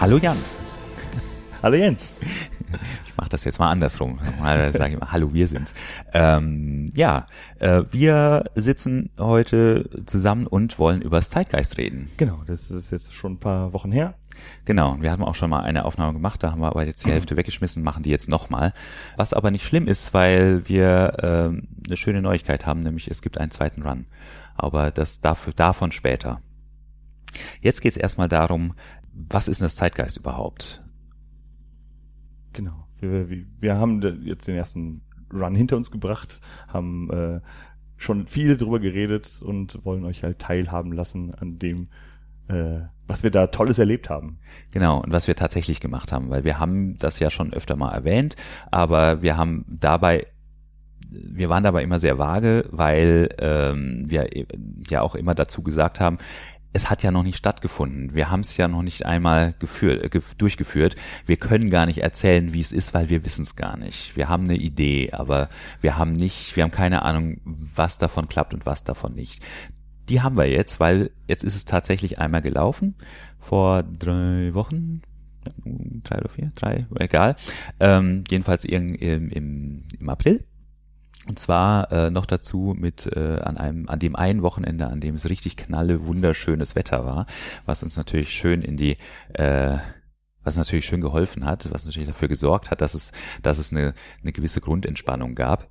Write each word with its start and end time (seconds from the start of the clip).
Hallo 0.00 0.16
Jan. 0.16 0.38
Hallo 1.62 1.76
Jens. 1.76 2.14
Ich 3.04 3.14
mache 3.18 3.28
das 3.28 3.44
jetzt 3.44 3.58
mal 3.58 3.68
andersrum. 3.68 4.18
Mal 4.40 4.72
sage 4.72 4.94
ich 4.94 4.98
mal, 4.98 5.12
hallo, 5.12 5.34
wir 5.34 5.46
sind's. 5.46 5.74
Ähm, 6.14 6.88
ja, 6.94 7.26
äh, 7.58 7.82
wir 7.90 8.44
sitzen 8.54 9.10
heute 9.18 9.90
zusammen 10.06 10.46
und 10.46 10.78
wollen 10.78 11.02
über 11.02 11.18
das 11.18 11.28
Zeitgeist 11.28 11.76
reden. 11.76 12.10
Genau, 12.16 12.42
das 12.46 12.70
ist 12.70 12.90
jetzt 12.92 13.12
schon 13.12 13.32
ein 13.32 13.40
paar 13.40 13.74
Wochen 13.74 13.92
her. 13.92 14.14
Genau, 14.64 14.96
wir 15.00 15.12
haben 15.12 15.22
auch 15.22 15.34
schon 15.34 15.50
mal 15.50 15.64
eine 15.64 15.84
Aufnahme 15.84 16.14
gemacht, 16.14 16.42
da 16.42 16.50
haben 16.50 16.62
wir 16.62 16.68
aber 16.68 16.86
jetzt 16.86 17.04
die 17.04 17.10
Hälfte 17.12 17.36
weggeschmissen, 17.36 17.82
machen 17.82 18.02
die 18.02 18.10
jetzt 18.10 18.30
nochmal. 18.30 18.72
Was 19.18 19.34
aber 19.34 19.50
nicht 19.50 19.66
schlimm 19.66 19.86
ist, 19.86 20.14
weil 20.14 20.66
wir 20.66 21.12
ähm, 21.22 21.68
eine 21.86 21.98
schöne 21.98 22.22
Neuigkeit 22.22 22.64
haben, 22.64 22.80
nämlich 22.80 23.10
es 23.10 23.20
gibt 23.20 23.36
einen 23.36 23.50
zweiten 23.50 23.82
Run. 23.82 24.06
Aber 24.56 24.92
das 24.92 25.20
dafür, 25.20 25.52
davon 25.52 25.92
später. 25.92 26.40
Jetzt 27.60 27.80
geht's 27.80 27.96
erstmal 27.96 28.28
darum, 28.28 28.74
was 29.12 29.48
ist 29.48 29.60
denn 29.60 29.66
das 29.66 29.76
Zeitgeist 29.76 30.18
überhaupt? 30.18 30.82
Genau. 32.52 32.86
Wir, 32.98 33.30
wir, 33.30 33.44
wir 33.60 33.78
haben 33.78 34.02
jetzt 34.24 34.46
den 34.46 34.56
ersten 34.56 35.02
Run 35.32 35.54
hinter 35.54 35.76
uns 35.76 35.90
gebracht, 35.90 36.40
haben 36.68 37.10
äh, 37.10 37.40
schon 37.96 38.26
viel 38.26 38.56
drüber 38.56 38.80
geredet 38.80 39.40
und 39.42 39.84
wollen 39.84 40.04
euch 40.04 40.22
halt 40.22 40.38
teilhaben 40.38 40.92
lassen 40.92 41.34
an 41.34 41.58
dem, 41.58 41.88
äh, 42.48 42.80
was 43.06 43.22
wir 43.22 43.30
da 43.30 43.46
Tolles 43.48 43.78
erlebt 43.78 44.10
haben. 44.10 44.38
Genau, 44.70 45.00
und 45.02 45.12
was 45.12 45.28
wir 45.28 45.36
tatsächlich 45.36 45.80
gemacht 45.80 46.12
haben, 46.12 46.30
weil 46.30 46.44
wir 46.44 46.58
haben 46.58 46.96
das 46.96 47.18
ja 47.20 47.30
schon 47.30 47.52
öfter 47.52 47.76
mal 47.76 47.92
erwähnt, 47.92 48.36
aber 48.70 49.22
wir 49.22 49.36
haben 49.36 49.64
dabei 49.68 50.26
wir 51.12 51.48
waren 51.48 51.64
dabei 51.64 51.82
immer 51.82 51.98
sehr 51.98 52.18
vage, 52.18 52.66
weil 52.70 53.30
ähm, 53.38 54.04
wir 54.08 54.28
ja 54.88 55.02
auch 55.02 55.16
immer 55.16 55.34
dazu 55.34 55.62
gesagt 55.62 55.98
haben, 55.98 56.18
es 56.72 56.88
hat 56.88 57.02
ja 57.02 57.10
noch 57.10 57.22
nicht 57.22 57.36
stattgefunden. 57.36 58.14
Wir 58.14 58.30
haben 58.30 58.40
es 58.40 58.56
ja 58.56 58.68
noch 58.68 58.82
nicht 58.82 59.04
einmal 59.04 59.54
geführt, 59.58 60.14
äh, 60.14 60.20
durchgeführt. 60.38 60.96
Wir 61.26 61.36
können 61.36 61.70
gar 61.70 61.86
nicht 61.86 61.98
erzählen, 61.98 62.52
wie 62.52 62.60
es 62.60 62.72
ist, 62.72 62.94
weil 62.94 63.08
wir 63.08 63.24
wissen 63.24 63.42
es 63.42 63.56
gar 63.56 63.76
nicht. 63.76 64.16
Wir 64.16 64.28
haben 64.28 64.44
eine 64.44 64.56
Idee, 64.56 65.10
aber 65.12 65.48
wir 65.80 65.98
haben 65.98 66.12
nicht, 66.12 66.54
wir 66.56 66.62
haben 66.62 66.70
keine 66.70 67.02
Ahnung, 67.02 67.40
was 67.44 67.98
davon 67.98 68.28
klappt 68.28 68.54
und 68.54 68.66
was 68.66 68.84
davon 68.84 69.14
nicht. 69.14 69.42
Die 70.08 70.22
haben 70.22 70.36
wir 70.36 70.48
jetzt, 70.48 70.80
weil 70.80 71.10
jetzt 71.28 71.44
ist 71.44 71.56
es 71.56 71.64
tatsächlich 71.64 72.18
einmal 72.18 72.42
gelaufen 72.42 72.96
vor 73.38 73.82
drei 73.82 74.54
Wochen, 74.54 75.02
drei 76.04 76.18
oder 76.18 76.28
vier, 76.28 76.50
drei, 76.54 76.86
egal. 76.96 77.36
Ähm, 77.80 78.24
jedenfalls 78.30 78.64
im, 78.64 78.94
im, 78.94 79.30
im 79.98 80.08
April. 80.08 80.44
Und 81.26 81.38
zwar 81.38 81.92
äh, 81.92 82.10
noch 82.10 82.24
dazu 82.24 82.74
mit 82.76 83.06
äh, 83.06 83.40
an 83.40 83.58
einem 83.58 83.88
an 83.88 83.98
dem 83.98 84.16
einen 84.16 84.42
Wochenende, 84.42 84.86
an 84.86 85.00
dem 85.00 85.14
es 85.14 85.28
richtig 85.28 85.56
knalle 85.56 86.06
wunderschönes 86.06 86.74
Wetter 86.74 87.04
war, 87.04 87.26
was 87.66 87.82
uns 87.82 87.96
natürlich 87.96 88.30
schön 88.30 88.62
in 88.62 88.76
die 88.76 88.96
äh, 89.34 89.76
was 90.42 90.56
natürlich 90.56 90.86
schön 90.86 91.02
geholfen 91.02 91.44
hat, 91.44 91.70
was 91.72 91.84
natürlich 91.84 92.08
dafür 92.08 92.28
gesorgt 92.28 92.70
hat, 92.70 92.80
dass 92.80 92.94
es 92.94 93.12
dass 93.42 93.58
es 93.58 93.70
eine 93.70 93.92
eine 94.22 94.32
gewisse 94.32 94.62
Grundentspannung 94.62 95.34
gab. 95.34 95.68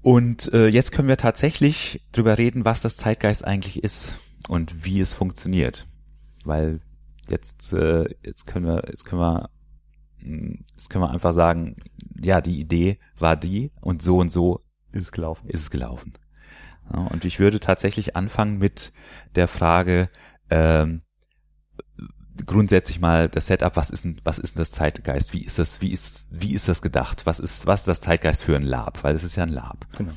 Und 0.00 0.50
äh, 0.54 0.68
jetzt 0.68 0.92
können 0.92 1.08
wir 1.08 1.18
tatsächlich 1.18 2.06
drüber 2.12 2.38
reden, 2.38 2.64
was 2.64 2.80
das 2.80 2.96
Zeitgeist 2.96 3.44
eigentlich 3.44 3.84
ist 3.84 4.14
und 4.48 4.84
wie 4.84 5.00
es 5.00 5.12
funktioniert, 5.12 5.86
weil 6.44 6.80
jetzt 7.28 7.74
äh, 7.74 8.06
jetzt 8.24 8.46
können 8.46 8.66
wir 8.66 8.84
jetzt 8.88 9.04
können 9.04 9.20
wir 9.20 9.50
Jetzt 10.74 10.90
können 10.90 11.04
wir 11.04 11.10
einfach 11.10 11.32
sagen, 11.32 11.76
ja, 12.20 12.40
die 12.40 12.58
Idee 12.58 12.98
war 13.18 13.36
die 13.36 13.70
und 13.80 14.02
so 14.02 14.18
und 14.18 14.30
so 14.32 14.62
ist 14.92 15.02
es 15.02 15.12
gelaufen. 15.12 15.48
Ist 15.48 15.62
es 15.62 15.70
gelaufen. 15.70 16.14
Ja, 16.92 17.00
und 17.00 17.24
ich 17.24 17.38
würde 17.38 17.60
tatsächlich 17.60 18.16
anfangen 18.16 18.58
mit 18.58 18.92
der 19.34 19.48
Frage, 19.48 20.08
ähm, 20.50 21.02
grundsätzlich 22.46 23.00
mal 23.00 23.28
das 23.28 23.46
Setup, 23.46 23.76
was 23.76 23.90
ist 23.90 24.04
denn, 24.04 24.20
was 24.24 24.38
ist 24.38 24.56
denn 24.56 24.60
das 24.60 24.70
Zeitgeist? 24.70 25.32
Wie 25.32 25.42
ist 25.42 25.58
das, 25.58 25.80
wie 25.80 25.90
ist, 25.90 26.28
wie 26.30 26.52
ist 26.52 26.68
das 26.68 26.82
gedacht? 26.82 27.26
Was 27.26 27.40
ist, 27.40 27.66
was 27.66 27.80
ist 27.80 27.88
das 27.88 28.00
Zeitgeist 28.00 28.42
für 28.42 28.56
ein 28.56 28.62
Lab? 28.62 29.02
Weil 29.02 29.14
es 29.14 29.24
ist 29.24 29.36
ja 29.36 29.42
ein 29.42 29.48
Lab. 29.48 29.86
Genau. 29.96 30.12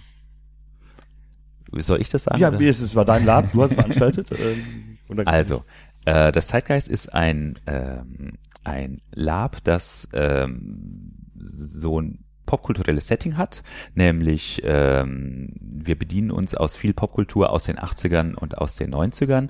Soll 1.74 2.02
ich 2.02 2.10
das 2.10 2.24
sagen? 2.24 2.40
Ja, 2.40 2.50
oder? 2.50 2.60
es 2.62 2.96
war 2.96 3.06
dein 3.06 3.26
Lab, 3.26 3.52
du 3.52 3.64
hast 3.64 3.74
veranstaltet. 3.74 4.30
Ähm, 5.10 5.28
also, 5.28 5.66
äh, 6.06 6.32
das 6.32 6.48
Zeitgeist 6.48 6.88
ist 6.88 7.14
ein, 7.14 7.60
ähm, 7.68 8.38
ein 8.64 9.02
Lab, 9.12 9.62
das 9.66 10.08
ähm, 10.14 11.21
so 11.46 12.00
ein 12.00 12.24
popkulturelles 12.46 13.08
Setting 13.08 13.38
hat, 13.38 13.64
nämlich 13.96 14.62
ähm, 14.66 15.54
wir 15.62 15.98
bedienen 15.98 16.32
uns 16.32 16.54
aus 16.54 16.76
viel 16.76 16.94
Popkultur 16.94 17.50
aus 17.52 17.66
den 17.66 17.78
80ern 17.78 18.34
und 18.36 18.58
aus 18.58 18.76
den 18.76 18.94
90ern. 18.94 19.50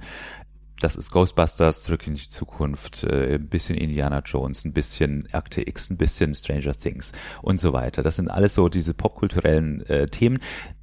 Das 0.79 0.95
ist 0.95 1.11
Ghostbusters, 1.11 1.83
Zurück 1.83 2.07
in 2.07 2.15
die 2.15 2.29
Zukunft, 2.29 3.03
äh, 3.03 3.35
ein 3.35 3.47
bisschen 3.47 3.77
Indiana 3.77 4.21
Jones, 4.25 4.65
ein 4.65 4.73
bisschen 4.73 5.27
Akte 5.31 5.67
X, 5.67 5.89
ein 5.89 5.97
bisschen 5.97 6.35
Stranger 6.35 6.73
Things 6.73 7.11
und 7.41 7.59
so 7.59 7.73
weiter. 7.73 8.03
Das 8.03 8.15
sind 8.15 8.29
alles 8.29 8.55
so 8.55 8.69
diese 8.69 8.93
popkulturellen 8.93 9.85
äh, 9.87 10.07
Themen, 10.07 10.39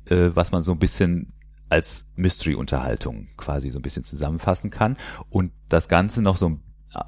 äh, 0.07 0.31
was 0.35 0.53
man 0.53 0.63
so 0.63 0.73
ein 0.73 0.79
bisschen 0.79 1.33
als 1.69 2.13
Mystery-Unterhaltung 2.17 3.29
quasi 3.37 3.71
so 3.71 3.79
ein 3.79 3.83
bisschen 3.83 4.05
zusammenfassen 4.05 4.71
kann 4.71 4.97
und 5.29 5.53
das 5.69 5.89
Ganze 5.89 6.23
noch 6.23 6.37
so 6.37 6.59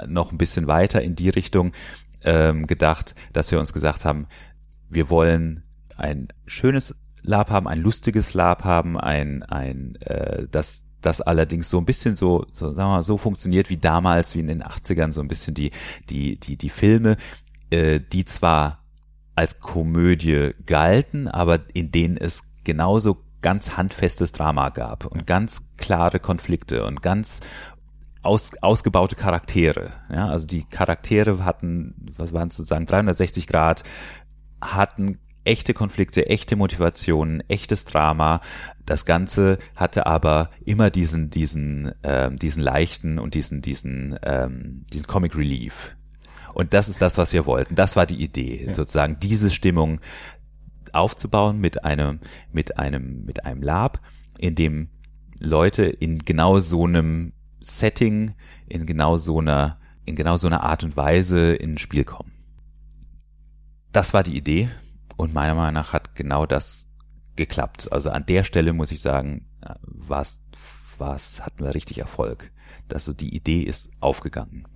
noch 0.06 0.31
ein 0.31 0.39
bisschen 0.39 0.66
weiter 0.66 1.00
in 1.00 1.16
die 1.16 1.31
Richtung 1.31 1.72
ähm, 2.25 2.66
gedacht, 2.66 3.14
dass 3.32 3.50
wir 3.50 3.58
uns 3.58 3.72
gesagt 3.72 4.04
haben, 4.04 4.26
wir 4.88 5.10
wollen 5.10 5.62
ein 5.97 6.28
schönes 6.47 6.97
Lab 7.22 7.50
haben, 7.50 7.69
ein 7.69 7.81
lustiges 7.81 8.34
Lab 8.34 8.64
haben, 8.64 8.98
ein 8.98 9.42
ein 9.42 9.97
äh, 9.97 10.47
das 10.50 10.86
das 11.00 11.20
allerdings 11.20 11.70
so 11.70 11.78
ein 11.78 11.86
bisschen 11.86 12.16
so, 12.16 12.47
so 12.53 12.72
sagen 12.72 12.91
wir 12.91 12.97
mal, 12.97 13.03
so 13.03 13.16
funktioniert 13.16 13.70
wie 13.70 13.78
damals, 13.78 14.34
wie 14.34 14.41
in 14.41 14.48
den 14.48 14.62
80ern, 14.62 15.12
so 15.12 15.20
ein 15.20 15.28
bisschen 15.28 15.54
die, 15.54 15.70
die, 16.10 16.38
die, 16.38 16.56
die 16.56 16.69
Filme, 16.69 17.16
äh, 17.70 18.00
die 18.00 18.25
zwar 18.25 18.84
als 19.34 19.60
Komödie 19.60 20.50
galten, 20.66 21.28
aber 21.28 21.60
in 21.72 21.91
denen 21.91 22.16
es 22.16 22.53
genauso 22.64 23.16
ganz 23.42 23.78
handfestes 23.78 24.32
Drama 24.32 24.69
gab 24.69 25.06
und 25.06 25.26
ganz 25.26 25.75
klare 25.78 26.20
Konflikte 26.20 26.84
und 26.84 27.00
ganz 27.00 27.41
aus, 28.22 28.53
ausgebaute 28.60 29.16
Charaktere. 29.16 29.92
Ja, 30.10 30.28
also 30.28 30.47
die 30.47 30.64
Charaktere 30.64 31.44
hatten, 31.44 31.94
was 32.16 32.32
waren 32.32 32.48
es 32.48 32.56
sozusagen, 32.56 32.86
360 32.86 33.47
Grad, 33.47 33.84
hatten 34.60 35.19
echte 35.44 35.75
Konflikte, 35.75 36.26
echte 36.26 36.56
Motivationen, 36.56 37.41
echtes 37.48 37.84
Drama. 37.84 38.41
Das 38.84 39.04
Ganze 39.04 39.59
hatte 39.75 40.06
aber 40.06 40.50
immer 40.64 40.91
diesen, 40.91 41.30
diesen, 41.30 41.92
ähm, 42.03 42.36
diesen 42.36 42.62
leichten 42.62 43.19
und 43.19 43.34
diesen, 43.34 43.62
diesen, 43.62 44.19
ähm, 44.22 44.84
diesen 44.92 45.06
Comic 45.06 45.36
Relief. 45.36 45.97
Und 46.53 46.75
das 46.75 46.88
ist 46.88 47.00
das, 47.00 47.16
was 47.16 47.32
wir 47.32 47.47
wollten. 47.47 47.75
Das 47.75 47.97
war 47.97 48.06
die 48.06 48.22
Idee, 48.22 48.66
ja. 48.66 48.75
sozusagen 48.75 49.19
diese 49.20 49.50
Stimmung 49.50 50.00
aufzubauen 50.92 51.59
mit 51.59 51.84
einem, 51.84 52.20
mit 52.53 52.78
einem, 52.78 53.25
mit 53.25 53.44
einem 53.44 53.62
Lab, 53.62 54.00
in 54.38 54.54
dem 54.56 54.88
Leute 55.38 55.84
in 55.84 56.19
genau 56.19 56.59
so 56.59 56.84
einem 56.84 57.32
Setting, 57.60 58.34
in 58.66 58.87
genau 58.87 59.16
so 59.16 59.38
einer, 59.38 59.78
in 60.04 60.16
genau 60.16 60.37
so 60.37 60.47
einer 60.47 60.62
Art 60.62 60.84
und 60.84 60.97
Weise 60.97 61.54
in 61.54 61.75
ein 61.75 61.78
Spiel 61.78 62.04
kommen. 62.04 62.32
Das 63.93 64.15
war 64.15 64.22
die 64.22 64.37
Idee 64.37 64.71
und 65.16 65.34
meiner 65.34 65.54
Meinung 65.54 65.75
nach 65.75 65.93
hat 65.93 66.15
genau 66.15 66.47
das 66.47 66.88
geklappt. 67.37 67.93
Also 67.93 68.10
an 68.10 68.26
der 68.26 68.44
Stelle 68.44 68.72
muss 68.72 68.93
ich 68.93 69.00
sagen, 69.00 69.47
was, 69.82 70.44
was 70.98 71.44
hatten 71.44 71.65
wir 71.65 71.75
richtig 71.75 71.98
Erfolg. 71.98 72.50
Also 72.93 73.12
die 73.12 73.34
Idee 73.34 73.62
ist 73.62 73.91
aufgegangen. 74.00 74.66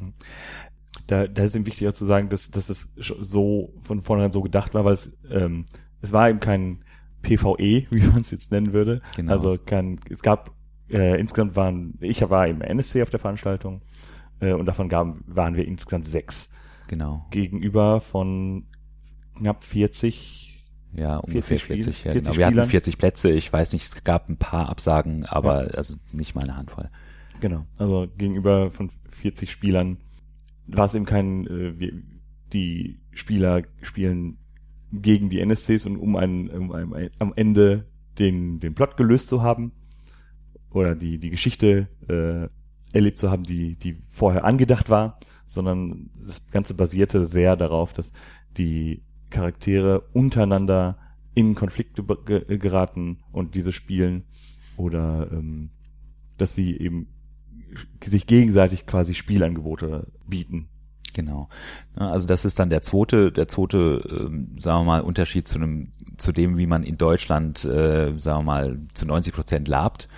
Da, 1.06 1.26
da 1.26 1.42
ist 1.42 1.54
eben 1.54 1.66
wichtig 1.66 1.88
auch 1.88 1.92
zu 1.92 2.04
sagen, 2.04 2.28
dass, 2.28 2.50
dass 2.50 2.68
es 2.68 2.92
so 2.96 3.74
von 3.82 4.02
vornherein 4.02 4.32
so 4.32 4.42
gedacht 4.42 4.74
war, 4.74 4.84
weil 4.84 4.94
es 4.94 5.16
ähm, 5.30 5.66
es 6.04 6.12
war 6.12 6.28
eben 6.28 6.38
kein 6.38 6.84
PvE, 7.22 7.86
wie 7.90 8.06
man 8.06 8.20
es 8.20 8.30
jetzt 8.30 8.52
nennen 8.52 8.72
würde. 8.72 9.00
Genau. 9.16 9.32
Also 9.32 9.56
kein, 9.58 9.98
es 10.10 10.22
gab 10.22 10.52
äh, 10.90 11.18
insgesamt 11.18 11.56
waren, 11.56 11.94
ich 12.00 12.28
war 12.28 12.46
im 12.46 12.60
NSC 12.60 13.02
auf 13.02 13.10
der 13.10 13.20
Veranstaltung 13.20 13.82
äh, 14.40 14.52
und 14.52 14.66
davon 14.66 14.88
gaben, 14.88 15.24
waren 15.26 15.56
wir 15.56 15.66
insgesamt 15.66 16.06
sechs. 16.06 16.50
Genau. 16.88 17.24
Gegenüber 17.30 18.00
von 18.00 18.66
knapp 19.36 19.64
40 19.64 20.44
ja, 20.96 21.16
ungefähr 21.16 21.58
40, 21.58 21.66
40, 21.66 22.04
ja, 22.04 22.12
40 22.12 22.22
genau. 22.22 22.38
Wir 22.38 22.46
hatten 22.46 22.70
40 22.70 22.98
Plätze, 22.98 23.32
ich 23.32 23.52
weiß 23.52 23.72
nicht, 23.72 23.84
es 23.84 24.04
gab 24.04 24.28
ein 24.28 24.36
paar 24.36 24.68
Absagen, 24.68 25.26
aber 25.26 25.64
ja. 25.64 25.70
also 25.70 25.96
nicht 26.12 26.34
mal 26.34 26.44
eine 26.44 26.56
Handvoll. 26.56 26.88
Genau, 27.40 27.66
also 27.78 28.06
gegenüber 28.16 28.70
von 28.70 28.90
40 29.10 29.50
Spielern 29.50 29.98
war 30.66 30.86
es 30.86 30.94
eben 30.94 31.04
kein, 31.04 31.46
äh, 31.46 31.80
wir, 31.80 31.92
die 32.52 33.00
Spieler 33.12 33.62
spielen 33.82 34.38
gegen 34.92 35.28
die 35.30 35.40
NSCs 35.40 35.86
und 35.86 35.96
um, 35.96 36.16
einen, 36.16 36.48
um 36.48 36.72
einen, 36.72 37.10
am 37.18 37.32
Ende 37.34 37.86
den, 38.18 38.60
den 38.60 38.74
Plot 38.74 38.96
gelöst 38.96 39.28
zu 39.28 39.42
haben 39.42 39.72
oder 40.74 40.94
die, 40.94 41.18
die 41.18 41.30
Geschichte 41.30 41.88
äh, 42.08 42.48
erlebt 42.94 43.16
zu 43.16 43.30
haben, 43.30 43.44
die, 43.44 43.76
die 43.76 43.96
vorher 44.10 44.44
angedacht 44.44 44.90
war, 44.90 45.18
sondern 45.46 46.10
das 46.22 46.50
Ganze 46.50 46.74
basierte 46.74 47.24
sehr 47.24 47.56
darauf, 47.56 47.92
dass 47.92 48.12
die 48.56 49.02
Charaktere 49.30 50.00
untereinander 50.12 50.98
in 51.34 51.54
Konflikte 51.54 52.04
geraten 52.04 53.18
und 53.32 53.54
diese 53.54 53.72
spielen 53.72 54.24
oder 54.76 55.28
ähm, 55.32 55.70
dass 56.38 56.54
sie 56.54 56.76
eben 56.76 57.08
sich 58.02 58.26
gegenseitig 58.26 58.86
quasi 58.86 59.14
Spielangebote 59.14 60.12
bieten 60.28 60.68
Genau. 61.14 61.48
Also 61.94 62.26
das 62.26 62.44
ist 62.44 62.58
dann 62.58 62.70
der 62.70 62.82
zweite, 62.82 63.32
der 63.32 63.48
zweite, 63.48 64.02
äh, 64.04 64.60
sagen 64.60 64.80
wir 64.80 64.84
mal, 64.84 65.00
Unterschied 65.00 65.48
zu 65.48 65.56
einem, 65.56 65.92
zu 66.18 66.32
dem, 66.32 66.58
wie 66.58 66.66
man 66.66 66.82
in 66.82 66.98
Deutschland, 66.98 67.64
äh, 67.64 68.12
sagen 68.18 68.40
wir 68.40 68.42
mal, 68.42 68.80
zu 68.94 69.06
90 69.06 69.32
Prozent 69.32 69.68
labt. 69.68 70.08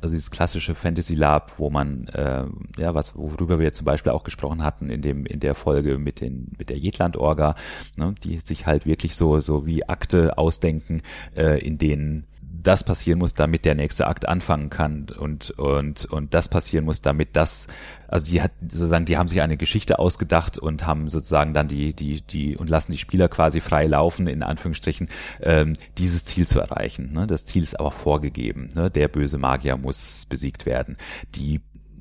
Also 0.00 0.14
dieses 0.14 0.30
klassische 0.30 0.74
Fantasy 0.74 1.14
Lab, 1.14 1.54
wo 1.58 1.70
man, 1.70 2.08
äh, 2.08 2.44
ja, 2.78 2.94
was, 2.94 3.16
worüber 3.16 3.58
wir 3.58 3.72
zum 3.72 3.84
Beispiel 3.84 4.12
auch 4.12 4.24
gesprochen 4.24 4.62
hatten 4.62 4.90
in 4.90 5.02
dem, 5.02 5.26
in 5.26 5.40
der 5.40 5.54
Folge 5.54 5.98
mit 5.98 6.20
den, 6.20 6.52
mit 6.58 6.70
der 6.70 6.78
Jetland-Orga, 6.78 7.54
ne, 7.96 8.14
die 8.22 8.38
sich 8.38 8.66
halt 8.66 8.86
wirklich 8.86 9.16
so, 9.16 9.40
so 9.40 9.66
wie 9.66 9.88
Akte 9.88 10.38
ausdenken, 10.38 11.02
äh, 11.36 11.58
in 11.64 11.78
denen 11.78 12.26
das 12.62 12.84
passieren 12.84 13.18
muss, 13.18 13.34
damit 13.34 13.64
der 13.64 13.74
nächste 13.74 14.06
Akt 14.06 14.28
anfangen 14.28 14.70
kann 14.70 15.06
und 15.16 15.50
und 15.50 16.04
und 16.06 16.34
das 16.34 16.48
passieren 16.48 16.84
muss, 16.84 17.02
damit 17.02 17.36
das 17.36 17.68
also 18.08 18.26
die 18.26 18.42
hat 18.42 18.52
sozusagen 18.62 19.04
die 19.04 19.16
haben 19.16 19.28
sich 19.28 19.40
eine 19.40 19.56
Geschichte 19.56 19.98
ausgedacht 19.98 20.58
und 20.58 20.86
haben 20.86 21.08
sozusagen 21.08 21.54
dann 21.54 21.68
die 21.68 21.94
die 21.94 22.20
die 22.22 22.56
und 22.56 22.68
lassen 22.70 22.92
die 22.92 22.98
Spieler 22.98 23.28
quasi 23.28 23.60
frei 23.60 23.86
laufen 23.86 24.26
in 24.26 24.42
Anführungsstrichen 24.42 25.08
ähm, 25.40 25.74
dieses 25.98 26.24
Ziel 26.24 26.46
zu 26.46 26.60
erreichen. 26.60 27.12
Ne? 27.12 27.26
Das 27.26 27.44
Ziel 27.44 27.62
ist 27.62 27.78
aber 27.78 27.92
vorgegeben. 27.92 28.68
Ne? 28.74 28.90
Der 28.90 29.08
böse 29.08 29.38
Magier 29.38 29.76
muss 29.76 30.26
besiegt 30.26 30.66
werden. 30.66 30.96
Die 31.34 31.60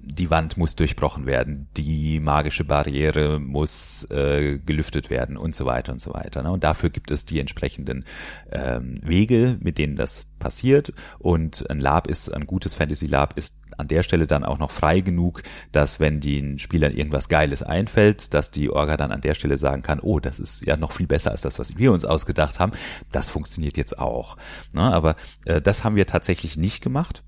die 0.09 0.29
Wand 0.29 0.57
muss 0.57 0.75
durchbrochen 0.75 1.25
werden, 1.25 1.67
die 1.75 2.19
magische 2.19 2.63
Barriere 2.63 3.39
muss 3.39 4.09
äh, 4.09 4.57
gelüftet 4.57 5.09
werden 5.09 5.37
und 5.37 5.53
so 5.53 5.65
weiter 5.65 5.91
und 5.91 6.01
so 6.01 6.13
weiter. 6.13 6.43
Ne? 6.43 6.51
Und 6.51 6.63
dafür 6.63 6.89
gibt 6.89 7.11
es 7.11 7.25
die 7.25 7.39
entsprechenden 7.39 8.05
ähm, 8.51 8.99
Wege, 9.03 9.57
mit 9.59 9.77
denen 9.77 9.95
das 9.95 10.25
passiert. 10.39 10.93
Und 11.19 11.69
ein 11.69 11.79
Lab 11.79 12.07
ist, 12.07 12.33
ein 12.33 12.47
gutes 12.47 12.75
Fantasy 12.75 13.05
Lab 13.05 13.37
ist 13.37 13.61
an 13.77 13.87
der 13.87 14.01
Stelle 14.01 14.27
dann 14.27 14.43
auch 14.43 14.57
noch 14.57 14.71
frei 14.71 15.01
genug, 15.01 15.43
dass 15.71 15.99
wenn 15.99 16.19
den 16.19 16.57
Spielern 16.57 16.93
irgendwas 16.93 17.29
Geiles 17.29 17.61
einfällt, 17.61 18.33
dass 18.33 18.49
die 18.49 18.69
Orga 18.69 18.97
dann 18.97 19.11
an 19.11 19.21
der 19.21 19.33
Stelle 19.35 19.57
sagen 19.57 19.83
kann, 19.83 19.99
oh, 19.99 20.19
das 20.19 20.39
ist 20.39 20.65
ja 20.65 20.77
noch 20.77 20.93
viel 20.93 21.07
besser 21.07 21.31
als 21.31 21.41
das, 21.41 21.59
was 21.59 21.77
wir 21.77 21.91
uns 21.91 22.05
ausgedacht 22.05 22.59
haben. 22.59 22.71
Das 23.11 23.29
funktioniert 23.29 23.77
jetzt 23.77 23.99
auch. 23.99 24.37
Ne? 24.73 24.81
Aber 24.81 25.15
äh, 25.45 25.61
das 25.61 25.83
haben 25.83 25.95
wir 25.95 26.07
tatsächlich 26.07 26.57
nicht 26.57 26.81
gemacht 26.81 27.23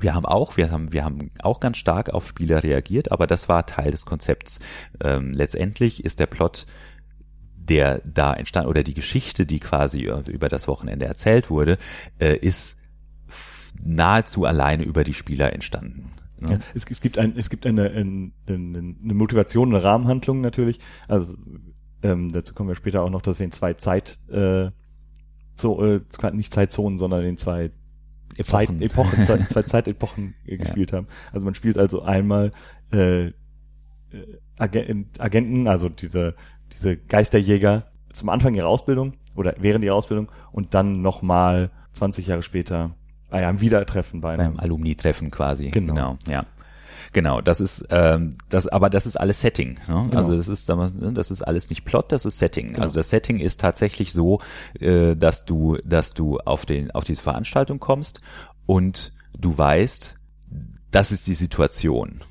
wir 0.00 0.14
haben 0.14 0.26
auch, 0.26 0.56
wir 0.56 0.70
haben, 0.70 0.92
wir 0.92 1.04
haben 1.04 1.30
auch 1.40 1.60
ganz 1.60 1.76
stark 1.78 2.10
auf 2.10 2.26
Spieler 2.26 2.62
reagiert, 2.62 3.12
aber 3.12 3.26
das 3.26 3.48
war 3.48 3.66
Teil 3.66 3.90
des 3.90 4.06
Konzepts. 4.06 4.60
Ähm, 5.00 5.32
letztendlich 5.32 6.04
ist 6.04 6.20
der 6.20 6.26
Plot, 6.26 6.66
der 7.56 8.00
da 8.04 8.32
entstand, 8.32 8.68
oder 8.68 8.82
die 8.82 8.94
Geschichte, 8.94 9.46
die 9.46 9.58
quasi 9.58 10.10
über 10.28 10.48
das 10.48 10.68
Wochenende 10.68 11.06
erzählt 11.06 11.50
wurde, 11.50 11.78
äh, 12.18 12.36
ist 12.36 12.78
nahezu 13.82 14.44
alleine 14.44 14.84
über 14.84 15.04
die 15.04 15.14
Spieler 15.14 15.52
entstanden. 15.52 16.12
Ne? 16.38 16.52
Ja, 16.52 16.58
es, 16.74 16.84
es, 16.88 17.00
gibt 17.00 17.18
ein, 17.18 17.34
es 17.36 17.50
gibt 17.50 17.66
eine, 17.66 17.90
eine, 17.90 18.32
eine 18.48 19.14
Motivation, 19.14 19.74
eine 19.74 19.82
Rahmenhandlung 19.82 20.40
natürlich. 20.40 20.80
Also 21.08 21.36
ähm, 22.02 22.30
dazu 22.32 22.54
kommen 22.54 22.68
wir 22.68 22.76
später 22.76 23.02
auch 23.02 23.10
noch, 23.10 23.22
dass 23.22 23.38
wir 23.38 23.44
in 23.44 23.52
zwei 23.52 23.74
Zeit 23.74 24.18
äh, 24.30 24.70
so, 25.54 25.82
äh, 25.84 26.00
nicht 26.32 26.52
Zeitzonen, 26.52 26.98
sondern 26.98 27.24
in 27.24 27.38
zwei 27.38 27.70
Zeit, 28.42 28.70
Epochen, 28.80 29.24
Zeit, 29.24 29.50
zwei 29.50 29.62
Zeitepochen 29.64 30.34
gespielt 30.44 30.92
ja. 30.92 30.98
haben. 30.98 31.06
Also 31.32 31.44
man 31.44 31.54
spielt 31.54 31.78
also 31.78 32.02
einmal 32.02 32.52
äh, 32.92 33.26
äh 33.26 33.32
Agenten, 34.58 35.68
also 35.68 35.90
diese, 35.90 36.34
diese 36.72 36.96
Geisterjäger 36.96 37.90
zum 38.12 38.30
Anfang 38.30 38.54
ihrer 38.54 38.68
Ausbildung 38.68 39.12
oder 39.34 39.54
während 39.58 39.84
ihrer 39.84 39.94
Ausbildung 39.94 40.32
und 40.50 40.72
dann 40.72 41.02
nochmal 41.02 41.70
20 41.92 42.26
Jahre 42.26 42.42
später 42.42 42.94
bei 43.28 43.46
einem 43.46 43.60
Wiedertreffen 43.60 44.20
bei 44.20 44.34
einem 44.34 44.54
beim 44.54 44.60
Alumni-Treffen 44.60 45.30
quasi. 45.30 45.70
Genau. 45.70 45.94
genau. 45.94 46.18
Ja. 46.28 46.46
Genau, 47.12 47.40
das 47.40 47.60
ist 47.60 47.86
ähm, 47.90 48.34
das, 48.48 48.66
aber 48.66 48.90
das 48.90 49.06
ist 49.06 49.16
alles 49.16 49.40
Setting. 49.40 49.74
Ne? 49.86 50.06
Genau. 50.08 50.16
Also 50.16 50.36
das 50.36 50.48
ist 50.48 50.68
das 50.68 51.30
ist 51.30 51.42
alles 51.42 51.70
nicht 51.70 51.84
Plot, 51.84 52.12
das 52.12 52.24
ist 52.24 52.38
Setting. 52.38 52.68
Genau. 52.68 52.82
Also 52.82 52.94
das 52.94 53.10
Setting 53.10 53.38
ist 53.38 53.60
tatsächlich 53.60 54.12
so, 54.12 54.40
äh, 54.80 55.14
dass 55.14 55.44
du 55.44 55.78
dass 55.84 56.14
du 56.14 56.38
auf 56.38 56.66
den 56.66 56.90
auf 56.90 57.04
diese 57.04 57.22
Veranstaltung 57.22 57.80
kommst 57.80 58.20
und 58.66 59.12
du 59.38 59.56
weißt, 59.56 60.16
das 60.90 61.12
ist 61.12 61.26
die 61.26 61.34
Situation 61.34 62.22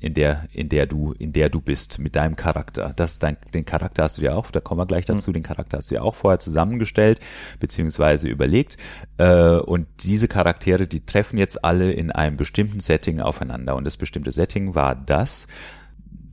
in 0.00 0.14
der, 0.14 0.48
in 0.52 0.68
der 0.68 0.86
du, 0.86 1.12
in 1.12 1.32
der 1.32 1.48
du 1.48 1.60
bist 1.60 1.98
mit 1.98 2.14
deinem 2.14 2.36
Charakter. 2.36 2.92
Das, 2.94 3.18
dein, 3.18 3.36
den 3.52 3.64
Charakter 3.64 4.04
hast 4.04 4.18
du 4.18 4.22
dir 4.22 4.36
auch, 4.36 4.50
da 4.50 4.60
kommen 4.60 4.80
wir 4.80 4.86
gleich 4.86 5.06
dazu, 5.06 5.30
mhm. 5.30 5.34
den 5.34 5.42
Charakter 5.42 5.78
hast 5.78 5.90
du 5.90 5.96
dir 5.96 6.04
auch 6.04 6.14
vorher 6.14 6.38
zusammengestellt, 6.38 7.20
beziehungsweise 7.58 8.28
überlegt. 8.28 8.76
Äh, 9.16 9.56
und 9.56 9.86
diese 10.04 10.28
Charaktere, 10.28 10.86
die 10.86 11.04
treffen 11.04 11.38
jetzt 11.38 11.64
alle 11.64 11.92
in 11.92 12.12
einem 12.12 12.36
bestimmten 12.36 12.80
Setting 12.80 13.20
aufeinander. 13.20 13.74
Und 13.74 13.84
das 13.84 13.96
bestimmte 13.96 14.30
Setting 14.30 14.74
war 14.74 14.94
das, 14.94 15.48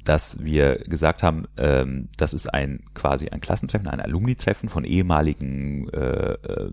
dass 0.03 0.44
wir 0.44 0.77
gesagt 0.85 1.23
haben, 1.23 1.47
ähm, 1.57 2.09
das 2.18 2.33
ist 2.33 2.53
ein 2.53 2.83
quasi 2.94 3.29
ein 3.29 3.41
Klassentreffen, 3.41 3.88
ein 3.88 4.00
Alumni-Treffen 4.00 4.69
von 4.69 4.83
ehemaligen 4.83 5.89
äh, 5.89 6.33
äh, 6.33 6.71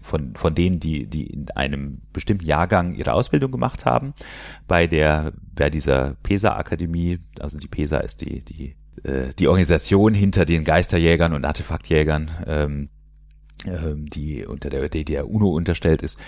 von, 0.00 0.34
von 0.34 0.54
denen, 0.54 0.80
die, 0.80 1.06
die 1.06 1.26
in 1.26 1.50
einem 1.50 2.00
bestimmten 2.12 2.44
Jahrgang 2.44 2.94
ihre 2.94 3.12
Ausbildung 3.12 3.50
gemacht 3.50 3.84
haben, 3.84 4.14
bei 4.66 4.86
der, 4.86 5.32
bei 5.54 5.70
dieser 5.70 6.16
PESA-Akademie, 6.22 7.20
also 7.40 7.58
die 7.58 7.68
PESA 7.68 7.98
ist 7.98 8.20
die, 8.20 8.44
die, 8.44 8.76
äh, 9.04 9.30
die 9.38 9.48
Organisation 9.48 10.14
hinter 10.14 10.44
den 10.44 10.64
Geisterjägern 10.64 11.32
und 11.32 11.44
Artefaktjägern, 11.44 12.30
ähm, 12.46 12.88
ähm, 13.66 14.06
die 14.06 14.46
unter 14.46 14.70
der, 14.70 14.88
der 14.88 15.28
UNO 15.28 15.50
unterstellt 15.50 16.02
ist. 16.02 16.18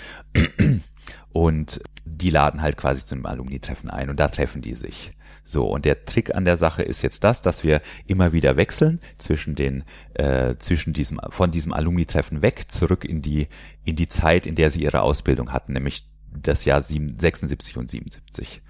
Und 1.33 1.81
die 2.05 2.31
laden 2.31 2.61
halt 2.61 2.77
quasi 2.77 3.05
zu 3.05 3.15
einem 3.15 3.27
Alumni-Treffen 3.27 3.91
ein 3.91 4.11
und 4.11 4.19
da 4.19 4.29
treffen 4.29 4.63
die 4.63 4.75
sich. 4.75 5.13
So, 5.51 5.67
und 5.67 5.85
der 5.85 6.05
Trick 6.05 6.33
an 6.33 6.45
der 6.45 6.57
Sache 6.57 6.83
ist 6.83 7.03
jetzt 7.03 7.25
das, 7.25 7.43
dass 7.43 7.65
wir 7.65 7.83
immer 8.07 8.33
wieder 8.33 8.57
wechseln 8.57 9.01
zwischen 9.19 9.57
den, 9.57 9.83
äh, 10.15 10.55
zwischen 10.61 10.93
diesem, 10.93 11.21
von 11.31 11.51
diesem 11.51 11.73
Alumni-Treffen 11.73 12.41
weg, 12.41 12.71
zurück 12.71 13.05
in 13.05 13.21
die, 13.21 13.49
in 13.85 13.97
die 13.97 14.07
Zeit, 14.07 14.47
in 14.47 14.55
der 14.55 14.71
sie 14.71 14.83
ihre 14.83 15.03
Ausbildung 15.03 15.53
hatten, 15.53 15.73
nämlich 15.73 16.09
das 16.33 16.65
Jahr 16.65 16.81
76 16.81 17.77
und 17.79 17.91
77. 17.91 18.63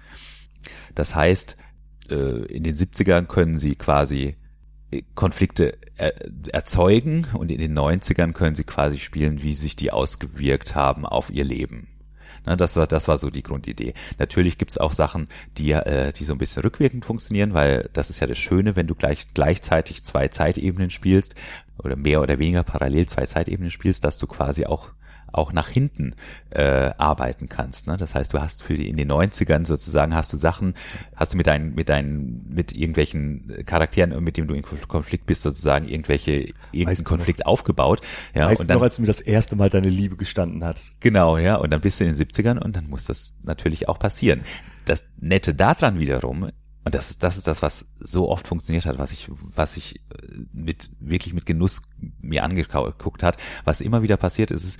Das 0.95 1.13
heißt, 1.13 1.55
äh, 2.09 2.45
in 2.45 2.63
den 2.63 2.75
70ern 2.75 3.27
können 3.27 3.59
sie 3.59 3.75
quasi 3.75 4.37
äh, 4.89 5.03
Konflikte 5.13 5.77
er, 5.97 6.15
erzeugen 6.51 7.27
und 7.33 7.51
in 7.51 7.59
den 7.59 7.77
90ern 7.77 8.33
können 8.33 8.55
sie 8.55 8.63
quasi 8.63 8.97
spielen, 8.97 9.43
wie 9.43 9.53
sich 9.53 9.75
die 9.75 9.91
ausgewirkt 9.91 10.73
haben 10.73 11.05
auf 11.05 11.29
ihr 11.29 11.43
Leben. 11.43 11.90
Na, 12.45 12.55
das, 12.55 12.75
war, 12.75 12.87
das 12.87 13.07
war 13.07 13.17
so 13.17 13.29
die 13.29 13.43
Grundidee. 13.43 13.93
Natürlich 14.17 14.57
gibt's 14.57 14.77
auch 14.77 14.93
Sachen, 14.93 15.27
die, 15.57 15.71
äh, 15.71 16.11
die 16.11 16.23
so 16.23 16.33
ein 16.33 16.39
bisschen 16.39 16.63
rückwirkend 16.63 17.05
funktionieren, 17.05 17.53
weil 17.53 17.89
das 17.93 18.09
ist 18.09 18.19
ja 18.19 18.27
das 18.27 18.37
Schöne, 18.37 18.75
wenn 18.75 18.87
du 18.87 18.95
gleich 18.95 19.27
gleichzeitig 19.33 20.03
zwei 20.03 20.27
Zeitebenen 20.27 20.89
spielst 20.89 21.35
oder 21.77 21.95
mehr 21.95 22.21
oder 22.21 22.39
weniger 22.39 22.63
parallel 22.63 23.07
zwei 23.07 23.25
Zeitebenen 23.25 23.71
spielst, 23.71 24.03
dass 24.03 24.17
du 24.17 24.27
quasi 24.27 24.65
auch 24.65 24.89
auch 25.31 25.53
nach 25.53 25.69
hinten 25.69 26.15
äh, 26.49 26.91
arbeiten 26.97 27.49
kannst. 27.49 27.87
Ne? 27.87 27.97
Das 27.97 28.15
heißt, 28.15 28.33
du 28.33 28.41
hast 28.41 28.63
für 28.63 28.75
die 28.75 28.89
in 28.89 28.97
den 28.97 29.11
90ern 29.11 29.65
sozusagen 29.65 30.15
hast 30.15 30.33
du 30.33 30.37
Sachen, 30.37 30.75
hast 31.15 31.33
du 31.33 31.37
mit 31.37 31.47
deinen, 31.47 31.75
mit 31.75 31.89
deinen, 31.89 32.45
mit 32.49 32.73
irgendwelchen 32.73 33.63
Charakteren, 33.65 34.23
mit 34.23 34.37
denen 34.37 34.47
du 34.47 34.53
in 34.53 34.63
Konflikt 34.63 35.25
bist, 35.25 35.41
sozusagen 35.41 35.87
irgendwelche, 35.87 36.53
irgendeinen 36.71 37.03
Konflikt 37.03 37.39
noch, 37.39 37.47
aufgebaut. 37.47 38.01
Ja, 38.33 38.47
weißt 38.47 38.61
und 38.61 38.69
dann, 38.69 38.75
du 38.75 38.79
noch, 38.79 38.83
als 38.83 38.95
du 38.97 39.01
mir 39.01 39.07
das 39.07 39.21
erste 39.21 39.55
Mal 39.55 39.69
deine 39.69 39.89
Liebe 39.89 40.15
gestanden 40.15 40.63
hast. 40.63 40.99
Genau, 41.01 41.37
ja, 41.37 41.55
und 41.55 41.71
dann 41.71 41.81
bist 41.81 41.99
du 41.99 42.05
in 42.05 42.15
den 42.15 42.27
70ern 42.27 42.57
und 42.59 42.75
dann 42.75 42.89
muss 42.89 43.05
das 43.05 43.37
natürlich 43.43 43.89
auch 43.89 43.99
passieren. 43.99 44.41
Das 44.85 45.05
Nette 45.19 45.53
daran 45.53 45.99
wiederum 45.99 46.49
und 46.83 46.95
das 46.95 47.11
ist, 47.11 47.23
das 47.23 47.37
ist 47.37 47.45
das, 47.47 47.61
was 47.61 47.85
so 47.99 48.29
oft 48.29 48.47
funktioniert 48.47 48.85
hat, 48.85 48.97
was 48.97 49.11
ich, 49.11 49.29
was 49.29 49.77
ich 49.77 49.97
äh, 49.97 50.01
mit, 50.51 50.89
wirklich 50.99 51.33
mit 51.33 51.45
Genuss 51.45 51.83
mir 52.21 52.43
angeguckt 52.43 53.21
hat. 53.21 53.37
Was 53.65 53.81
immer 53.81 54.01
wieder 54.01 54.17
passiert 54.17 54.49
ist, 54.49 54.63
ist, 54.63 54.79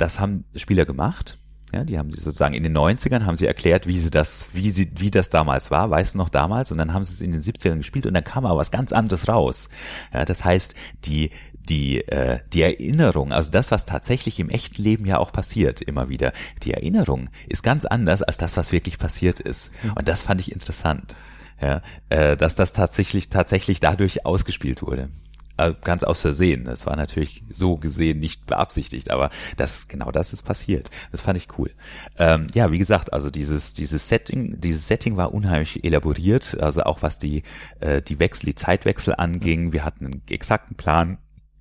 das 0.00 0.18
haben 0.18 0.44
Spieler 0.54 0.84
gemacht. 0.84 1.38
Ja, 1.72 1.84
die 1.84 1.98
haben 1.98 2.10
sie 2.10 2.20
sozusagen 2.20 2.54
in 2.54 2.64
den 2.64 2.76
90ern 2.76 3.26
haben 3.26 3.36
sie 3.36 3.46
erklärt, 3.46 3.86
wie 3.86 3.96
sie 3.96 4.10
das, 4.10 4.50
wie 4.52 4.70
sie, 4.70 4.90
wie 4.96 5.10
das 5.10 5.30
damals 5.30 5.70
war, 5.70 5.88
weißt 5.88 6.14
du 6.14 6.18
noch 6.18 6.28
damals, 6.28 6.72
und 6.72 6.78
dann 6.78 6.92
haben 6.92 7.04
sie 7.04 7.12
es 7.12 7.20
in 7.20 7.30
den 7.30 7.42
70ern 7.42 7.76
gespielt 7.76 8.06
und 8.06 8.14
dann 8.14 8.24
kam 8.24 8.44
aber 8.44 8.58
was 8.58 8.72
ganz 8.72 8.92
anderes 8.92 9.28
raus. 9.28 9.68
Ja, 10.12 10.24
das 10.24 10.44
heißt, 10.44 10.74
die, 11.04 11.30
die, 11.68 12.00
äh, 12.08 12.40
die 12.52 12.62
Erinnerung, 12.62 13.32
also 13.32 13.52
das, 13.52 13.70
was 13.70 13.86
tatsächlich 13.86 14.40
im 14.40 14.50
echten 14.50 14.82
Leben 14.82 15.06
ja 15.06 15.18
auch 15.18 15.30
passiert, 15.30 15.80
immer 15.80 16.08
wieder, 16.08 16.32
die 16.64 16.72
Erinnerung 16.72 17.28
ist 17.48 17.62
ganz 17.62 17.84
anders 17.84 18.22
als 18.22 18.36
das, 18.36 18.56
was 18.56 18.72
wirklich 18.72 18.98
passiert 18.98 19.38
ist. 19.38 19.70
Und 19.94 20.08
das 20.08 20.22
fand 20.22 20.40
ich 20.40 20.50
interessant. 20.50 21.14
Ja, 21.60 21.82
äh, 22.08 22.38
dass 22.38 22.56
das 22.56 22.72
tatsächlich, 22.72 23.28
tatsächlich 23.28 23.80
dadurch 23.80 24.24
ausgespielt 24.24 24.80
wurde. 24.82 25.10
Äh, 25.60 25.74
ganz 25.84 26.04
aus 26.04 26.22
Versehen. 26.22 26.64
Das 26.64 26.86
war 26.86 26.96
natürlich 26.96 27.44
so 27.50 27.76
gesehen 27.76 28.18
nicht 28.18 28.46
beabsichtigt, 28.46 29.10
aber 29.10 29.28
das 29.58 29.88
genau 29.88 30.10
das 30.10 30.32
ist 30.32 30.42
passiert. 30.42 30.90
Das 31.12 31.20
fand 31.20 31.36
ich 31.36 31.58
cool. 31.58 31.70
Ähm, 32.16 32.46
ja, 32.54 32.72
wie 32.72 32.78
gesagt, 32.78 33.12
also 33.12 33.28
dieses 33.28 33.74
dieses 33.74 34.08
Setting, 34.08 34.58
dieses 34.58 34.88
Setting 34.88 35.18
war 35.18 35.34
unheimlich 35.34 35.84
elaboriert, 35.84 36.58
also 36.60 36.84
auch 36.84 37.02
was 37.02 37.18
die 37.18 37.42
äh, 37.80 38.00
die 38.00 38.18
Wechsel, 38.18 38.46
die 38.46 38.54
Zeitwechsel 38.54 39.14
anging. 39.18 39.72
Wir 39.74 39.84
hatten 39.84 40.06
einen 40.06 40.22
exakten 40.30 40.76
Plan, 40.76 41.18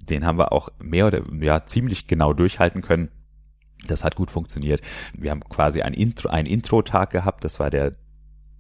den 0.10 0.26
haben 0.26 0.38
wir 0.38 0.54
auch 0.54 0.70
mehr 0.80 1.08
oder 1.08 1.22
ja 1.42 1.66
ziemlich 1.66 2.08
genau 2.08 2.32
durchhalten 2.32 2.82
können. 2.82 3.10
Das 3.86 4.06
hat 4.06 4.16
gut 4.16 4.32
funktioniert. 4.32 4.82
Wir 5.14 5.32
haben 5.32 5.42
quasi 5.42 5.82
ein 5.82 5.94
Intro, 5.94 6.30
einen 6.30 6.48
Intro-Tag 6.48 7.10
gehabt. 7.10 7.44
Das 7.44 7.60
war 7.60 7.70
der 7.70 7.96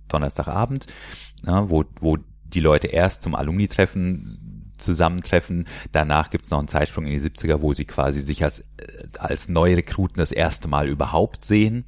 Donnerstagabend, 0.09 0.87
ja, 1.45 1.69
wo, 1.69 1.85
wo 2.01 2.17
die 2.43 2.61
Leute 2.61 2.87
erst 2.87 3.21
zum 3.21 3.35
Alumni-Treffen 3.35 4.48
zusammentreffen. 4.79 5.67
Danach 5.91 6.29
gibt's 6.29 6.49
noch 6.49 6.59
einen 6.59 6.67
Zeitsprung 6.67 7.05
in 7.05 7.11
die 7.11 7.21
70er, 7.21 7.61
wo 7.61 7.73
sie 7.73 7.85
quasi 7.85 8.21
sich 8.21 8.43
als, 8.43 8.63
als 9.17 9.49
neue 9.49 9.77
Rekruten 9.77 10.17
das 10.17 10.31
erste 10.31 10.67
Mal 10.67 10.87
überhaupt 10.87 11.41
sehen. 11.41 11.85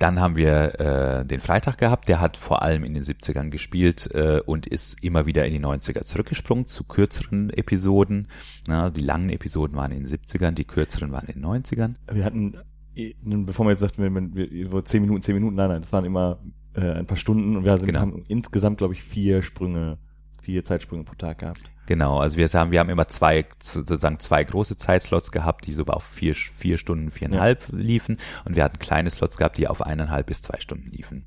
Dann 0.00 0.18
haben 0.18 0.34
wir 0.34 0.80
äh, 0.80 1.26
den 1.26 1.40
Freitag 1.40 1.76
gehabt, 1.76 2.08
der 2.08 2.22
hat 2.22 2.38
vor 2.38 2.62
allem 2.62 2.84
in 2.84 2.94
den 2.94 3.02
70ern 3.02 3.50
gespielt 3.50 4.08
äh, 4.14 4.40
und 4.46 4.66
ist 4.66 5.04
immer 5.04 5.26
wieder 5.26 5.44
in 5.44 5.52
die 5.52 5.60
90er 5.60 6.06
zurückgesprungen 6.06 6.66
zu 6.66 6.84
kürzeren 6.84 7.50
Episoden. 7.50 8.28
Na, 8.66 8.88
die 8.88 9.02
langen 9.02 9.28
Episoden 9.28 9.76
waren 9.76 9.92
in 9.92 10.06
den 10.06 10.08
70ern, 10.08 10.52
die 10.52 10.64
kürzeren 10.64 11.12
waren 11.12 11.28
in 11.28 11.42
den 11.42 11.44
90ern. 11.44 11.96
Wir 12.10 12.24
hatten, 12.24 12.54
äh, 12.94 13.12
bevor 13.22 13.66
man 13.66 13.72
jetzt 13.72 13.80
sagt, 13.80 13.98
wir, 13.98 14.10
wir, 14.10 14.72
wir, 14.72 14.84
zehn 14.86 15.02
Minuten, 15.02 15.20
zehn 15.20 15.34
Minuten, 15.34 15.56
nein, 15.56 15.68
nein, 15.68 15.82
das 15.82 15.92
waren 15.92 16.06
immer 16.06 16.38
äh, 16.74 16.92
ein 16.92 17.06
paar 17.06 17.18
Stunden 17.18 17.58
und 17.58 17.64
wir 17.66 17.76
sind, 17.76 17.86
genau. 17.88 18.00
haben 18.00 18.24
insgesamt, 18.26 18.78
glaube 18.78 18.94
ich, 18.94 19.02
vier 19.02 19.42
Sprünge, 19.42 19.98
vier 20.42 20.64
Zeitsprünge 20.64 21.04
pro 21.04 21.14
Tag 21.14 21.38
gehabt. 21.38 21.60
Genau, 21.86 22.20
also 22.20 22.36
wir 22.36 22.46
haben, 22.46 22.70
wir 22.70 22.78
haben 22.78 22.88
immer 22.88 23.08
zwei, 23.08 23.44
sozusagen 23.58 24.20
zwei 24.20 24.44
große 24.44 24.76
Zeitslots 24.76 25.32
gehabt, 25.32 25.66
die 25.66 25.72
so 25.72 25.84
auf 25.86 26.04
vier, 26.04 26.36
vier 26.36 26.78
Stunden, 26.78 27.10
viereinhalb 27.10 27.64
ja. 27.72 27.78
liefen 27.78 28.18
und 28.44 28.54
wir 28.54 28.62
hatten 28.62 28.78
kleine 28.78 29.10
Slots 29.10 29.38
gehabt, 29.38 29.58
die 29.58 29.66
auf 29.66 29.82
eineinhalb 29.82 30.26
bis 30.26 30.40
zwei 30.40 30.60
Stunden 30.60 30.88
liefen. 30.92 31.26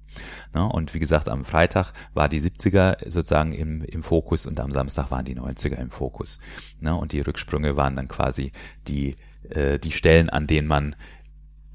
Ne? 0.54 0.64
Und 0.64 0.94
wie 0.94 1.00
gesagt, 1.00 1.28
am 1.28 1.44
Freitag 1.44 1.92
war 2.14 2.30
die 2.30 2.40
70er 2.40 3.10
sozusagen 3.10 3.52
im, 3.52 3.84
im 3.84 4.04
Fokus 4.04 4.46
und 4.46 4.58
am 4.62 4.72
Samstag 4.72 5.12
waren 5.12 5.26
die 5.26 5.38
90er 5.38 5.76
im 5.76 5.92
Fokus. 5.92 6.40
Ne? 6.80 6.96
Und 6.96 7.12
die 7.12 7.20
Rücksprünge 7.20 7.76
waren 7.76 7.98
dann 7.98 8.08
quasi 8.08 8.54
die, 8.88 9.18
äh, 9.50 9.80
die 9.80 9.92
Stellen, 9.92 10.30
an 10.30 10.48
denen 10.48 10.70
man 10.70 10.96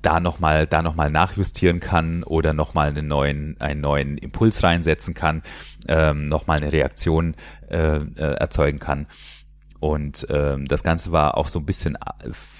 da 0.02 0.20
nochmal 0.20 0.66
da 0.66 0.82
noch 0.82 0.94
mal 0.94 1.10
nachjustieren 1.10 1.80
kann 1.80 2.22
oder 2.22 2.52
nochmal 2.52 2.88
einen 2.88 3.08
neuen, 3.08 3.56
einen 3.60 3.80
neuen 3.80 4.18
Impuls 4.18 4.62
reinsetzen 4.62 5.14
kann, 5.14 5.42
ähm, 5.86 6.26
nochmal 6.26 6.58
eine 6.58 6.72
Reaktion 6.72 7.34
äh, 7.68 7.98
äh, 7.98 8.34
erzeugen 8.36 8.78
kann. 8.78 9.06
Und 9.80 10.26
ähm, 10.30 10.66
das 10.66 10.82
Ganze 10.82 11.12
war 11.12 11.36
auch 11.36 11.46
so 11.48 11.60
ein 11.60 11.66
bisschen, 11.66 11.96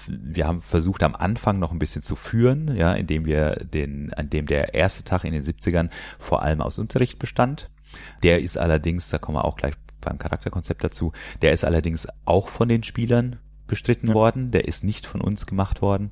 wir 0.07 0.47
haben 0.47 0.61
versucht 0.61 1.03
am 1.03 1.15
Anfang 1.15 1.59
noch 1.59 1.71
ein 1.71 1.79
bisschen 1.79 2.01
zu 2.01 2.15
führen, 2.15 2.75
ja, 2.75 2.93
indem 2.93 3.25
wir 3.25 3.55
den, 3.57 4.13
an 4.13 4.29
dem 4.29 4.45
der 4.45 4.73
erste 4.73 5.03
Tag 5.03 5.25
in 5.25 5.33
den 5.33 5.43
70ern 5.43 5.89
vor 6.17 6.43
allem 6.43 6.61
aus 6.61 6.79
Unterricht 6.79 7.19
bestand. 7.19 7.69
Der 8.23 8.41
ist 8.41 8.57
allerdings, 8.57 9.09
da 9.09 9.17
kommen 9.17 9.37
wir 9.37 9.45
auch 9.45 9.57
gleich 9.57 9.73
beim 9.99 10.17
Charakterkonzept 10.17 10.83
dazu, 10.83 11.11
der 11.41 11.51
ist 11.51 11.65
allerdings 11.65 12.07
auch 12.23 12.47
von 12.47 12.69
den 12.69 12.83
Spielern 12.83 13.37
bestritten 13.69 14.09
ja. 14.09 14.13
worden, 14.13 14.51
der 14.51 14.67
ist 14.67 14.83
nicht 14.83 15.05
von 15.05 15.21
uns 15.21 15.45
gemacht 15.45 15.81
worden. 15.81 16.11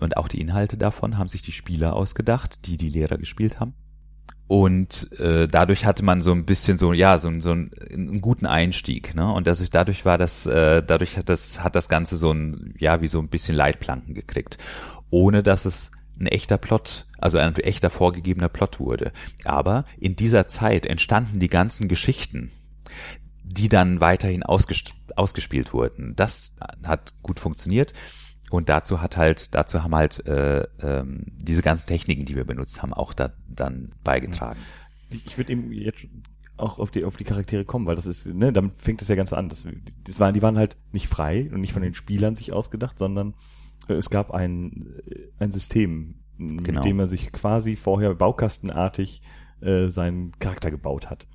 Und 0.00 0.16
auch 0.16 0.26
die 0.26 0.40
Inhalte 0.40 0.76
davon 0.76 1.18
haben 1.18 1.28
sich 1.28 1.42
die 1.42 1.52
Spieler 1.52 1.94
ausgedacht, 1.94 2.66
die 2.66 2.76
die 2.76 2.88
Lehrer 2.88 3.18
gespielt 3.18 3.60
haben. 3.60 3.74
Und 4.48 5.12
äh, 5.20 5.46
dadurch 5.46 5.84
hatte 5.84 6.02
man 6.02 6.22
so 6.22 6.32
ein 6.32 6.46
bisschen 6.46 6.78
so, 6.78 6.94
ja, 6.94 7.18
so, 7.18 7.30
so 7.40 7.50
einen, 7.50 7.70
einen 7.92 8.20
guten 8.22 8.46
Einstieg. 8.46 9.14
Ne? 9.14 9.30
Und 9.30 9.46
das, 9.46 9.62
dadurch 9.68 10.06
war 10.06 10.16
das, 10.16 10.46
äh, 10.46 10.82
dadurch 10.82 11.18
hat 11.18 11.28
das, 11.28 11.62
hat 11.62 11.76
das 11.76 11.90
Ganze 11.90 12.16
so 12.16 12.32
ein, 12.32 12.74
ja, 12.78 13.02
wie 13.02 13.08
so 13.08 13.18
ein 13.20 13.28
bisschen 13.28 13.54
Leitplanken 13.54 14.14
gekriegt. 14.14 14.56
Ohne 15.10 15.42
dass 15.42 15.66
es 15.66 15.92
ein 16.18 16.26
echter 16.26 16.56
Plot, 16.56 17.06
also 17.18 17.36
ein 17.36 17.54
echter 17.56 17.90
vorgegebener 17.90 18.48
Plot 18.48 18.80
wurde. 18.80 19.12
Aber 19.44 19.84
in 19.98 20.16
dieser 20.16 20.48
Zeit 20.48 20.86
entstanden 20.86 21.40
die 21.40 21.48
ganzen 21.48 21.86
Geschichten, 21.86 22.50
die 23.50 23.68
dann 23.68 24.00
weiterhin 24.00 24.42
ausges 24.42 24.84
ausgespielt 25.16 25.72
wurden. 25.72 26.14
Das 26.16 26.56
hat 26.84 27.14
gut 27.22 27.40
funktioniert. 27.40 27.92
Und 28.50 28.68
dazu 28.68 29.02
hat 29.02 29.16
halt, 29.16 29.54
dazu 29.54 29.82
haben 29.82 29.94
halt 29.94 30.24
äh, 30.26 30.66
ähm, 30.80 31.26
diese 31.36 31.60
ganzen 31.60 31.86
Techniken, 31.86 32.24
die 32.24 32.36
wir 32.36 32.44
benutzt 32.44 32.82
haben, 32.82 32.94
auch 32.94 33.12
da 33.12 33.32
dann 33.48 33.90
beigetragen. 34.04 34.58
Ich 35.10 35.36
würde 35.36 35.52
eben 35.52 35.70
jetzt 35.72 36.06
auch 36.56 36.78
auf 36.78 36.90
die 36.90 37.04
auf 37.04 37.16
die 37.16 37.24
Charaktere 37.24 37.64
kommen, 37.64 37.86
weil 37.86 37.96
das 37.96 38.06
ist, 38.06 38.26
ne, 38.26 38.52
damit 38.52 38.72
fängt 38.78 39.02
es 39.02 39.08
ja 39.08 39.16
ganz 39.16 39.32
an. 39.32 39.48
Das, 39.48 39.66
das 40.04 40.20
waren, 40.20 40.34
die 40.34 40.42
waren 40.42 40.56
halt 40.56 40.76
nicht 40.92 41.08
frei 41.08 41.50
und 41.52 41.60
nicht 41.60 41.72
von 41.72 41.82
den 41.82 41.94
Spielern 41.94 42.36
sich 42.36 42.52
ausgedacht, 42.52 42.98
sondern 42.98 43.34
äh, 43.88 43.94
es 43.94 44.10
gab 44.10 44.30
ein 44.30 44.94
ein 45.38 45.52
System, 45.52 46.16
genau. 46.38 46.80
mit 46.80 46.84
dem 46.84 46.96
man 46.96 47.08
sich 47.08 47.32
quasi 47.32 47.76
vorher 47.76 48.14
baukastenartig 48.14 49.22
äh, 49.60 49.88
seinen 49.88 50.32
Charakter 50.38 50.70
gebaut 50.70 51.10
hat. 51.10 51.26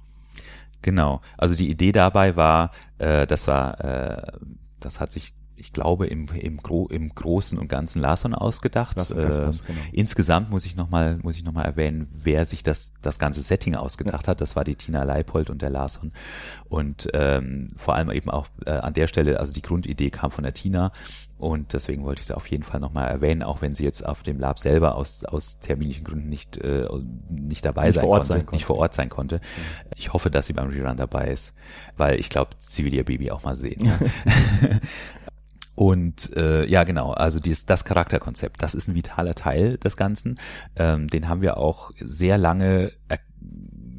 Genau. 0.83 1.21
Also 1.37 1.55
die 1.55 1.69
Idee 1.69 1.91
dabei 1.91 2.35
war, 2.35 2.71
äh, 2.99 3.25
das 3.25 3.47
war, 3.47 3.79
äh, 3.83 4.31
das 4.79 4.99
hat 4.99 5.11
sich 5.11 5.33
ich 5.55 5.73
glaube, 5.73 6.07
im, 6.07 6.27
im, 6.27 6.57
Gro 6.57 6.87
im 6.87 7.13
Großen 7.13 7.57
und 7.57 7.67
Ganzen 7.67 8.01
Larson 8.01 8.33
ausgedacht. 8.33 8.97
Larson 8.97 9.19
äh, 9.19 9.47
was, 9.47 9.65
genau. 9.65 9.79
Insgesamt 9.91 10.49
muss 10.49 10.65
ich 10.65 10.75
nochmal, 10.75 11.19
muss 11.21 11.35
ich 11.35 11.43
noch 11.43 11.53
mal 11.53 11.63
erwähnen, 11.63 12.07
wer 12.23 12.45
sich 12.45 12.63
das, 12.63 12.93
das 13.01 13.19
ganze 13.19 13.41
Setting 13.41 13.75
ausgedacht 13.75 14.27
ja. 14.27 14.31
hat. 14.31 14.41
Das 14.41 14.55
war 14.55 14.63
die 14.63 14.75
Tina 14.75 15.03
Leipold 15.03 15.49
und 15.49 15.61
der 15.61 15.69
Larson. 15.69 16.11
Und 16.69 17.07
ähm, 17.13 17.67
vor 17.75 17.95
allem 17.95 18.11
eben 18.11 18.29
auch 18.29 18.47
äh, 18.65 18.71
an 18.71 18.93
der 18.93 19.07
Stelle, 19.07 19.39
also 19.39 19.53
die 19.53 19.61
Grundidee 19.61 20.09
kam 20.09 20.31
von 20.31 20.43
der 20.43 20.53
Tina 20.53 20.91
und 21.43 21.73
deswegen 21.73 22.03
wollte 22.05 22.21
ich 22.21 22.27
sie 22.27 22.37
auf 22.37 22.47
jeden 22.47 22.63
Fall 22.63 22.79
nochmal 22.79 23.09
erwähnen, 23.09 23.43
auch 23.43 23.61
wenn 23.61 23.75
sie 23.75 23.83
jetzt 23.83 24.05
auf 24.05 24.23
dem 24.23 24.39
Lab 24.39 24.59
selber 24.59 24.95
aus, 24.95 25.25
aus 25.25 25.59
terminlichen 25.59 26.05
Gründen 26.05 26.29
nicht, 26.29 26.55
äh, 26.55 26.87
nicht 27.29 27.65
dabei 27.65 27.87
nicht 27.87 27.95
sein, 27.95 28.05
konnte, 28.05 28.25
sein, 28.27 28.39
konnte, 28.39 28.55
nicht 28.55 28.65
vor 28.65 28.77
Ort 28.77 28.93
sein 28.93 29.09
konnte. 29.09 29.35
Mhm. 29.35 29.91
Ich 29.97 30.13
hoffe, 30.13 30.31
dass 30.31 30.47
sie 30.47 30.53
beim 30.53 30.69
Rerun 30.69 30.95
dabei 30.95 31.31
ist, 31.31 31.53
weil 31.97 32.17
ich 32.17 32.29
glaube, 32.29 32.51
sie 32.59 32.85
will 32.85 32.93
ihr 32.93 33.03
Baby 33.03 33.31
auch 33.31 33.43
mal 33.43 33.57
sehen. 33.57 33.91
Und 35.75 36.35
äh, 36.35 36.65
ja, 36.65 36.83
genau, 36.83 37.11
also 37.11 37.39
dies, 37.39 37.65
das 37.65 37.83
Charakterkonzept, 37.83 38.61
das 38.61 38.75
ist 38.75 38.87
ein 38.87 38.95
vitaler 38.95 39.33
Teil 39.33 39.77
des 39.77 39.97
Ganzen. 39.97 40.39
Ähm, 40.75 41.07
den 41.07 41.27
haben 41.27 41.41
wir 41.41 41.57
auch 41.57 41.91
sehr 41.97 42.37
lange 42.37 42.91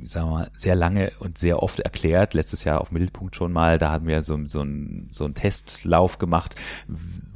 sagen 0.07 0.29
wir 0.29 0.33
mal, 0.33 0.51
sehr 0.57 0.75
lange 0.75 1.13
und 1.19 1.39
sehr 1.39 1.63
oft 1.63 1.81
erklärt. 1.81 2.35
Letztes 2.35 2.65
Jahr 2.65 2.81
auf 2.81 2.91
Mittelpunkt 2.91 3.37
schon 3.37 3.53
mal, 3.53 3.79
da 3.79 3.91
hatten 3.91 4.07
wir 4.07 4.23
so, 4.23 4.39
so, 4.47 4.63
ein, 4.63 5.09
so 5.13 5.25
einen 5.25 5.35
Testlauf 5.35 6.19
gemacht, 6.19 6.57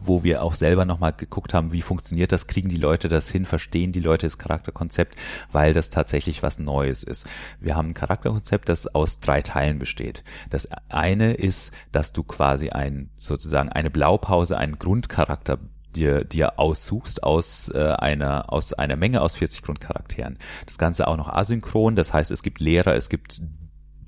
wo 0.09 0.25
wir 0.25 0.43
auch 0.43 0.55
selber 0.55 0.85
nochmal 0.85 1.12
geguckt 1.12 1.55
haben, 1.55 1.73
wie 1.73 1.83
funktioniert 1.83 2.33
das, 2.33 2.47
kriegen 2.47 2.69
die 2.69 2.77
Leute 2.77 3.09
das 3.09 3.29
hin, 3.29 3.45
verstehen 3.45 3.93
die 3.93 4.00
Leute 4.00 4.27
das 4.27 4.38
Charakterkonzept, 4.38 5.17
weil 5.53 5.75
das 5.75 5.91
tatsächlich 5.91 6.43
was 6.43 6.59
Neues 6.59 7.05
ist. 7.05 7.27
Wir 7.61 7.77
haben 7.77 7.91
ein 7.91 7.95
Charakterkonzept, 7.95 8.69
das 8.69 8.93
aus 8.95 9.21
drei 9.21 9.43
Teilen 9.43 9.79
besteht. 9.79 10.25
Das 10.50 10.69
eine 10.88 11.35
ist, 11.35 11.73
dass 11.93 12.12
du 12.12 12.23
quasi 12.23 12.71
ein, 12.71 13.11
sozusagen 13.19 13.69
eine 13.69 13.91
Blaupause, 13.91 14.59
einen 14.59 14.79
Grundcharakter 14.79 15.59
dir, 15.95 16.25
dir 16.25 16.59
aussuchst 16.59 17.23
aus 17.23 17.71
äh, 17.75 17.79
einer 17.79 18.53
aus 18.53 18.73
einer 18.73 18.97
Menge 18.97 19.21
aus 19.21 19.37
40 19.37 19.62
Grundcharakteren. 19.62 20.38
Das 20.67 20.79
Ganze 20.79 21.09
auch 21.09 21.17
noch 21.17 21.29
asynchron, 21.29 21.97
das 21.97 22.12
heißt, 22.12 22.31
es 22.31 22.43
gibt 22.43 22.61
Lehrer, 22.61 22.95
es 22.95 23.09
gibt 23.09 23.41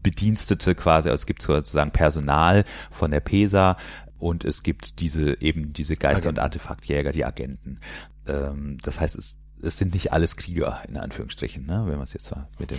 Bedienstete 0.02 0.74
quasi, 0.74 1.10
also 1.10 1.20
es 1.20 1.26
gibt 1.26 1.42
sozusagen 1.42 1.90
Personal 1.90 2.64
von 2.90 3.10
der 3.10 3.20
PESA 3.20 3.76
und 4.20 4.44
es 4.44 4.62
gibt 4.62 5.00
diese 5.00 5.40
eben 5.40 5.72
diese 5.72 5.96
Geister- 5.96 6.28
und 6.28 6.38
Artefaktjäger, 6.38 7.12
die 7.12 7.24
Agenten. 7.24 7.80
Ähm, 8.26 8.78
das 8.82 9.00
heißt, 9.00 9.16
es, 9.16 9.40
es 9.62 9.78
sind 9.78 9.94
nicht 9.94 10.12
alles 10.12 10.36
Krieger 10.36 10.82
in 10.88 10.96
Anführungsstrichen, 10.96 11.66
ne, 11.66 11.84
wenn 11.86 11.96
man 11.96 12.04
es 12.04 12.12
jetzt 12.12 12.30
mal 12.30 12.48
mit 12.58 12.70
dem 12.70 12.78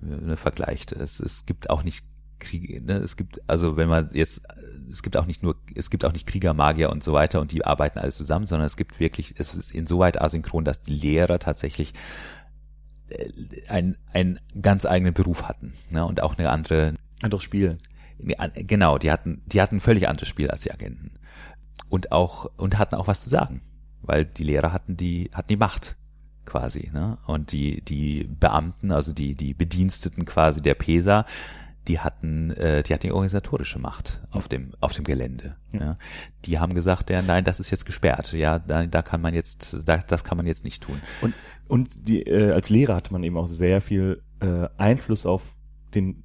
ne, 0.00 0.36
vergleicht. 0.36 0.92
Es, 0.92 1.20
es 1.20 1.46
gibt 1.46 1.70
auch 1.70 1.82
nicht 1.82 2.04
Kriege, 2.38 2.82
ne? 2.82 2.94
es 2.98 3.16
gibt, 3.16 3.40
also 3.48 3.76
wenn 3.76 3.88
man 3.88 4.10
jetzt, 4.12 4.42
es 4.90 5.02
gibt 5.02 5.16
auch 5.16 5.26
nicht 5.26 5.42
nur, 5.42 5.56
es 5.74 5.88
gibt 5.88 6.04
auch 6.04 6.12
nicht 6.12 6.26
Krieger, 6.26 6.52
Magier 6.52 6.90
und 6.90 7.02
so 7.02 7.12
weiter 7.12 7.40
und 7.40 7.50
die 7.52 7.64
arbeiten 7.64 7.98
alles 7.98 8.16
zusammen, 8.16 8.46
sondern 8.46 8.66
es 8.66 8.76
gibt 8.76 9.00
wirklich, 9.00 9.34
es 9.38 9.54
ist 9.54 9.72
insoweit 9.72 10.20
asynchron, 10.20 10.64
dass 10.64 10.82
die 10.82 10.96
Lehrer 10.96 11.38
tatsächlich 11.38 11.94
äh, 13.08 13.30
einen, 13.68 13.96
einen 14.12 14.38
ganz 14.60 14.84
eigenen 14.84 15.14
Beruf 15.14 15.44
hatten 15.44 15.72
ne? 15.90 16.04
und 16.04 16.22
auch 16.22 16.36
eine 16.36 16.50
andere 16.50 16.94
anderes 17.22 17.42
Spiel 17.42 17.78
genau 18.18 18.98
die 18.98 19.10
hatten 19.10 19.42
die 19.46 19.60
hatten 19.60 19.76
ein 19.76 19.80
völlig 19.80 20.08
anderes 20.08 20.28
Spiel 20.28 20.50
als 20.50 20.62
die 20.62 20.72
Agenten 20.72 21.12
und 21.88 22.12
auch 22.12 22.50
und 22.56 22.78
hatten 22.78 22.94
auch 22.94 23.06
was 23.06 23.22
zu 23.22 23.30
sagen 23.30 23.62
weil 24.02 24.24
die 24.24 24.44
Lehrer 24.44 24.72
hatten 24.72 24.96
die 24.96 25.30
hatten 25.32 25.48
die 25.48 25.56
Macht 25.56 25.96
quasi 26.44 26.90
ne 26.92 27.18
und 27.26 27.52
die 27.52 27.82
die 27.82 28.24
Beamten 28.24 28.92
also 28.92 29.12
die 29.12 29.34
die 29.34 29.54
Bediensteten 29.54 30.24
quasi 30.24 30.62
der 30.62 30.74
PESA 30.74 31.26
die 31.88 32.00
hatten, 32.00 32.50
äh, 32.52 32.82
die 32.82 32.92
hatten 32.92 33.06
die 33.06 33.12
organisatorische 33.12 33.78
Macht 33.78 34.20
auf 34.30 34.48
dem 34.48 34.72
auf 34.80 34.92
dem 34.92 35.04
Gelände. 35.04 35.56
Ja. 35.72 35.80
ja. 35.80 35.98
Die 36.44 36.58
haben 36.58 36.74
gesagt, 36.74 37.10
ja, 37.10 37.22
nein, 37.22 37.44
das 37.44 37.60
ist 37.60 37.70
jetzt 37.70 37.86
gesperrt. 37.86 38.32
Ja, 38.32 38.58
da, 38.58 38.86
da 38.86 39.02
kann 39.02 39.20
man 39.20 39.34
jetzt, 39.34 39.76
da, 39.84 39.98
das 39.98 40.24
kann 40.24 40.36
man 40.36 40.46
jetzt 40.46 40.64
nicht 40.64 40.82
tun. 40.82 41.00
Und 41.20 41.34
und 41.68 42.08
die 42.08 42.22
äh, 42.22 42.52
als 42.52 42.70
Lehrer 42.70 42.96
hatte 42.96 43.12
man 43.12 43.22
eben 43.22 43.36
auch 43.36 43.48
sehr 43.48 43.80
viel 43.80 44.22
äh, 44.40 44.68
Einfluss 44.76 45.26
auf 45.26 45.54
den 45.94 46.24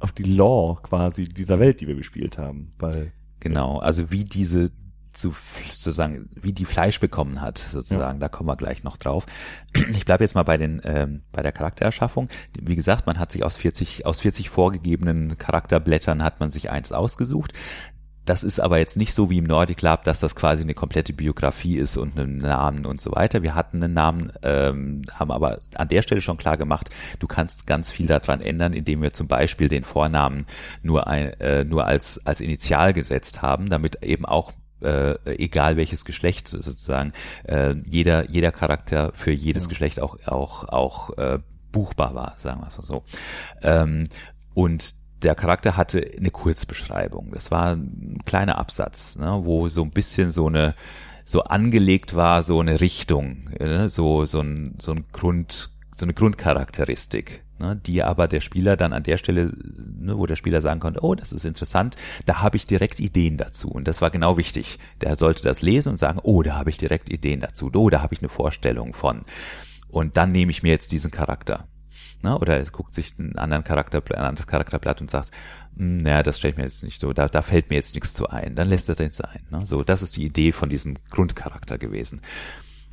auf 0.00 0.12
die 0.12 0.24
Law 0.24 0.78
quasi 0.82 1.24
dieser 1.24 1.58
Welt, 1.58 1.80
die 1.80 1.88
wir 1.88 1.96
gespielt 1.96 2.38
haben, 2.38 2.72
weil 2.78 3.12
genau, 3.40 3.78
also 3.78 4.10
wie 4.10 4.24
diese 4.24 4.70
zu 5.12 5.34
sozusagen, 5.74 6.28
wie 6.34 6.52
die 6.52 6.64
Fleisch 6.64 7.00
bekommen 7.00 7.40
hat, 7.40 7.58
sozusagen. 7.58 8.20
Ja. 8.20 8.26
Da 8.26 8.28
kommen 8.28 8.48
wir 8.48 8.56
gleich 8.56 8.84
noch 8.84 8.96
drauf. 8.96 9.26
Ich 9.90 10.04
bleibe 10.04 10.22
jetzt 10.22 10.34
mal 10.34 10.44
bei 10.44 10.56
den 10.56 10.80
ähm, 10.84 11.22
bei 11.32 11.42
der 11.42 11.52
Charaktererschaffung. 11.52 12.28
Wie 12.60 12.76
gesagt, 12.76 13.06
man 13.06 13.18
hat 13.18 13.32
sich 13.32 13.44
aus 13.44 13.56
40 13.56 14.06
aus 14.06 14.20
40 14.20 14.48
vorgegebenen 14.48 15.36
Charakterblättern 15.36 16.22
hat 16.22 16.40
man 16.40 16.50
sich 16.50 16.70
eins 16.70 16.92
ausgesucht. 16.92 17.52
Das 18.28 18.44
ist 18.44 18.60
aber 18.60 18.78
jetzt 18.78 18.96
nicht 18.96 19.14
so 19.14 19.30
wie 19.30 19.38
im 19.38 19.44
Nordic 19.44 19.80
Lab, 19.80 20.04
dass 20.04 20.20
das 20.20 20.34
quasi 20.34 20.62
eine 20.62 20.74
komplette 20.74 21.12
Biografie 21.12 21.78
ist 21.78 21.96
und 21.96 22.18
einen 22.18 22.36
Namen 22.36 22.84
und 22.84 23.00
so 23.00 23.12
weiter. 23.12 23.42
Wir 23.42 23.54
hatten 23.54 23.82
einen 23.82 23.94
Namen, 23.94 24.32
ähm, 24.42 25.02
haben 25.14 25.30
aber 25.30 25.60
an 25.74 25.88
der 25.88 26.02
Stelle 26.02 26.20
schon 26.20 26.36
klar 26.36 26.58
gemacht, 26.58 26.90
du 27.18 27.26
kannst 27.26 27.66
ganz 27.66 27.90
viel 27.90 28.06
daran 28.06 28.40
ändern, 28.40 28.74
indem 28.74 29.00
wir 29.00 29.12
zum 29.12 29.28
Beispiel 29.28 29.68
den 29.68 29.84
Vornamen 29.84 30.46
nur, 30.82 31.08
ein, 31.08 31.32
äh, 31.40 31.64
nur 31.64 31.86
als, 31.86 32.26
als 32.26 32.40
Initial 32.40 32.92
gesetzt 32.92 33.40
haben, 33.40 33.70
damit 33.70 34.02
eben 34.02 34.26
auch 34.26 34.52
äh, 34.82 35.14
egal 35.24 35.76
welches 35.76 36.04
Geschlecht 36.04 36.46
sozusagen 36.46 37.12
äh, 37.44 37.74
jeder 37.84 38.30
jeder 38.30 38.52
Charakter 38.52 39.10
für 39.12 39.32
jedes 39.32 39.64
ja. 39.64 39.70
Geschlecht 39.70 40.00
auch 40.00 40.18
auch 40.26 40.68
auch 40.68 41.18
äh, 41.18 41.40
buchbar 41.72 42.14
war, 42.14 42.34
sagen 42.38 42.60
wir 42.60 42.68
es 42.68 42.76
mal 42.76 42.84
so. 42.84 43.02
Ähm, 43.62 44.04
und 44.54 44.94
der 45.22 45.34
Charakter 45.34 45.76
hatte 45.76 46.04
eine 46.16 46.30
Kurzbeschreibung. 46.30 47.30
Das 47.32 47.50
war 47.50 47.74
ein 47.74 48.18
kleiner 48.24 48.58
Absatz, 48.58 49.16
ne, 49.16 49.40
wo 49.42 49.68
so 49.68 49.82
ein 49.82 49.90
bisschen 49.90 50.30
so 50.30 50.46
eine 50.46 50.74
so 51.24 51.42
angelegt 51.42 52.16
war, 52.16 52.42
so 52.42 52.60
eine 52.60 52.80
Richtung, 52.80 53.50
ne, 53.58 53.90
so 53.90 54.24
so 54.24 54.40
ein 54.40 54.76
so 54.80 54.92
ein 54.92 55.04
Grund 55.12 55.70
so 55.96 56.06
eine 56.06 56.14
Grundcharakteristik, 56.14 57.42
ne, 57.58 57.76
die 57.76 58.02
aber 58.02 58.28
der 58.28 58.40
Spieler 58.40 58.76
dann 58.76 58.92
an 58.92 59.02
der 59.02 59.16
Stelle, 59.16 59.52
ne, 60.00 60.16
wo 60.16 60.26
der 60.26 60.36
Spieler 60.36 60.62
sagen 60.62 60.80
konnte, 60.80 61.02
oh, 61.02 61.14
das 61.14 61.32
ist 61.32 61.44
interessant, 61.44 61.96
da 62.24 62.40
habe 62.40 62.56
ich 62.56 62.66
direkt 62.66 63.00
Ideen 63.00 63.36
dazu. 63.36 63.68
Und 63.68 63.88
das 63.88 64.00
war 64.00 64.10
genau 64.10 64.36
wichtig. 64.36 64.78
Der 65.00 65.16
sollte 65.16 65.42
das 65.42 65.60
lesen 65.60 65.90
und 65.90 65.98
sagen, 65.98 66.20
oh, 66.22 66.42
da 66.42 66.54
habe 66.54 66.70
ich 66.70 66.78
direkt 66.78 67.10
Ideen 67.10 67.40
dazu, 67.40 67.70
oh, 67.74 67.90
da 67.90 68.00
habe 68.00 68.14
ich 68.14 68.20
eine 68.20 68.28
Vorstellung 68.28 68.94
von. 68.94 69.24
Und 69.88 70.16
dann 70.16 70.32
nehme 70.32 70.50
ich 70.50 70.62
mir 70.62 70.70
jetzt 70.70 70.92
diesen 70.92 71.10
Charakter. 71.10 71.66
Ne? 72.22 72.36
Oder 72.38 72.60
es 72.60 72.72
guckt 72.72 72.94
sich 72.94 73.14
einen 73.18 73.36
anderen 73.36 73.64
Charakter, 73.64 74.02
ein 74.14 74.24
anderes 74.24 74.46
Charakterblatt 74.46 75.00
und 75.00 75.10
sagt, 75.10 75.30
hm, 75.76 75.98
naja, 75.98 76.22
das 76.22 76.38
stellt 76.38 76.56
mir 76.56 76.64
jetzt 76.64 76.82
nicht 76.82 77.00
so, 77.00 77.12
da, 77.12 77.28
da 77.28 77.42
fällt 77.42 77.70
mir 77.70 77.76
jetzt 77.76 77.94
nichts 77.94 78.14
zu 78.14 78.28
ein. 78.28 78.54
Dann 78.54 78.68
lässt 78.68 78.88
er 78.88 78.94
den 78.94 79.12
sein. 79.12 79.40
Ne? 79.50 79.64
So, 79.64 79.82
das 79.82 80.02
ist 80.02 80.16
die 80.16 80.24
Idee 80.24 80.52
von 80.52 80.68
diesem 80.68 80.96
Grundcharakter 81.10 81.78
gewesen. 81.78 82.20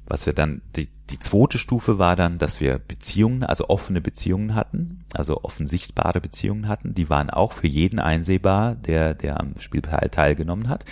Was 0.07 0.27
wir 0.27 0.33
dann, 0.33 0.61
die, 0.75 0.87
die 1.09 1.17
zweite 1.19 1.57
Stufe 1.57 1.97
war 1.97 2.15
dann, 2.15 2.37
dass 2.37 2.59
wir 2.59 2.77
Beziehungen, 2.77 3.43
also 3.43 3.69
offene 3.69 4.01
Beziehungen 4.01 4.53
hatten, 4.53 4.99
also 5.13 5.43
offen 5.43 5.65
sichtbare 5.65 6.21
Beziehungen 6.21 6.67
hatten. 6.67 6.93
Die 6.93 7.09
waren 7.09 7.31
auch 7.31 7.53
für 7.53 7.67
jeden 7.67 7.99
einsehbar, 7.99 8.75
der, 8.75 9.15
der 9.15 9.39
am 9.39 9.55
Spiel 9.57 9.81
teilgenommen 9.81 10.69
hat. 10.69 10.85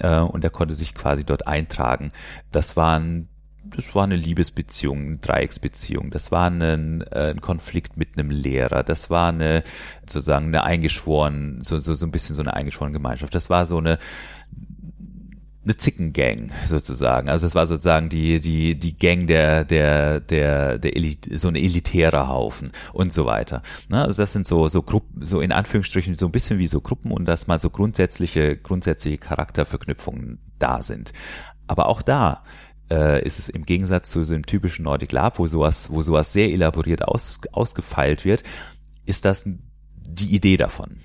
Äh, 0.00 0.20
und 0.20 0.44
der 0.44 0.50
konnte 0.50 0.72
sich 0.72 0.94
quasi 0.94 1.24
dort 1.24 1.46
eintragen. 1.46 2.12
Das 2.50 2.74
waren 2.76 3.28
das 3.74 3.94
war 3.94 4.04
eine 4.04 4.16
Liebesbeziehung, 4.16 5.06
eine 5.06 5.16
Dreiecksbeziehung, 5.18 6.10
das 6.10 6.32
war 6.32 6.50
ein, 6.50 7.02
äh, 7.02 7.30
ein 7.30 7.40
Konflikt 7.40 7.96
mit 7.96 8.16
einem 8.16 8.30
Lehrer, 8.30 8.82
das 8.82 9.10
war 9.10 9.28
eine 9.28 9.62
sozusagen 10.02 10.46
eine 10.46 10.64
eingeschworen, 10.64 11.60
so, 11.62 11.78
so, 11.78 11.94
so 11.94 12.06
ein 12.06 12.12
bisschen 12.12 12.34
so 12.34 12.42
eine 12.42 12.54
eingeschworene 12.54 12.92
Gemeinschaft, 12.92 13.34
das 13.34 13.50
war 13.50 13.66
so 13.66 13.78
eine 13.78 13.98
eine 15.68 15.76
Zickengang 15.76 16.50
sozusagen. 16.66 17.28
Also 17.28 17.46
das 17.46 17.54
war 17.54 17.66
sozusagen 17.66 18.08
die 18.08 18.40
die 18.40 18.78
die 18.78 18.96
Gang 18.96 19.26
der 19.26 19.64
der 19.64 20.20
der 20.20 20.78
der 20.78 20.96
Elite, 20.96 21.36
so 21.36 21.48
ein 21.48 21.56
elitärer 21.56 22.28
Haufen 22.28 22.72
und 22.92 23.12
so 23.12 23.26
weiter. 23.26 23.62
Ne? 23.88 24.02
Also 24.02 24.22
das 24.22 24.32
sind 24.32 24.46
so 24.46 24.68
so 24.68 24.82
Gruppen, 24.82 25.24
so 25.24 25.40
in 25.40 25.52
Anführungsstrichen 25.52 26.16
so 26.16 26.26
ein 26.26 26.32
bisschen 26.32 26.58
wie 26.58 26.68
so 26.68 26.80
Gruppen 26.80 27.12
und 27.12 27.26
dass 27.26 27.46
mal 27.46 27.60
so 27.60 27.68
grundsätzliche 27.68 28.56
grundsätzliche 28.56 29.18
Charakterverknüpfungen 29.18 30.38
da 30.58 30.82
sind. 30.82 31.12
Aber 31.66 31.88
auch 31.88 32.00
da 32.00 32.44
äh, 32.90 33.24
ist 33.24 33.38
es 33.38 33.48
im 33.48 33.64
Gegensatz 33.64 34.10
zu 34.10 34.24
so 34.24 34.34
einem 34.34 34.46
typischen 34.46 34.84
Nordic 34.84 35.12
Lab, 35.12 35.38
wo 35.38 35.46
sowas, 35.46 35.90
wo 35.90 36.02
sowas 36.02 36.32
sehr 36.32 36.50
elaboriert 36.50 37.02
aus, 37.02 37.40
ausgefeilt 37.52 38.24
wird, 38.24 38.42
ist 39.06 39.24
das 39.24 39.48
die 39.94 40.34
Idee 40.34 40.56
davon. 40.56 40.98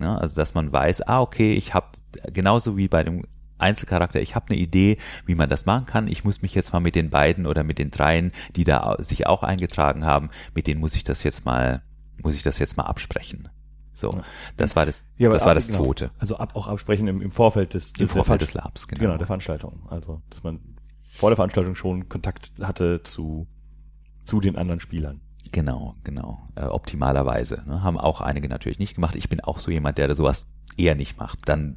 Ja, 0.00 0.16
also 0.16 0.36
dass 0.36 0.54
man 0.54 0.72
weiß, 0.72 1.02
ah 1.02 1.20
okay, 1.20 1.54
ich 1.54 1.74
habe 1.74 1.86
genauso 2.32 2.76
wie 2.76 2.88
bei 2.88 3.02
dem 3.02 3.24
Einzelcharakter, 3.58 4.20
ich 4.20 4.36
habe 4.36 4.50
eine 4.50 4.58
Idee, 4.58 4.98
wie 5.26 5.34
man 5.34 5.50
das 5.50 5.66
machen 5.66 5.86
kann. 5.86 6.06
Ich 6.06 6.24
muss 6.24 6.42
mich 6.42 6.54
jetzt 6.54 6.72
mal 6.72 6.80
mit 6.80 6.94
den 6.94 7.10
beiden 7.10 7.46
oder 7.46 7.64
mit 7.64 7.78
den 7.78 7.90
dreien, 7.90 8.32
die 8.54 8.64
da 8.64 8.96
sich 9.00 9.26
auch 9.26 9.42
eingetragen 9.42 10.04
haben, 10.04 10.30
mit 10.54 10.66
denen 10.68 10.80
muss 10.80 10.94
ich 10.94 11.02
das 11.02 11.24
jetzt 11.24 11.44
mal, 11.44 11.82
muss 12.22 12.36
ich 12.36 12.44
das 12.44 12.58
jetzt 12.58 12.76
mal 12.76 12.84
absprechen. 12.84 13.48
So, 13.94 14.12
das 14.56 14.76
war 14.76 14.86
das, 14.86 15.08
ja, 15.16 15.28
das 15.28 15.44
war 15.44 15.56
das 15.56 15.66
genau. 15.66 15.86
zweite. 15.86 16.12
Also 16.20 16.36
ab, 16.36 16.54
auch 16.54 16.68
absprechen 16.68 17.08
im, 17.08 17.20
im 17.20 17.32
Vorfeld 17.32 17.74
des, 17.74 17.90
im 17.98 18.08
Vorfeld 18.08 18.42
des 18.42 18.54
Labs, 18.54 18.86
genau. 18.86 19.00
genau, 19.00 19.16
der 19.16 19.26
Veranstaltung. 19.26 19.82
Also, 19.90 20.22
dass 20.30 20.44
man 20.44 20.60
vor 21.18 21.30
der 21.30 21.36
Veranstaltung 21.36 21.74
schon 21.74 22.08
Kontakt 22.08 22.52
hatte 22.62 23.02
zu, 23.02 23.48
zu 24.22 24.40
den 24.40 24.56
anderen 24.56 24.78
Spielern. 24.78 25.20
Genau, 25.50 25.96
genau. 26.04 26.46
Äh, 26.54 26.66
optimalerweise. 26.66 27.64
Ne? 27.66 27.82
Haben 27.82 27.98
auch 27.98 28.20
einige 28.20 28.48
natürlich 28.48 28.78
nicht 28.78 28.94
gemacht. 28.94 29.16
Ich 29.16 29.28
bin 29.28 29.40
auch 29.40 29.58
so 29.58 29.72
jemand, 29.72 29.98
der 29.98 30.14
sowas 30.14 30.54
eher 30.76 30.94
nicht 30.94 31.18
macht. 31.18 31.48
Dann 31.48 31.76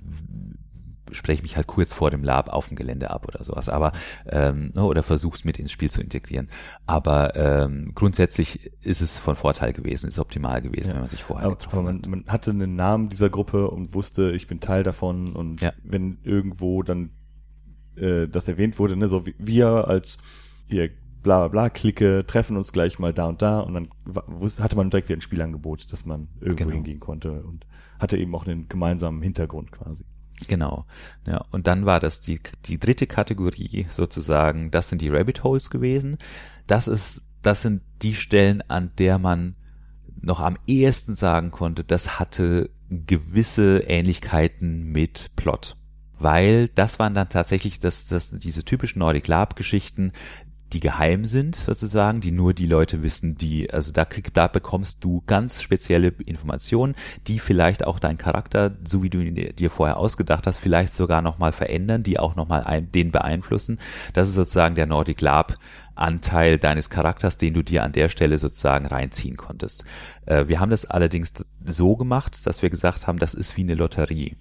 spreche 1.11 1.39
ich 1.39 1.41
mich 1.41 1.55
halt 1.55 1.65
kurz 1.65 1.91
vor 1.91 2.11
dem 2.11 2.23
Lab 2.23 2.49
auf 2.49 2.67
dem 2.67 2.77
Gelände 2.77 3.09
ab 3.09 3.27
oder 3.27 3.43
sowas. 3.43 3.67
Aber 3.67 3.93
ähm, 4.29 4.73
ne, 4.75 4.83
oder 4.83 5.01
versuch's 5.01 5.43
mit 5.43 5.57
ins 5.57 5.71
Spiel 5.71 5.89
zu 5.89 6.01
integrieren. 6.01 6.47
Aber 6.85 7.35
ähm, 7.35 7.93
grundsätzlich 7.95 8.71
ist 8.81 9.01
es 9.01 9.17
von 9.17 9.35
Vorteil 9.35 9.73
gewesen, 9.73 10.07
ist 10.07 10.19
optimal 10.19 10.61
gewesen, 10.61 10.89
ja. 10.89 10.93
wenn 10.93 11.01
man 11.01 11.09
sich 11.09 11.23
vorher 11.23 11.47
aber, 11.47 11.55
getroffen 11.55 11.79
aber 11.79 11.91
man, 11.91 11.97
hat. 11.97 12.07
man 12.07 12.25
hatte 12.27 12.51
einen 12.51 12.75
Namen 12.75 13.09
dieser 13.09 13.31
Gruppe 13.31 13.71
und 13.71 13.95
wusste, 13.95 14.31
ich 14.31 14.47
bin 14.47 14.59
Teil 14.59 14.83
davon 14.83 15.29
und 15.35 15.61
ja. 15.61 15.73
wenn 15.83 16.19
irgendwo 16.23 16.83
dann 16.83 17.09
äh, 17.95 18.27
das 18.27 18.47
erwähnt 18.47 18.79
wurde, 18.79 18.95
ne, 18.95 19.07
so 19.07 19.25
wie 19.25 19.35
wir 19.37 19.87
als 19.87 20.17
hier 20.67 20.89
bla 21.23 21.39
bla 21.39 21.47
bla 21.47 21.69
Clique 21.69 22.25
treffen 22.25 22.57
uns 22.57 22.71
gleich 22.71 22.99
mal 22.99 23.13
da 23.13 23.27
und 23.27 23.41
da 23.41 23.59
und 23.59 23.73
dann 23.73 23.89
hatte 24.59 24.75
man 24.75 24.89
direkt 24.89 25.09
wieder 25.09 25.17
ein 25.17 25.21
Spielangebot, 25.21 25.91
dass 25.91 26.05
man 26.05 26.27
irgendwo 26.39 26.65
genau. 26.65 26.75
hingehen 26.75 26.99
konnte 26.99 27.43
und 27.43 27.65
hatte 27.99 28.17
eben 28.17 28.33
auch 28.35 28.47
einen 28.47 28.67
gemeinsamen 28.67 29.21
Hintergrund 29.21 29.71
quasi. 29.71 30.05
Genau. 30.47 30.85
Ja, 31.27 31.45
und 31.51 31.67
dann 31.67 31.85
war 31.85 31.99
das 31.99 32.21
die, 32.21 32.39
die 32.65 32.79
dritte 32.79 33.05
Kategorie 33.05 33.85
sozusagen, 33.89 34.71
das 34.71 34.89
sind 34.89 35.01
die 35.01 35.09
Rabbit 35.09 35.43
Holes 35.43 35.69
gewesen. 35.69 36.17
Das 36.65 36.87
ist, 36.87 37.21
das 37.43 37.61
sind 37.61 37.83
die 38.01 38.15
Stellen, 38.15 38.63
an 38.67 38.91
der 38.97 39.19
man 39.19 39.55
noch 40.19 40.39
am 40.39 40.57
ehesten 40.67 41.15
sagen 41.15 41.51
konnte, 41.51 41.83
das 41.83 42.19
hatte 42.19 42.69
gewisse 42.89 43.79
Ähnlichkeiten 43.87 44.91
mit 44.91 45.31
Plot 45.35 45.75
weil 46.21 46.67
das 46.69 46.99
waren 46.99 47.13
dann 47.13 47.29
tatsächlich 47.29 47.79
das, 47.79 48.05
das, 48.05 48.31
diese 48.31 48.63
typischen 48.63 48.99
Nordic 48.99 49.27
Lab 49.27 49.55
Geschichten, 49.55 50.11
die 50.73 50.79
geheim 50.79 51.25
sind 51.25 51.55
sozusagen, 51.55 52.21
die 52.21 52.31
nur 52.31 52.53
die 52.53 52.65
Leute 52.65 53.03
wissen, 53.03 53.37
die, 53.37 53.71
also 53.71 53.91
da 53.91 54.05
krieg, 54.05 54.33
da 54.33 54.47
bekommst 54.47 55.03
du 55.03 55.21
ganz 55.27 55.61
spezielle 55.61 56.09
Informationen, 56.25 56.95
die 57.27 57.39
vielleicht 57.39 57.85
auch 57.85 57.99
deinen 57.99 58.17
Charakter, 58.17 58.77
so 58.85 59.03
wie 59.03 59.09
du 59.09 59.19
ihn 59.19 59.35
dir 59.35 59.69
vorher 59.69 59.97
ausgedacht 59.97 60.47
hast, 60.47 60.59
vielleicht 60.59 60.93
sogar 60.93 61.21
nochmal 61.21 61.51
verändern, 61.51 62.03
die 62.03 62.19
auch 62.19 62.35
nochmal 62.35 62.81
den 62.81 63.11
beeinflussen. 63.11 63.79
Das 64.13 64.29
ist 64.29 64.35
sozusagen 64.35 64.75
der 64.75 64.85
Nordic 64.85 65.19
Lab 65.21 65.57
Anteil 65.95 66.57
deines 66.57 66.89
Charakters, 66.89 67.37
den 67.37 67.53
du 67.53 67.63
dir 67.63 67.83
an 67.83 67.91
der 67.91 68.09
Stelle 68.09 68.37
sozusagen 68.37 68.85
reinziehen 68.85 69.37
konntest. 69.37 69.83
Äh, 70.25 70.47
wir 70.47 70.59
haben 70.59 70.71
das 70.71 70.85
allerdings 70.85 71.33
so 71.65 71.95
gemacht, 71.95 72.45
dass 72.47 72.61
wir 72.61 72.69
gesagt 72.69 73.07
haben, 73.07 73.19
das 73.19 73.33
ist 73.33 73.57
wie 73.57 73.63
eine 73.63 73.75
Lotterie. 73.75 74.35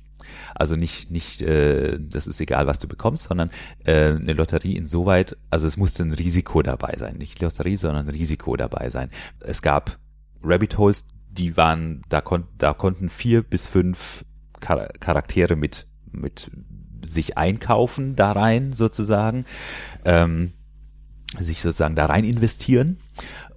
Also 0.55 0.77
nicht, 0.77 1.11
nicht, 1.11 1.43
äh, 1.43 1.99
das 2.01 2.27
ist 2.27 2.41
egal, 2.41 2.67
was 2.67 2.79
du 2.79 2.89
bekommst, 2.89 3.25
sondern 3.29 3.51
äh, 3.85 4.11
eine 4.11 4.33
Lotterie 4.33 4.77
insoweit, 4.77 5.37
also 5.51 5.67
es 5.67 5.77
musste 5.77 6.03
ein 6.03 6.13
Risiko 6.13 6.63
dabei 6.63 6.97
sein. 6.99 7.17
Nicht 7.17 7.41
Lotterie, 7.41 7.77
sondern 7.77 8.09
Risiko 8.09 8.57
dabei 8.57 8.89
sein. 8.91 9.11
Es 9.41 9.63
gab 9.63 9.99
Rabbit 10.43 10.79
Holes, 10.79 11.07
die 11.31 11.57
waren, 11.57 12.03
da, 12.09 12.21
kon 12.21 12.45
da 12.59 12.73
konnten 12.73 13.09
vier 13.09 13.43
bis 13.43 13.67
fünf 13.67 14.25
Char 14.65 14.89
Charaktere 15.01 15.57
mit, 15.57 15.87
mit 16.11 16.51
sich 17.05 17.39
einkaufen 17.39 18.17
da 18.17 18.33
rein 18.33 18.73
sozusagen, 18.73 19.47
ähm, 20.05 20.53
sich 21.39 21.63
sozusagen 21.63 21.95
da 21.95 22.07
rein 22.07 22.25
investieren. 22.25 22.99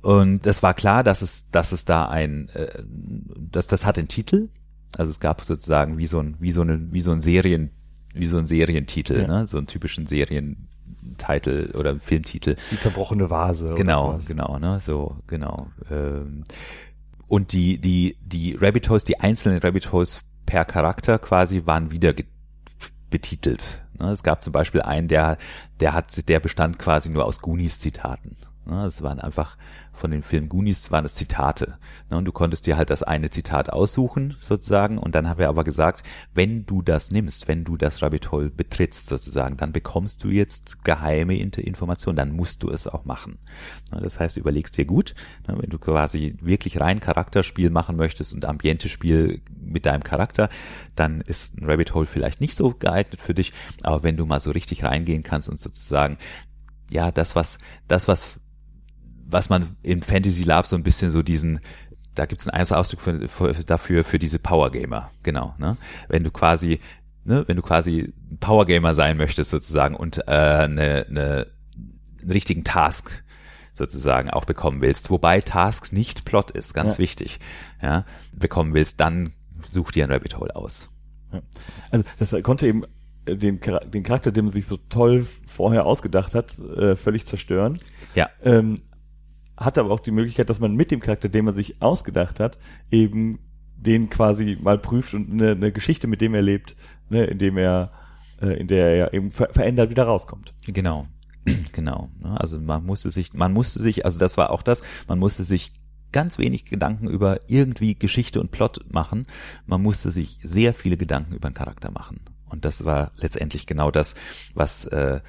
Und 0.02 0.46
es 0.46 0.62
war 0.64 0.74
klar, 0.74 1.04
dass 1.04 1.22
es, 1.22 1.50
dass 1.50 1.72
es 1.72 1.86
da 1.86 2.08
ein, 2.08 2.50
äh, 2.50 2.84
dass 3.38 3.68
das 3.68 3.86
hat 3.86 3.98
einen 3.98 4.08
Titel, 4.08 4.50
also 4.98 5.10
es 5.10 5.20
gab 5.20 5.44
sozusagen 5.44 5.98
wie 5.98 6.08
so 6.08 6.20
ein, 6.20 6.36
wie 6.40 6.52
so 6.52 6.62
eine, 6.62 6.92
wie 6.92 7.02
so 7.02 7.12
ein 7.12 7.22
Serien, 7.22 7.72
wie 8.14 8.26
so 8.26 8.38
ein 8.38 8.48
Serientitel, 8.48 9.22
ja. 9.22 9.28
ne? 9.28 9.48
so 9.48 9.58
einen 9.58 9.68
typischen 9.68 10.08
Serientitel 10.08 11.72
oder 11.76 12.00
Filmtitel. 12.00 12.56
Die 12.72 12.80
zerbrochene 12.80 13.30
Vase. 13.30 13.74
Genau, 13.76 14.20
genau, 14.28 14.60
ne, 14.60 14.82
so, 14.86 15.18
genau. 15.28 15.68
Ähm, 15.90 16.44
und 17.28 17.54
die, 17.54 17.80
die, 17.80 18.18
die 18.22 18.56
Rabbit 18.56 18.90
Holes, 18.90 19.04
die 19.04 19.20
einzelnen 19.20 19.60
Rabbit 19.60 19.92
Holes 19.92 20.20
per 20.46 20.66
Charakter 20.66 21.18
quasi 21.20 21.66
waren 21.66 21.90
wieder 21.90 22.14
betitelt. 23.10 23.84
Ne? 24.00 24.12
Es 24.12 24.24
gab 24.24 24.44
zum 24.44 24.54
Beispiel 24.54 24.82
einen, 24.82 25.08
der, 25.08 25.38
der 25.80 25.94
hat, 25.94 26.28
der 26.28 26.40
bestand 26.40 26.80
quasi 26.80 27.10
nur 27.10 27.26
aus 27.26 27.42
Goonies 27.42 27.80
Zitaten. 27.80 28.38
Ne, 28.66 28.86
es 28.86 29.02
waren 29.02 29.20
einfach 29.20 29.58
von 29.92 30.10
den 30.10 30.24
Film 30.24 30.48
Goonies 30.48 30.90
waren 30.90 31.04
es 31.04 31.16
Zitate. 31.16 31.78
Ne, 32.10 32.18
und 32.18 32.26
du 32.26 32.32
konntest 32.32 32.66
dir 32.66 32.78
halt 32.78 32.90
das 32.90 33.04
eine 33.04 33.30
Zitat 33.30 33.70
aussuchen, 33.72 34.38
sozusagen. 34.40 34.98
Und 34.98 35.16
dann 35.16 35.28
haben 35.28 35.38
wir 35.38 35.50
aber 35.50 35.66
gesagt, 35.66 36.04
wenn 36.34 36.66
du 36.66 36.82
das 36.82 37.12
nimmst, 37.12 37.50
wenn 37.50 37.66
du 37.66 37.76
das 37.76 38.02
Rabbit 38.02 38.32
Hole 38.32 38.50
betrittst, 38.50 39.08
sozusagen, 39.08 39.58
dann 39.58 39.74
bekommst 39.74 40.24
du 40.24 40.30
jetzt 40.30 40.86
geheime 40.86 41.38
Informationen, 41.38 42.16
dann 42.16 42.32
musst 42.32 42.64
du 42.64 42.70
es 42.70 42.88
auch 42.88 43.04
machen. 43.04 43.38
Ne, 43.92 44.00
das 44.02 44.20
heißt, 44.20 44.38
überlegst 44.38 44.78
dir 44.78 44.86
gut, 44.86 45.14
wenn 45.46 45.70
du 45.70 45.78
quasi 45.78 46.38
wirklich 46.42 46.80
rein 46.80 47.02
Charakterspiel 47.02 47.70
machen 47.70 47.98
möchtest 47.98 48.34
und 48.34 48.46
Ambiente-Spiel 48.46 49.42
mit 49.60 49.86
deinem 49.86 50.04
Charakter, 50.04 50.48
dann 50.96 51.20
ist 51.20 51.58
ein 51.58 51.66
Rabbit 51.66 51.94
Hole 51.94 52.06
vielleicht 52.06 52.40
nicht 52.40 52.56
so 52.56 52.74
geeignet 52.74 53.20
für 53.20 53.34
dich. 53.34 53.52
Aber 53.84 54.04
wenn 54.04 54.16
du 54.16 54.26
mal 54.26 54.40
so 54.40 54.52
richtig 54.52 54.86
reingehen 54.86 55.24
kannst 55.24 55.50
und 55.50 55.60
sozusagen 55.60 56.18
ja, 56.90 57.12
das, 57.12 57.36
was, 57.36 57.58
das, 57.88 58.08
was 58.08 58.40
was 59.34 59.50
man 59.50 59.76
im 59.84 60.02
Fantasy 60.02 60.44
Lab 60.44 60.68
so 60.68 60.76
ein 60.76 60.84
bisschen 60.84 61.10
so 61.10 61.22
diesen 61.22 61.60
da 62.16 62.26
gibt 62.26 62.42
es 62.42 62.48
einen 62.48 62.72
Ausdruck 62.72 63.02
für, 63.02 63.28
für, 63.28 63.54
dafür 63.66 64.04
für 64.04 64.20
diese 64.20 64.40
Power 64.40 64.72
Gamer, 64.72 65.12
genau. 65.24 65.56
Ne? 65.58 65.78
Wenn 66.08 66.24
du 66.24 66.32
quasi, 66.32 66.80
ne, 67.24 67.44
wenn 67.48 67.56
du 67.56 67.62
quasi 67.62 68.14
Power 68.40 68.66
Gamer 68.66 68.94
sein 68.94 69.18
möchtest 69.18 69.50
sozusagen 69.50 69.96
und 69.96 70.20
äh, 70.28 70.32
eine, 70.32 71.06
eine, 71.10 71.48
einen 72.22 72.32
richtigen 72.32 72.64
Task 72.64 73.24
sozusagen 73.74 74.30
auch 74.30 74.46
bekommen 74.46 74.82
willst, 74.82 75.10
wobei 75.10 75.42
Task 75.42 75.92
nicht 75.92 76.26
Plot 76.26 76.52
ist, 76.52 76.74
ganz 76.74 76.94
ja. 76.94 77.00
wichtig, 77.00 77.40
ja, 77.82 78.06
bekommen 78.32 78.74
willst, 78.74 79.00
dann 79.00 79.34
such 79.70 79.92
dir 79.92 80.04
ein 80.04 80.12
Rabbit 80.12 80.38
Hole 80.38 80.56
aus. 80.56 80.90
Ja. 81.32 81.42
Also 81.90 82.06
das 82.20 82.36
konnte 82.44 82.68
eben 82.68 82.84
den, 83.28 83.60
den 83.60 84.04
Charakter, 84.04 84.32
den 84.32 84.46
man 84.46 84.54
sich 84.54 84.68
so 84.68 84.78
toll 84.90 85.26
vorher 85.48 85.86
ausgedacht 85.86 86.36
hat, 86.36 86.60
äh, 86.60 86.96
völlig 86.96 87.26
zerstören. 87.26 87.80
Ja. 88.14 88.30
Ähm, 88.44 88.82
hat 89.58 89.78
aber 89.78 89.92
auch 89.92 90.00
die 90.00 90.12
Möglichkeit, 90.12 90.50
dass 90.50 90.60
man 90.60 90.76
mit 90.76 90.92
dem 90.92 91.00
Charakter, 91.00 91.30
den 91.30 91.46
man 91.46 91.56
sich 91.56 91.82
ausgedacht 91.82 92.40
hat, 92.40 92.58
eben 92.92 93.40
den 93.76 94.10
quasi 94.10 94.58
mal 94.62 94.78
prüft 94.78 95.14
und 95.14 95.32
eine, 95.32 95.52
eine 95.52 95.72
Geschichte 95.72 96.08
mit 96.08 96.22
dem 96.22 96.34
erlebt, 96.34 96.76
ne, 97.10 97.26
indem 97.26 97.58
er, 97.58 97.92
äh, 98.42 98.60
in 98.60 98.68
der 98.68 98.88
er 98.88 99.14
eben 99.14 99.32
ver 99.32 99.50
verändert 99.52 99.90
wieder 99.90 100.04
rauskommt. 100.04 100.54
Genau. 100.68 101.08
Genau. 101.74 102.10
Ne, 102.22 102.40
also 102.40 102.60
man 102.60 102.86
musste 102.86 103.10
sich, 103.10 103.34
man 103.34 103.52
musste 103.52 103.82
sich, 103.82 104.06
also 104.06 104.20
das 104.20 104.38
war 104.38 104.52
auch 104.52 104.62
das, 104.62 104.84
man 105.08 105.20
musste 105.20 105.44
sich 105.44 105.74
ganz 106.12 106.38
wenig 106.38 106.66
Gedanken 106.66 107.10
über 107.10 107.40
irgendwie 107.48 107.96
Geschichte 107.96 108.40
und 108.40 108.52
Plot 108.52 108.86
machen. 108.90 109.26
Man 109.66 109.82
musste 109.82 110.12
sich 110.12 110.40
sehr 110.44 110.74
viele 110.74 110.96
Gedanken 110.96 111.34
über 111.34 111.48
einen 111.48 111.56
Charakter 111.56 111.92
machen. 111.92 112.22
Und 112.46 112.64
das 112.64 112.86
war 112.86 113.12
letztendlich 113.18 113.66
genau 113.66 113.90
das, 113.90 114.14
was 114.54 114.86
äh, 114.86 115.22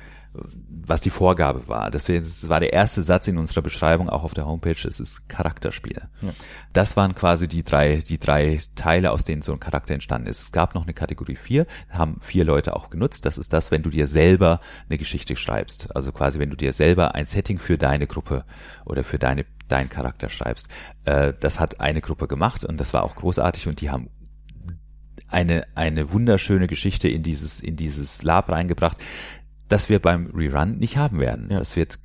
was 0.86 1.00
die 1.00 1.10
Vorgabe 1.10 1.68
war. 1.68 1.90
Deswegen, 1.90 2.22
das 2.22 2.48
war 2.48 2.60
der 2.60 2.72
erste 2.72 3.02
Satz 3.02 3.28
in 3.28 3.38
unserer 3.38 3.62
Beschreibung 3.62 4.08
auch 4.08 4.24
auf 4.24 4.34
der 4.34 4.46
Homepage, 4.46 4.76
es 4.86 5.00
ist 5.00 5.28
Charakterspiel. 5.28 6.02
Ja. 6.20 6.30
Das 6.72 6.96
waren 6.96 7.14
quasi 7.14 7.48
die 7.48 7.62
drei, 7.62 7.96
die 7.96 8.18
drei 8.18 8.58
Teile, 8.74 9.12
aus 9.12 9.24
denen 9.24 9.42
so 9.42 9.52
ein 9.52 9.60
Charakter 9.60 9.94
entstanden 9.94 10.28
ist. 10.28 10.42
Es 10.42 10.52
gab 10.52 10.74
noch 10.74 10.82
eine 10.82 10.92
Kategorie 10.92 11.36
vier, 11.36 11.66
haben 11.88 12.20
vier 12.20 12.44
Leute 12.44 12.76
auch 12.76 12.90
genutzt. 12.90 13.24
Das 13.24 13.38
ist 13.38 13.52
das, 13.52 13.70
wenn 13.70 13.82
du 13.82 13.90
dir 13.90 14.06
selber 14.06 14.60
eine 14.88 14.98
Geschichte 14.98 15.36
schreibst. 15.36 15.94
Also 15.94 16.12
quasi, 16.12 16.38
wenn 16.38 16.50
du 16.50 16.56
dir 16.56 16.72
selber 16.72 17.14
ein 17.14 17.26
Setting 17.26 17.58
für 17.58 17.78
deine 17.78 18.06
Gruppe 18.06 18.44
oder 18.84 19.04
für 19.04 19.18
deine, 19.18 19.46
deinen 19.68 19.88
Charakter 19.88 20.28
schreibst. 20.28 20.68
Äh, 21.04 21.32
das 21.38 21.60
hat 21.60 21.80
eine 21.80 22.00
Gruppe 22.00 22.28
gemacht 22.28 22.64
und 22.64 22.78
das 22.78 22.92
war 22.92 23.04
auch 23.04 23.14
großartig 23.14 23.68
und 23.68 23.80
die 23.80 23.90
haben 23.90 24.10
eine, 25.28 25.66
eine 25.74 26.12
wunderschöne 26.12 26.66
Geschichte 26.66 27.08
in 27.08 27.22
dieses, 27.22 27.60
in 27.60 27.76
dieses 27.76 28.22
Lab 28.22 28.50
reingebracht 28.50 28.98
das 29.74 29.88
wir 29.88 29.98
beim 29.98 30.26
Rerun 30.26 30.78
nicht 30.78 30.96
haben 30.96 31.18
werden. 31.18 31.48
Ja. 31.50 31.58
Das 31.58 31.74
wird 31.74 31.98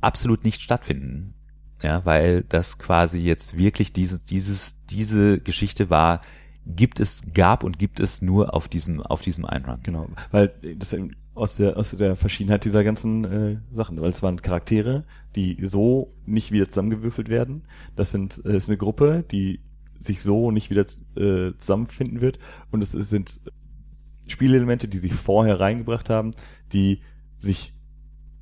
absolut 0.00 0.44
nicht 0.44 0.62
stattfinden. 0.62 1.34
Ja, 1.82 2.06
weil 2.06 2.42
das 2.42 2.78
quasi 2.78 3.18
jetzt 3.18 3.58
wirklich 3.58 3.92
diese, 3.92 4.20
dieses, 4.20 4.86
diese 4.86 5.40
Geschichte 5.40 5.90
war, 5.90 6.20
gibt 6.64 7.00
es, 7.00 7.32
gab 7.34 7.64
und 7.64 7.80
gibt 7.80 7.98
es 7.98 8.22
nur 8.22 8.54
auf 8.54 8.68
diesem, 8.68 9.02
auf 9.02 9.22
diesem 9.22 9.44
Einrun. 9.44 9.80
Genau, 9.82 10.08
weil 10.30 10.54
das 10.78 10.92
eben 10.92 11.16
aus 11.34 11.56
der, 11.56 11.76
aus 11.76 11.90
der 11.90 12.14
Verschiedenheit 12.14 12.64
dieser 12.64 12.84
ganzen 12.84 13.24
äh, 13.24 13.56
Sachen, 13.72 14.00
weil 14.00 14.10
es 14.10 14.22
waren 14.22 14.40
Charaktere, 14.40 15.02
die 15.34 15.58
so 15.66 16.14
nicht 16.26 16.52
wieder 16.52 16.70
zusammengewürfelt 16.70 17.28
werden. 17.28 17.64
Das 17.96 18.12
sind, 18.12 18.40
äh, 18.46 18.56
ist 18.56 18.68
eine 18.68 18.78
Gruppe, 18.78 19.24
die 19.28 19.58
sich 19.98 20.22
so 20.22 20.52
nicht 20.52 20.70
wieder 20.70 20.86
äh, 21.16 21.58
zusammenfinden 21.58 22.20
wird 22.20 22.38
und 22.70 22.82
es, 22.82 22.94
es 22.94 23.10
sind 23.10 23.40
Spielelemente, 24.28 24.88
die 24.88 24.98
sich 24.98 25.12
vorher 25.12 25.60
reingebracht 25.60 26.10
haben, 26.10 26.32
die 26.72 27.00
sich, 27.38 27.74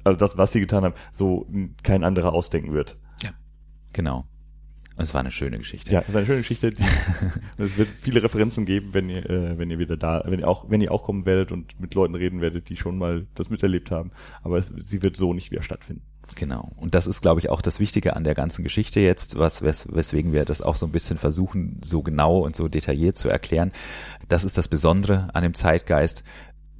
also 0.05 0.19
das, 0.19 0.37
was 0.37 0.53
sie 0.53 0.61
getan 0.61 0.85
haben, 0.85 0.95
so 1.13 1.47
kein 1.83 2.05
anderer 2.05 2.33
ausdenken 2.33 2.73
wird. 2.73 2.99
Ja, 3.23 3.31
genau. 3.93 4.27
Und 4.97 5.03
es 5.03 5.13
war 5.13 5.21
eine 5.21 5.33
schöne 5.33 5.59
Geschichte. 5.59 5.93
Ja, 5.93 6.05
es 6.07 6.13
war 6.13 6.19
eine 6.19 6.27
schöne 6.27 6.39
Geschichte. 6.39 6.71
Die, 6.71 6.85
es 7.59 7.77
wird 7.77 7.89
viele 7.89 8.23
Referenzen 8.23 8.65
geben, 8.65 8.95
wenn 8.95 9.11
ihr, 9.11 9.29
äh, 9.29 9.59
wenn 9.59 9.69
ihr 9.71 9.81
wieder 9.81 9.97
da, 9.97 10.23
wenn 10.27 10.39
ihr 10.39 10.49
auch, 10.49 10.71
wenn 10.71 10.81
ihr 10.81 10.93
auch 10.93 11.03
kommen 11.03 11.27
werdet 11.27 11.51
und 11.51 11.81
mit 11.81 11.95
Leuten 11.95 12.15
reden 12.15 12.41
werdet, 12.41 12.69
die 12.69 12.77
schon 12.77 12.97
mal 12.97 13.27
das 13.35 13.51
miterlebt 13.51 13.91
haben. 13.91 14.13
Aber 14.43 14.57
es, 14.59 14.69
sie 14.69 15.03
wird 15.03 15.17
so 15.17 15.35
nicht 15.35 15.51
wieder 15.51 15.63
stattfinden. 15.63 16.03
Genau. 16.37 16.73
Und 16.77 16.95
das 16.95 17.07
ist, 17.07 17.23
glaube 17.23 17.41
ich, 17.41 17.51
auch 17.51 17.61
das 17.61 17.81
Wichtige 17.81 18.15
an 18.15 18.25
der 18.25 18.35
ganzen 18.35 18.63
Geschichte 18.63 19.01
jetzt, 19.01 19.37
was, 19.37 19.63
wes, 19.63 19.93
weswegen 19.93 20.33
wir 20.33 20.45
das 20.45 20.63
auch 20.63 20.77
so 20.77 20.87
ein 20.87 20.93
bisschen 20.93 21.19
versuchen, 21.19 21.81
so 21.85 22.03
genau 22.03 22.39
und 22.39 22.55
so 22.55 22.69
detailliert 22.69 23.19
zu 23.19 23.29
erklären. 23.29 23.73
Das 24.29 24.45
ist 24.45 24.57
das 24.57 24.69
Besondere 24.69 25.29
an 25.35 25.43
dem 25.43 25.55
Zeitgeist. 25.55 26.25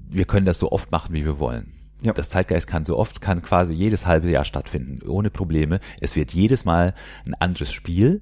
Wir 0.09 0.25
können 0.25 0.47
das 0.47 0.59
so 0.61 0.71
oft 0.71 0.93
machen, 0.93 1.15
wie 1.15 1.25
wir 1.25 1.39
wollen. 1.39 1.73
Ja. 2.05 2.13
Das 2.13 2.29
Zeitgeist 2.29 2.67
kann 2.67 2.85
so 2.85 2.99
oft, 2.99 3.21
kann 3.21 3.41
quasi 3.41 3.73
jedes 3.73 4.07
halbe 4.07 4.31
Jahr 4.31 4.45
stattfinden, 4.45 5.09
ohne 5.09 5.31
Probleme. 5.31 5.81
Es 6.01 6.17
wird 6.17 6.33
jedes 6.33 6.65
Mal 6.65 6.95
ein 7.25 7.35
anderes 7.35 7.73
Spiel. 7.73 8.21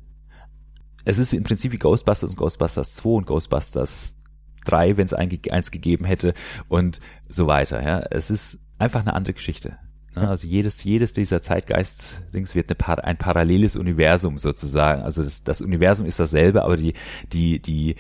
Es 1.04 1.18
ist 1.18 1.32
im 1.32 1.42
Prinzip 1.42 1.72
wie 1.72 1.78
Ghostbusters 1.78 2.30
und 2.30 2.36
Ghostbusters 2.36 2.94
2 2.94 3.08
und 3.08 3.26
Ghostbusters 3.26 4.22
3, 4.66 4.96
wenn 4.96 5.06
es 5.06 5.14
eins 5.14 5.70
gegeben 5.72 6.04
hätte 6.04 6.32
und 6.68 7.00
so 7.28 7.48
weiter. 7.48 7.82
Ja, 7.82 7.98
es 8.10 8.30
ist 8.30 8.60
einfach 8.78 9.00
eine 9.00 9.14
andere 9.14 9.34
Geschichte. 9.34 9.78
Also 10.14 10.46
jedes, 10.46 10.84
jedes 10.84 11.14
dieser 11.14 11.40
Zeitgeist-Dings 11.40 12.54
wird 12.54 12.70
eine, 12.70 13.04
ein 13.04 13.16
paralleles 13.16 13.76
Universum 13.76 14.38
sozusagen. 14.38 15.02
Also 15.02 15.22
das, 15.22 15.42
das 15.42 15.62
Universum 15.62 16.06
ist 16.06 16.20
dasselbe, 16.20 16.62
aber 16.64 16.76
die, 16.76 16.92
die, 17.32 17.60
die, 17.60 17.96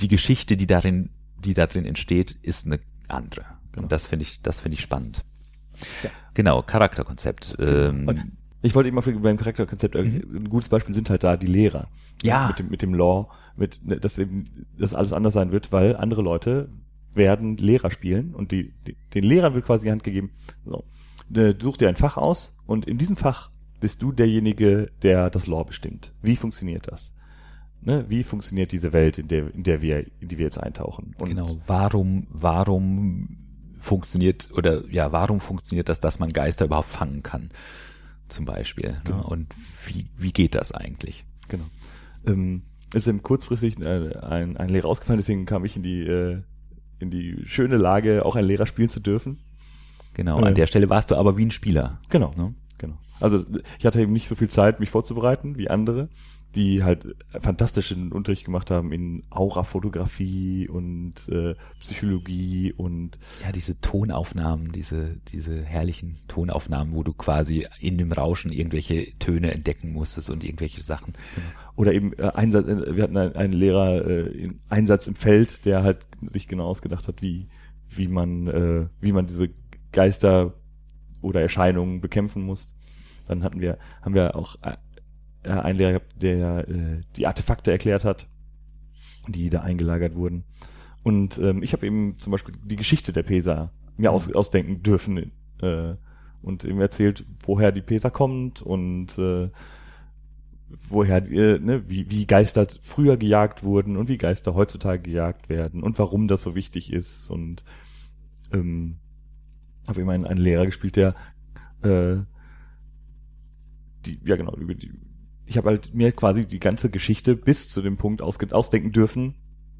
die 0.00 0.08
Geschichte, 0.08 0.56
die 0.56 0.66
darin, 0.66 1.10
die 1.38 1.52
da 1.52 1.66
drin 1.66 1.84
entsteht, 1.84 2.32
ist 2.42 2.66
eine 2.66 2.80
andere. 3.06 3.44
Genau. 3.72 3.84
Und 3.84 3.92
das 3.92 4.06
finde 4.06 4.24
ich, 4.24 4.40
das 4.42 4.60
finde 4.60 4.76
ich 4.76 4.82
spannend. 4.82 5.24
Ja. 6.02 6.10
Genau, 6.34 6.62
Charakterkonzept. 6.62 7.56
Ähm, 7.58 8.32
ich 8.62 8.74
wollte 8.74 8.88
eben 8.88 8.94
mal 8.94 9.02
beim 9.02 9.36
Charakterkonzept, 9.36 9.94
mhm. 9.96 10.22
ein 10.34 10.48
gutes 10.48 10.68
Beispiel 10.68 10.94
sind 10.94 11.10
halt 11.10 11.24
da 11.24 11.36
die 11.36 11.46
Lehrer. 11.46 11.88
Ja. 12.22 12.48
Mit 12.48 12.58
dem, 12.58 12.68
mit 12.70 12.82
dem 12.82 12.94
Law, 12.94 13.28
mit, 13.56 13.84
ne, 13.84 13.98
dass 13.98 14.18
eben, 14.18 14.66
dass 14.78 14.94
alles 14.94 15.12
anders 15.12 15.34
sein 15.34 15.50
wird, 15.50 15.72
weil 15.72 15.96
andere 15.96 16.22
Leute 16.22 16.68
werden 17.14 17.56
Lehrer 17.56 17.90
spielen 17.90 18.34
und 18.34 18.52
die, 18.52 18.72
die 18.86 18.96
den 19.14 19.24
Lehrern 19.24 19.54
wird 19.54 19.66
quasi 19.66 19.86
die 19.86 19.90
Hand 19.90 20.04
gegeben, 20.04 20.30
so, 20.64 20.84
ne, 21.28 21.56
such 21.60 21.76
dir 21.76 21.88
ein 21.88 21.96
Fach 21.96 22.16
aus 22.16 22.56
und 22.66 22.86
in 22.86 22.98
diesem 22.98 23.16
Fach 23.16 23.50
bist 23.80 24.00
du 24.00 24.12
derjenige, 24.12 24.90
der 25.02 25.28
das 25.28 25.48
Law 25.48 25.64
bestimmt. 25.64 26.12
Wie 26.22 26.36
funktioniert 26.36 26.86
das? 26.86 27.16
Ne, 27.80 28.04
wie 28.08 28.22
funktioniert 28.22 28.70
diese 28.70 28.92
Welt, 28.92 29.18
in 29.18 29.26
der, 29.26 29.52
in 29.52 29.64
der 29.64 29.82
wir, 29.82 30.06
in 30.20 30.28
die 30.28 30.38
wir 30.38 30.44
jetzt 30.44 30.62
eintauchen? 30.62 31.16
Und 31.18 31.30
genau. 31.30 31.56
Warum, 31.66 32.28
warum 32.30 33.42
funktioniert 33.82 34.48
oder 34.54 34.86
ja, 34.88 35.12
warum 35.12 35.40
funktioniert 35.40 35.88
das, 35.88 36.00
dass 36.00 36.18
man 36.18 36.30
Geister 36.30 36.66
überhaupt 36.66 36.90
fangen 36.90 37.22
kann, 37.22 37.50
zum 38.28 38.44
Beispiel. 38.44 38.90
Ne? 38.90 39.00
Genau. 39.04 39.18
Ne? 39.18 39.24
Und 39.24 39.54
wie, 39.86 40.06
wie 40.16 40.32
geht 40.32 40.54
das 40.54 40.72
eigentlich? 40.72 41.24
Genau. 41.48 41.64
Ähm, 42.26 42.62
ist 42.94 43.08
eben 43.08 43.22
kurzfristig 43.22 43.80
äh, 43.80 44.16
ein, 44.18 44.56
ein 44.56 44.68
Lehrer 44.68 44.88
ausgefallen, 44.88 45.18
deswegen 45.18 45.46
kam 45.46 45.64
ich 45.64 45.76
in 45.76 45.82
die, 45.82 46.06
äh, 46.06 46.42
in 47.00 47.10
die 47.10 47.42
schöne 47.46 47.76
Lage, 47.76 48.24
auch 48.24 48.36
ein 48.36 48.44
Lehrer 48.44 48.66
spielen 48.66 48.88
zu 48.88 49.00
dürfen. 49.00 49.40
Genau, 50.14 50.38
an 50.38 50.52
äh, 50.52 50.54
der 50.54 50.66
Stelle 50.66 50.88
warst 50.88 51.10
du 51.10 51.16
aber 51.16 51.36
wie 51.36 51.46
ein 51.46 51.50
Spieler. 51.50 52.00
Genau. 52.08 52.32
Ne? 52.36 52.54
Genau. 52.78 52.98
Also 53.18 53.44
ich 53.78 53.86
hatte 53.86 54.00
eben 54.00 54.12
nicht 54.12 54.28
so 54.28 54.34
viel 54.36 54.48
Zeit, 54.48 54.78
mich 54.78 54.90
vorzubereiten 54.90 55.56
wie 55.56 55.68
andere 55.68 56.08
die 56.54 56.84
halt 56.84 57.16
fantastischen 57.40 58.12
Unterricht 58.12 58.44
gemacht 58.44 58.70
haben 58.70 58.92
in 58.92 59.22
Aurafotografie 59.30 60.68
und 60.68 61.14
äh, 61.28 61.54
Psychologie 61.80 62.74
und 62.76 63.18
ja 63.42 63.52
diese 63.52 63.80
Tonaufnahmen, 63.80 64.70
diese 64.70 65.16
diese 65.28 65.62
herrlichen 65.62 66.18
Tonaufnahmen, 66.28 66.94
wo 66.94 67.02
du 67.02 67.14
quasi 67.14 67.66
in 67.80 67.96
dem 67.96 68.12
Rauschen 68.12 68.52
irgendwelche 68.52 69.18
Töne 69.18 69.52
entdecken 69.52 69.92
musstest 69.92 70.28
und 70.30 70.44
irgendwelche 70.44 70.82
Sachen. 70.82 71.14
Genau. 71.34 71.46
Oder 71.76 71.94
eben 71.94 72.12
äh, 72.18 72.30
Einsatz, 72.34 72.68
äh, 72.68 72.96
wir 72.96 73.02
hatten 73.02 73.16
einen, 73.16 73.34
einen 73.34 73.54
Lehrer 73.54 74.06
äh, 74.06 74.28
in 74.28 74.60
Einsatz 74.68 75.06
im 75.06 75.14
Feld, 75.14 75.64
der 75.64 75.82
halt 75.82 76.06
sich 76.20 76.48
genau 76.48 76.66
ausgedacht 76.66 77.08
hat, 77.08 77.22
wie 77.22 77.48
wie 77.88 78.08
man 78.08 78.46
äh, 78.46 78.86
wie 79.00 79.12
man 79.12 79.26
diese 79.26 79.48
Geister 79.92 80.54
oder 81.22 81.40
Erscheinungen 81.40 82.00
bekämpfen 82.00 82.42
muss. 82.42 82.74
Dann 83.26 83.42
hatten 83.42 83.60
wir 83.60 83.78
haben 84.02 84.14
wir 84.14 84.36
auch 84.36 84.56
äh, 85.42 85.50
einen 85.50 85.78
Lehrer 85.78 85.92
gehabt, 85.92 86.22
der 86.22 86.68
äh, 86.68 87.00
die 87.16 87.26
Artefakte 87.26 87.70
erklärt 87.70 88.04
hat, 88.04 88.28
die 89.28 89.50
da 89.50 89.60
eingelagert 89.60 90.14
wurden. 90.14 90.44
Und 91.02 91.38
ähm, 91.38 91.62
ich 91.62 91.72
habe 91.72 91.86
eben 91.86 92.18
zum 92.18 92.30
Beispiel 92.30 92.54
die 92.64 92.76
Geschichte 92.76 93.12
der 93.12 93.22
PESA 93.22 93.70
mir 93.96 94.12
aus, 94.12 94.32
ausdenken 94.32 94.82
dürfen. 94.82 95.32
Äh, 95.60 95.94
und 96.42 96.64
ihm 96.64 96.80
erzählt, 96.80 97.24
woher 97.44 97.72
die 97.72 97.82
Peter 97.82 98.10
kommt 98.10 98.62
und 98.62 99.16
äh, 99.16 99.48
woher, 100.88 101.18
äh, 101.30 101.58
ne, 101.58 101.88
wie, 101.88 102.10
wie 102.10 102.26
Geister 102.26 102.66
früher 102.82 103.16
gejagt 103.16 103.62
wurden 103.62 103.96
und 103.96 104.08
wie 104.08 104.18
Geister 104.18 104.54
heutzutage 104.54 105.02
gejagt 105.02 105.48
werden 105.48 105.82
und 105.82 105.98
warum 105.98 106.28
das 106.28 106.42
so 106.42 106.54
wichtig 106.54 106.92
ist 106.92 107.30
und 107.30 107.64
ähm, 108.52 108.98
habe 109.86 110.00
immer 110.00 110.12
einen, 110.12 110.26
einen 110.26 110.40
Lehrer 110.40 110.66
gespielt, 110.66 110.96
der 110.96 111.14
äh, 111.82 112.16
die, 114.04 114.18
ja 114.24 114.36
genau, 114.36 114.54
über 114.56 114.74
die, 114.74 114.92
ich 115.46 115.56
habe 115.56 115.70
halt 115.70 115.94
mir 115.94 116.12
quasi 116.12 116.46
die 116.46 116.58
ganze 116.58 116.88
Geschichte 116.88 117.36
bis 117.36 117.68
zu 117.68 117.82
dem 117.82 117.96
Punkt 117.96 118.22
ausdenken 118.22 118.92
dürfen, 118.92 119.34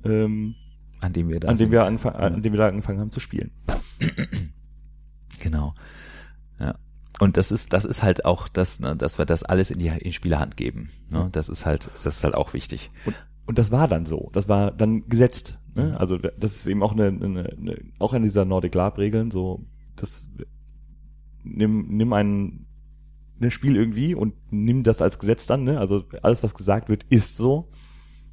ähm, 0.04 0.54
an 1.00 1.12
dem 1.12 1.28
wir 1.28 1.40
da 1.40 1.48
an 1.48 1.58
dem 1.58 1.70
wir 1.70 1.84
anfangen, 1.84 2.16
an 2.16 2.42
dem 2.42 2.52
wir 2.52 2.58
da 2.58 2.68
angefangen 2.68 3.00
haben 3.00 3.12
zu 3.12 3.20
spielen. 3.20 3.50
Genau. 5.40 5.72
Ja. 6.60 6.76
Und 7.18 7.36
das 7.36 7.50
ist, 7.50 7.72
das 7.72 7.84
ist 7.84 8.02
halt 8.02 8.24
auch 8.24 8.46
das, 8.46 8.78
ne, 8.78 8.94
dass 8.94 9.18
wir 9.18 9.26
das 9.26 9.42
alles 9.42 9.72
in 9.72 9.80
die, 9.80 9.88
in 9.88 10.12
Spielerhand 10.12 10.56
geben. 10.56 10.90
Ne? 11.10 11.28
Das 11.32 11.48
ist 11.48 11.66
halt, 11.66 11.90
das 11.96 12.18
ist 12.18 12.24
halt 12.24 12.34
auch 12.34 12.54
wichtig. 12.54 12.90
Und, 13.04 13.16
und 13.46 13.58
das 13.58 13.72
war 13.72 13.88
dann 13.88 14.06
so. 14.06 14.30
Das 14.32 14.48
war 14.48 14.70
dann 14.70 15.08
gesetzt. 15.08 15.58
Ne? 15.74 15.98
Also 15.98 16.16
das 16.16 16.54
ist 16.54 16.66
eben 16.66 16.82
auch 16.82 16.92
eine, 16.92 17.08
eine, 17.08 17.56
eine 17.58 17.76
auch 17.98 18.12
an 18.12 18.22
dieser 18.22 18.44
Nordic 18.44 18.74
Lab 18.74 18.98
Regeln 18.98 19.30
so, 19.30 19.64
das 19.96 20.28
nimm, 21.44 21.88
nimm 21.88 22.12
ein, 22.12 22.66
ein 23.42 23.50
Spiel 23.50 23.76
irgendwie 23.76 24.14
und 24.14 24.34
nimm 24.50 24.82
das 24.82 25.02
als 25.02 25.18
Gesetz 25.18 25.46
dann. 25.46 25.64
Ne? 25.64 25.78
Also 25.78 26.04
alles, 26.22 26.42
was 26.42 26.54
gesagt 26.54 26.88
wird, 26.88 27.04
ist 27.08 27.36
so. 27.36 27.68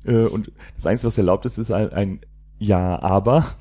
Äh, 0.05 0.25
und 0.25 0.51
das 0.75 0.85
Einzige, 0.85 1.07
was 1.07 1.17
erlaubt 1.17 1.45
ist, 1.45 1.57
ist 1.57 1.71
ein, 1.71 1.89
ein 1.91 2.19
Ja, 2.57 3.01
aber. 3.01 3.45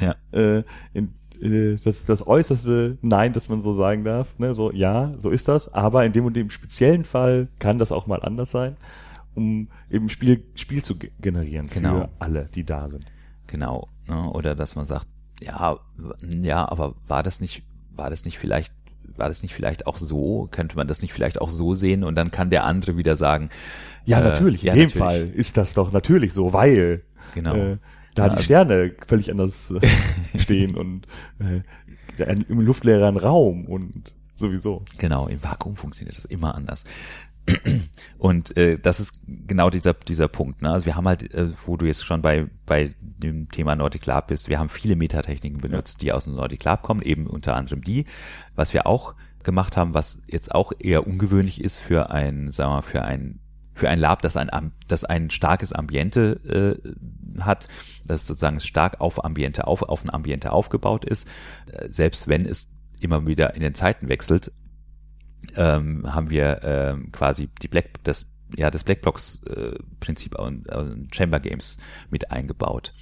Ja. 0.00 0.14
Äh, 0.32 0.64
in, 0.94 1.14
äh, 1.40 1.72
das 1.74 1.86
ist 1.98 2.08
das 2.08 2.26
äußerste 2.26 2.96
Nein, 3.02 3.32
das 3.34 3.48
man 3.50 3.60
so 3.60 3.74
sagen 3.76 4.04
darf. 4.04 4.38
Ne? 4.38 4.54
So, 4.54 4.72
ja, 4.72 5.12
so 5.18 5.28
ist 5.30 5.48
das, 5.48 5.72
aber 5.72 6.04
in 6.06 6.12
dem 6.12 6.24
und 6.24 6.34
dem 6.34 6.48
speziellen 6.50 7.04
Fall 7.04 7.48
kann 7.58 7.78
das 7.78 7.92
auch 7.92 8.06
mal 8.06 8.22
anders 8.22 8.50
sein, 8.50 8.76
um 9.34 9.68
eben 9.90 10.08
Spiel, 10.08 10.42
Spiel 10.54 10.82
zu 10.82 10.98
ge- 10.98 11.10
generieren 11.20 11.68
Genau. 11.68 12.00
für 12.00 12.08
alle, 12.18 12.48
die 12.54 12.64
da 12.64 12.88
sind. 12.88 13.04
Genau. 13.46 13.88
Ne? 14.08 14.30
Oder 14.30 14.54
dass 14.54 14.76
man 14.76 14.86
sagt, 14.86 15.06
ja, 15.40 15.78
ja, 16.26 16.68
aber 16.68 16.94
war 17.06 17.22
das 17.22 17.40
nicht, 17.40 17.62
war 17.94 18.08
das 18.10 18.24
nicht 18.24 18.38
vielleicht, 18.38 18.72
war 19.16 19.28
das 19.28 19.42
nicht 19.42 19.54
vielleicht 19.54 19.86
auch 19.86 19.98
so? 19.98 20.48
Könnte 20.50 20.76
man 20.76 20.86
das 20.88 21.02
nicht 21.02 21.12
vielleicht 21.12 21.40
auch 21.40 21.50
so 21.50 21.74
sehen? 21.74 22.04
Und 22.04 22.14
dann 22.16 22.30
kann 22.30 22.50
der 22.50 22.64
andere 22.64 22.96
wieder 22.96 23.16
sagen, 23.16 23.50
Ja, 24.04 24.20
äh, 24.20 24.24
natürlich, 24.24 24.62
in 24.62 24.68
ja, 24.68 24.72
dem 24.74 24.80
natürlich. 24.88 24.98
Fall 24.98 25.28
ist 25.34 25.56
das 25.56 25.74
doch 25.74 25.92
natürlich 25.92 26.32
so, 26.32 26.52
weil 26.52 27.02
Genau. 27.34 27.54
äh, 27.54 27.78
da 28.14 28.24
Ja, 28.24 28.28
die 28.28 28.36
also- 28.36 28.42
Sterne 28.42 28.92
völlig 29.06 29.30
anders 29.30 29.70
äh, 29.72 30.38
stehen 30.38 30.76
und 30.76 31.06
äh, 31.38 31.60
der, 32.18 32.28
im 32.28 32.60
luftleeren 32.60 33.16
Raum 33.16 33.66
und 33.66 34.14
sowieso. 34.34 34.84
Genau, 34.98 35.26
im 35.28 35.42
Vakuum 35.42 35.76
funktioniert 35.76 36.16
das 36.16 36.24
immer 36.24 36.54
anders. 36.54 36.84
Und 38.18 38.56
äh, 38.56 38.78
das 38.78 39.00
ist 39.00 39.20
genau 39.26 39.70
dieser 39.70 39.94
dieser 39.94 40.28
Punkt. 40.28 40.62
Ne? 40.62 40.70
Also 40.70 40.86
wir 40.86 40.96
haben 40.96 41.06
halt, 41.06 41.32
äh, 41.32 41.50
wo 41.64 41.76
du 41.76 41.86
jetzt 41.86 42.04
schon 42.04 42.22
bei 42.22 42.46
bei 42.64 42.94
dem 43.00 43.50
Thema 43.50 43.76
Nordic 43.76 44.04
Lab 44.06 44.28
bist, 44.28 44.48
wir 44.48 44.58
haben 44.58 44.68
viele 44.68 44.96
Metatechniken 44.96 45.60
benutzt, 45.60 46.02
die 46.02 46.12
aus 46.12 46.24
dem 46.24 46.34
Nordic 46.34 46.64
Lab 46.64 46.82
kommen, 46.82 47.02
eben 47.02 47.26
unter 47.26 47.54
anderem 47.54 47.82
die. 47.82 48.06
Was 48.54 48.72
wir 48.72 48.86
auch 48.86 49.14
gemacht 49.42 49.76
haben, 49.76 49.94
was 49.94 50.22
jetzt 50.26 50.54
auch 50.54 50.72
eher 50.78 51.06
ungewöhnlich 51.06 51.62
ist 51.62 51.78
für 51.78 52.10
ein, 52.10 52.50
sagen 52.50 52.70
wir 52.70 52.76
mal, 52.76 52.82
für 52.82 53.02
ein 53.02 53.40
für 53.74 53.88
ein 53.90 53.98
Lab, 53.98 54.22
das 54.22 54.36
ein 54.36 54.72
das 54.88 55.04
ein 55.04 55.30
starkes 55.30 55.72
Ambiente 55.72 56.80
äh, 56.84 57.42
hat, 57.42 57.68
das 58.06 58.26
sozusagen 58.26 58.60
stark 58.60 59.00
auf 59.00 59.24
Ambiente 59.24 59.66
auf 59.66 59.82
auf 59.82 60.02
ein 60.02 60.12
Ambiente 60.12 60.52
aufgebaut 60.52 61.04
ist, 61.04 61.28
äh, 61.70 61.88
selbst 61.90 62.26
wenn 62.26 62.46
es 62.46 62.72
immer 62.98 63.26
wieder 63.26 63.54
in 63.54 63.60
den 63.60 63.74
Zeiten 63.74 64.08
wechselt, 64.08 64.52
ähm, 65.56 66.12
haben 66.12 66.30
wir 66.30 66.60
ähm, 66.62 67.12
quasi 67.12 67.48
die 67.62 67.68
Black, 67.68 68.02
das, 68.04 68.32
ja, 68.56 68.70
das 68.70 68.84
Blackbox-Prinzip 68.84 70.38
und 70.38 70.68
äh, 70.68 70.84
Chamber 71.12 71.40
Games 71.40 71.78
mit 72.10 72.30
eingebaut. 72.30 72.92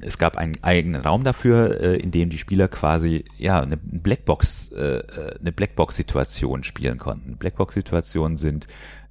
Es 0.00 0.18
gab 0.18 0.36
einen 0.36 0.62
eigenen 0.62 1.00
Raum 1.00 1.24
dafür, 1.24 1.80
äh, 1.80 1.96
in 1.96 2.10
dem 2.10 2.30
die 2.30 2.38
Spieler 2.38 2.68
quasi 2.68 3.24
ja 3.36 3.60
eine 3.60 3.76
Blackbox, 3.76 4.72
äh, 4.72 4.98
äh, 4.98 5.38
eine 5.40 5.52
Blackbox-Situation 5.52 6.62
spielen 6.64 6.98
konnten. 6.98 7.36
Blackbox-Situationen 7.36 8.38
sind 8.38 8.66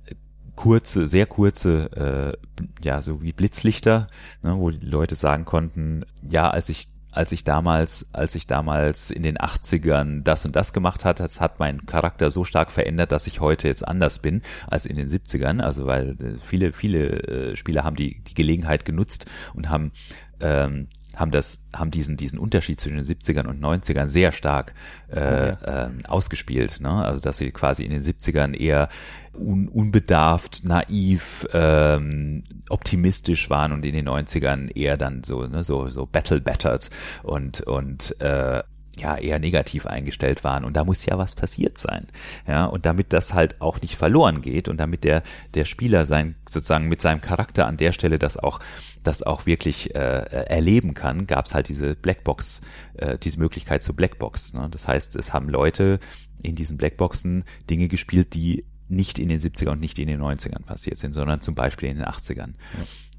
äh, 0.06 0.16
kurze, 0.56 1.08
sehr 1.08 1.26
kurze, 1.26 2.38
äh, 2.38 2.64
ja, 2.82 3.02
so 3.02 3.22
wie 3.22 3.34
Blitzlichter, 3.34 4.08
ne, 4.42 4.58
wo 4.58 4.70
die 4.70 4.86
Leute 4.86 5.16
sagen 5.16 5.46
konnten, 5.46 6.06
ja, 6.28 6.50
als 6.50 6.70
ich 6.70 6.88
als 7.18 7.32
ich 7.32 7.44
damals, 7.44 8.14
als 8.14 8.36
ich 8.36 8.46
damals 8.46 9.10
in 9.10 9.24
den 9.24 9.40
80ern 9.40 10.22
das 10.22 10.46
und 10.46 10.56
das 10.56 10.72
gemacht 10.72 11.04
hat, 11.04 11.20
das 11.20 11.42
hat 11.42 11.58
meinen 11.58 11.88
Charakter 11.88 12.30
so 12.30 12.44
stark 12.44 12.70
verändert, 12.70 13.12
dass 13.12 13.26
ich 13.26 13.42
heute 13.42 13.68
jetzt 13.68 13.86
anders 13.88 14.20
bin 14.20 14.44
als 14.68 14.86
in 14.86 14.98
den 14.98 15.10
70ern. 15.10 15.60
Also 15.60 15.88
weil 15.88 16.12
äh, 16.12 16.40
viele, 16.46 16.74
viele 16.74 17.24
äh, 17.24 17.56
Spieler 17.56 17.84
haben 17.84 17.96
die, 17.96 18.22
die 18.22 18.36
Gelegenheit 18.36 18.86
genutzt 18.86 19.26
und 19.56 19.70
haben 19.70 19.92
ähm, 20.40 20.90
haben 21.18 21.32
das, 21.32 21.68
haben 21.74 21.92
diesen, 21.92 22.16
diesen 22.16 22.40
Unterschied 22.40 22.80
zwischen 22.80 22.98
den 22.98 23.06
70ern 23.06 23.48
und 23.48 23.62
90ern 23.62 24.08
sehr 24.08 24.32
stark 24.32 24.74
äh, 25.10 25.50
ähm, 25.66 26.06
ausgespielt. 26.08 26.80
Ne? 26.80 26.90
Also 26.90 27.22
dass 27.22 27.38
sie 27.38 27.52
quasi 27.52 27.84
in 27.84 27.92
den 27.92 28.04
70ern 28.04 28.56
eher 28.56 28.90
un, 29.34 29.68
unbedarft, 29.68 30.64
naiv, 30.64 31.48
ähm, 31.54 32.44
optimistisch 32.70 33.50
waren 33.50 33.72
und 33.72 33.84
in 33.84 33.94
den 33.94 34.08
90ern 34.08 34.76
eher 34.76 34.98
dann 34.98 35.24
so, 35.24 35.46
ne, 35.48 35.64
so, 35.64 35.90
so 35.90 36.06
battle 36.06 36.42
battered 36.42 36.90
und, 37.24 37.62
und 37.62 38.20
äh, 38.22 38.64
ja 39.00 39.16
eher 39.16 39.40
negativ 39.40 39.86
eingestellt 39.86 40.44
waren 40.44 40.66
und 40.66 40.76
da 40.76 40.84
muss 40.84 41.06
ja 41.06 41.18
was 41.18 41.36
passiert 41.36 41.78
sein 41.78 42.08
ja 42.48 42.66
und 42.66 42.86
damit 42.86 43.14
das 43.14 43.34
halt 43.34 43.62
auch 43.62 43.80
nicht 43.82 43.96
verloren 43.96 44.42
geht 44.42 44.68
und 44.68 44.78
damit 44.78 45.04
der 45.04 45.22
der 45.54 45.66
Spieler 45.66 46.06
sein 46.06 46.36
sozusagen 46.50 46.88
mit 46.88 47.02
seinem 47.02 47.22
Charakter 47.22 47.68
an 47.68 47.78
der 47.78 47.92
Stelle 47.92 48.18
das 48.18 48.38
auch 48.38 48.60
das 49.08 49.24
auch 49.24 49.46
wirklich 49.46 49.96
äh, 49.96 50.00
erleben 50.00 50.94
kann 50.94 51.26
gab 51.26 51.46
es 51.46 51.54
halt 51.54 51.70
diese 51.70 51.96
Blackbox 51.96 52.62
äh, 52.96 53.18
diese 53.18 53.40
Möglichkeit 53.40 53.82
zur 53.82 53.96
Blackbox 53.96 54.54
ne? 54.54 54.68
das 54.70 54.88
heißt 54.88 55.16
es 55.16 55.34
haben 55.34 55.50
Leute 55.50 56.00
in 56.44 56.56
diesen 56.56 56.78
Blackboxen 56.78 57.46
Dinge 57.70 57.88
gespielt 57.88 58.34
die 58.34 58.66
nicht 58.90 59.20
in 59.20 59.30
den 59.30 59.40
70er 59.40 59.70
und 59.70 59.80
nicht 59.80 60.00
in 60.00 60.08
den 60.08 60.22
90ern 60.22 60.64
passiert 60.64 60.98
sind 60.98 61.14
sondern 61.14 61.42
zum 61.42 61.56
Beispiel 61.56 61.90
in 61.90 61.98
den 61.98 62.06
80ern 62.06 62.54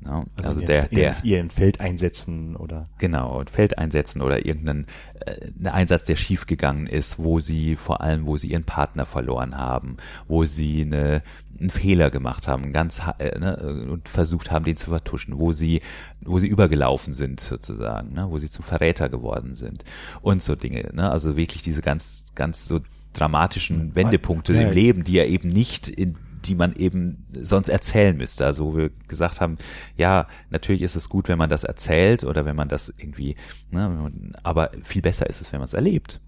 ja. 0.05 0.25
also, 0.43 0.61
in 0.61 0.67
der 0.67 0.87
der 0.87 1.17
ihren 1.25 1.51
Feld 1.51 1.81
einsetzen 1.81 2.57
oder 2.57 2.85
Genau, 2.99 3.39
und 3.39 3.51
Feld 3.51 3.79
einsetzen 3.79 4.23
oder 4.23 4.47
irgendeinen 4.47 4.87
äh, 5.27 5.69
Einsatz, 5.69 6.05
der 6.05 6.17
schiefgegangen 6.17 6.87
ist, 6.87 7.19
wo 7.19 7.41
sie 7.41 7.77
vor 7.77 8.01
allem, 8.01 8.27
wo 8.27 8.37
sie 8.37 8.49
ihren 8.49 8.65
Partner 8.65 9.07
verloren 9.07 9.57
haben, 9.57 9.97
wo 10.27 10.45
sie 10.45 10.83
eine, 10.83 11.23
einen 11.59 11.71
Fehler 11.71 12.11
gemacht 12.11 12.49
haben, 12.49 12.73
ganz 12.73 13.03
äh, 13.19 13.39
ne, 13.39 13.57
und 13.91 14.09
versucht 14.09 14.51
haben, 14.51 14.65
den 14.65 14.77
zu 14.77 14.91
vertuschen, 14.91 15.39
wo 15.39 15.53
sie, 15.53 15.81
wo 16.21 16.39
sie 16.39 16.49
übergelaufen 16.49 17.15
sind 17.15 17.41
sozusagen, 17.41 18.13
ne, 18.15 18.31
wo 18.31 18.39
sie 18.39 18.51
zum 18.51 18.65
Verräter 18.65 19.09
geworden 19.09 19.55
sind 19.55 19.85
und 20.23 20.43
so 20.43 20.55
Dinge. 20.55 20.91
Ne, 20.93 21.11
also 21.11 21.37
wirklich 21.37 21.63
diese 21.63 21.83
ganz, 21.83 22.25
ganz 22.35 22.67
so 22.67 22.81
dramatischen 23.13 23.95
Wendepunkte 23.95 24.55
Ja, 24.55 24.63
im 24.63 24.73
Leben, 24.73 25.05
die 25.05 25.15
ja 25.15 25.25
eben 25.25 25.49
nicht 25.49 25.89
in 25.89 26.17
die 26.45 26.55
man 26.55 26.75
eben 26.77 27.27
sonst 27.41 27.69
erzählen 27.69 28.17
müsste. 28.17 28.47
Also 28.47 28.67
wo 28.67 28.77
wir 28.77 28.91
gesagt 29.09 29.41
haben, 29.41 29.59
ja, 29.97 30.27
natürlich 30.51 30.83
ist 30.83 30.97
es 30.97 31.09
gut, 31.09 31.29
wenn 31.29 31.39
man 31.39 31.51
das 31.51 31.65
erzählt 31.65 32.25
oder 32.25 32.45
wenn 32.45 32.57
man 32.57 32.69
das 32.69 32.95
irgendwie, 32.97 33.37
ne, 33.71 34.13
aber 34.43 34.71
viel 34.83 35.03
besser 35.03 35.29
ist 35.29 35.41
es, 35.41 35.53
wenn 35.53 35.61
man 35.61 35.67
es 35.67 35.75
erlebt. 35.75 36.21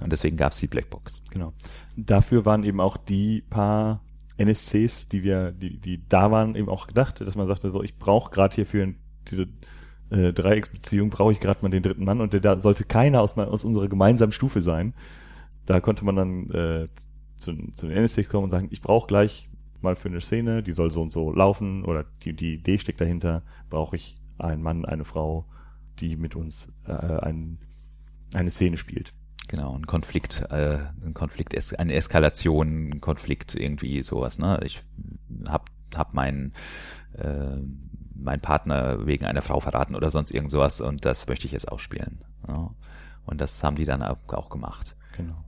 Und 0.00 0.10
deswegen 0.12 0.36
gab 0.36 0.52
es 0.52 0.58
die 0.58 0.66
Blackbox. 0.66 1.22
Genau. 1.30 1.52
Dafür 1.96 2.44
waren 2.44 2.64
eben 2.64 2.80
auch 2.80 2.96
die 2.96 3.42
paar 3.48 4.02
NSCs, 4.36 5.06
die 5.06 5.22
wir, 5.22 5.52
die, 5.52 5.78
die 5.78 6.02
da 6.08 6.30
waren, 6.30 6.56
eben 6.56 6.68
auch 6.68 6.88
gedacht, 6.88 7.20
dass 7.20 7.36
man 7.36 7.46
sagte, 7.46 7.70
so, 7.70 7.82
ich 7.82 7.98
brauche 7.98 8.30
gerade 8.30 8.54
hier 8.54 8.66
für 8.66 8.94
diese 9.28 9.46
äh, 10.10 10.32
Dreiecksbeziehung, 10.32 11.10
brauche 11.10 11.32
ich 11.32 11.40
gerade 11.40 11.60
mal 11.62 11.68
den 11.68 11.82
dritten 11.82 12.04
Mann 12.04 12.20
und 12.20 12.32
der 12.32 12.40
da 12.40 12.58
sollte 12.58 12.84
keiner 12.84 13.20
aus, 13.20 13.38
aus 13.38 13.64
unserer 13.64 13.88
gemeinsamen 13.88 14.32
Stufe 14.32 14.60
sein. 14.60 14.94
Da 15.66 15.80
konnte 15.80 16.04
man 16.04 16.16
dann 16.16 16.50
äh, 16.50 16.88
zu, 17.38 17.54
zu 17.74 17.88
den 17.88 17.96
NSCs 17.96 18.28
kommen 18.28 18.44
und 18.44 18.50
sagen, 18.50 18.68
ich 18.70 18.80
brauche 18.80 19.06
gleich 19.06 19.50
mal 19.80 19.96
für 19.96 20.08
eine 20.08 20.20
Szene, 20.20 20.62
die 20.62 20.72
soll 20.72 20.90
so 20.90 21.02
und 21.02 21.10
so 21.10 21.32
laufen 21.32 21.84
oder 21.84 22.04
die, 22.22 22.34
die 22.34 22.54
Idee 22.54 22.78
steckt 22.78 23.00
dahinter, 23.00 23.42
brauche 23.68 23.96
ich 23.96 24.16
einen 24.38 24.62
Mann, 24.62 24.84
eine 24.84 25.04
Frau, 25.04 25.46
die 25.98 26.16
mit 26.16 26.36
uns 26.36 26.72
äh, 26.86 26.92
ein, 26.92 27.58
eine 28.32 28.50
Szene 28.50 28.76
spielt. 28.76 29.12
Genau, 29.48 29.76
ein 29.76 29.86
Konflikt, 29.86 30.46
äh, 30.50 30.78
ein 31.04 31.14
Konflikt, 31.14 31.54
eine 31.78 31.94
Eskalation, 31.94 32.90
ein 32.90 33.00
Konflikt, 33.00 33.54
irgendwie 33.54 34.02
sowas. 34.02 34.38
Ne? 34.38 34.60
Ich 34.64 34.82
hab, 35.46 35.68
hab 35.94 36.14
meinen 36.14 36.52
äh, 37.14 37.56
mein 38.14 38.40
Partner 38.40 39.04
wegen 39.06 39.24
einer 39.26 39.42
Frau 39.42 39.60
verraten 39.60 39.96
oder 39.96 40.10
sonst 40.10 40.30
irgend 40.30 40.52
sowas 40.52 40.80
und 40.80 41.04
das 41.04 41.26
möchte 41.26 41.46
ich 41.46 41.52
jetzt 41.52 41.70
ausspielen. 41.70 42.20
Ja? 42.46 42.70
Und 43.26 43.40
das 43.40 43.62
haben 43.62 43.76
die 43.76 43.84
dann 43.84 44.02
auch 44.02 44.16
auch 44.28 44.48
gemacht. 44.48 44.96
Genau. 45.16 45.44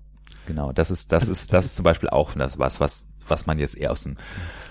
Genau, 0.46 0.72
das 0.72 0.90
ist, 0.90 1.12
das 1.12 1.22
Also, 1.24 1.32
ist, 1.32 1.52
das 1.52 1.60
das 1.60 1.66
ist 1.66 1.74
zum 1.76 1.84
Beispiel 1.84 2.08
auch 2.10 2.34
das 2.34 2.58
was, 2.58 2.80
was, 2.80 3.08
was 3.26 3.46
man 3.46 3.58
jetzt 3.58 3.76
eher 3.76 3.92
aus 3.92 4.02
dem, 4.02 4.16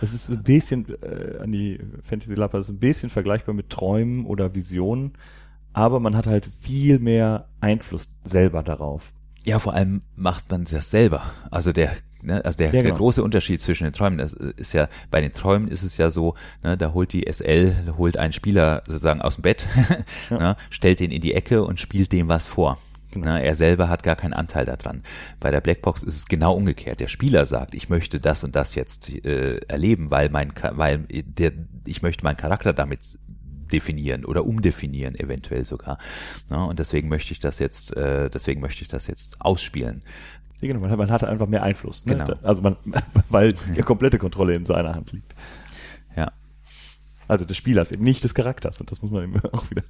Das 0.02 0.14
ist 0.14 0.30
ein 0.30 0.44
bisschen 0.44 0.86
äh, 1.02 1.40
an 1.42 1.52
die 1.52 1.80
Fantasy 2.04 2.36
Lab, 2.36 2.52
das 2.52 2.66
ist 2.66 2.76
ein 2.76 2.80
bisschen 2.80 3.10
vergleichbar 3.10 3.56
mit 3.56 3.70
Träumen 3.70 4.26
oder 4.26 4.54
Visionen, 4.56 5.14
aber 5.74 6.00
man 6.00 6.16
hat 6.16 6.28
halt 6.28 6.48
viel 6.62 7.00
mehr 7.00 7.48
Einfluss 7.62 8.10
selber 8.24 8.62
darauf. 8.64 9.12
Ja, 9.44 9.60
vor 9.60 9.74
allem 9.74 10.04
macht 10.16 10.50
man 10.52 10.64
das 10.66 10.90
selber. 10.92 11.24
Also 11.52 11.74
der, 11.74 11.92
ne, 12.22 12.46
also 12.46 12.58
der, 12.58 12.68
Ja, 12.68 12.72
genau. 12.74 12.84
der 12.84 12.94
große 12.94 13.22
Unterschied 13.24 13.60
zwischen 13.60 13.84
den 13.84 13.92
Träumen, 13.92 14.20
das 14.20 14.32
ist 14.32 14.72
ja, 14.72 14.88
bei 15.12 15.20
den 15.20 15.34
Träumen 15.34 15.68
ist 15.68 15.84
es 15.84 15.98
ja 15.98 16.10
so, 16.12 16.36
ne, 16.64 16.78
da 16.78 16.94
holt 16.94 17.12
die 17.12 17.26
SL, 17.30 17.96
holt 17.98 18.16
einen 18.18 18.32
Spieler 18.32 18.84
sozusagen 18.86 19.22
aus 19.22 19.36
dem 19.36 19.42
Bett, 19.42 19.68
Ja. 20.30 20.38
ne, 20.38 20.56
stellt 20.70 21.00
den 21.02 21.12
in 21.12 21.22
die 21.22 21.34
Ecke 21.34 21.64
und 21.66 21.80
spielt 21.80 22.12
dem 22.14 22.30
was 22.30 22.48
vor. 22.48 22.78
Genau. 23.14 23.36
Er 23.36 23.56
selber 23.56 23.90
hat 23.90 24.04
gar 24.04 24.16
keinen 24.16 24.34
Anteil 24.34 24.66
daran. 24.66 25.04
Bei 25.40 25.52
der 25.52 25.62
Blackbox 25.62 26.04
ist 26.04 26.16
es 26.16 26.26
genau 26.26 26.56
umgekehrt. 26.56 27.00
Der 27.00 27.08
Spieler 27.08 27.46
sagt, 27.46 27.76
ich 27.76 27.90
möchte 27.90 28.20
das 28.20 28.44
und 28.44 28.56
das 28.56 28.76
jetzt 28.76 29.10
äh, 29.26 29.58
erleben, 29.68 30.10
weil 30.12 30.30
mein, 30.30 30.52
weil 30.72 31.06
der, 31.10 31.52
ich 31.86 32.02
möchte 32.02 32.24
meinen 32.24 32.38
Charakter 32.38 32.74
damit 32.74 33.02
definieren 33.72 34.26
oder 34.26 34.46
umdefinieren 34.46 35.16
eventuell 35.16 35.66
sogar. 35.66 35.98
Ne, 36.50 36.66
und 36.66 36.80
deswegen 36.80 37.10
möchte 37.10 37.34
ich 37.34 37.40
das 37.40 37.60
jetzt, 37.60 37.96
äh, 37.96 38.30
deswegen 38.30 38.62
möchte 38.62 38.82
ich 38.82 38.88
das 38.88 39.08
jetzt 39.08 39.42
ausspielen. 39.42 40.02
Ja, 40.62 40.68
genau, 40.68 40.80
man, 40.80 40.98
man 40.98 41.12
hatte 41.12 41.28
einfach 41.28 41.48
mehr 41.48 41.64
Einfluss. 41.64 42.06
Ne? 42.06 42.16
Genau. 42.16 42.34
Also 42.44 42.62
man, 42.62 42.78
weil 43.30 43.50
die 43.76 43.82
komplette 43.82 44.18
Kontrolle 44.18 44.56
in 44.56 44.66
seiner 44.66 44.96
Hand 44.96 45.12
liegt. 45.12 45.36
Ja. 46.16 46.32
Also 47.28 47.46
des 47.46 47.58
Spielers, 47.58 47.92
eben 47.92 48.04
nicht 48.04 48.24
des 48.24 48.34
Charakters. 48.34 48.80
Und 48.80 48.92
das 48.92 49.02
muss 49.02 49.12
man 49.12 49.24
eben 49.24 49.40
auch 49.52 49.70
wieder 49.70 49.84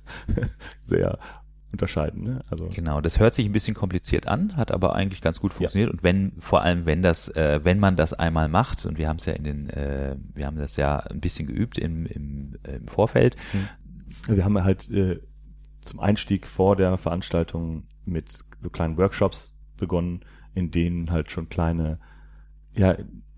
sehr 0.83 1.19
unterscheiden. 1.73 2.23
Ne? 2.23 2.43
Also 2.49 2.69
Genau, 2.73 3.01
das 3.01 3.19
hört 3.19 3.33
sich 3.33 3.45
ein 3.45 3.51
bisschen 3.51 3.73
kompliziert 3.73 4.27
an, 4.27 4.55
hat 4.55 4.71
aber 4.71 4.95
eigentlich 4.95 5.21
ganz 5.21 5.39
gut 5.39 5.53
funktioniert. 5.53 5.91
Und 5.91 6.03
wenn, 6.03 6.33
vor 6.39 6.61
allem, 6.61 6.85
wenn 6.85 7.01
das, 7.01 7.27
äh, 7.29 7.59
wenn 7.63 7.79
man 7.79 7.95
das 7.95 8.13
einmal 8.13 8.47
macht, 8.47 8.85
und 8.85 8.97
wir 8.97 9.09
haben 9.09 9.17
es 9.17 9.25
ja 9.25 9.33
in 9.33 9.43
den, 9.43 9.69
äh, 9.69 10.15
wir 10.33 10.45
haben 10.45 10.57
das 10.57 10.77
ja 10.77 10.99
ein 10.99 11.19
bisschen 11.19 11.47
geübt 11.47 11.77
im, 11.77 12.05
im, 12.05 12.55
im 12.63 12.87
Vorfeld. 12.87 13.35
wir 14.27 14.45
haben 14.45 14.63
halt 14.63 14.89
äh, 14.89 15.19
zum 15.81 15.99
Einstieg 15.99 16.47
vor 16.47 16.75
der 16.75 16.97
Veranstaltung 16.97 17.83
mit 18.05 18.45
so 18.59 18.69
kleinen 18.69 18.97
Workshops 18.97 19.57
begonnen, 19.77 20.21
in 20.53 20.71
denen 20.71 21.11
halt 21.11 21.31
schon 21.31 21.49
kleine 21.49 21.99
ja, 22.75 22.95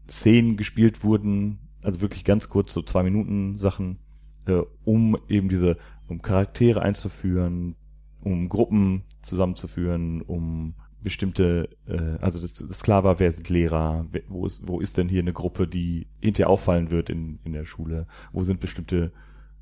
Szenen 0.08 0.58
gespielt 0.58 1.04
wurden, 1.04 1.60
also 1.82 2.02
wirklich 2.02 2.24
ganz 2.24 2.50
kurz, 2.50 2.74
so 2.74 2.82
zwei 2.82 3.04
Minuten 3.04 3.58
Sachen, 3.58 4.00
äh, 4.48 4.62
um 4.84 5.17
eben 5.28 5.50
diese, 5.50 5.78
um 6.08 6.21
Charaktere 6.21 6.82
einzuführen, 6.82 7.76
um 8.25 8.49
Gruppen 8.49 9.03
zusammenzuführen, 9.21 10.21
um 10.21 10.73
bestimmte, 11.01 11.69
äh, 11.88 12.17
also 12.19 12.41
das, 12.41 12.53
das 12.53 12.81
klar 12.81 13.03
war, 13.03 13.19
wer 13.19 13.31
sind 13.31 13.47
Lehrer, 13.47 14.07
wer, 14.11 14.23
wo 14.27 14.45
ist, 14.45 14.67
wo 14.67 14.79
ist 14.79 14.97
denn 14.97 15.07
hier 15.07 15.21
eine 15.21 15.33
Gruppe, 15.33 15.67
die 15.67 16.07
hinterher 16.19 16.49
auffallen 16.49 16.89
wird 16.89 17.09
in, 17.09 17.39
in 17.43 17.53
der 17.53 17.65
Schule, 17.65 18.07
wo 18.33 18.43
sind 18.43 18.59
bestimmte 18.59 19.11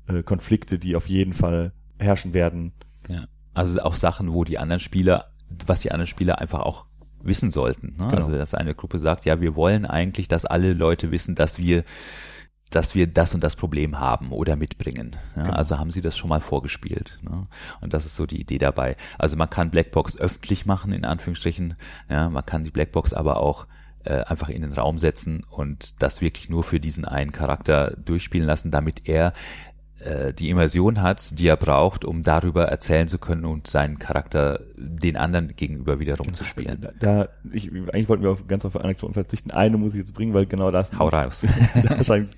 äh, 0.08 0.22
Konflikte, 0.22 0.78
die 0.78 0.96
auf 0.96 1.06
jeden 1.06 1.34
Fall 1.34 1.72
herrschen 1.98 2.32
werden. 2.32 2.72
Ja. 3.08 3.26
Also 3.52 3.80
auch 3.82 3.94
Sachen, 3.94 4.32
wo 4.32 4.44
die 4.44 4.58
anderen 4.58 4.80
Spieler, 4.80 5.26
was 5.66 5.80
die 5.80 5.92
anderen 5.92 6.08
Spieler 6.08 6.38
einfach 6.38 6.60
auch 6.60 6.86
wissen 7.22 7.50
sollten. 7.50 7.88
Ne? 7.88 8.08
Genau. 8.08 8.16
Also 8.16 8.32
dass 8.32 8.54
eine 8.54 8.74
Gruppe 8.74 8.98
sagt, 8.98 9.26
ja, 9.26 9.42
wir 9.42 9.54
wollen 9.54 9.84
eigentlich, 9.84 10.28
dass 10.28 10.46
alle 10.46 10.72
Leute 10.72 11.10
wissen, 11.10 11.34
dass 11.34 11.58
wir 11.58 11.84
dass 12.70 12.94
wir 12.94 13.06
das 13.06 13.34
und 13.34 13.44
das 13.44 13.56
Problem 13.56 14.00
haben 14.00 14.32
oder 14.32 14.56
mitbringen. 14.56 15.16
Ja, 15.36 15.44
Genau. 15.44 15.56
Also 15.56 15.78
haben 15.78 15.90
sie 15.90 16.00
das 16.00 16.16
schon 16.16 16.28
mal 16.28 16.40
vorgespielt. 16.40 17.18
Ne? 17.22 17.46
Und 17.80 17.92
das 17.92 18.06
ist 18.06 18.16
so 18.16 18.26
die 18.26 18.40
Idee 18.40 18.58
dabei. 18.58 18.96
Also 19.18 19.36
man 19.36 19.50
kann 19.50 19.70
Blackbox 19.70 20.18
öffentlich 20.18 20.66
machen, 20.66 20.92
in 20.92 21.04
Anführungsstrichen. 21.04 21.74
Ja, 22.08 22.28
man 22.30 22.44
kann 22.44 22.64
die 22.64 22.70
Blackbox 22.70 23.12
aber 23.12 23.38
auch 23.38 23.66
äh, 24.04 24.22
einfach 24.24 24.48
in 24.48 24.62
den 24.62 24.72
Raum 24.72 24.98
setzen 24.98 25.42
und 25.48 26.02
das 26.02 26.20
wirklich 26.20 26.48
nur 26.48 26.64
für 26.64 26.80
diesen 26.80 27.04
einen 27.04 27.32
Charakter 27.32 27.96
durchspielen 27.96 28.46
lassen, 28.46 28.70
damit 28.70 29.08
er 29.08 29.32
die 30.38 30.50
Immersion 30.50 31.00
hat, 31.00 31.38
die 31.38 31.48
er 31.48 31.56
braucht, 31.56 32.04
um 32.04 32.22
darüber 32.22 32.64
erzählen 32.66 33.08
zu 33.08 33.18
können 33.18 33.44
und 33.46 33.66
seinen 33.68 33.98
Charakter 33.98 34.60
den 34.76 35.16
anderen 35.16 35.56
gegenüber 35.56 35.98
wiederum 35.98 36.32
zu 36.34 36.44
spielen. 36.44 36.78
Da, 36.80 36.92
da 37.00 37.28
ich, 37.52 37.72
eigentlich 37.72 38.08
wollten 38.08 38.22
wir 38.22 38.30
auf, 38.30 38.46
ganz 38.46 38.64
auf 38.64 38.76
Anekdoten 38.76 39.14
verzichten. 39.14 39.50
Eine 39.50 39.78
muss 39.78 39.94
ich 39.94 40.00
jetzt 40.00 40.12
bringen, 40.12 40.34
weil 40.34 40.46
genau 40.46 40.70
das 40.70 40.98
Hau 40.98 41.08
raus. 41.08 41.42
das 41.74 42.00
ist 42.00 42.10
ein, 42.10 42.28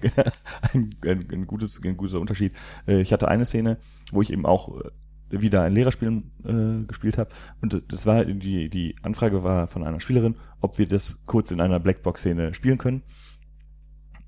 ein, 0.72 0.90
ein, 1.05 1.46
gutes, 1.46 1.81
ein 1.85 1.96
guter 1.96 2.20
Unterschied. 2.20 2.52
Äh, 2.87 3.00
Ich 3.00 3.12
hatte 3.12 3.29
eine 3.29 3.44
Szene, 3.44 3.79
wo 4.12 4.22
ich 4.22 4.33
eben 4.33 4.46
auch 4.46 4.81
äh, 4.81 4.90
wieder 5.31 5.62
ein 5.62 5.72
Lehrerspiel 5.72 6.22
äh, 6.44 6.85
gespielt 6.87 7.18
habe 7.18 7.31
und 7.61 7.83
das 7.88 8.07
war 8.07 8.24
die 8.24 8.68
die 8.68 8.94
Anfrage 9.02 9.42
war 9.42 9.66
von 9.66 9.83
einer 9.83 9.98
Spielerin, 9.98 10.37
ob 10.61 10.79
wir 10.79 10.87
das 10.87 11.24
kurz 11.26 11.50
in 11.50 11.61
einer 11.61 11.81
Blackbox-Szene 11.81 12.55
spielen 12.55 12.79
können, 12.79 13.02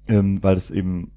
ähm, 0.09 0.43
weil 0.43 0.57
es 0.57 0.73
eben 0.73 1.13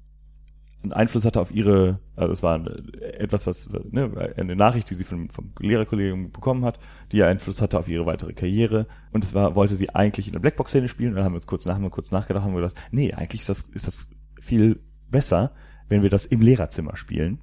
einen 0.82 0.92
Einfluss 0.92 1.24
hatte 1.24 1.40
auf 1.40 1.54
ihre, 1.54 2.00
also 2.16 2.32
es 2.32 2.42
war 2.42 2.60
etwas, 3.00 3.46
was 3.46 3.70
ne, 3.90 4.32
eine 4.36 4.56
Nachricht, 4.56 4.90
die 4.90 4.94
sie 4.94 5.04
vom, 5.04 5.30
vom 5.30 5.52
Lehrerkollegium 5.60 6.32
bekommen 6.32 6.64
hat, 6.64 6.78
die 7.12 7.18
ja 7.18 7.28
Einfluss 7.28 7.62
hatte 7.62 7.78
auf 7.78 7.88
ihre 7.88 8.06
weitere 8.06 8.32
Karriere. 8.32 8.86
Und 9.12 9.22
es 9.22 9.34
war, 9.34 9.54
wollte 9.54 9.76
sie 9.76 9.90
eigentlich 9.90 10.26
in 10.26 10.32
der 10.32 10.40
Blackbox-Szene 10.40 10.88
spielen. 10.88 11.10
Und 11.10 11.16
dann 11.16 11.24
haben 11.24 11.32
wir 11.32 11.36
uns 11.36 11.46
kurz 11.46 11.66
nach, 11.66 11.74
haben 11.74 11.82
wir 11.82 11.90
kurz 11.90 12.10
nachgedacht, 12.10 12.44
haben 12.44 12.54
wir 12.54 12.62
gedacht, 12.62 12.80
nee, 12.90 13.12
eigentlich 13.12 13.42
ist 13.42 13.48
das, 13.48 13.60
ist 13.68 13.86
das 13.86 14.10
viel 14.40 14.80
besser, 15.08 15.52
wenn 15.88 16.02
wir 16.02 16.10
das 16.10 16.26
im 16.26 16.40
Lehrerzimmer 16.40 16.96
spielen. 16.96 17.38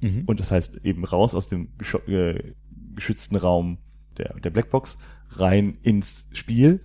Mhm. 0.00 0.24
Und 0.26 0.40
das 0.40 0.50
heißt 0.50 0.84
eben 0.84 1.04
raus 1.04 1.34
aus 1.34 1.48
dem 1.48 1.68
äh, 2.06 2.52
geschützten 2.94 3.36
Raum 3.36 3.78
der, 4.18 4.34
der 4.40 4.50
Blackbox 4.50 4.98
rein 5.30 5.78
ins 5.82 6.28
Spiel. 6.32 6.80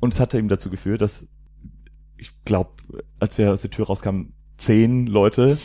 Und 0.00 0.14
es 0.14 0.20
hatte 0.20 0.38
eben 0.38 0.48
dazu 0.48 0.70
geführt, 0.70 1.00
dass 1.00 1.28
ich 2.18 2.32
glaube, 2.44 2.70
als 3.18 3.38
wir 3.38 3.50
aus 3.50 3.62
der 3.62 3.70
Tür 3.70 3.86
rauskamen, 3.86 4.34
zehn 4.60 5.06
Leute 5.06 5.58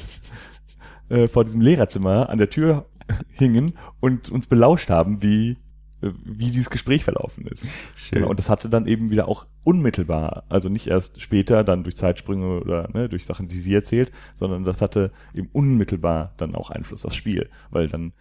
äh, 1.10 1.28
vor 1.28 1.46
diesem 1.46 1.62
Lehrerzimmer 1.62 2.30
an 2.30 2.38
der 2.38 2.50
Tür 2.50 2.90
hingen 3.30 3.78
und 4.00 4.30
uns 4.30 4.48
belauscht 4.48 4.90
haben, 4.90 5.22
wie 5.22 5.58
äh, 6.02 6.12
wie 6.24 6.52
dieses 6.52 6.70
Gespräch 6.70 7.04
verlaufen 7.04 7.46
ist. 7.48 7.68
Schön. 7.96 8.20
Genau, 8.20 8.30
und 8.30 8.40
das 8.40 8.50
hatte 8.50 8.70
dann 8.70 8.88
eben 8.88 9.10
wieder 9.10 9.28
auch 9.28 9.46
unmittelbar, 9.64 10.46
also 10.50 10.70
nicht 10.70 10.88
erst 10.88 11.22
später, 11.22 11.64
dann 11.64 11.84
durch 11.84 11.98
Zeitsprünge 11.98 12.62
oder 12.62 12.90
ne, 12.94 13.10
durch 13.10 13.26
Sachen, 13.26 13.48
die 13.48 13.58
sie 13.58 13.74
erzählt, 13.74 14.12
sondern 14.34 14.64
das 14.64 14.82
hatte 14.82 15.12
eben 15.34 15.50
unmittelbar 15.52 16.34
dann 16.38 16.56
auch 16.56 16.70
Einfluss 16.70 17.06
aufs 17.06 17.16
Spiel, 17.16 17.50
weil 17.70 17.88
dann 17.88 18.14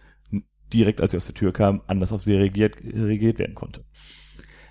direkt, 0.73 1.01
als 1.01 1.11
sie 1.11 1.17
aus 1.17 1.25
der 1.25 1.35
Tür 1.35 1.53
kam, 1.53 1.81
anders 1.87 2.11
auf 2.11 2.21
sie 2.21 2.33
reagiert, 2.33 2.77
reagiert 2.83 3.39
werden 3.39 3.55
konnte. 3.55 3.85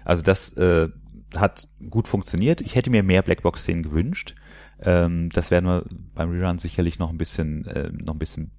Also 0.04 0.22
das 0.22 0.52
äh, 0.56 0.88
hat 1.36 1.68
gut 1.90 2.08
funktioniert. 2.08 2.60
Ich 2.60 2.74
hätte 2.74 2.90
mir 2.90 3.02
mehr 3.02 3.22
Blackbox-Szenen 3.22 3.82
gewünscht. 3.82 4.34
Ähm, 4.80 5.30
das 5.30 5.50
werden 5.50 5.66
wir 5.66 5.84
beim 6.14 6.30
Rerun 6.30 6.58
sicherlich 6.58 6.98
noch 6.98 7.10
ein 7.10 7.18
bisschen, 7.18 7.66
äh, 7.66 7.90
noch 7.90 8.14
ein 8.14 8.18
bisschen 8.18 8.50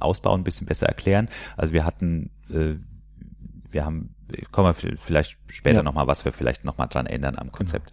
ausbauen, 0.00 0.40
ein 0.40 0.44
bisschen 0.44 0.66
besser 0.66 0.86
erklären. 0.86 1.28
Also 1.56 1.72
wir 1.72 1.84
hatten, 1.84 2.30
äh, 2.50 2.74
wir 3.70 3.84
haben, 3.84 4.14
kommen 4.50 4.74
wir 4.74 4.96
vielleicht 5.04 5.36
später 5.48 5.78
Ja. 5.78 5.82
nochmal, 5.82 6.06
was 6.06 6.24
wir 6.24 6.32
vielleicht 6.32 6.64
nochmal 6.64 6.88
dran 6.88 7.06
ändern 7.06 7.36
am 7.36 7.52
Konzept. 7.52 7.92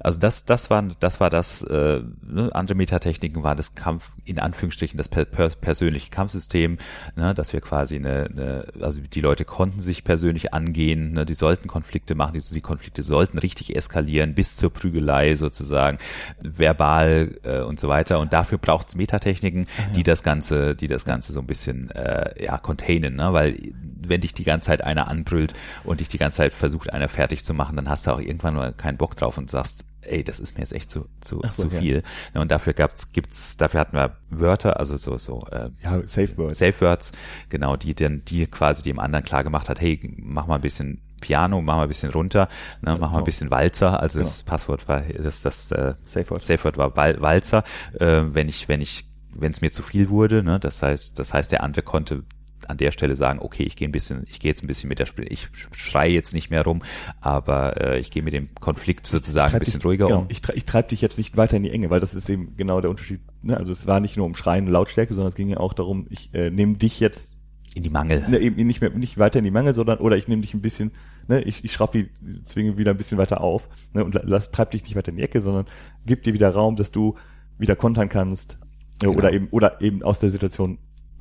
Also 0.00 0.18
das, 0.18 0.44
das 0.44 0.70
war, 0.70 0.82
das 1.00 1.20
war 1.20 1.30
das, 1.30 1.62
äh, 1.62 2.02
ne, 2.22 2.50
andere 2.52 2.76
Metatechniken 2.76 3.42
war 3.42 3.54
das 3.54 3.74
Kampf, 3.74 4.10
in 4.24 4.38
Anführungsstrichen, 4.38 4.96
das 4.98 5.08
per, 5.08 5.24
per, 5.24 5.48
persönliche 5.50 6.10
Kampfsystem, 6.10 6.78
ne, 7.16 7.34
dass 7.34 7.52
wir 7.52 7.60
quasi 7.60 7.96
eine, 7.96 8.28
eine, 8.30 8.66
also 8.80 9.00
die 9.00 9.20
Leute 9.20 9.44
konnten 9.44 9.80
sich 9.80 10.04
persönlich 10.04 10.52
angehen, 10.52 11.12
ne, 11.12 11.24
die 11.24 11.34
sollten 11.34 11.68
Konflikte 11.68 12.14
machen, 12.14 12.34
die, 12.34 12.40
die 12.40 12.60
Konflikte 12.60 13.02
sollten 13.02 13.38
richtig 13.38 13.74
eskalieren, 13.74 14.34
bis 14.34 14.56
zur 14.56 14.72
Prügelei 14.72 15.34
sozusagen, 15.34 15.98
verbal 16.40 17.38
äh, 17.42 17.60
und 17.60 17.80
so 17.80 17.88
weiter. 17.88 18.20
Und 18.20 18.32
dafür 18.32 18.58
braucht 18.58 18.88
es 18.88 18.96
Metatechniken, 18.96 19.66
die 19.96 20.02
das 20.02 20.22
Ganze, 20.22 20.74
die 20.74 20.86
das 20.86 21.04
Ganze 21.04 21.32
so 21.32 21.40
ein 21.40 21.46
bisschen 21.46 21.90
äh, 21.90 22.44
ja, 22.44 22.58
containen, 22.58 23.16
ne? 23.16 23.32
weil 23.32 23.72
wenn 24.08 24.20
dich 24.20 24.34
die 24.34 24.44
ganze 24.44 24.66
Zeit 24.66 24.82
einer 24.82 25.08
anbrüllt 25.08 25.54
und 25.84 26.00
dich 26.00 26.08
die 26.08 26.18
ganze 26.18 26.38
Zeit 26.38 26.52
versucht, 26.52 26.92
einer 26.92 27.08
fertig 27.08 27.44
zu 27.44 27.54
machen, 27.54 27.76
dann 27.76 27.88
hast 27.88 28.06
du 28.06 28.12
auch 28.12 28.20
irgendwann 28.20 28.54
mal 28.54 28.72
keinen 28.72 28.98
Bock 28.98 29.16
drauf 29.16 29.38
und 29.38 29.50
sagst, 29.50 29.84
ey, 30.02 30.24
das 30.24 30.40
ist 30.40 30.54
mir 30.54 30.60
jetzt 30.60 30.72
echt 30.72 30.90
zu, 30.90 31.06
zu, 31.20 31.40
so, 31.42 31.62
zu 31.64 31.70
viel. 31.70 32.02
Ja, 32.34 32.40
und 32.40 32.50
dafür 32.50 32.72
gab's, 32.72 33.12
gibt's, 33.12 33.56
dafür 33.56 33.80
hatten 33.80 33.96
wir 33.96 34.16
Wörter, 34.30 34.78
also 34.78 34.96
so, 34.96 35.18
so, 35.18 35.40
äh, 35.50 35.70
Ja, 35.82 36.06
Safe 36.06 36.36
Words. 36.36 36.58
Safe 36.58 36.80
Words, 36.80 37.12
genau, 37.48 37.76
die 37.76 37.94
dann, 37.94 38.24
die 38.24 38.46
quasi 38.46 38.82
dem 38.82 38.98
anderen 38.98 39.24
klar 39.24 39.44
gemacht 39.44 39.68
hat, 39.68 39.80
hey, 39.80 40.00
mach 40.18 40.46
mal 40.46 40.56
ein 40.56 40.60
bisschen 40.60 41.00
Piano, 41.20 41.60
mach 41.62 41.76
mal 41.76 41.82
ein 41.84 41.88
bisschen 41.88 42.10
runter, 42.10 42.48
ne, 42.80 42.92
mach 42.92 42.98
mal 42.98 43.06
ein 43.06 43.12
genau. 43.12 43.24
bisschen 43.24 43.50
Walzer, 43.50 44.00
also 44.00 44.18
das 44.18 44.42
Passwort 44.42 44.88
war, 44.88 45.02
das, 45.02 45.42
das, 45.42 45.70
äh, 45.70 45.94
Safe 46.04 46.28
Words. 46.30 46.46
Safe 46.46 46.64
Word 46.64 46.76
war 46.76 46.96
Wal 46.96 47.20
Walzer, 47.20 47.62
äh, 47.98 48.22
wenn 48.24 48.48
ich, 48.48 48.68
wenn 48.68 48.80
ich, 48.80 49.06
wenn 49.34 49.52
es 49.52 49.60
mir 49.60 49.70
zu 49.70 49.82
viel 49.82 50.08
wurde, 50.10 50.42
ne, 50.42 50.58
das 50.58 50.82
heißt, 50.82 51.18
das 51.18 51.32
heißt, 51.32 51.52
der 51.52 51.62
andere 51.62 51.82
konnte 51.82 52.24
an 52.70 52.76
der 52.78 52.90
Stelle 52.92 53.14
sagen, 53.16 53.38
okay, 53.40 53.62
ich 53.66 53.76
gehe 53.76 53.88
ein 53.88 53.92
bisschen, 53.92 54.24
ich 54.28 54.40
gehe 54.40 54.50
jetzt 54.50 54.62
ein 54.62 54.66
bisschen 54.66 54.88
mit 54.88 54.98
der 54.98 55.06
ich 55.28 55.48
schreie 55.72 56.12
jetzt 56.12 56.32
nicht 56.34 56.50
mehr 56.50 56.62
rum, 56.64 56.82
aber 57.20 57.80
äh, 57.80 57.98
ich 58.00 58.10
gehe 58.10 58.22
mit 58.22 58.32
dem 58.34 58.54
Konflikt 58.56 59.06
sozusagen 59.06 59.52
ein 59.52 59.58
bisschen 59.58 59.80
dich, 59.80 59.86
ruhiger 59.86 60.06
genau, 60.08 60.20
um. 60.20 60.26
Ich, 60.28 60.40
tre 60.42 60.52
ich 60.54 60.64
treibe 60.64 60.88
dich 60.88 61.00
jetzt 61.00 61.18
nicht 61.18 61.36
weiter 61.36 61.56
in 61.56 61.62
die 61.62 61.70
Enge, 61.70 61.90
weil 61.90 62.00
das 62.00 62.14
ist 62.14 62.28
eben 62.28 62.56
genau 62.56 62.80
der 62.80 62.90
Unterschied. 62.90 63.20
Ne? 63.42 63.56
Also 63.56 63.72
es 63.72 63.86
war 63.86 64.00
nicht 64.00 64.16
nur 64.16 64.26
um 64.26 64.34
Schreien 64.34 64.66
und 64.66 64.72
Lautstärke, 64.72 65.14
sondern 65.14 65.30
es 65.30 65.34
ging 65.36 65.48
ja 65.48 65.58
auch 65.58 65.72
darum, 65.72 66.06
ich 66.10 66.32
äh, 66.34 66.50
nehme 66.50 66.74
dich 66.74 67.00
jetzt 67.00 67.38
In 67.74 67.82
die 67.82 67.90
Mangel. 67.90 68.28
ne, 68.28 68.38
eben 68.38 68.56
nicht 68.66 68.80
mehr 68.80 68.90
nicht 68.90 69.18
weiter 69.18 69.38
in 69.38 69.44
die 69.44 69.50
Mangel, 69.50 69.74
sondern 69.74 69.98
oder 69.98 70.16
ich 70.16 70.28
nehme 70.28 70.42
dich 70.42 70.54
ein 70.54 70.60
bisschen, 70.62 70.92
ne, 71.28 71.42
ich, 71.42 71.64
ich 71.64 71.72
schraub 71.72 71.92
die 71.92 72.08
Zwinge 72.44 72.78
wieder 72.78 72.90
ein 72.90 72.96
bisschen 72.96 73.18
weiter 73.18 73.40
auf 73.40 73.68
ne, 73.94 74.04
und 74.04 74.14
la- 74.14 74.22
lass 74.24 74.50
treib 74.50 74.70
dich 74.72 74.82
nicht 74.84 74.96
weiter 74.96 75.10
in 75.10 75.16
die 75.16 75.22
Ecke, 75.22 75.40
sondern 75.40 75.66
gib 76.06 76.22
dir 76.22 76.34
wieder 76.34 76.50
Raum, 76.50 76.76
dass 76.76 76.92
du 76.92 77.16
wieder 77.58 77.76
kontern 77.76 78.08
kannst 78.08 78.58
oder 79.04 79.30
Genau. 79.30 79.30
eben 79.30 79.48
oder 79.50 79.80
eben 79.80 80.02
aus 80.02 80.20
der 80.20 80.30
Situation 80.30 80.78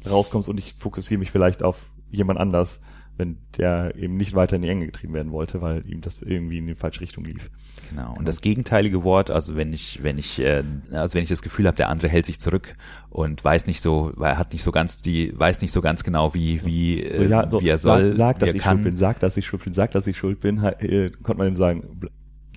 rauskommst 0.09 0.49
und 0.49 0.57
ich 0.57 0.73
fokussiere 0.73 1.19
mich 1.19 1.31
vielleicht 1.31 1.63
auf 1.63 1.91
jemand 2.09 2.39
anders, 2.39 2.81
wenn 3.17 3.37
der 3.57 3.95
eben 3.95 4.17
nicht 4.17 4.33
weiter 4.35 4.55
in 4.55 4.61
die 4.63 4.69
Enge 4.69 4.85
getrieben 4.85 5.13
werden 5.13 5.31
wollte, 5.31 5.61
weil 5.61 5.85
ihm 5.87 6.01
das 6.01 6.21
irgendwie 6.21 6.57
in 6.57 6.67
die 6.67 6.75
falsche 6.75 7.01
Richtung 7.01 7.23
lief. 7.23 7.51
Genau. 7.89 8.15
Und 8.17 8.27
das 8.27 8.41
gegenteilige 8.41 9.03
Wort, 9.03 9.29
also 9.29 9.55
wenn 9.55 9.73
ich, 9.73 10.01
wenn 10.01 10.17
ich, 10.17 10.39
äh, 10.39 10.63
also 10.91 11.15
wenn 11.15 11.23
ich 11.23 11.29
das 11.29 11.41
Gefühl 11.41 11.67
habe, 11.67 11.75
der 11.77 11.89
andere 11.89 12.09
hält 12.09 12.25
sich 12.25 12.39
zurück 12.39 12.75
und 13.09 13.43
weiß 13.43 13.67
nicht 13.67 13.81
so, 13.81 14.11
weil 14.15 14.31
er 14.31 14.37
hat 14.37 14.53
nicht 14.53 14.63
so 14.63 14.71
ganz 14.71 15.01
die, 15.01 15.37
weiß 15.37 15.61
nicht 15.61 15.71
so 15.71 15.81
ganz 15.81 16.03
genau, 16.03 16.33
wie, 16.33 16.65
wie, 16.65 17.05
So, 17.15 17.23
ja, 17.23 17.43
äh, 17.43 17.51
so, 17.51 17.61
wie 17.61 17.69
er 17.69 17.77
soll, 17.77 18.13
Sag, 18.13 18.17
sag 18.17 18.39
dass 18.39 18.53
ich 18.53 18.61
kann. 18.61 18.77
schuld 18.77 18.83
bin, 18.85 18.95
sag, 18.95 19.19
dass 19.19 19.37
ich 19.37 19.45
schuld 19.45 19.63
bin, 19.63 19.73
sag, 19.73 19.91
dass 19.91 20.07
ich 20.07 20.17
schuld 20.17 20.39
bin, 20.39 20.63
äh, 20.63 21.11
konnte 21.21 21.39
man 21.39 21.47
ihm 21.47 21.55
sagen, 21.57 21.83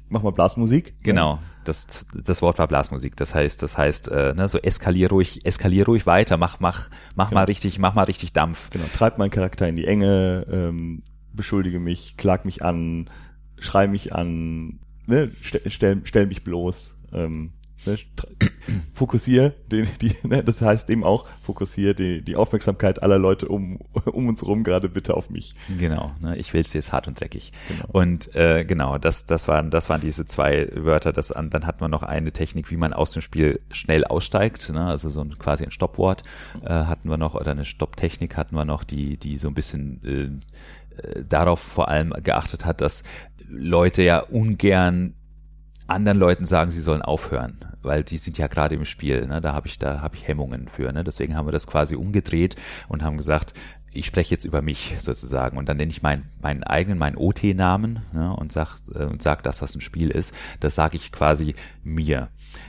mach 0.09 0.23
mal 0.23 0.31
Blasmusik. 0.33 0.95
Genau, 1.03 1.41
das, 1.65 2.07
das 2.15 2.43
Wort 2.43 2.59
war 2.59 2.69
Blasmusik. 2.69 3.17
Das 3.17 3.35
heißt, 3.35 3.63
das 3.63 3.77
heißt, 3.77 4.09
äh, 4.09 4.35
ne, 4.35 4.49
so 4.49 4.59
eskalier 4.59 5.09
ruhig, 5.11 5.45
eskalier 5.45 5.87
ruhig 5.87 6.07
weiter, 6.07 6.37
mach, 6.37 6.61
mach, 6.61 6.91
mach 7.15 7.31
Genau. 7.31 7.41
mal 7.41 7.45
richtig, 7.45 7.79
mach 7.79 7.95
mal 7.95 8.05
richtig 8.05 8.33
Dampf. 8.33 8.71
Genau, 8.71 8.85
treib 8.97 9.19
meinen 9.19 9.31
Charakter 9.31 9.69
in 9.69 9.77
die 9.77 9.87
Enge, 9.87 10.47
ähm, 10.51 11.03
beschuldige 11.33 11.81
mich, 11.81 12.17
klag 12.17 12.45
mich 12.45 12.63
an, 12.63 13.11
schrei 13.59 13.87
mich 13.87 14.15
an, 14.15 14.79
ne, 15.07 15.33
stell, 15.41 15.63
stell, 15.71 16.01
stell 16.05 16.27
mich 16.27 16.45
bloß, 16.45 17.01
ähm, 17.13 17.53
ne, 17.87 17.97
fokussier 18.93 19.55
den, 19.71 19.89
die, 20.01 20.15
ne, 20.23 20.43
das 20.43 20.61
heißt 20.63 20.91
eben 20.91 21.05
auch, 21.05 21.27
fokussier 21.43 21.95
die, 21.95 22.23
die 22.23 22.37
Aufmerksamkeit 22.37 23.03
aller 23.03 23.19
Leute 23.19 23.49
um, 23.49 23.79
um 24.07 24.29
uns 24.29 24.47
rum 24.47 24.65
gerade 24.65 24.89
bitte 24.89 25.15
auf 25.15 25.31
mich. 25.31 25.55
Genau, 25.79 26.13
ne, 26.21 26.37
ich 26.37 26.53
will's 26.53 26.73
jetzt 26.73 26.93
hart 26.93 27.09
und 27.09 27.21
dreckig. 27.21 27.53
Genau. 27.69 27.87
Und 27.93 28.35
äh, 28.35 28.65
genau, 28.65 28.99
das, 28.99 29.27
das 29.27 29.49
waren, 29.49 29.71
das 29.71 29.89
waren 29.89 30.01
diese 30.01 30.27
zwei 30.27 30.69
Wörter. 30.75 31.13
Das 31.13 31.33
an, 31.33 31.51
dann 31.51 31.67
hat 31.67 31.81
man 31.81 31.91
noch 31.91 32.03
eine 32.03 32.33
Technik, 32.33 32.71
wie 32.71 32.77
man 32.77 32.93
aus 32.93 33.13
dem 33.13 33.23
Spiel 33.23 33.61
schnell 33.71 34.05
aussteigt, 34.05 34.71
ne, 34.71 34.87
also 34.87 35.11
so 35.11 35.21
ein, 35.21 35.39
quasi 35.39 35.65
ein 35.65 35.71
Stoppwort 35.71 36.23
äh, 36.63 36.69
hatten 36.69 37.09
wir 37.09 37.17
noch 37.17 37.35
oder 37.35 37.51
eine 37.51 37.65
Stopptechnik 37.65 38.37
hatten 38.37 38.57
wir 38.57 38.65
noch, 38.65 38.85
die, 38.85 39.17
die 39.17 39.39
so 39.39 39.49
ein 39.49 39.55
bisschen 39.55 40.01
äh, 40.05 41.03
äh, 41.03 41.25
darauf 41.29 41.61
vor 41.61 41.89
allem 41.89 42.13
geachtet 42.23 42.65
hat, 42.65 42.81
dass 42.81 43.03
Leute 43.49 44.03
ja 44.03 44.21
ungern 44.21 45.15
anderen 45.87 46.19
Leuten 46.19 46.47
sagen, 46.47 46.71
sie 46.71 46.81
sollen 46.81 47.03
aufhören, 47.03 47.65
weil 47.83 48.05
die 48.05 48.19
sind 48.19 48.39
ja 48.39 48.47
gerade 48.47 48.75
im 48.75 48.85
Spiel. 48.85 49.27
Ne? 49.27 49.41
Da 49.41 49.53
habe 49.53 49.67
ich, 49.67 49.79
da 49.79 50.01
habe 50.01 50.17
ich 50.17 50.27
Hemmungen 50.27 50.69
für. 50.69 50.93
Ne? 50.93 51.05
Deswegen 51.05 51.37
haben 51.37 51.47
wir 51.47 51.53
das 51.53 51.67
quasi 51.67 51.95
umgedreht 51.95 52.57
und 52.89 53.03
haben 53.03 53.17
gesagt, 53.17 53.55
ich 53.95 54.07
spreche 54.07 54.35
jetzt 54.35 54.45
über 54.45 54.61
mich 54.61 54.97
sozusagen 54.99 55.57
und 55.57 55.69
dann 55.69 55.77
nenne 55.77 55.91
ich 55.91 56.03
meinen 56.03 56.29
meinen 56.43 56.65
eigenen, 56.65 56.99
meinen 56.99 57.17
OT-Namen 57.17 58.01
ne? 58.13 58.35
und 58.35 58.53
sag 58.53 58.79
äh, 58.95 59.05
und 59.05 59.23
sag, 59.23 59.43
dass 59.43 59.59
das 59.59 59.75
ein 59.75 59.81
Spiel 59.81 60.11
ist. 60.11 60.35
Das 60.61 60.75
sage 60.75 60.97
ich 60.97 61.13
quasi 61.13 61.55
mir. 61.85 62.29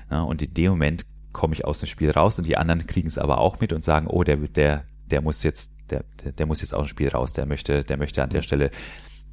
Ne? 0.09 0.24
Und 0.24 0.41
in 0.41 0.53
dem 0.53 0.72
Moment 0.72 1.05
komme 1.34 1.53
ich 1.53 1.66
aus 1.66 1.80
dem 1.80 1.88
Spiel 1.88 2.11
raus 2.11 2.38
und 2.38 2.47
die 2.47 2.57
anderen 2.57 2.86
kriegen 2.86 3.07
es 3.07 3.18
aber 3.18 3.39
auch 3.39 3.59
mit 3.59 3.74
und 3.74 3.84
sagen, 3.84 4.07
oh, 4.07 4.24
der 4.24 4.38
der 4.38 4.86
der 5.09 5.22
muss 5.22 5.43
jetzt 5.43 5.76
der 5.89 6.03
der, 6.24 6.32
der 6.32 6.45
muss 6.45 6.61
jetzt 6.61 6.74
aus 6.74 6.86
dem 6.86 6.89
Spiel 6.89 7.09
raus. 7.09 7.34
Der 7.34 7.45
möchte 7.47 7.84
der 7.84 7.97
möchte 7.97 8.22
an 8.24 8.30
der 8.30 8.43
Stelle 8.43 8.70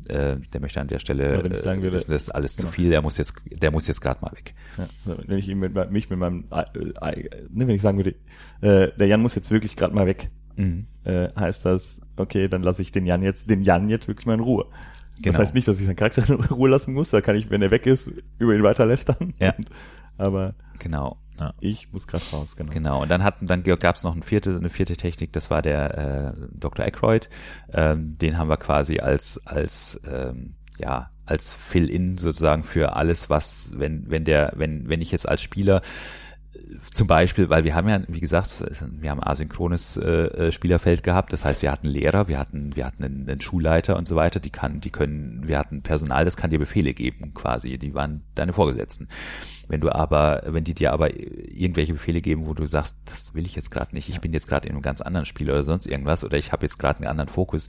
äh, 0.09 0.37
der 0.53 0.61
möchte 0.61 0.81
an 0.81 0.89
der 0.89 0.99
Stelle, 0.99 1.37
Ja, 1.39 1.45
wenn 1.45 1.53
ich 1.53 1.59
sagen 1.61 1.81
äh, 1.81 1.85
würde- 1.85 1.97
wissen, 1.97 2.11
das 2.11 2.25
ist 2.25 2.31
alles 2.31 2.57
Genau. 2.57 2.69
zu 2.69 2.75
viel, 2.75 2.91
der 2.91 3.03
muss 3.03 3.17
jetzt, 3.19 3.35
der 3.51 3.71
muss 3.71 3.87
jetzt 3.87 4.01
gerade 4.01 4.21
mal 4.23 4.33
weg. 4.33 4.55
Ja, 4.79 4.89
wenn 5.27 5.39
ich 5.39 5.49
ihm 5.49 5.59
mit, 5.61 5.75
mich 5.91 6.11
mit 6.11 6.19
meinem, 6.19 6.45
äh, 6.51 6.63
äh, 6.79 7.31
ne, 7.51 7.67
wenn 7.67 7.75
ich 7.75 7.83
sagen 7.83 7.99
würde, 7.99 8.15
äh, 8.61 8.91
der 8.99 9.07
Jan 9.07 9.21
muss 9.23 9.35
jetzt 9.35 9.51
wirklich 9.51 9.77
gerade 9.77 9.95
mal 9.95 10.07
weg, 10.07 10.31
Mhm. 10.57 10.87
äh, 11.05 11.29
heißt 11.35 11.65
das, 11.65 12.01
okay, 12.17 12.47
dann 12.49 12.63
lasse 12.63 12.83
ich 12.83 12.93
den 12.93 13.07
Jan 13.07 13.23
jetzt, 13.23 13.49
den 13.49 13.63
Jan 13.63 13.89
jetzt 13.89 14.07
wirklich 14.09 14.27
mal 14.27 14.35
in 14.35 14.41
Ruhe. 14.41 14.67
Das 15.17 15.23
Genau. 15.23 15.39
heißt 15.39 15.55
nicht, 15.55 15.67
dass 15.69 15.79
ich 15.81 15.87
seinen 15.87 15.97
Charakter 15.97 16.29
in 16.29 16.35
Ruhe 16.45 16.69
lassen 16.69 16.93
muss, 16.95 17.11
da 17.11 17.21
kann 17.21 17.37
ich, 17.37 17.49
wenn 17.51 17.63
er 17.63 17.71
weg 17.71 17.87
ist, 17.87 18.11
über 18.39 18.55
ihn 18.55 18.63
weiter 18.63 18.85
lästern. 18.87 19.33
Ja. 19.39 19.53
Und, 19.57 19.69
aber 20.19 20.55
Genau. 20.79 21.17
Ja. 21.43 21.55
ich 21.61 21.93
muss 21.93 22.07
gerade 22.07 22.25
raus, 22.33 22.57
genau. 22.57 22.73
Genau. 22.73 23.03
Und 23.03 23.11
dann 23.11 23.23
hatten, 23.23 23.47
dann 23.47 23.63
gab 23.63 23.97
es 23.97 24.05
noch 24.05 24.15
eine 24.15 24.23
vierte, 24.23 24.57
eine 24.57 24.71
vierte 24.71 24.97
Technik, 24.97 25.33
das 25.33 25.51
war 25.51 25.63
der 25.63 26.35
äh, 26.37 26.47
Dr. 26.53 26.85
Aykroyd. 26.85 27.29
Ähm, 27.73 28.17
den 28.19 28.39
haben 28.39 28.49
wir 28.49 28.57
quasi 28.57 28.99
als, 29.01 29.47
als 29.47 30.01
ähm, 30.07 30.55
ja, 30.79 31.11
als 31.25 31.53
Fill-in 31.53 32.19
sozusagen 32.19 32.65
für 32.65 32.97
alles, 32.97 33.31
was, 33.31 33.73
wenn, 33.77 34.11
wenn 34.11 34.25
der, 34.25 34.53
wenn, 34.57 34.89
wenn 34.89 35.01
ich 35.01 35.13
jetzt 35.13 35.29
als 35.29 35.41
Spieler 35.41 35.83
zum 36.93 37.07
Beispiel, 37.07 37.49
weil 37.49 37.65
wir 37.65 37.75
haben 37.75 37.89
ja, 37.89 38.01
wie 38.09 38.21
gesagt, 38.21 38.65
wir 39.01 39.11
haben 39.11 39.21
ein 39.21 39.31
asynchrones 39.31 39.97
äh, 39.97 40.09
äh, 40.09 40.53
Spielerfeld 40.53 41.03
gehabt. 41.03 41.33
Das 41.33 41.45
heißt, 41.45 41.63
wir 41.63 41.73
hatten 41.73 41.89
Lehrer, 41.89 42.29
wir 42.29 42.39
hatten, 42.39 42.77
wir 42.77 42.85
hatten 42.85 43.05
einen, 43.05 43.29
einen 43.29 43.41
Schulleiter 43.41 43.97
und 43.97 44.07
so 44.07 44.17
weiter. 44.17 44.41
Die 44.41 44.51
kann, 44.51 44.81
die 44.81 44.91
können, 44.91 45.47
wir 45.47 45.59
hatten 45.59 45.83
Personal, 45.83 46.25
das 46.25 46.37
kann 46.37 46.51
dir 46.51 46.59
Befehle 46.59 46.95
geben, 46.95 47.35
quasi. 47.35 47.79
Die 47.79 47.95
waren 47.95 48.23
deine 48.35 48.53
Vorgesetzten. 48.53 49.09
Wenn 49.69 49.81
du 49.81 49.91
aber, 49.91 50.43
wenn 50.47 50.65
die 50.65 50.75
dir 50.75 50.93
aber 50.93 51.17
irgendwelche 51.17 51.95
Befehle 51.95 52.21
geben, 52.21 52.47
wo 52.47 52.55
du 52.55 52.67
sagst, 52.67 52.97
das 53.07 53.35
will 53.35 53.47
ich 53.47 53.55
jetzt 53.55 53.71
gerade 53.71 53.95
nicht, 53.95 54.09
ich 54.09 54.21
bin 54.21 54.33
jetzt 54.33 54.49
gerade 54.49 54.69
in 54.69 54.75
einem 54.75 54.83
ganz 54.83 55.01
anderen 55.01 55.25
Spiel 55.25 55.51
oder 55.51 55.65
sonst 55.65 55.87
irgendwas 55.87 56.25
oder 56.25 56.37
ich 56.37 56.53
habe 56.53 56.67
jetzt 56.67 56.79
gerade 56.79 56.99
einen 56.99 57.09
anderen 57.09 57.29
Fokus, 57.29 57.69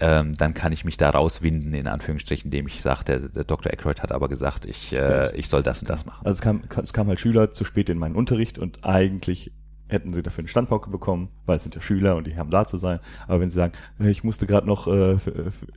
ähm, 0.00 0.34
dann 0.36 0.54
kann 0.54 0.72
ich 0.72 0.84
mich 0.84 0.96
da 0.96 1.10
rauswinden, 1.10 1.74
in 1.74 1.86
Anführungsstrichen, 1.86 2.48
indem 2.48 2.66
ich 2.66 2.82
sage, 2.82 3.04
der, 3.04 3.18
der 3.20 3.44
Dr. 3.44 3.72
Aykroyd 3.72 4.02
hat 4.02 4.12
aber 4.12 4.28
gesagt, 4.28 4.66
ich, 4.66 4.92
äh, 4.92 5.34
ich 5.36 5.48
soll 5.48 5.62
das 5.62 5.80
und 5.80 5.90
das 5.90 6.06
machen. 6.06 6.24
Also 6.24 6.38
es 6.38 6.40
kam, 6.40 6.62
es 6.82 6.92
kam 6.92 7.08
halt 7.08 7.20
Schüler 7.20 7.52
zu 7.52 7.64
spät 7.64 7.88
in 7.88 7.98
meinen 7.98 8.14
Unterricht 8.14 8.58
und 8.58 8.84
eigentlich 8.84 9.52
hätten 9.88 10.12
sie 10.12 10.22
dafür 10.22 10.42
eine 10.42 10.48
Standpauke 10.48 10.90
bekommen, 10.90 11.30
weil 11.46 11.56
es 11.56 11.62
sind 11.62 11.74
ja 11.74 11.80
Schüler 11.80 12.16
und 12.16 12.26
die 12.26 12.36
haben 12.36 12.50
da 12.50 12.66
zu 12.66 12.76
sein. 12.76 13.00
Aber 13.26 13.40
wenn 13.40 13.50
sie 13.50 13.56
sagen, 13.56 13.72
ich 13.98 14.22
musste 14.22 14.46
gerade 14.46 14.66
noch 14.66 14.86
äh, 14.86 15.16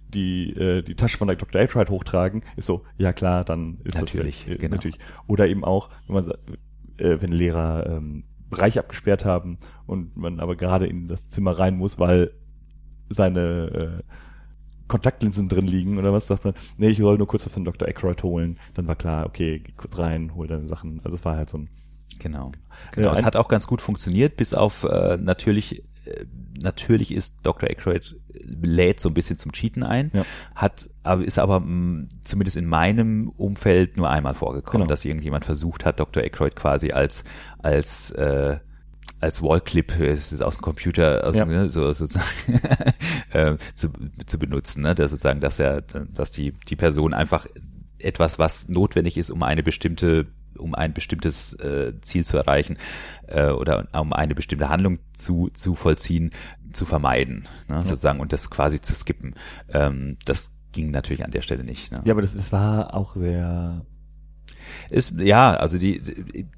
die 0.10 0.52
äh, 0.52 0.82
die 0.82 0.96
Tasche 0.96 1.18
von 1.18 1.28
der 1.28 1.38
Dr. 1.38 1.62
Aykroyd 1.62 1.90
hochtragen, 1.90 2.44
ist 2.58 2.66
so, 2.66 2.84
ja 2.98 3.14
klar, 3.14 3.46
dann 3.46 3.80
ist 3.84 3.98
Natürlich, 3.98 4.46
das 4.46 4.56
äh, 4.56 4.58
genau. 4.58 4.76
natürlich. 4.76 5.00
Oder 5.28 5.48
eben 5.48 5.64
auch, 5.64 5.90
wenn 6.08 6.16
man 6.16 6.32
äh, 6.98 7.22
wenn 7.22 7.32
Lehrer 7.32 7.88
ähm, 7.90 8.26
Bereich 8.50 8.78
abgesperrt 8.78 9.24
haben 9.24 9.58
und 9.86 10.18
man 10.18 10.42
aber 10.42 10.58
gerade 10.58 10.86
in 10.86 11.08
das 11.08 11.30
Zimmer 11.30 11.52
rein 11.52 11.78
muss, 11.78 11.98
weil 11.98 12.34
seine 13.14 14.02
äh, 14.02 14.04
Kontaktlinsen 14.88 15.48
drin 15.48 15.68
liegen 15.68 15.98
oder 15.98 16.12
was 16.12 16.28
sagt 16.28 16.44
man, 16.44 16.54
nee, 16.78 16.90
ich 16.90 16.98
soll 16.98 17.18
nur 17.18 17.28
kurz 17.28 17.46
was 17.46 17.54
von 17.54 17.64
Dr. 17.64 17.88
Aykroyd 17.88 18.24
holen, 18.24 18.58
dann 18.74 18.88
war 18.88 18.96
klar, 18.96 19.26
okay, 19.26 19.60
geh 19.60 19.72
kurz 19.78 19.98
rein, 19.98 20.36
hol 20.36 20.48
deine 20.48 20.68
Sachen. 20.68 21.00
Also 21.04 21.16
es 21.16 21.24
war 21.26 21.38
halt 21.38 21.50
so 21.50 21.60
ein 21.60 21.70
Genau. 22.20 22.52
genau. 22.92 23.08
Ja, 23.08 23.14
es 23.14 23.24
hat 23.24 23.38
auch 23.38 23.48
ganz 23.48 23.68
gut 23.68 23.82
funktioniert, 23.82 24.36
bis 24.36 24.54
auf 24.54 24.84
äh, 24.84 25.16
natürlich, 25.18 25.84
äh, 26.06 26.26
natürlich 26.62 27.14
ist 27.14 27.38
Dr. 27.44 27.70
Aykroyd 27.70 28.18
lädt 28.34 29.00
so 29.00 29.08
ein 29.10 29.14
bisschen 29.14 29.38
zum 29.38 29.54
Cheaten 29.54 29.82
ein, 29.84 30.10
Ja. 30.14 30.26
hat, 30.54 30.90
aber 31.04 31.24
ist 31.24 31.40
aber 31.40 31.62
mh, 31.62 32.08
zumindest 32.26 32.58
in 32.58 32.66
meinem 32.66 33.30
Umfeld 33.30 33.96
nur 33.96 34.10
einmal 34.10 34.34
vorgekommen, 34.36 34.82
Genau. 34.84 34.90
dass 34.90 35.06
irgendjemand 35.06 35.46
versucht 35.46 35.86
hat, 35.86 36.02
Dr. 36.02 36.22
Aykroyd 36.22 36.56
quasi 36.58 36.92
als 36.92 37.24
als 37.60 38.12
äh, 38.12 38.58
als 39.20 39.42
Wallclip, 39.42 40.00
äh, 40.00 40.08
es 40.08 40.32
ist 40.32 40.42
aus 40.42 40.56
dem 40.58 40.62
Computer, 40.62 41.26
aus 41.26 41.36
Ja. 41.36 41.46
ne, 41.46 41.70
so 41.70 41.92
sozusagen 41.92 42.26
äh, 43.32 43.58
zu, 43.76 43.90
zu 44.26 44.40
benutzen, 44.40 44.84
ne? 44.84 44.96
dass 44.96 45.12
sozusagen, 45.12 45.42
dass 45.42 45.60
er, 45.60 45.82
dass 45.82 46.32
die 46.32 46.54
die 46.68 46.76
Person 46.76 47.14
einfach 47.14 47.46
etwas, 48.00 48.40
was 48.40 48.68
notwendig 48.70 49.18
ist, 49.18 49.30
um 49.30 49.44
eine 49.44 49.64
bestimmte 49.64 50.28
um 50.58 50.76
ein 50.76 50.94
bestimmtes 50.94 51.54
äh, 51.56 51.94
Ziel 52.02 52.26
zu 52.26 52.38
erreichen 52.38 52.78
äh, 53.28 53.50
oder 53.50 53.88
um 53.94 54.14
eine 54.14 54.36
bestimmte 54.36 54.70
Handlung 54.70 55.00
zu, 55.14 55.50
zu 55.54 55.76
vollziehen, 55.76 56.32
zu 56.74 56.86
vermeiden, 56.86 57.48
ne, 57.68 57.82
sozusagen, 57.84 58.20
und 58.20 58.32
das 58.34 58.50
quasi 58.50 58.80
zu 58.82 58.94
skippen. 58.94 59.34
Ähm, 59.70 60.18
das 60.26 60.58
ging 60.72 60.92
natürlich 60.92 61.24
an 61.24 61.32
der 61.32 61.42
Stelle 61.42 61.64
nicht. 61.64 61.92
Ne? 61.92 62.02
Ja, 62.04 62.14
aber 62.14 62.22
das, 62.22 62.36
das 62.36 62.52
war 62.52 62.94
auch 62.94 63.16
sehr. 63.16 63.86
Ist, 64.92 65.14
ja, 65.20 65.54
also 65.54 65.78
die, 65.78 66.02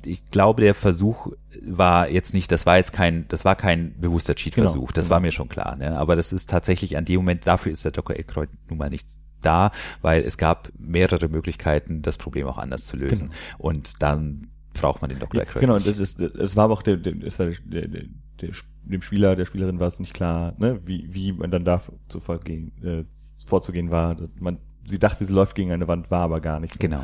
ich 0.04 0.26
glaube, 0.32 0.64
der 0.64 0.74
Versuch 0.74 1.32
war 1.62 2.10
jetzt 2.10 2.34
nicht, 2.34 2.52
das 2.52 2.66
war 2.66 2.78
jetzt 2.78 2.92
kein, 2.92 3.28
das 3.28 3.46
war 3.46 3.56
kein 3.56 3.94
bewusster 4.00 4.34
Cheat-Versuch, 4.34 4.88
Genau, 4.88 4.92
das 4.94 5.06
genau. 5.06 5.14
war 5.14 5.20
mir 5.20 5.32
schon 5.32 5.50
klar, 5.50 5.76
ne? 5.76 5.96
aber 5.98 6.16
das 6.16 6.34
ist 6.34 6.50
tatsächlich 6.50 6.98
an 6.98 7.06
dem 7.06 7.18
Moment, 7.18 7.46
dafür 7.46 7.72
ist 7.72 7.86
der 7.86 7.92
Dr. 7.92 8.16
Aykroyd 8.16 8.50
nun 8.70 8.80
mal 8.80 8.90
nicht 8.90 9.08
da, 9.42 9.72
weil 10.02 10.24
es 10.24 10.38
gab 10.40 10.70
mehrere 10.80 11.30
Möglichkeiten, 11.30 12.02
das 12.02 12.18
Problem 12.18 12.48
auch 12.48 12.58
anders 12.58 12.86
zu 12.86 12.98
lösen 12.98 13.30
und 13.60 14.02
dann 14.02 14.48
braucht 14.74 15.04
man 15.04 15.10
den 15.10 15.20
Dr. 15.20 15.40
Ja, 15.40 15.48
Aykroyd 15.48 15.62
genau, 15.62 15.78
das, 15.78 16.00
ist, 16.00 16.20
das 16.20 16.56
war 16.56 16.64
aber 16.66 16.74
auch 16.74 16.82
der, 16.82 16.98
der, 16.98 17.14
das 17.14 17.38
war 17.38 17.46
der, 17.46 17.88
der, 17.88 18.06
der, 18.42 18.50
dem 18.82 19.02
Spieler, 19.04 19.36
der 19.36 19.46
Spielerin 19.46 19.80
war 19.80 19.90
es 19.90 20.00
nicht 20.00 20.16
klar, 20.16 20.56
ne, 20.58 20.80
wie, 20.86 21.08
wie 21.14 21.34
man 21.34 21.52
dann 21.52 21.66
da 21.66 21.82
zu 22.08 22.20
vorgehen, 22.20 22.72
äh, 22.84 23.04
vorzugehen 23.46 23.92
war. 23.92 24.18
Man, 24.40 24.58
sie 24.88 24.98
dachte, 24.98 25.24
sie 25.24 25.34
läuft 25.34 25.56
gegen 25.56 25.72
eine 25.72 25.88
Wand, 25.88 26.10
war 26.10 26.22
aber 26.22 26.42
gar 26.42 26.60
nicht. 26.60 26.74
So. 26.74 26.80
Genau, 26.80 27.04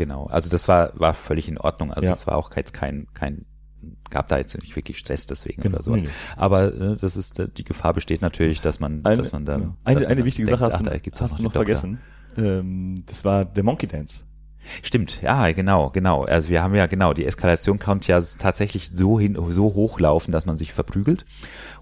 genau. 0.00 0.26
Also 0.26 0.48
das 0.50 0.66
war, 0.66 0.92
war 0.98 1.14
völlig 1.14 1.48
in 1.48 1.58
Ordnung. 1.58 1.92
Also 1.92 2.06
Ja. 2.06 2.12
es 2.12 2.26
war 2.26 2.36
auch 2.36 2.54
jetzt 2.56 2.72
kein, 2.72 3.06
kein, 3.14 3.44
gab 4.08 4.28
da 4.28 4.38
jetzt 4.38 4.56
nicht 4.58 4.74
wirklich 4.74 4.98
Stress 4.98 5.26
deswegen 5.26 5.62
Genau, 5.62 5.76
oder 5.76 5.84
sowas. 5.84 6.02
nee, 6.02 6.08
nee. 6.08 6.14
Aber 6.36 6.74
äh, 6.74 6.96
das 6.96 7.16
ist, 7.16 7.38
äh, 7.38 7.48
die 7.48 7.64
Gefahr 7.64 7.92
besteht 7.92 8.22
natürlich, 8.22 8.60
dass 8.60 8.80
man, 8.80 9.04
Eine, 9.04 9.18
dass 9.18 9.32
man 9.32 9.44
dann, 9.44 9.60
genau. 9.60 9.76
eine, 9.84 10.06
eine 10.06 10.24
wichtige 10.24 10.46
denkt, 10.46 10.58
Sache 10.60 10.72
hast 10.72 10.86
ach, 10.86 11.00
du, 11.00 11.10
hast 11.24 11.38
du 11.38 11.42
noch 11.42 11.52
vergessen. 11.52 12.00
Ähm, 12.36 13.04
das 13.06 13.24
war 13.24 13.44
der 13.44 13.62
Monkey 13.62 13.86
Dance. 13.86 14.24
Stimmt, 14.82 15.22
ja, 15.22 15.50
genau, 15.52 15.90
genau. 15.90 16.24
Also 16.24 16.48
wir 16.48 16.62
haben 16.62 16.74
ja 16.74 16.86
genau, 16.86 17.12
die 17.12 17.24
Eskalation 17.24 17.78
kann 17.78 18.00
ja 18.02 18.20
tatsächlich 18.38 18.90
so 18.94 19.18
hin, 19.18 19.36
so 19.50 19.74
hochlaufen, 19.74 20.32
dass 20.32 20.46
man 20.46 20.58
sich 20.58 20.72
verprügelt 20.72 21.24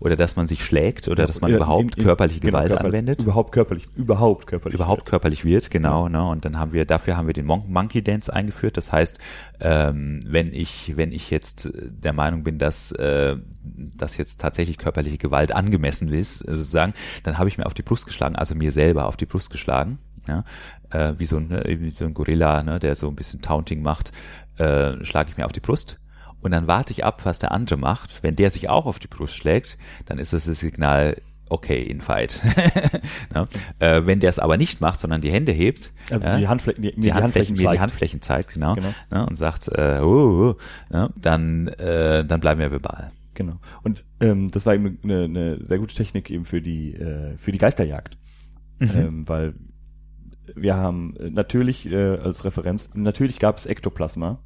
oder 0.00 0.16
dass 0.16 0.36
man 0.36 0.46
sich 0.46 0.64
schlägt 0.64 1.08
oder 1.08 1.26
dass 1.26 1.40
man 1.40 1.50
Ja, 1.50 1.56
überhaupt 1.56 1.96
in- 1.96 2.00
in- 2.00 2.04
körperliche 2.04 2.40
genau, 2.40 2.52
Gewalt 2.58 2.70
körper- 2.70 2.84
anwendet. 2.86 3.22
Überhaupt 3.22 3.52
körperlich, 3.52 3.86
überhaupt 3.96 4.46
körperlich. 4.46 4.74
überhaupt 4.78 5.06
körperlich 5.06 5.44
wird, 5.44 5.70
genau, 5.70 6.08
ne? 6.08 6.24
Und 6.28 6.44
dann 6.44 6.58
haben 6.58 6.72
wir, 6.72 6.84
dafür 6.84 7.16
haben 7.16 7.26
wir 7.26 7.34
den 7.34 7.46
Mon 7.46 7.64
Monkey 7.70 8.02
Dance 8.02 8.32
eingeführt. 8.32 8.76
Das 8.76 8.92
heißt, 8.92 9.18
ähm, 9.60 10.20
wenn 10.26 10.52
ich, 10.54 10.96
wenn 10.96 11.12
ich 11.12 11.30
jetzt 11.30 11.66
äh, 11.66 11.72
der 11.90 12.12
Meinung 12.12 12.44
bin, 12.44 12.58
dass, 12.58 12.92
äh, 12.92 13.36
dass 13.64 14.16
jetzt 14.16 14.40
tatsächlich 14.40 14.78
körperliche 14.78 15.18
Gewalt 15.18 15.52
angemessen 15.52 16.12
ist, 16.12 16.42
äh, 16.42 16.56
sozusagen, 16.56 16.94
dann 17.24 17.38
habe 17.38 17.48
ich 17.48 17.58
mir 17.58 17.66
auf 17.66 17.74
die 17.74 17.82
Brust 17.82 18.06
geschlagen, 18.06 18.36
also 18.36 18.54
mir 18.54 18.72
selber 18.72 19.06
auf 19.06 19.16
die 19.16 19.26
Brust 19.26 19.50
geschlagen, 19.50 19.98
ja, 20.26 20.44
äh, 20.90 21.14
wie 21.18 21.26
so 21.26 21.36
ein, 21.36 21.48
ne, 21.48 21.62
wie 21.66 21.90
so 21.90 22.04
ein 22.04 22.14
Gorilla, 22.14 22.62
ne, 22.62 22.78
der 22.78 22.94
so 22.94 23.08
ein 23.08 23.16
bisschen 23.16 23.42
Taunting 23.42 23.82
macht, 23.82 24.12
äh, 24.58 25.02
schlage 25.04 25.30
ich 25.30 25.36
mir 25.36 25.46
auf 25.46 25.52
die 25.52 25.60
Brust. 25.60 25.98
Und 26.40 26.52
dann 26.52 26.66
warte 26.68 26.92
ich 26.92 27.04
ab, 27.04 27.24
was 27.24 27.38
der 27.40 27.50
andere 27.52 27.76
macht. 27.76 28.22
Wenn 28.22 28.36
der 28.36 28.50
sich 28.50 28.68
auch 28.68 28.86
auf 28.86 28.98
die 29.00 29.08
Brust 29.08 29.34
schlägt, 29.34 29.76
dann 30.06 30.18
ist 30.18 30.32
das 30.32 30.44
das 30.44 30.60
Signal, 30.60 31.20
okay, 31.50 31.82
in 31.82 32.00
fight. 32.00 32.40
ne? 33.34 33.48
äh, 33.80 34.02
wenn 34.06 34.20
der 34.20 34.30
es 34.30 34.38
aber 34.38 34.56
nicht 34.56 34.80
macht, 34.80 35.00
sondern 35.00 35.20
die 35.20 35.32
Hände 35.32 35.50
hebt, 35.50 35.92
Also 36.10 36.36
die 36.36 36.46
Handflächen, 36.46 36.82
die, 36.82 36.92
die, 36.94 37.00
die, 37.00 37.12
Handflächen, 37.12 37.22
Handflächen 37.22 37.52
mir 37.54 37.58
die 37.58 37.64
zeigt. 37.64 37.80
Handflächen 37.80 38.22
zeigt, 38.22 38.54
genau, 38.54 38.74
Genau. 38.74 38.94
Ne, 39.10 39.26
und 39.26 39.36
sagt, 39.36 39.68
äh, 39.68 40.00
uh, 40.00 40.50
uh, 40.50 40.54
ne, 40.90 41.10
dann, 41.16 41.68
äh, 41.68 42.24
dann 42.24 42.38
bleiben 42.40 42.60
wir 42.60 42.70
verbal. 42.70 43.10
Genau. 43.34 43.58
Und 43.82 44.04
ähm, 44.20 44.50
das 44.50 44.66
war 44.66 44.74
eben 44.74 44.98
eine, 45.04 45.24
eine 45.24 45.64
sehr 45.64 45.78
gute 45.78 45.94
Technik 45.94 46.28
eben 46.30 46.44
für 46.44 46.60
die 46.60 46.92
äh, 46.94 47.36
für 47.38 47.52
die 47.52 47.58
Geisterjagd, 47.58 48.16
Mhm. 48.80 48.90
ähm, 48.96 49.28
weil 49.28 49.54
wir 50.54 50.76
haben 50.76 51.14
äh, 51.16 51.30
natürlich 51.30 51.90
äh, 51.90 52.16
als 52.16 52.44
Referenz 52.44 52.90
natürlich 52.94 53.38
gab 53.38 53.56
es 53.56 53.66
Ektoplasma. 53.66 54.40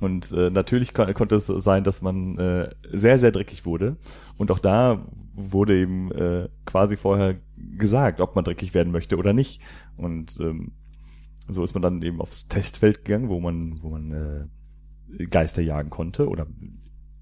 Und 0.00 0.32
äh, 0.32 0.50
natürlich 0.50 0.92
kon 0.92 1.12
konnte 1.14 1.36
es 1.36 1.46
sein, 1.46 1.84
dass 1.84 2.02
man 2.02 2.36
äh, 2.36 2.68
sehr 2.90 3.16
sehr 3.16 3.30
dreckig 3.30 3.64
wurde. 3.64 3.96
Und 4.36 4.50
auch 4.50 4.58
da 4.58 5.06
wurde 5.34 5.78
eben 5.78 6.10
äh, 6.10 6.48
quasi 6.64 6.96
vorher 6.96 7.36
gesagt, 7.56 8.20
ob 8.20 8.34
man 8.34 8.44
dreckig 8.44 8.74
werden 8.74 8.92
möchte 8.92 9.16
oder 9.16 9.32
nicht. 9.32 9.62
Und 9.96 10.38
ähm, 10.40 10.72
so 11.48 11.62
ist 11.62 11.74
man 11.74 11.82
dann 11.82 12.02
eben 12.02 12.20
aufs 12.20 12.48
Testfeld 12.48 13.04
gegangen, 13.04 13.28
wo 13.28 13.38
man 13.38 13.82
wo 13.82 13.90
man 13.90 14.10
äh, 15.18 15.24
Geister 15.26 15.62
jagen 15.62 15.90
konnte 15.90 16.28
oder 16.28 16.48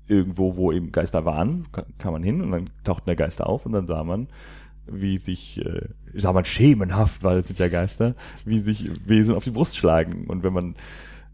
irgendwo, 0.08 0.56
wo 0.56 0.72
eben 0.72 0.92
Geister 0.92 1.24
waren, 1.26 1.70
ka- 1.72 1.86
kam 1.98 2.14
man 2.14 2.22
hin 2.22 2.40
und 2.40 2.52
dann 2.52 2.70
tauchten 2.84 3.06
der 3.06 3.16
Geister 3.16 3.46
auf 3.48 3.66
und 3.66 3.72
dann 3.72 3.86
sah 3.86 4.02
man, 4.02 4.28
wie 4.87 5.18
sich, 5.18 5.64
äh, 5.64 5.89
sah 6.14 6.33
man 6.33 6.45
schemenhaft, 6.45 7.22
weil 7.22 7.39
es 7.39 7.47
sind 7.47 7.59
ja 7.59 7.68
Geister, 7.68 8.14
wie 8.45 8.61
sich 8.61 8.91
Wesen 9.07 9.35
auf 9.35 9.45
die 9.45 9.51
Brust 9.51 9.76
schlagen. 9.76 10.26
Und 10.26 10.43
wenn 10.43 10.53
man 10.53 10.74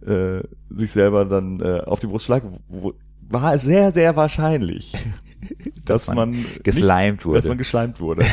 äh, 0.07 0.43
sich 0.69 0.93
selber 0.93 1.25
dann 1.25 1.61
äh, 1.61 1.81
auf 1.81 2.01
die 2.01 2.07
Brust 2.07 2.27
schlagt, 2.27 2.47
wo, 2.69 2.95
war 3.31 3.55
es 3.55 3.63
sehr, 3.63 3.93
sehr 3.93 4.17
wahrscheinlich, 4.17 4.93
dass, 5.85 6.07
Dass 6.07 6.15
man, 6.15 6.33
man 6.33 6.45
geslimed 6.63 7.13
nicht, 7.13 7.25
wurde. 7.27 7.39
Dass 7.39 7.47
man 7.47 7.59
geschleimt 7.59 8.01
wurde. 8.01 8.25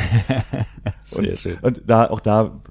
Sehr 1.03 1.29
und, 1.29 1.37
schön. 1.37 1.57
Und 1.61 1.83
da, 1.85 2.09
auch 2.09 2.19
da 2.19 2.61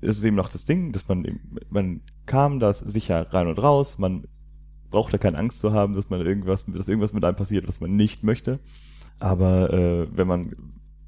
ist 0.00 0.18
es 0.18 0.24
eben 0.24 0.36
noch 0.36 0.48
das 0.48 0.64
Ding, 0.64 0.92
dass 0.92 1.08
man 1.08 1.24
eben, 1.24 1.40
man 1.70 2.00
kam 2.26 2.60
das 2.60 2.80
sicher 2.80 3.32
rein 3.32 3.48
und 3.48 3.58
raus, 3.58 3.98
man 3.98 4.24
braucht 4.90 5.12
da 5.12 5.18
keine 5.18 5.38
Angst 5.38 5.60
zu 5.60 5.72
haben, 5.72 5.94
dass 5.94 6.10
man 6.10 6.20
irgendwas, 6.20 6.66
dass 6.66 6.88
irgendwas 6.88 7.12
mit 7.12 7.24
einem 7.24 7.36
passiert, 7.36 7.66
was 7.66 7.80
man 7.80 7.96
nicht 7.96 8.22
möchte. 8.22 8.60
Aber 9.18 9.72
äh, 9.72 10.06
wenn 10.14 10.28
man, 10.28 10.54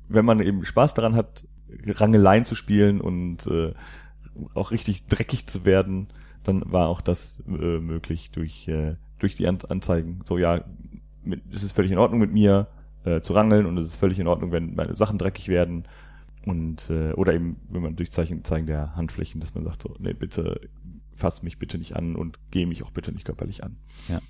wenn 0.08 0.24
man 0.24 0.40
eben 0.40 0.64
Spaß 0.64 0.94
daran 0.94 1.14
hat, 1.14 1.46
Rangeleien 1.86 2.44
zu 2.44 2.54
spielen 2.54 3.00
und 3.00 3.46
äh, 3.46 3.74
auch 4.54 4.70
richtig 4.70 5.06
dreckig 5.06 5.46
zu 5.46 5.64
werden, 5.64 6.08
dann 6.42 6.62
war 6.70 6.88
auch 6.88 7.00
das 7.00 7.42
äh, 7.48 7.78
möglich 7.80 8.30
durch 8.30 8.68
äh, 8.68 8.96
durch 9.18 9.34
die 9.34 9.48
An 9.48 9.58
Anzeigen. 9.68 10.20
So 10.24 10.38
ja, 10.38 10.64
mit, 11.24 11.42
es 11.52 11.62
ist 11.62 11.72
völlig 11.72 11.90
in 11.90 11.98
Ordnung 11.98 12.20
mit 12.20 12.32
mir 12.32 12.68
äh, 13.04 13.20
zu 13.20 13.32
rangeln 13.32 13.66
und 13.66 13.78
es 13.78 13.86
ist 13.86 13.96
völlig 13.96 14.18
in 14.18 14.28
Ordnung, 14.28 14.52
wenn 14.52 14.74
meine 14.74 14.96
Sachen 14.96 15.18
dreckig 15.18 15.48
werden 15.48 15.84
und 16.44 16.90
äh, 16.90 17.12
oder 17.12 17.34
eben 17.34 17.56
wenn 17.68 17.82
man 17.82 17.96
durch 17.96 18.12
Zeichen 18.12 18.44
Zeigen 18.44 18.66
der 18.66 18.94
Handflächen, 18.94 19.40
dass 19.40 19.54
man 19.54 19.64
sagt 19.64 19.82
so, 19.82 19.96
nee 19.98 20.12
bitte 20.12 20.60
fass 21.16 21.42
mich 21.42 21.58
bitte 21.58 21.78
nicht 21.78 21.96
an 21.96 22.14
und 22.14 22.38
geh 22.50 22.66
mich 22.66 22.82
auch 22.82 22.90
bitte 22.90 23.10
nicht 23.12 23.24
körperlich 23.24 23.64
an. 23.64 23.76
Ja. 24.08 24.20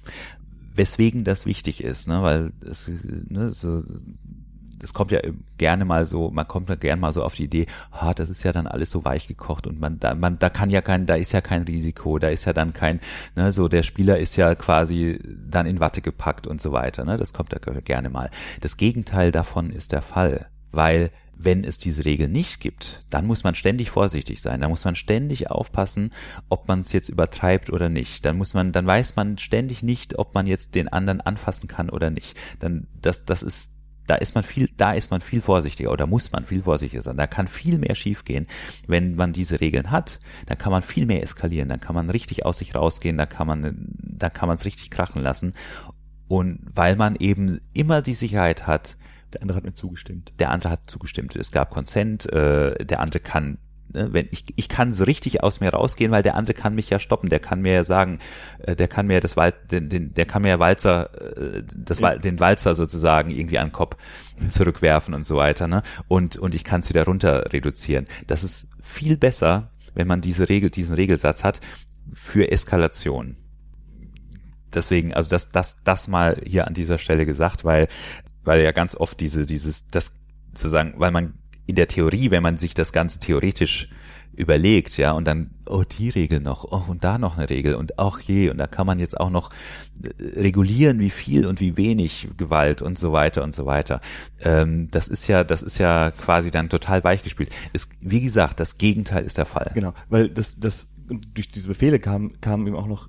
Weswegen 0.74 1.24
das 1.24 1.46
wichtig 1.46 1.82
ist, 1.82 2.06
ne, 2.06 2.22
weil 2.22 2.52
es, 2.64 2.88
ne, 3.28 3.50
so, 3.50 3.82
das 4.78 4.94
kommt 4.94 5.10
ja 5.10 5.20
gerne 5.58 5.84
mal 5.84 6.06
so, 6.06 6.30
man 6.30 6.46
kommt 6.46 6.68
ja 6.68 6.74
gerne 6.74 7.00
mal 7.00 7.12
so 7.12 7.22
auf 7.24 7.34
die 7.34 7.44
Idee, 7.44 7.66
ah, 7.90 8.14
das 8.14 8.30
ist 8.30 8.42
ja 8.42 8.52
dann 8.52 8.66
alles 8.66 8.90
so 8.90 9.04
weich 9.04 9.28
gekocht 9.28 9.66
und 9.66 9.80
man, 9.80 9.98
da, 9.98 10.14
man, 10.14 10.38
da 10.38 10.48
kann 10.48 10.70
ja 10.70 10.80
kein, 10.80 11.06
da 11.06 11.14
ist 11.14 11.32
ja 11.32 11.40
kein 11.40 11.62
Risiko, 11.62 12.18
da 12.18 12.28
ist 12.28 12.44
ja 12.44 12.52
dann 12.52 12.72
kein, 12.72 13.00
ne, 13.34 13.52
so 13.52 13.68
der 13.68 13.82
Spieler 13.82 14.18
ist 14.18 14.36
ja 14.36 14.54
quasi 14.54 15.20
dann 15.50 15.66
in 15.66 15.80
Watte 15.80 16.00
gepackt 16.00 16.46
und 16.46 16.60
so 16.60 16.72
weiter, 16.72 17.04
ne, 17.04 17.16
das 17.16 17.32
kommt 17.32 17.52
da 17.52 17.58
gerne 17.58 18.10
mal. 18.10 18.30
Das 18.60 18.76
Gegenteil 18.76 19.32
davon 19.32 19.70
ist 19.70 19.92
der 19.92 20.02
Fall, 20.02 20.46
weil 20.72 21.10
wenn 21.38 21.64
es 21.64 21.78
diese 21.78 22.04
Regel 22.04 22.28
nicht 22.28 22.60
gibt, 22.60 23.04
dann 23.10 23.26
muss 23.26 23.44
man 23.44 23.54
ständig 23.54 23.90
vorsichtig 23.90 24.40
sein. 24.40 24.62
Da 24.62 24.68
muss 24.68 24.84
man 24.84 24.94
ständig 24.94 25.50
aufpassen, 25.50 26.12
ob 26.48 26.66
man 26.66 26.80
es 26.80 26.92
jetzt 26.92 27.10
übertreibt 27.10 27.70
oder 27.70 27.88
nicht. 27.88 28.24
Dann 28.24 28.38
muss 28.38 28.54
man, 28.54 28.72
dann 28.72 28.86
weiß 28.86 29.16
man 29.16 29.36
ständig 29.36 29.82
nicht, 29.82 30.18
ob 30.18 30.34
man 30.34 30.46
jetzt 30.46 30.74
den 30.74 30.88
anderen 30.88 31.20
anfassen 31.20 31.68
kann 31.68 31.90
oder 31.90 32.10
nicht. 32.10 32.38
Dann, 32.58 32.86
das, 33.02 33.26
das 33.26 33.42
ist, 33.42 33.75
da 34.06 34.14
ist 34.16 34.34
man 34.34 34.44
viel, 34.44 34.68
da 34.76 34.92
ist 34.92 35.10
man 35.10 35.20
viel 35.20 35.40
vorsichtiger 35.40 35.90
oder 35.90 36.06
muss 36.06 36.32
man 36.32 36.44
viel 36.46 36.62
vorsichtiger 36.62 37.02
sein. 37.02 37.16
Da 37.16 37.26
kann 37.26 37.48
viel 37.48 37.78
mehr 37.78 37.94
schiefgehen, 37.94 38.46
wenn 38.86 39.16
man 39.16 39.32
diese 39.32 39.60
Regeln 39.60 39.90
hat. 39.90 40.20
Dann 40.46 40.58
kann 40.58 40.72
man 40.72 40.82
viel 40.82 41.06
mehr 41.06 41.22
eskalieren. 41.22 41.68
Dann 41.68 41.80
kann 41.80 41.94
man 41.94 42.10
richtig 42.10 42.44
aus 42.46 42.58
sich 42.58 42.74
rausgehen. 42.74 43.16
Da 43.16 43.26
kann 43.26 43.46
man, 43.46 43.88
da 43.98 44.30
kann 44.30 44.48
man 44.48 44.56
es 44.56 44.64
richtig 44.64 44.90
krachen 44.90 45.22
lassen. 45.22 45.54
Und 46.28 46.60
weil 46.74 46.96
man 46.96 47.16
eben 47.16 47.60
immer 47.72 48.02
die 48.02 48.14
Sicherheit 48.14 48.66
hat, 48.66 48.96
Der 49.34 49.42
andere 49.42 49.56
hat 49.56 49.64
mir 49.64 49.74
zugestimmt. 49.74 50.32
der 50.38 50.50
andere 50.50 50.70
hat 50.72 50.88
zugestimmt. 50.88 51.34
Es 51.36 51.50
gab 51.50 51.70
Consent, 51.70 52.26
äh, 52.32 52.84
der 52.84 53.00
andere 53.00 53.20
kann, 53.20 53.58
wenn 53.96 54.28
ich, 54.30 54.44
ich 54.56 54.68
kann 54.68 54.94
so 54.94 55.04
richtig 55.04 55.42
aus 55.42 55.60
mir 55.60 55.70
rausgehen, 55.70 56.12
weil 56.12 56.22
der 56.22 56.34
andere 56.34 56.54
kann 56.54 56.74
mich 56.74 56.90
ja 56.90 56.98
stoppen, 56.98 57.28
der 57.28 57.40
kann 57.40 57.62
mir 57.62 57.72
ja 57.72 57.84
sagen, 57.84 58.18
äh, 58.58 58.76
der 58.76 58.88
kann 58.88 59.06
mir 59.06 59.20
das 59.20 59.36
Wal 59.36 59.54
den, 59.70 59.88
den, 59.88 60.14
der 60.14 60.26
kann 60.26 60.42
mir 60.42 60.50
ja 60.50 60.58
Walzer, 60.58 61.10
äh, 61.36 61.62
das 61.74 62.02
Wal 62.02 62.18
den 62.18 62.38
Walzer 62.40 62.74
sozusagen 62.74 63.30
irgendwie 63.30 63.58
an 63.58 63.68
den 63.68 63.72
Kopf 63.72 63.96
zurückwerfen 64.50 65.14
und 65.14 65.24
so 65.24 65.36
weiter, 65.36 65.66
ne? 65.66 65.82
Und, 66.08 66.36
und 66.36 66.54
ich 66.54 66.64
kann 66.64 66.80
es 66.80 66.88
wieder 66.88 67.04
runter 67.04 67.52
reduzieren. 67.52 68.06
Das 68.26 68.44
ist 68.44 68.68
viel 68.82 69.16
besser, 69.16 69.70
wenn 69.94 70.06
man 70.06 70.20
diese 70.20 70.48
Regel, 70.48 70.70
diesen 70.70 70.94
Regelsatz 70.94 71.42
hat 71.42 71.60
für 72.12 72.50
Eskalation. 72.50 73.36
Deswegen, 74.74 75.14
also 75.14 75.30
das, 75.30 75.52
das, 75.52 75.82
das 75.84 76.06
mal 76.06 76.40
hier 76.44 76.66
an 76.66 76.74
dieser 76.74 76.98
Stelle 76.98 77.24
gesagt, 77.24 77.64
weil, 77.64 77.88
weil 78.44 78.60
ja 78.60 78.72
ganz 78.72 78.94
oft 78.94 79.18
diese, 79.20 79.46
dieses, 79.46 79.90
das 79.90 80.18
sozusagen, 80.52 80.94
weil 80.98 81.10
man 81.10 81.34
in 81.66 81.74
der 81.74 81.88
Theorie, 81.88 82.30
wenn 82.30 82.42
man 82.42 82.58
sich 82.58 82.74
das 82.74 82.92
Ganze 82.92 83.20
theoretisch 83.20 83.88
überlegt, 84.36 84.98
ja, 84.98 85.12
und 85.12 85.26
dann, 85.26 85.50
oh, 85.66 85.82
die 85.82 86.10
Regel 86.10 86.40
noch, 86.40 86.64
oh, 86.70 86.84
und 86.88 87.02
da 87.04 87.16
noch 87.18 87.38
eine 87.38 87.48
Regel 87.48 87.74
und 87.74 87.98
auch 87.98 88.20
je, 88.20 88.50
und 88.50 88.58
da 88.58 88.66
kann 88.66 88.86
man 88.86 88.98
jetzt 88.98 89.18
auch 89.18 89.30
noch 89.30 89.50
äh, 90.02 90.40
regulieren, 90.40 90.98
wie 90.98 91.10
viel 91.10 91.46
und 91.46 91.60
wie 91.60 91.76
wenig 91.76 92.28
Gewalt 92.36 92.82
und 92.82 92.98
so 92.98 93.12
weiter 93.12 93.42
und 93.42 93.54
so 93.54 93.64
weiter. 93.64 94.00
Ähm, 94.40 94.90
das 94.90 95.08
ist 95.08 95.26
ja, 95.26 95.42
das 95.42 95.62
ist 95.62 95.78
ja 95.78 96.10
quasi 96.10 96.50
dann 96.50 96.68
total 96.68 97.02
weichgespielt. 97.02 97.50
Ist, 97.72 97.92
wie 98.00 98.20
gesagt, 98.20 98.60
das 98.60 98.76
Gegenteil 98.76 99.24
ist 99.24 99.38
der 99.38 99.46
Fall. 99.46 99.70
Genau, 99.74 99.94
weil 100.10 100.28
das, 100.28 100.60
das 100.60 100.90
durch 101.08 101.50
diese 101.50 101.68
Befehle 101.68 101.98
kam, 101.98 102.40
kam 102.40 102.66
eben 102.66 102.76
auch 102.76 102.86
noch, 102.86 103.08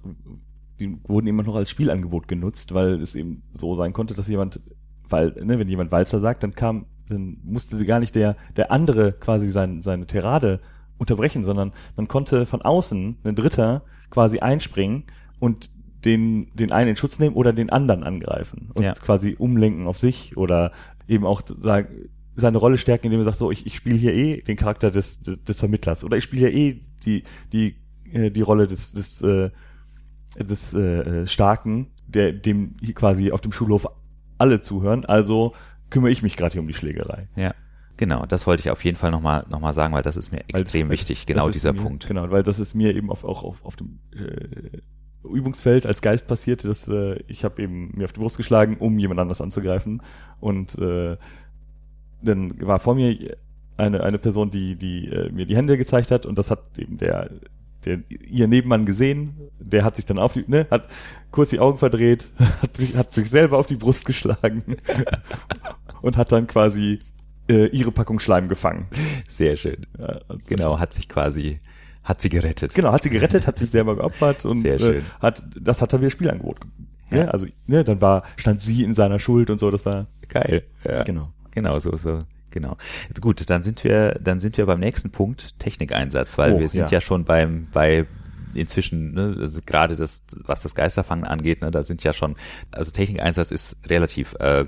die 0.79 0.97
wurden 1.07 1.39
auch 1.39 1.45
noch 1.45 1.55
als 1.55 1.69
Spielangebot 1.69 2.27
genutzt, 2.27 2.73
weil 2.73 3.01
es 3.01 3.15
eben 3.15 3.43
so 3.51 3.75
sein 3.75 3.91
konnte, 3.91 4.13
dass 4.13 4.27
jemand, 4.27 4.61
weil, 5.09 5.33
ne, 5.43 5.59
wenn 5.59 5.67
jemand 5.67 5.91
Walzer 5.91 6.19
sagt, 6.19 6.43
dann 6.43 6.53
kam, 6.53 6.85
dann 7.09 7.37
musste 7.43 7.75
sie 7.75 7.85
gar 7.85 7.99
nicht 7.99 8.15
der, 8.15 8.35
der 8.55 8.71
andere 8.71 9.13
quasi 9.13 9.47
sein, 9.47 9.81
seine 9.81 10.07
Tirade 10.07 10.59
unterbrechen, 10.97 11.43
sondern 11.43 11.73
man 11.95 12.07
konnte 12.07 12.45
von 12.45 12.61
außen, 12.61 13.17
ein 13.23 13.35
Dritter, 13.35 13.83
quasi 14.09 14.39
einspringen 14.39 15.03
und 15.39 15.69
den, 16.05 16.47
den 16.55 16.71
einen 16.71 16.91
in 16.91 16.95
Schutz 16.95 17.19
nehmen 17.19 17.35
oder 17.35 17.53
den 17.53 17.69
anderen 17.69 18.03
angreifen 18.03 18.71
und 18.73 18.83
Ja. 18.83 18.93
quasi 18.93 19.35
umlenken 19.37 19.87
auf 19.87 19.97
sich 19.97 20.37
oder 20.37 20.71
eben 21.07 21.25
auch 21.25 21.41
sagen, 21.61 22.09
seine 22.35 22.59
Rolle 22.59 22.77
stärken, 22.77 23.07
indem 23.07 23.21
er 23.21 23.25
sagt, 23.25 23.37
so, 23.37 23.51
ich, 23.51 23.65
ich 23.65 23.75
spiele 23.75 23.97
hier 23.97 24.13
eh 24.13 24.41
den 24.41 24.57
Charakter 24.57 24.91
des, 24.91 25.21
des, 25.21 25.43
des 25.43 25.59
Vermittlers 25.59 26.03
oder 26.03 26.17
ich 26.17 26.23
spiele 26.23 26.47
hier 26.47 26.53
eh 26.53 26.81
die, 27.03 27.23
die, 27.51 27.75
äh, 28.11 28.29
die 28.29 28.41
Rolle 28.41 28.67
des, 28.67 28.93
des, 28.93 29.21
äh, 29.23 29.49
des 30.37 30.73
äh, 30.73 31.25
Starken, 31.25 31.87
der 32.07 32.31
dem 32.33 32.75
hier 32.81 32.93
quasi 32.93 33.31
auf 33.31 33.41
dem 33.41 33.51
Schulhof 33.51 33.87
alle 34.37 34.61
zuhören, 34.61 35.03
also 35.05 35.53
kümmere 35.89 36.11
ich 36.11 36.23
mich 36.23 36.35
gerade 36.37 36.53
hier 36.53 36.61
um 36.61 36.67
die 36.67 36.73
Schlägerei. 36.73 37.27
Ja. 37.35 37.53
Genau, 37.97 38.27
das 38.27 38.45
wollte 38.45 38.61
ich 38.61 38.69
auf 38.69 38.83
jeden 38.85 38.95
Fall 38.95 39.09
nochmal 39.09 39.45
noch 39.49 39.59
mal 39.59 39.73
sagen, 39.73 39.93
weil 39.93 40.03
das 40.03 40.15
ist 40.15 40.31
mir 40.31 40.41
extrem 40.47 40.87
weil 40.87 40.93
wichtig, 40.93 41.25
genau 41.25 41.49
dieser 41.49 41.73
mir, 41.73 41.81
Punkt. 41.81 42.07
Genau, 42.07 42.29
weil 42.29 42.43
das 42.43 42.59
ist 42.59 42.75
mir 42.75 42.95
eben 42.95 43.09
auf, 43.09 43.23
auch 43.23 43.43
auf, 43.43 43.65
auf 43.65 43.75
dem 43.75 43.99
äh, 44.13 44.77
Übungsfeld 45.27 45.87
als 45.87 46.03
Geist 46.03 46.27
passiert, 46.27 46.63
dass 46.63 46.87
äh, 46.87 47.15
ich 47.27 47.43
habe 47.43 47.61
eben 47.63 47.91
mir 47.97 48.05
auf 48.05 48.13
die 48.13 48.19
Brust 48.19 48.37
geschlagen, 48.37 48.77
um 48.77 48.99
jemand 48.99 49.19
anders 49.19 49.41
anzugreifen 49.41 50.03
und 50.39 50.77
äh, 50.77 51.17
dann 52.21 52.61
war 52.65 52.77
vor 52.77 52.93
mir 52.93 53.35
eine 53.77 54.03
eine 54.03 54.19
Person, 54.19 54.51
die 54.51 54.75
die 54.75 55.07
äh, 55.07 55.31
mir 55.31 55.47
die 55.47 55.55
Hände 55.55 55.75
gezeigt 55.75 56.11
hat 56.11 56.27
und 56.27 56.37
das 56.37 56.51
hat 56.51 56.77
eben 56.77 56.99
der 56.99 57.31
der 57.85 57.99
ihr 58.09 58.47
Nebenmann 58.47 58.85
gesehen, 58.85 59.35
der 59.59 59.83
hat 59.83 59.95
sich 59.95 60.05
dann 60.05 60.19
auf 60.19 60.33
die, 60.33 60.45
ne, 60.47 60.67
hat 60.69 60.87
kurz 61.31 61.49
die 61.49 61.59
Augen 61.59 61.77
verdreht, 61.77 62.29
hat 62.61 62.77
sich, 62.77 62.95
hat 62.95 63.13
sich 63.13 63.29
selber 63.29 63.57
auf 63.57 63.67
die 63.67 63.75
Brust 63.75 64.05
geschlagen 64.05 64.63
und 66.01 66.17
hat 66.17 66.31
dann 66.31 66.47
quasi 66.47 66.99
äh, 67.49 67.67
ihre 67.67 67.91
Packung 67.91 68.19
Schleim 68.19 68.49
gefangen. 68.49 68.87
Sehr 69.27 69.57
schön. 69.57 69.85
Ja, 69.97 70.19
also 70.27 70.47
Genau, 70.47 70.79
hat 70.79 70.93
sich 70.93 71.07
quasi, 71.07 71.59
hat 72.03 72.21
sie 72.21 72.29
gerettet. 72.29 72.73
Genau, 72.73 72.91
hat 72.91 73.03
sie 73.03 73.09
gerettet, 73.09 73.47
hat 73.47 73.57
sich 73.57 73.69
selber 73.69 73.95
geopfert 73.95 74.45
und 74.45 74.65
äh, 74.65 75.01
hat 75.21 75.45
das 75.59 75.81
hat 75.81 75.93
dann 75.93 76.01
wieder 76.01 76.11
Spielangebot. 76.11 76.59
Ja. 77.09 77.17
Ne? 77.17 77.33
Also 77.33 77.45
ne, 77.67 77.83
dann 77.83 78.01
war 78.01 78.23
stand 78.35 78.61
sie 78.61 78.83
in 78.83 78.93
seiner 78.93 79.19
Schuld 79.19 79.49
und 79.49 79.59
so, 79.59 79.71
das 79.71 79.85
war 79.85 80.07
Geil. 80.27 80.63
Ja. 80.83 81.03
genau. 81.03 81.33
Genau, 81.51 81.79
so, 81.79 81.95
so, 81.97 82.19
genau. 82.51 82.77
Gut, 83.19 83.49
dann 83.49 83.63
sind 83.63 83.83
wir, 83.83 84.17
dann 84.21 84.39
sind 84.39 84.57
wir 84.57 84.65
beim 84.65 84.79
nächsten 84.79 85.11
Punkt, 85.11 85.59
Technikeinsatz, 85.59 86.37
weil 86.37 86.53
Oh, 86.53 86.59
wir 86.59 86.69
sind 86.69 86.91
ja. 86.91 86.97
ja, 86.97 87.01
schon 87.01 87.25
beim, 87.25 87.67
bei 87.71 88.05
inzwischen, 88.53 89.13
ne, 89.13 89.35
also 89.39 89.59
gerade 89.65 89.95
das, 89.95 90.25
was 90.45 90.61
das 90.61 90.73
Geisterfangen 90.73 91.25
angeht, 91.25 91.61
ne, 91.61 91.69
da 91.71 91.83
sind 91.83 92.03
ja 92.03 92.13
schon, 92.13 92.35
also 92.71 92.91
Technikeinsatz 92.91 93.51
ist 93.51 93.77
relativ, 93.89 94.33
äh, 94.39 94.65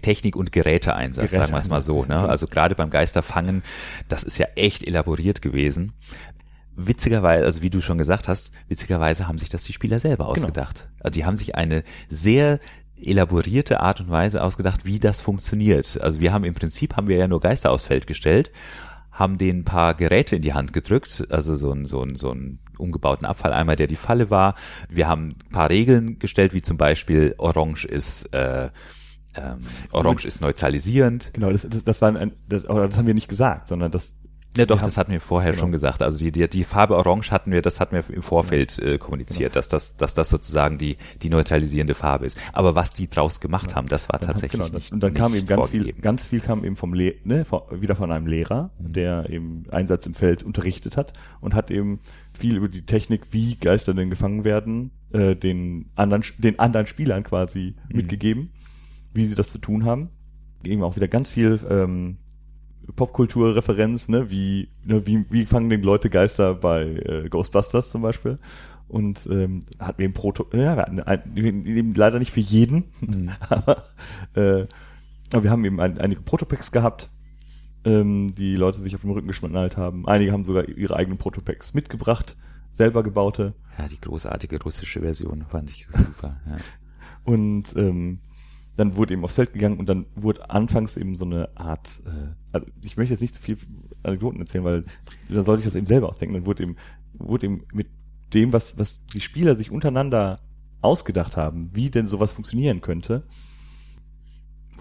Technik- 0.00 0.36
und 0.36 0.52
Geräteeinsatz, 0.52 1.32
sagen 1.32 1.52
wir 1.52 1.58
es 1.58 1.68
mal 1.68 1.82
so. 1.82 2.06
Ne? 2.06 2.16
Also 2.18 2.46
gerade 2.46 2.74
beim 2.74 2.88
Geisterfangen, 2.88 3.62
das 4.08 4.22
ist 4.22 4.38
ja 4.38 4.46
echt 4.54 4.88
elaboriert 4.88 5.42
gewesen. 5.42 5.92
Witzigerweise, 6.76 7.44
also 7.44 7.60
wie 7.60 7.68
du 7.68 7.82
schon 7.82 7.98
gesagt 7.98 8.26
hast, 8.26 8.52
witzigerweise 8.68 9.28
haben 9.28 9.36
sich 9.36 9.50
das 9.50 9.64
die 9.64 9.74
Spieler 9.74 9.98
selber 9.98 10.24
Genau. 10.24 10.30
ausgedacht. 10.30 10.88
Also 11.00 11.12
die 11.12 11.26
haben 11.26 11.36
sich 11.36 11.56
eine 11.56 11.82
sehr 12.08 12.58
elaborierte 13.06 13.80
Art 13.80 14.00
und 14.00 14.10
Weise 14.10 14.42
ausgedacht, 14.42 14.84
wie 14.84 14.98
das 14.98 15.20
funktioniert. 15.20 16.00
Also 16.00 16.20
wir 16.20 16.32
haben 16.32 16.44
im 16.44 16.54
Prinzip 16.54 16.96
haben 16.96 17.08
wir 17.08 17.16
ja 17.16 17.28
nur 17.28 17.40
Geister 17.40 17.70
aufs 17.70 17.86
Feld 17.86 18.06
gestellt, 18.06 18.52
haben 19.10 19.38
denen 19.38 19.60
ein 19.60 19.64
paar 19.64 19.94
Geräte 19.94 20.36
in 20.36 20.42
die 20.42 20.54
Hand 20.54 20.72
gedrückt, 20.72 21.26
also 21.30 21.56
so 21.56 21.72
ein 21.72 21.84
so 21.84 22.02
ein 22.02 22.16
so 22.16 22.32
ein 22.32 22.58
umgebauten 22.78 23.26
Abfalleimer, 23.26 23.76
der 23.76 23.86
die 23.86 23.96
Falle 23.96 24.30
war. 24.30 24.54
Wir 24.88 25.08
haben 25.08 25.36
ein 25.46 25.52
paar 25.52 25.68
Regeln 25.68 26.18
gestellt, 26.18 26.54
wie 26.54 26.62
zum 26.62 26.76
Beispiel 26.76 27.34
Orange 27.38 27.84
ist 27.84 28.32
äh, 28.32 28.70
ähm, 29.34 29.58
Orange 29.92 30.24
ist 30.24 30.40
neutralisierend. 30.40 31.30
Genau, 31.32 31.52
das, 31.52 31.66
das, 31.68 31.84
das 31.84 32.02
war 32.02 32.14
ein, 32.16 32.32
das, 32.48 32.62
das 32.64 32.96
haben 32.96 33.06
wir 33.06 33.14
nicht 33.14 33.28
gesagt, 33.28 33.68
sondern 33.68 33.90
das 33.90 34.16
Ja, 34.56 34.66
doch, 34.66 34.80
Wir 34.80 34.84
das 34.86 34.96
hatten 34.96 35.12
wir 35.12 35.20
vorher 35.20 35.52
genau. 35.52 35.60
schon 35.62 35.72
gesagt. 35.72 36.02
Also 36.02 36.18
die, 36.18 36.32
die, 36.32 36.48
die 36.48 36.64
Farbe 36.64 36.96
Orange 36.96 37.30
hatten 37.30 37.52
wir, 37.52 37.62
das 37.62 37.78
hatten 37.78 37.94
wir 37.94 38.02
im 38.12 38.22
Vorfeld 38.22 38.80
äh, 38.80 38.98
kommuniziert, 38.98 39.54
dass 39.54 39.68
das, 39.68 39.96
dass 39.96 40.12
das 40.12 40.28
sozusagen 40.28 40.76
die, 40.76 40.96
die 41.22 41.28
neutralisierende 41.30 41.94
Farbe 41.94 42.26
ist. 42.26 42.36
Aber 42.52 42.74
was 42.74 42.90
die 42.90 43.08
draus 43.08 43.40
gemacht 43.40 43.76
haben, 43.76 43.86
das 43.86 44.08
war 44.08 44.18
Dann 44.18 44.30
tatsächlich 44.30 44.60
genau, 44.60 44.74
nicht. 44.74 44.90
Und 44.92 45.02
dann 45.04 45.14
kam 45.14 45.32
nicht 45.32 45.42
eben 45.42 45.46
ganz 45.48 45.68
viel, 45.70 45.80
vorgegeben. 45.80 46.02
ganz 46.02 46.26
viel 46.26 46.40
kam 46.40 46.64
eben 46.64 46.74
vom 46.74 46.94
Le 46.94 47.14
ne, 47.22 47.44
von, 47.44 47.62
wieder 47.70 47.94
von 47.94 48.10
einem 48.10 48.26
Lehrer, 48.26 48.70
der 48.80 49.30
eben 49.30 49.66
Einsatz 49.70 50.04
im 50.06 50.14
Feld 50.14 50.42
unterrichtet 50.42 50.96
hat 50.96 51.12
und 51.40 51.54
hat 51.54 51.70
eben 51.70 52.00
viel 52.36 52.56
über 52.56 52.68
die 52.68 52.84
Technik, 52.84 53.28
wie 53.30 53.54
Geister 53.54 53.94
denn 53.94 54.10
gefangen 54.10 54.42
werden, 54.42 54.90
äh, 55.12 55.36
den 55.36 55.90
anderen, 55.94 56.24
den 56.38 56.58
anderen 56.58 56.88
Spielern 56.88 57.22
quasi 57.22 57.76
Mhm. 57.88 57.96
mitgegeben, 57.96 58.50
wie 59.14 59.26
sie 59.26 59.36
das 59.36 59.50
zu 59.50 59.58
tun 59.58 59.84
haben. 59.84 60.08
Eben 60.64 60.82
auch 60.82 60.96
wieder 60.96 61.06
ganz 61.08 61.30
viel 61.30 61.60
ähm, 61.70 62.18
Popkulturreferenz, 62.96 64.08
ne, 64.08 64.30
wie, 64.30 64.68
ne, 64.84 65.06
wie, 65.06 65.24
wie 65.30 65.46
fangen 65.46 65.70
denn 65.70 65.82
Leute 65.82 66.10
Geister 66.10 66.54
bei 66.54 66.82
äh, 66.82 67.28
Ghostbusters 67.28 67.90
zum 67.90 68.02
Beispiel. 68.02 68.36
Und 68.88 69.28
ähm, 69.30 69.60
hatten 69.78 69.98
wir 69.98 70.04
eben 70.04 70.14
Proto, 70.14 70.46
ja, 70.52 70.76
wir 70.76 70.82
hatten 70.82 71.00
ein, 71.00 71.36
eben 71.36 71.94
leider 71.94 72.18
nicht 72.18 72.32
für 72.32 72.40
jeden, 72.40 72.84
Mhm. 73.00 73.30
aber, 73.48 73.84
äh, 74.34 74.66
aber 75.32 75.44
wir 75.44 75.50
haben 75.50 75.64
eben 75.64 75.80
ein, 75.80 75.98
einige 75.98 76.22
Protopacks 76.22 76.72
gehabt, 76.72 77.08
ähm, 77.84 78.32
die 78.36 78.56
Leute 78.56 78.80
sich 78.80 78.94
auf 78.94 79.02
den 79.02 79.10
Rücken 79.10 79.28
geschnallt 79.28 79.76
haben. 79.76 80.08
Einige 80.08 80.32
haben 80.32 80.44
sogar 80.44 80.68
ihre 80.68 80.96
eigenen 80.96 81.18
Protopacks 81.18 81.72
mitgebracht, 81.72 82.36
selber 82.72 83.02
gebaute. 83.02 83.54
Ja, 83.78 83.86
die 83.88 84.00
großartige 84.00 84.60
russische 84.62 85.00
Version 85.00 85.44
fand 85.48 85.70
ich 85.70 85.86
super. 85.92 86.36
Ja. 86.46 86.56
Und 87.24 87.74
ähm, 87.76 88.18
dann 88.76 88.96
wurde 88.96 89.12
eben 89.12 89.24
aufs 89.24 89.34
Feld 89.34 89.52
gegangen 89.52 89.78
und 89.78 89.88
dann 89.88 90.06
wurde 90.14 90.48
anfangs 90.50 90.96
eben 90.96 91.14
so 91.14 91.24
eine 91.24 91.56
Art, 91.56 92.02
äh, 92.06 92.34
also 92.52 92.66
ich 92.82 92.96
möchte 92.96 93.14
jetzt 93.14 93.20
nicht 93.20 93.34
zu 93.34 93.42
viel 93.42 93.58
Anekdoten 94.02 94.40
erzählen, 94.40 94.64
weil 94.64 94.84
dann 95.28 95.44
soll 95.44 95.56
sich 95.56 95.66
das 95.66 95.74
eben 95.74 95.86
selber 95.86 96.08
ausdenken. 96.08 96.34
Dann 96.34 96.46
wurde 96.46 96.62
eben, 96.62 96.76
wurde 97.14 97.46
eben 97.46 97.64
mit 97.72 97.88
dem, 98.32 98.52
was, 98.52 98.78
was 98.78 99.04
die 99.06 99.20
Spieler 99.20 99.56
sich 99.56 99.70
untereinander 99.70 100.40
ausgedacht 100.80 101.36
haben, 101.36 101.70
wie 101.74 101.90
denn 101.90 102.08
sowas 102.08 102.32
funktionieren 102.32 102.80
könnte, 102.80 103.24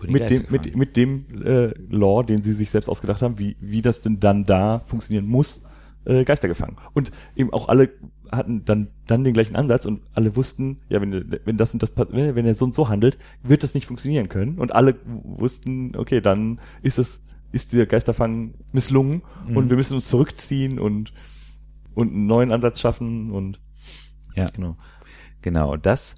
mit 0.08 0.30
dem, 0.30 0.46
mit, 0.50 0.78
mit 0.78 0.96
dem 0.96 1.26
äh, 1.44 1.74
Law, 1.90 2.24
den 2.24 2.42
sie 2.42 2.54
sich 2.54 2.70
selbst 2.70 2.88
ausgedacht 2.88 3.22
haben, 3.22 3.38
wie, 3.38 3.58
wie 3.60 3.82
das 3.82 4.02
denn 4.02 4.20
dann 4.20 4.46
da 4.46 4.82
funktionieren 4.88 5.26
muss, 5.26 5.66
äh, 6.10 6.24
Geister 6.26 6.48
gefangen. 6.48 6.78
Und 6.94 7.12
eben 7.36 7.54
auch 7.54 7.70
alle 7.70 7.90
hatten 8.32 8.66
dann, 8.66 8.90
dann 9.08 9.24
den 9.24 9.34
gleichen 9.34 9.56
Ansatz 9.56 9.86
und 9.86 10.02
alle 10.14 10.36
wussten, 10.36 10.80
ja, 10.90 11.02
wenn, 11.02 11.32
wenn 11.46 11.58
das 11.58 11.74
und 11.74 11.82
das, 11.84 11.92
wenn 11.96 12.36
wenn 12.36 12.46
er 12.46 12.56
so 12.56 12.66
und 12.66 12.76
so 12.76 12.90
handelt, 12.90 13.18
wird 13.44 13.64
das 13.64 13.74
nicht 13.76 13.86
funktionieren 13.86 14.30
können. 14.30 14.58
Und 14.58 14.74
alle 14.74 14.96
wussten, 15.06 15.96
okay, 15.96 16.20
dann 16.22 16.60
ist 16.82 16.98
es, 16.98 17.24
ist 17.52 17.74
der 17.74 17.86
Geisterfang 17.86 18.54
misslungen 18.72 19.22
Mhm. 19.48 19.58
und 19.58 19.70
wir 19.70 19.78
müssen 19.78 19.96
uns 19.96 20.10
zurückziehen 20.10 20.80
und, 20.80 21.14
und 21.96 22.10
einen 22.14 22.28
neuen 22.28 22.52
Ansatz 22.52 22.80
schaffen 22.80 23.32
und 23.32 23.60
Ja. 24.36 24.46
genau. 24.54 24.76
Genau, 25.42 25.78
das 25.78 26.16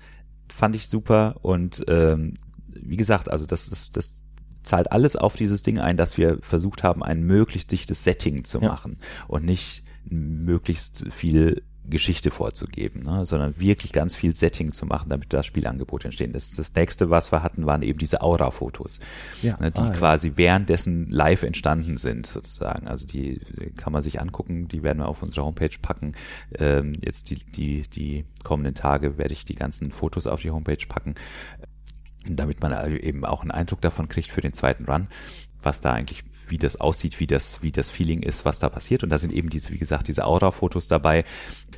fand 0.54 0.76
ich 0.76 0.88
super 0.89 1.36
und 1.44 1.84
ähm, 1.88 2.34
wie 2.68 2.98
gesagt, 2.98 3.30
also 3.30 3.46
das, 3.46 3.70
das, 3.70 3.89
das 3.92 4.20
zahlt 4.64 4.91
alles 4.91 5.16
auf 5.16 5.36
dieses 5.36 5.62
Ding 5.64 5.80
ein, 5.80 5.97
dass 5.97 6.18
wir 6.18 6.39
versucht 6.41 6.84
haben, 6.84 7.03
ein 7.03 7.24
möglichst 7.24 7.72
dichtes 7.72 8.03
Setting 8.03 8.43
zu 8.45 8.59
Ja. 8.62 8.70
machen 8.70 8.97
und 9.28 9.45
nicht 9.45 9.84
möglichst 10.05 11.05
viel 11.12 11.64
Geschichte 11.89 12.30
vorzugeben, 12.30 13.01
ne, 13.03 13.26
sondern 13.26 13.59
wirklich 13.59 13.91
ganz 13.91 14.16
viel 14.16 14.36
Setting 14.36 14.72
zu 14.72 14.86
machen, 14.86 15.09
damit 15.09 15.34
das 15.34 15.47
Spielangebot 15.47 16.05
entstehen. 16.05 16.32
Das, 16.32 16.51
das 16.55 16.74
nächste, 16.76 17.09
was 17.09 17.32
wir 17.32 17.41
hatten, 17.41 17.66
waren 17.66 17.82
eben 17.82 17.97
diese 17.97 18.22
Aura-Fotos, 18.22 18.99
Ja. 19.41 19.57
ne, 19.59 19.72
die 19.72 19.80
Ah, 19.82 19.86
ja. 19.88 19.91
quasi 19.91 20.34
währenddessen 20.36 21.09
live 21.09 21.41
entstanden 21.43 21.97
sind, 21.97 22.28
sozusagen. 22.28 22.88
Also 22.88 23.07
die 23.07 23.41
kann 23.78 23.91
man 23.91 24.03
sich 24.03 24.22
angucken, 24.22 24.68
die 24.68 24.84
werden 24.84 24.99
wir 24.99 25.07
auf 25.07 25.24
unsere 25.24 25.43
Homepage 25.45 25.76
packen. 25.82 26.14
Ähm, 26.57 26.93
jetzt 27.03 27.32
die, 27.32 27.36
die, 27.43 27.82
die 27.89 28.26
kommenden 28.43 28.76
Tage 28.76 29.18
werde 29.18 29.34
ich 29.34 29.43
die 29.43 29.55
ganzen 29.55 29.91
Fotos 29.91 30.28
auf 30.28 30.39
die 30.41 30.51
Homepage 30.51 30.86
packen, 30.88 31.16
damit 32.28 32.61
man 32.61 32.74
also 32.74 32.95
eben 32.95 33.26
auch 33.26 33.41
einen 33.41 33.51
Eindruck 33.51 33.82
davon 33.82 34.07
kriegt 34.07 34.30
für 34.30 34.41
den 34.41 34.53
zweiten 34.53 34.86
Run, 34.86 35.07
was 35.61 35.82
da 35.82 35.93
eigentlich 35.93 36.24
wie 36.47 36.57
das 36.57 36.80
aussieht, 36.80 37.19
wie 37.19 37.28
das, 37.28 37.63
wie 37.63 37.72
das 37.72 37.89
Feeling 37.89 38.22
ist, 38.22 38.45
was 38.45 38.59
da 38.59 38.69
passiert. 38.69 39.03
Und 39.03 39.09
da 39.09 39.17
sind 39.17 39.32
eben 39.32 39.49
diese, 39.49 39.72
wie 39.72 39.78
gesagt, 39.78 40.09
diese 40.09 40.26
Aura-Fotos 40.26 40.88
dabei, 40.88 41.24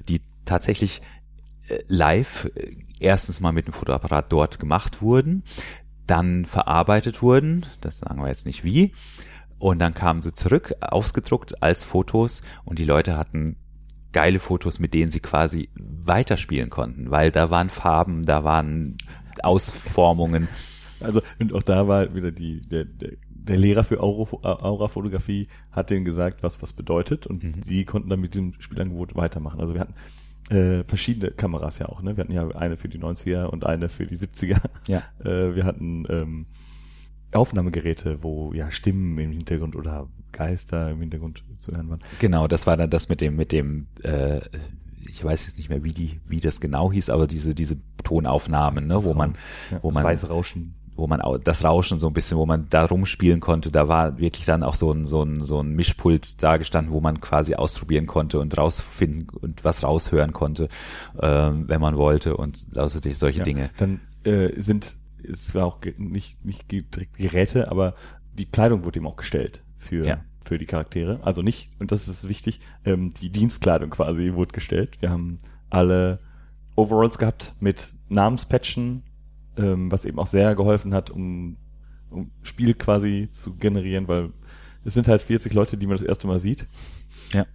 die 0.08 0.22
tatsächlich 0.46 1.02
äh, 1.68 1.80
live 1.88 2.50
äh, 2.56 2.76
erstens 3.00 3.40
mal 3.40 3.54
mit 3.54 3.68
dem 3.68 3.74
Fotoapparat 3.74 4.32
dort 4.32 4.60
gemacht 4.60 5.02
wurden, 5.02 5.44
dann 6.08 6.46
verarbeitet 6.46 7.22
wurden, 7.22 7.66
das 7.82 8.00
sagen 8.00 8.22
wir 8.22 8.28
jetzt 8.28 8.46
nicht 8.46 8.64
wie, 8.64 8.94
und 9.60 9.80
dann 9.80 9.94
kamen 9.94 10.22
sie 10.22 10.34
zurück, 10.34 10.74
ausgedruckt 10.82 11.64
als 11.64 11.84
Fotos 11.84 12.42
und 12.66 12.80
die 12.80 12.86
Leute 12.86 13.16
hatten 13.16 13.56
geile 14.14 14.40
Fotos, 14.40 14.80
mit 14.80 14.94
denen 14.94 15.12
sie 15.12 15.20
quasi 15.20 15.70
weiterspielen 15.76 16.70
konnten, 16.70 17.12
weil 17.12 17.32
da 17.32 17.50
waren 17.50 17.70
Farben, 17.70 18.26
da 18.26 18.44
waren 18.44 18.98
Ausformungen. 19.42 20.48
Also, 21.00 21.22
und 21.40 21.54
auch 21.54 21.64
da 21.64 21.88
war 21.88 22.14
wieder 22.16 22.32
die, 22.32 22.62
der, 22.62 22.86
der, 22.86 23.12
der 23.30 23.58
Lehrer 23.58 23.84
für 23.84 24.00
Auro- 24.02 24.40
Aura-Fotografie 24.44 25.48
hat 25.72 25.90
denen 25.90 26.06
gesagt, 26.06 26.44
was 26.44 26.62
was 26.62 26.72
bedeutet 26.74 27.28
und 27.28 27.44
Mhm. 27.44 27.62
sie 27.62 27.84
konnten 27.86 28.10
dann 28.10 28.22
mit 28.22 28.36
dem 28.36 28.54
Spielangebot 28.60 29.16
weitermachen. 29.16 29.60
Also 29.60 29.74
wir 29.74 29.82
hatten 29.82 29.96
äh, 30.50 30.84
verschiedene 30.86 31.32
Kameras 31.32 31.80
ja 31.80 31.88
auch, 31.88 32.02
ne? 32.02 32.16
Wir 32.18 32.24
hatten 32.24 32.34
ja 32.34 32.48
eine 32.50 32.78
für 32.78 32.90
die 32.90 33.00
90er 33.00 33.46
und 33.46 33.66
eine 33.66 33.90
für 33.90 34.06
die 34.06 34.16
70er. 34.18 34.60
Ja. 34.88 35.02
Äh, 35.24 35.56
wir 35.56 35.64
hatten 35.66 36.06
ähm, 36.10 36.46
Aufnahmegeräte, 37.36 38.20
wo 38.22 38.54
ja 38.54 38.72
Stimmen 38.72 39.18
im 39.18 39.32
Hintergrund 39.32 39.76
oder 39.76 40.08
Geister 40.32 40.92
im 40.92 41.00
Hintergrund 41.02 41.44
zu 41.60 41.72
hören 41.74 41.90
waren. 41.90 42.00
Genau, 42.20 42.48
das 42.48 42.66
war 42.68 42.78
dann 42.78 42.90
das 42.90 43.10
mit 43.10 43.22
dem, 43.22 43.36
mit 43.36 43.52
dem, 43.52 43.88
äh, 44.04 44.42
ich 45.08 45.24
weiß 45.24 45.46
jetzt 45.46 45.58
nicht 45.58 45.70
mehr, 45.70 45.84
wie 45.84 45.92
die, 45.92 46.20
wie 46.28 46.40
das 46.40 46.60
genau 46.60 46.92
hieß, 46.92 47.10
aber 47.10 47.28
diese, 47.28 47.54
diese 47.54 47.78
Tonaufnahmen, 48.04 48.88
ne, 48.88 48.94
Das 48.96 49.06
wo 49.06 49.14
man, 49.14 49.36
Ja, 49.72 49.80
wo 49.82 49.90
das 49.90 49.96
man, 49.96 50.04
weiße 50.04 50.28
Rauschen. 50.30 50.74
wo 50.96 51.08
man 51.08 51.22
au- 51.22 51.38
das 51.38 51.64
Rauschen 51.64 52.00
so 52.00 52.08
ein 52.08 52.14
bisschen, 52.14 52.38
wo 52.38 52.46
man 52.46 52.68
da 52.70 52.86
rumspielen 52.86 53.40
konnte, 53.40 53.72
da 53.72 53.88
war 53.88 54.18
wirklich 54.18 54.46
dann 54.46 54.64
auch 54.64 54.76
so 54.76 54.92
ein, 54.92 55.06
so 55.06 55.24
ein, 55.24 55.44
so 55.44 55.60
ein 55.62 55.74
Mischpult 55.76 56.42
da 56.42 56.58
gestanden, 56.58 56.94
wo 56.94 57.02
man 57.02 57.22
quasi 57.22 57.56
ausprobieren 57.56 58.08
konnte 58.08 58.40
und 58.40 58.58
rausfinden 58.58 59.28
und 59.30 59.64
was 59.64 59.84
raushören 59.84 60.34
konnte, 60.34 60.68
ähm, 61.22 61.66
wenn 61.68 61.82
man 61.82 61.98
wollte 61.98 62.38
und 62.38 62.66
also 62.76 63.00
solche 63.14 63.40
Ja, 63.40 63.44
Dinge. 63.44 63.70
Dann 63.78 64.00
äh, 64.24 64.60
sind 64.60 64.98
es 65.26 65.54
war 65.56 65.66
auch 65.66 65.80
nicht 65.98 66.44
nicht 66.46 66.72
direkt 66.72 67.18
Geräte, 67.18 67.70
aber 67.72 67.96
die 68.38 68.46
Kleidung 68.46 68.84
wurde 68.84 68.98
eben 69.00 69.08
auch 69.08 69.16
gestellt 69.16 69.64
für 69.78 70.06
Ja. 70.06 70.24
für 70.44 70.58
die 70.58 70.66
Charaktere. 70.66 71.20
Also 71.24 71.42
nicht 71.42 71.70
und 71.80 71.92
das 71.92 72.08
ist 72.08 72.28
wichtig. 72.30 72.60
Ähm, 72.86 73.14
die 73.14 73.30
Dienstkleidung 73.30 73.90
quasi 73.92 74.34
wurde 74.34 74.52
gestellt. 74.54 74.98
Wir 75.02 75.10
haben 75.10 75.38
alle 75.70 76.20
Overalls 76.76 77.18
gehabt 77.18 77.54
mit 77.60 77.96
Namenspatchen, 78.10 79.04
ähm, 79.58 79.92
was 79.92 80.06
eben 80.06 80.18
auch 80.20 80.28
sehr 80.28 80.56
geholfen 80.56 80.94
hat, 80.94 81.10
um 81.12 81.58
um 82.10 82.30
Spiel 82.44 82.76
quasi 82.76 83.30
zu 83.32 83.56
generieren, 83.56 84.08
weil 84.08 84.32
es 84.86 84.94
sind 84.94 85.08
halt 85.08 85.22
40 85.24 85.54
Leute, 85.54 85.78
die 85.78 85.88
man 85.88 85.98
das 85.98 86.06
erste 86.06 86.28
Mal 86.28 86.40
sieht. 86.40 86.68
Ja. 87.32 87.48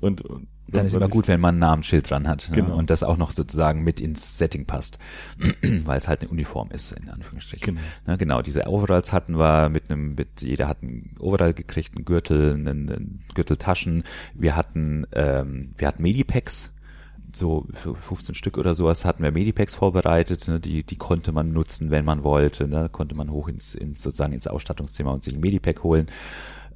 Und, 0.00 0.22
und 0.22 0.46
Dann 0.72 0.86
ist 0.86 0.94
immer 0.94 1.08
gut, 1.08 1.28
wenn 1.28 1.40
man 1.40 1.56
ein 1.56 1.58
Namensschild 1.58 2.10
dran 2.10 2.28
hat. 2.28 2.50
Genau. 2.52 2.68
Ne? 2.68 2.74
Und 2.74 2.90
das 2.90 3.02
auch 3.02 3.16
noch 3.16 3.32
sozusagen 3.32 3.82
mit 3.82 4.00
ins 4.00 4.38
Setting 4.38 4.66
passt. 4.66 4.98
Weil 5.62 5.98
es 5.98 6.08
halt 6.08 6.22
eine 6.22 6.30
Uniform 6.30 6.70
ist, 6.70 6.92
in 6.92 7.08
Anführungsstrichen. 7.08 7.76
Genau. 7.76 7.80
Ne, 8.06 8.18
genau, 8.18 8.42
diese 8.42 8.66
Overalls 8.66 9.12
hatten 9.12 9.38
wir 9.38 9.68
mit 9.68 9.90
einem, 9.90 10.14
mit, 10.14 10.42
jeder 10.42 10.68
hat 10.68 10.82
einen 10.82 11.16
Overall 11.18 11.54
gekriegt, 11.54 11.96
einen 11.96 12.04
Gürtel, 12.04 12.54
einen, 12.54 12.68
einen 12.68 13.24
Gürteltaschen. 13.34 14.04
Wir 14.34 14.56
hatten, 14.56 15.06
ähm, 15.12 15.74
wir 15.76 15.88
hatten 15.88 16.02
Medipacks. 16.02 16.74
So 17.32 17.66
für 17.74 17.94
15 17.94 18.34
Stück 18.34 18.58
oder 18.58 18.74
sowas 18.74 19.04
hatten 19.04 19.22
wir 19.22 19.30
Medipacks 19.30 19.76
vorbereitet, 19.76 20.48
ne, 20.48 20.58
die, 20.58 20.82
die 20.82 20.96
konnte 20.96 21.30
man 21.30 21.52
nutzen, 21.52 21.92
wenn 21.92 22.04
man 22.04 22.24
wollte, 22.24 22.66
ne, 22.66 22.88
konnte 22.90 23.14
man 23.14 23.30
hoch 23.30 23.46
ins, 23.46 23.76
ins 23.76 24.02
sozusagen 24.02 24.32
ins 24.32 24.48
Ausstattungszimmer 24.48 25.12
und 25.12 25.22
sich 25.22 25.34
ein 25.34 25.40
Medipack 25.40 25.84
holen. 25.84 26.08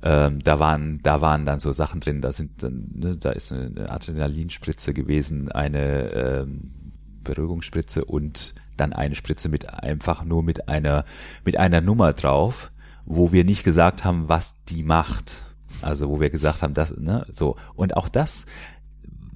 Ähm, 0.03 0.41
da 0.41 0.59
waren, 0.59 1.01
da 1.03 1.21
waren 1.21 1.47
dann 1.47 1.61
so 1.61 1.73
Sachen 1.73 2.01
drin, 2.01 2.21
da 2.21 2.33
sind 2.33 2.63
dann, 2.63 2.91
ne, 2.95 3.17
da 3.17 3.31
ist 3.31 3.53
eine 3.53 3.91
Adrenalinspritze 3.91 4.93
gewesen, 4.93 5.51
eine 5.51 6.11
ähm, 6.13 6.73
Beruhigungsspritze 7.23 8.05
und 8.05 8.55
dann 8.77 8.93
eine 8.93 9.15
Spritze 9.15 9.49
mit 9.49 9.73
einfach 9.73 10.25
nur 10.25 10.43
mit 10.43 10.69
einer, 10.69 11.05
mit 11.45 11.57
einer 11.57 11.81
Nummer 11.81 12.13
drauf, 12.13 12.71
wo 13.07 13.33
wir 13.33 13.45
nicht 13.45 13.65
gesagt 13.65 14.05
haben, 14.05 14.29
was 14.29 14.65
die 14.65 14.83
macht. 14.83 15.43
Also 15.83 16.09
wo 16.09 16.21
wir 16.21 16.31
gesagt 16.31 16.63
haben, 16.63 16.75
das, 16.75 16.97
ne, 16.97 17.27
so. 17.33 17.57
Und 17.75 17.97
auch 17.97 18.09
das 18.09 18.47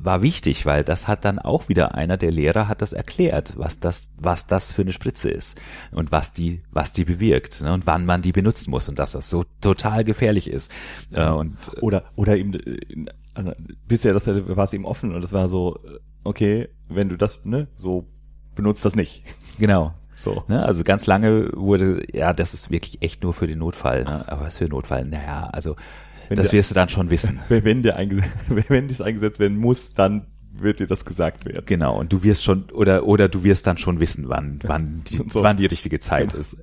war 0.00 0.22
wichtig, 0.22 0.64
weil 0.64 0.84
das 0.84 1.08
hat 1.08 1.24
dann 1.24 1.38
auch 1.38 1.68
wieder 1.68 1.94
einer 1.94 2.16
der 2.16 2.30
Lehrer 2.30 2.68
hat 2.68 2.82
das 2.82 2.92
erklärt, 2.92 3.54
was 3.56 3.80
das, 3.80 4.12
was 4.18 4.46
das 4.46 4.72
für 4.72 4.82
eine 4.82 4.92
Spritze 4.92 5.28
ist 5.28 5.60
und 5.90 6.12
was 6.12 6.32
die, 6.32 6.62
was 6.70 6.92
die 6.92 7.04
bewirkt 7.04 7.60
ne, 7.60 7.72
und 7.72 7.86
wann 7.86 8.06
man 8.06 8.22
die 8.22 8.32
benutzen 8.32 8.70
muss 8.70 8.88
und 8.88 8.98
dass 8.98 9.12
das 9.12 9.28
so 9.28 9.44
total 9.60 10.04
gefährlich 10.04 10.48
ist. 10.48 10.70
Äh, 11.12 11.28
und 11.28 11.56
Oder, 11.80 12.04
oder 12.16 12.36
eben, 12.36 12.54
äh, 12.54 13.06
also 13.34 13.52
bisher 13.86 14.12
das 14.12 14.26
war 14.26 14.64
es 14.64 14.72
eben 14.72 14.84
offen 14.84 15.14
und 15.14 15.20
das 15.20 15.32
war 15.32 15.48
so, 15.48 15.76
äh, 15.76 15.98
okay, 16.24 16.68
wenn 16.88 17.08
du 17.08 17.16
das, 17.16 17.44
ne, 17.44 17.68
so 17.74 18.06
benutzt 18.54 18.84
das 18.84 18.94
nicht. 18.94 19.24
genau. 19.58 19.94
So. 20.14 20.42
Ne, 20.48 20.64
also 20.64 20.82
ganz 20.82 21.06
lange 21.06 21.50
wurde, 21.54 22.04
ja, 22.12 22.32
das 22.32 22.52
ist 22.52 22.72
wirklich 22.72 23.02
echt 23.02 23.22
nur 23.22 23.32
für 23.32 23.46
den 23.46 23.60
Notfall. 23.60 24.02
Ne? 24.02 24.24
Aber 24.26 24.46
was 24.46 24.56
für 24.56 24.64
Notfall? 24.64 25.04
Naja, 25.04 25.48
also 25.52 25.76
Wenn 26.28 26.36
das 26.36 26.48
der- 26.50 26.58
wirst 26.58 26.70
du 26.70 26.74
dann 26.74 26.88
schon 26.88 27.10
wissen. 27.10 27.38
Wenn, 27.48 27.82
der 27.82 27.96
eingesetzt, 27.96 28.28
wenn 28.68 28.88
dies 28.88 29.00
eingesetzt 29.00 29.40
werden 29.40 29.56
muss, 29.58 29.94
dann 29.94 30.26
wird 30.52 30.80
dir 30.80 30.86
das 30.86 31.04
gesagt 31.04 31.44
werden. 31.44 31.62
Genau, 31.66 31.98
und 31.98 32.12
du 32.12 32.22
wirst 32.24 32.42
schon, 32.44 32.64
oder, 32.72 33.06
oder 33.06 33.28
du 33.28 33.44
wirst 33.44 33.66
dann 33.66 33.78
schon 33.78 34.00
wissen, 34.00 34.28
wann, 34.28 34.58
wann 34.64 35.02
die, 35.08 35.16
So. 35.28 35.42
wann 35.42 35.56
die 35.56 35.66
richtige 35.66 36.00
Zeit 36.00 36.30
Genau. 36.30 36.40
ist. 36.40 36.56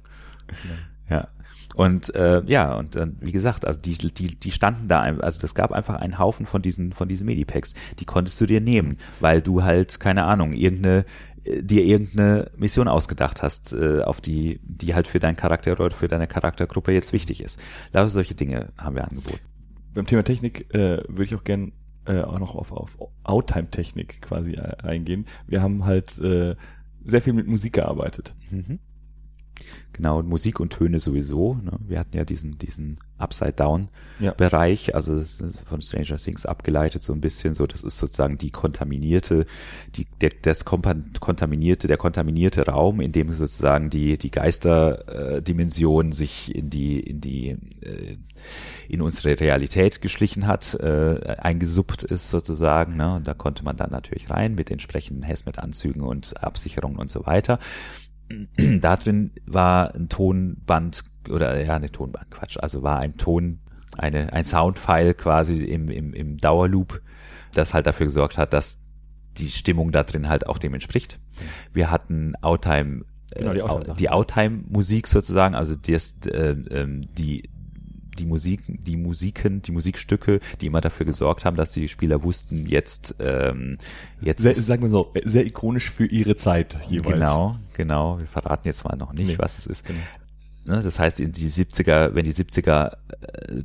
Ja. 1.10 1.28
Und 1.76 2.14
äh, 2.16 2.42
ja, 2.46 2.74
und 2.76 2.96
äh, 2.96 3.08
wie 3.20 3.32
gesagt, 3.34 3.66
also 3.66 3.80
die, 3.82 3.98
die, 3.98 4.28
die 4.40 4.52
standen 4.52 4.88
da, 4.88 5.02
also 5.02 5.42
das 5.42 5.56
gab 5.56 5.72
einfach 5.74 5.96
einen 5.96 6.20
Haufen 6.20 6.46
von 6.46 6.62
diesen, 6.62 6.94
von 6.94 7.10
diesen 7.10 7.26
Medipacks. 7.26 7.74
Die 8.00 8.06
konntest 8.06 8.40
du 8.40 8.46
dir 8.46 8.62
nehmen, 8.62 8.98
weil 9.20 9.42
du 9.42 9.64
halt, 9.64 10.00
keine 10.00 10.24
Ahnung, 10.24 10.54
irgendeine, 10.54 11.04
äh, 11.44 11.62
dir 11.64 11.84
irgendeine 11.84 12.50
Mission 12.56 12.88
ausgedacht 12.88 13.42
hast, 13.42 13.74
äh, 13.74 14.02
auf 14.04 14.22
die, 14.22 14.62
die 14.64 14.94
halt 14.96 15.08
für 15.08 15.20
deinen 15.20 15.36
Charakter 15.36 15.74
oder 15.74 15.92
für 15.92 16.08
deine 16.08 16.28
Charaktergruppe 16.28 16.94
jetzt 16.94 17.12
wichtig 17.12 17.44
ist. 17.44 17.60
Lauter 17.92 18.10
solche 18.10 18.36
Dinge 18.36 18.70
haben 18.78 18.96
wir 18.96 19.04
angeboten. 19.06 19.40
Beim 19.96 20.06
Thema 20.06 20.24
Technik 20.24 20.74
äh, 20.74 21.02
würde 21.08 21.24
ich 21.24 21.36
auch 21.36 21.44
gern 21.44 21.72
äh, 22.06 22.22
auch 22.22 22.38
noch 22.38 22.54
auf, 22.56 22.72
auf 22.72 22.98
Outtime-Technik 23.24 24.22
quasi 24.22 24.54
äh, 24.54 24.76
eingehen. 24.84 25.26
Wir 25.48 25.62
haben 25.62 25.86
halt 25.86 26.20
äh, 26.20 26.56
sehr 27.04 27.22
viel 27.22 27.34
mit 27.34 27.48
Musik 27.48 27.74
gearbeitet. 27.74 28.36
Mhm. 28.52 28.80
Genau, 29.96 30.20
und 30.20 30.28
Musik 30.28 30.60
und 30.60 30.72
Töne 30.72 31.00
sowieso. 31.00 31.54
Ne? 31.54 31.72
Wir 31.88 32.00
hatten 32.00 32.18
ja 32.18 32.26
diesen, 32.26 32.58
diesen 32.58 33.00
Upside-Down-Bereich, 33.18 34.88
Ja. 34.88 34.94
also 34.94 35.22
von 35.66 35.82
Stranger 35.82 36.18
Things 36.18 36.46
abgeleitet 36.46 37.02
so 37.02 37.14
ein 37.14 37.22
bisschen 37.22 37.54
so. 37.54 37.66
Das 37.66 37.82
ist 37.82 37.98
sozusagen 37.98 38.38
die 38.38 38.52
kontaminierte, 38.52 39.46
die, 39.96 40.06
der, 40.20 40.32
das 40.42 40.66
kontaminierte, 40.66 41.88
der 41.88 41.96
kontaminierte 41.96 42.66
Raum, 42.66 43.00
in 43.00 43.14
dem 43.14 43.32
sozusagen 43.32 43.90
die, 43.90 44.18
die 44.18 44.32
Geisterdimension 44.32 46.12
sich 46.12 46.54
in 46.54 46.70
die, 46.70 47.00
in 47.00 47.22
die, 47.22 47.52
äh, 47.82 48.18
in 48.90 49.02
unsere 49.02 49.40
Realität 49.40 50.02
geschlichen 50.02 50.46
hat, 50.46 50.74
äh, 50.76 51.38
eingesuppt 51.38 52.04
ist 52.04 52.30
sozusagen. 52.30 52.98
Ne? 52.98 53.16
Und 53.16 53.28
da 53.28 53.34
konnte 53.34 53.64
man 53.64 53.78
dann 53.78 53.92
natürlich 53.92 54.30
rein 54.30 54.56
mit 54.56 54.72
entsprechenden 54.72 55.26
Hazmat-Anzügen 55.26 56.02
und 56.02 56.44
Absicherungen 56.44 56.98
und 56.98 57.10
so 57.10 57.26
weiter 57.26 57.60
da 58.58 58.96
drin 58.96 59.32
war 59.46 59.94
ein 59.94 60.10
Tonband 60.10 61.04
oder 61.30 61.62
ja, 61.64 61.76
eine 61.76 61.92
Tonband, 61.92 62.32
Quatsch, 62.32 62.58
also 62.58 62.84
war 62.84 63.00
ein 63.00 63.18
Ton, 63.18 63.60
eine, 63.98 64.34
ein 64.34 64.46
Soundfile 64.46 65.14
quasi 65.14 65.64
im, 65.64 65.90
im, 65.90 66.14
im 66.14 66.38
Dauerloop, 66.38 67.02
das 67.54 67.74
halt 67.74 67.88
dafür 67.88 68.08
gesorgt 68.08 68.38
hat, 68.38 68.54
dass 68.54 68.84
die 69.38 69.50
Stimmung 69.50 69.92
da 69.92 70.04
drin 70.04 70.30
halt 70.30 70.48
auch 70.48 70.58
dem 70.58 70.74
entspricht. 70.74 71.20
Wir 71.74 71.92
hatten 71.92 72.34
Outtime, 72.42 73.06
Genau, 73.36 73.80
die 73.94 74.06
äh, 74.06 74.10
Outtime-Musik 74.10 75.08
sozusagen, 75.08 75.56
also 75.56 75.76
das, 75.76 76.16
äh, 76.28 76.56
ähm, 76.70 77.02
die 77.18 77.50
die 78.20 78.26
Musik, 78.26 78.62
die 78.68 78.98
Musiken, 78.98 79.62
die 79.62 79.72
Musikstücke, 79.72 80.40
die 80.62 80.68
immer 80.68 80.82
dafür 80.82 81.06
gesorgt 81.06 81.46
haben, 81.46 81.56
dass 81.58 81.72
die 81.72 81.88
Spieler 81.88 82.24
wussten, 82.24 82.66
jetzt, 82.66 83.16
ähm, 83.20 83.78
jetzt 84.22 84.42
Sehr, 84.42 84.56
sagen 84.56 84.84
wir 84.84 84.90
so, 84.90 85.14
sehr 85.24 85.46
ikonisch 85.46 85.92
für 85.92 86.06
ihre 86.06 86.36
Zeit 86.36 86.78
jeweils. 86.90 87.16
Genau, 87.16 87.58
genau. 87.76 88.20
Wir 88.20 88.28
verraten 88.28 88.68
jetzt 88.68 88.84
mal 88.84 88.96
noch 88.98 89.14
nicht, 89.14 89.28
Nee. 89.28 89.38
was 89.38 89.58
es 89.58 89.66
ist. 89.68 89.86
Genau. 89.86 90.00
Ne, 90.66 90.82
das 90.82 90.98
heißt, 90.98 91.20
in 91.20 91.32
die 91.32 91.50
70er, 91.50 92.16
wenn 92.16 92.26
die 92.26 92.34
70er 92.34 92.98
äh, 93.22 93.64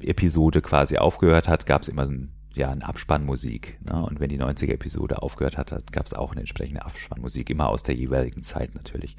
Episode 0.00 0.62
quasi 0.62 0.96
aufgehört 0.98 1.48
hat, 1.48 1.66
gab 1.66 1.82
es 1.82 1.88
immer 1.88 2.06
so 2.06 2.12
ein, 2.12 2.30
ja, 2.54 2.70
eine 2.70 2.84
Abspannmusik. 2.86 3.78
Ne? 3.84 4.04
Und 4.04 4.18
wenn 4.20 4.28
die 4.28 4.40
90er 4.40 4.72
Episode 4.72 5.22
aufgehört 5.22 5.58
hat, 5.58 5.92
gab 5.92 6.06
es 6.06 6.14
auch 6.14 6.32
eine 6.32 6.40
entsprechende 6.40 6.84
Abspannmusik, 6.84 7.50
immer 7.50 7.68
aus 7.68 7.82
der 7.84 7.94
jeweiligen 7.94 8.42
Zeit 8.42 8.74
natürlich. 8.74 9.16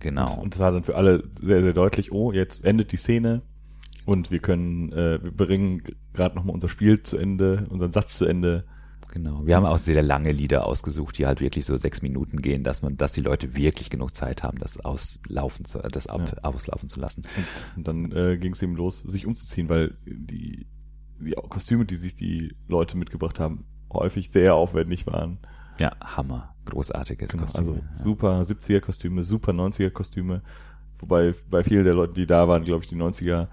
Genau. 0.00 0.38
Und 0.40 0.54
es 0.54 0.60
war 0.60 0.72
dann 0.72 0.84
für 0.84 0.96
alle 0.96 1.24
sehr, 1.30 1.62
sehr 1.62 1.72
deutlich, 1.72 2.12
oh, 2.12 2.32
jetzt 2.32 2.64
endet 2.64 2.92
die 2.92 2.96
Szene 2.96 3.42
und 4.04 4.30
wir 4.30 4.38
können, 4.38 4.92
äh, 4.92 5.22
wir 5.22 5.32
bringen 5.32 5.82
gerade 6.12 6.34
nochmal 6.34 6.54
unser 6.54 6.68
Spiel 6.68 7.02
zu 7.02 7.16
Ende, 7.18 7.66
unseren 7.68 7.92
Satz 7.92 8.18
zu 8.18 8.24
Ende. 8.26 8.64
Genau. 9.12 9.46
Wir 9.46 9.56
haben 9.56 9.64
auch 9.64 9.78
sehr 9.78 10.02
lange 10.02 10.32
Lieder 10.32 10.66
ausgesucht, 10.66 11.16
die 11.16 11.26
halt 11.26 11.40
wirklich 11.40 11.64
so 11.64 11.76
sechs 11.78 12.02
Minuten 12.02 12.42
gehen, 12.42 12.62
dass 12.62 12.82
man, 12.82 12.96
dass 12.98 13.12
die 13.12 13.22
Leute 13.22 13.56
wirklich 13.56 13.88
genug 13.88 14.14
Zeit 14.14 14.42
haben, 14.42 14.58
das 14.58 14.78
auslaufen 14.84 15.64
zu, 15.64 15.78
das 15.78 16.06
ab, 16.06 16.20
Ja. 16.36 16.44
auslaufen 16.44 16.90
zu 16.90 17.00
lassen. 17.00 17.24
Und 17.76 17.88
dann 17.88 18.12
äh, 18.12 18.36
ging 18.36 18.52
es 18.52 18.62
eben 18.62 18.76
los, 18.76 19.02
sich 19.02 19.26
umzuziehen, 19.26 19.68
weil 19.70 19.96
die, 20.04 20.66
die 21.20 21.30
Kostüme, 21.48 21.86
die 21.86 21.96
sich 21.96 22.14
die 22.14 22.54
Leute 22.68 22.98
mitgebracht 22.98 23.40
haben, 23.40 23.64
häufig 23.90 24.30
sehr 24.30 24.54
aufwendig 24.54 25.06
waren. 25.06 25.38
Ja, 25.78 25.92
Hammer. 26.00 26.54
Großartiges 26.66 27.30
Genau, 27.30 27.44
Kostüm. 27.44 27.58
also 27.60 27.74
ja. 27.74 27.80
super 27.94 28.42
70er 28.42 28.80
Kostüme, 28.80 29.22
super 29.22 29.52
90er 29.52 29.90
Kostüme. 29.90 30.42
Wobei 30.98 31.32
bei 31.50 31.62
vielen 31.64 31.84
der 31.84 31.94
Leute, 31.94 32.14
die 32.14 32.26
da 32.26 32.48
waren, 32.48 32.64
glaube 32.64 32.82
ich, 32.84 32.90
die 32.90 32.96
90er 32.96 33.48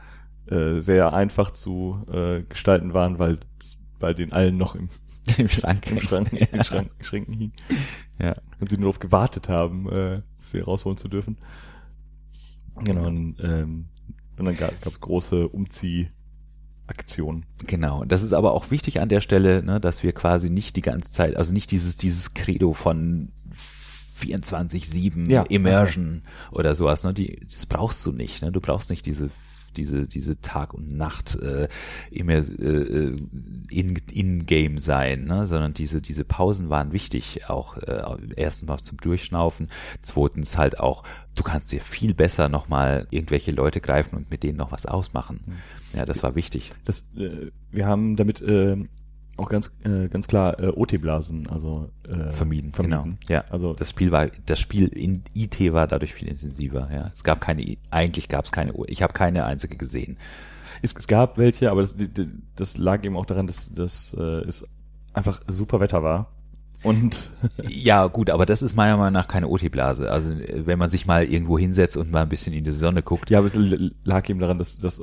äh, 0.47 0.79
sehr 0.79 1.13
einfach 1.13 1.51
zu 1.51 2.03
äh, 2.11 2.41
gestalten 2.43 2.93
waren, 2.93 3.19
weil 3.19 3.39
bei 3.99 4.13
den 4.13 4.33
allen 4.33 4.57
noch 4.57 4.75
im, 4.75 4.89
Im 5.37 5.47
Schrank. 5.47 5.89
im 5.89 5.99
Schrank, 5.99 6.31
Ja. 6.33 6.45
im 6.51 6.63
Schrank, 6.63 6.91
Schränken 7.01 7.33
hing. 7.35 7.51
Ja. 8.19 8.35
Und 8.59 8.69
sie 8.69 8.75
nur 8.75 8.85
darauf 8.85 8.99
gewartet 8.99 9.49
haben, 9.49 9.89
äh, 9.89 10.21
sie 10.35 10.59
rausholen 10.59 10.97
zu 10.97 11.07
dürfen. 11.07 11.37
Genau, 12.83 13.07
und, 13.07 13.37
ähm, 13.41 13.87
und 14.37 14.45
dann 14.45 14.57
gab 14.57 14.71
es 14.85 14.99
große 14.99 15.47
Umziehaktionen. 16.87 17.45
Genau. 17.65 18.01
Und 18.01 18.11
das 18.11 18.21
ist 18.21 18.33
aber 18.33 18.53
auch 18.53 18.71
wichtig 18.71 18.99
an 18.99 19.09
der 19.09 19.21
Stelle, 19.21 19.63
ne, 19.63 19.79
dass 19.79 20.03
wir 20.03 20.11
quasi 20.13 20.49
nicht 20.49 20.75
die 20.75 20.81
ganze 20.81 21.11
Zeit, 21.11 21.35
also 21.35 21.53
nicht 21.53 21.71
dieses, 21.71 21.97
dieses 21.97 22.33
Credo 22.33 22.73
von 22.73 23.29
24-7 24.19 25.29
Ja. 25.29 25.43
Immersion 25.43 26.21
oder 26.51 26.75
sowas, 26.75 27.03
ne, 27.03 27.13
die, 27.13 27.45
das 27.51 27.65
brauchst 27.65 28.05
du 28.05 28.11
nicht, 28.11 28.41
ne, 28.41 28.51
du 28.51 28.61
brauchst 28.61 28.89
nicht 28.89 29.05
diese 29.05 29.29
diese 29.77 30.07
diese 30.07 30.39
Tag 30.41 30.73
und 30.73 30.95
Nacht 30.95 31.35
äh, 31.35 31.67
immer 32.11 32.33
äh, 32.33 33.15
in 33.69 33.95
in 34.11 34.45
Game 34.45 34.79
sein, 34.79 35.25
ne, 35.25 35.45
sondern 35.45 35.73
diese 35.73 36.01
diese 36.01 36.25
Pausen 36.25 36.69
waren 36.69 36.91
wichtig, 36.91 37.49
auch 37.49 37.77
äh, 37.77 38.01
erstens 38.35 38.67
mal 38.67 38.79
zum 38.79 38.97
Durchschnaufen, 38.97 39.69
zweitens 40.01 40.57
halt 40.57 40.79
auch, 40.79 41.03
du 41.35 41.43
kannst 41.43 41.71
dir 41.71 41.81
viel 41.81 42.13
besser 42.13 42.49
noch 42.49 42.69
mal 42.69 43.07
irgendwelche 43.11 43.51
Leute 43.51 43.81
greifen 43.81 44.15
und 44.15 44.31
mit 44.31 44.43
denen 44.43 44.57
noch 44.57 44.71
was 44.71 44.85
ausmachen. 44.85 45.39
Ja, 45.93 46.05
das 46.05 46.23
war 46.23 46.35
wichtig. 46.35 46.71
Das, 46.83 47.11
äh, 47.17 47.51
wir 47.71 47.85
haben 47.85 48.15
damit 48.15 48.41
äh, 48.41 48.77
auch 49.37 49.49
ganz 49.49 49.75
äh, 49.83 50.07
ganz 50.07 50.27
klar 50.27 50.59
äh, 50.59 50.67
OT-Blasen, 50.67 51.47
also 51.47 51.89
äh, 52.07 52.31
vermieden, 52.31 52.71
genau. 52.71 53.05
Ja, 53.27 53.43
Also 53.49 53.73
das 53.73 53.89
Spiel 53.89 54.11
war, 54.11 54.27
das 54.45 54.59
Spiel 54.59 54.87
in 54.87 55.23
IT 55.33 55.59
war 55.73 55.87
dadurch 55.87 56.13
viel 56.13 56.27
intensiver. 56.27 56.89
Ja, 56.91 57.11
es 57.13 57.23
gab 57.23 57.41
keine, 57.41 57.77
eigentlich 57.91 58.29
gab 58.29 58.45
es 58.45 58.51
keine. 58.51 58.73
Ich 58.87 59.01
habe 59.03 59.13
keine 59.13 59.45
einzige 59.45 59.75
gesehen. 59.75 60.17
es, 60.81 60.95
es 60.95 61.07
gab 61.07 61.37
welche, 61.37 61.71
aber 61.71 61.81
das, 61.81 61.95
das 62.55 62.77
lag 62.77 63.03
eben 63.03 63.17
auch 63.17 63.25
daran, 63.25 63.47
dass, 63.47 63.73
dass 63.73 64.13
äh, 64.17 64.21
es 64.47 64.65
einfach 65.13 65.41
super 65.47 65.79
Wetter 65.79 66.01
war. 66.01 66.31
Und 66.83 67.31
Ja, 67.67 68.07
gut, 68.07 68.29
aber 68.29 68.45
das 68.45 68.61
ist 68.61 68.75
meiner 68.75 68.95
Meinung 68.95 69.13
nach 69.13 69.27
keine 69.27 69.47
OT-Blase. 69.47 70.11
Also 70.11 70.31
wenn 70.37 70.79
man 70.79 70.89
sich 70.89 71.05
mal 71.05 71.25
irgendwo 71.25 71.57
hinsetzt 71.57 71.97
und 71.97 72.11
mal 72.11 72.21
ein 72.21 72.29
bisschen 72.29 72.53
in 72.53 72.63
die 72.63 72.71
Sonne 72.71 73.01
guckt. 73.01 73.29
ja, 73.29 73.39
aber 73.39 73.47
es 73.47 73.57
lag 74.03 74.29
eben 74.29 74.39
daran, 74.39 74.57
dass, 74.57 74.79
dass 74.79 75.01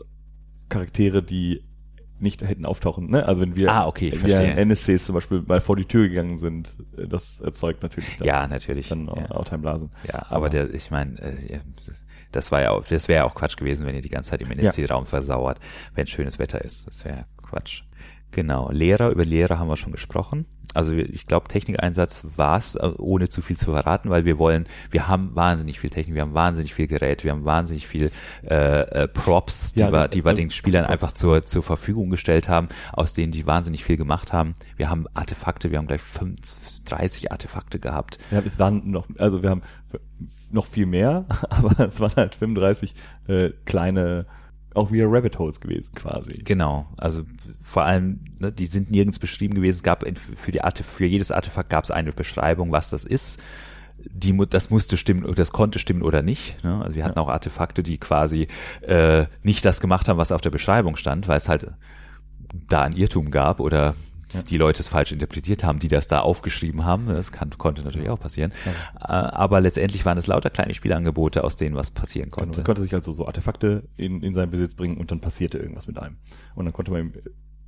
Charaktere, 0.68 1.22
die 1.22 1.62
nicht 2.22 2.42
hätten 2.42 2.64
auftauchen. 2.64 3.10
Ne? 3.10 3.26
Also 3.26 3.42
wenn 3.42 3.56
wir, 3.56 3.70
Ah, 3.70 3.86
okay, 3.86 4.12
wenn 4.14 4.26
wir. 4.26 4.56
NSCs 4.56 5.04
zum 5.06 5.14
Beispiel 5.14 5.42
mal 5.46 5.60
vor 5.60 5.76
die 5.76 5.84
Tür 5.84 6.08
gegangen 6.08 6.38
sind, 6.38 6.76
äh, 6.96 7.06
das 7.06 7.40
erzeugt 7.40 7.82
natürlich 7.82 8.16
dann, 8.16 8.26
Ja, 8.28 8.46
natürlich. 8.46 8.88
dann 8.88 9.06
ja. 9.06 9.30
Outtime-Blasen. 9.32 9.90
Ja, 10.10 10.26
aber 10.30 10.48
der, 10.50 10.72
ich 10.72 10.90
meine, 10.90 11.20
äh, 11.20 11.60
das 12.30 12.50
war 12.50 12.62
ja 12.62 12.70
auch, 12.70 12.84
das 12.86 13.08
wäre 13.08 13.18
ja 13.18 13.24
auch 13.24 13.34
Quatsch 13.34 13.56
gewesen, 13.56 13.86
wenn 13.86 13.94
ihr 13.94 14.00
die 14.00 14.08
ganze 14.08 14.30
Zeit 14.30 14.40
im 14.40 14.50
NSC-Raum 14.50 15.06
versauert, 15.06 15.60
wenn 15.94 16.06
schönes 16.06 16.38
Wetter 16.38 16.64
ist. 16.64 16.86
Das 16.86 17.04
wäre 17.04 17.26
Quatsch. 17.42 17.82
Genau. 18.32 18.70
Lehrer, 18.70 19.10
über 19.10 19.24
Lehrer 19.24 19.58
haben 19.58 19.68
wir 19.68 19.76
schon 19.76 19.92
gesprochen. 19.92 20.46
Also 20.74 20.94
ich 20.94 21.26
glaube, 21.26 21.48
Technikeinsatz 21.48 22.24
war 22.36 22.56
es, 22.56 22.74
äh, 22.76 22.90
ohne 22.98 23.28
zu 23.28 23.42
viel 23.42 23.58
zu 23.58 23.72
verraten, 23.72 24.08
weil 24.10 24.24
wir 24.24 24.38
wollen, 24.38 24.66
wir 24.90 25.06
haben 25.06 25.34
wahnsinnig 25.36 25.78
viel 25.78 25.90
Technik, 25.90 26.14
wir 26.14 26.22
haben 26.22 26.34
wahnsinnig 26.34 26.72
viel 26.72 26.86
Gerät, 26.86 27.24
wir 27.24 27.32
haben 27.32 27.44
wahnsinnig 27.44 27.86
viel 27.86 28.10
äh, 28.48 28.80
äh, 28.80 29.08
Props, 29.08 29.74
die 29.74 29.80
Ja, 29.80 29.92
wir, 29.92 30.08
die 30.08 30.24
wir 30.24 30.32
den 30.32 30.50
Spielern 30.50 30.86
einfach 30.86 31.12
zur, 31.12 31.44
zur 31.44 31.62
Verfügung 31.62 32.08
gestellt 32.08 32.48
haben, 32.48 32.68
aus 32.92 33.12
denen 33.12 33.32
die 33.32 33.46
wahnsinnig 33.46 33.84
viel 33.84 33.98
gemacht 33.98 34.32
haben. 34.32 34.54
Wir 34.76 34.88
haben 34.88 35.06
Artefakte, 35.12 35.70
wir 35.70 35.78
haben 35.78 35.86
gleich 35.86 36.02
35 36.02 37.30
Artefakte 37.32 37.78
gehabt. 37.78 38.18
Ja, 38.30 38.42
es 38.44 38.58
waren 38.58 38.90
noch, 38.90 39.06
also 39.18 39.42
wir 39.42 39.50
haben 39.50 39.62
noch 40.50 40.66
viel 40.66 40.86
mehr, 40.86 41.26
aber 41.50 41.86
es 41.86 42.00
waren 42.00 42.16
halt 42.16 42.34
35 42.34 42.94
äh, 43.28 43.50
kleine, 43.66 44.26
auch 44.74 44.90
wieder 44.90 45.06
Rabbit 45.08 45.38
Holes 45.38 45.60
gewesen 45.60 45.94
quasi. 45.94 46.42
Genau, 46.44 46.86
also 46.96 47.22
vor 47.62 47.84
allem, 47.84 48.20
ne, 48.38 48.52
die 48.52 48.66
sind 48.66 48.90
nirgends 48.90 49.18
beschrieben 49.18 49.54
gewesen. 49.54 49.76
Es 49.76 49.82
gab 49.82 50.04
für 50.36 50.52
die 50.52 50.62
Arte, 50.62 50.84
für 50.84 51.06
jedes 51.06 51.30
Artefakt 51.30 51.70
gab 51.70 51.84
es 51.84 51.90
eine 51.90 52.12
Beschreibung, 52.12 52.72
was 52.72 52.90
das 52.90 53.04
ist. 53.04 53.42
Die, 54.04 54.36
das 54.48 54.70
musste 54.70 54.96
stimmen, 54.96 55.24
oder 55.24 55.36
das 55.36 55.52
konnte 55.52 55.78
stimmen 55.78 56.02
oder 56.02 56.22
nicht. 56.22 56.62
Ne? 56.64 56.82
Also 56.82 56.96
wir 56.96 57.04
hatten 57.04 57.18
auch 57.18 57.28
Artefakte, 57.28 57.82
die 57.82 57.98
quasi 57.98 58.48
äh, 58.80 59.26
nicht 59.42 59.64
das 59.64 59.80
gemacht 59.80 60.08
haben, 60.08 60.18
was 60.18 60.32
auf 60.32 60.40
der 60.40 60.50
Beschreibung 60.50 60.96
stand, 60.96 61.28
weil 61.28 61.38
es 61.38 61.48
halt 61.48 61.72
da 62.68 62.82
ein 62.82 62.92
Irrtum 62.92 63.30
gab 63.30 63.60
oder 63.60 63.94
die 64.32 64.56
Leute 64.58 64.80
es 64.80 64.88
falsch 64.88 65.12
interpretiert 65.12 65.64
haben, 65.64 65.78
die 65.78 65.88
das 65.88 66.06
da 66.08 66.20
aufgeschrieben 66.20 66.84
haben. 66.84 67.06
Das 67.08 67.32
kann, 67.32 67.50
konnte 67.58 67.82
natürlich 67.82 68.08
auch 68.10 68.20
passieren. 68.20 68.52
Äh, 69.00 69.06
Aber 69.06 69.60
letztendlich 69.60 70.04
waren 70.04 70.18
es 70.18 70.26
lauter 70.26 70.50
kleine 70.50 70.74
Spielangebote, 70.74 71.44
aus 71.44 71.56
denen 71.56 71.76
was 71.76 71.90
passieren 71.90 72.30
Genau, 72.30 72.44
konnte. 72.44 72.58
man 72.60 72.64
konnte 72.64 72.82
sich 72.82 72.94
also 72.94 73.12
so 73.12 73.26
Artefakte 73.26 73.88
in, 73.96 74.22
in 74.22 74.34
seinen 74.34 74.50
Besitz 74.50 74.74
bringen 74.74 74.96
und 74.96 75.10
dann 75.10 75.20
passierte 75.20 75.58
irgendwas 75.58 75.86
mit 75.86 75.98
einem. 75.98 76.16
Und 76.54 76.64
dann 76.64 76.72
konnte 76.74 76.90
man 76.92 77.12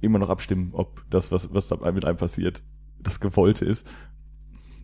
immer 0.01 0.19
noch 0.19 0.29
abstimmen, 0.31 0.71
ob 0.73 1.03
das, 1.11 1.33
was, 1.33 1.53
was 1.53 1.69
da 1.69 1.77
mit 1.93 2.05
einem 2.05 2.17
passiert, 2.19 2.63
das 3.01 3.21
Gewollte 3.21 3.65
ist 3.65 3.87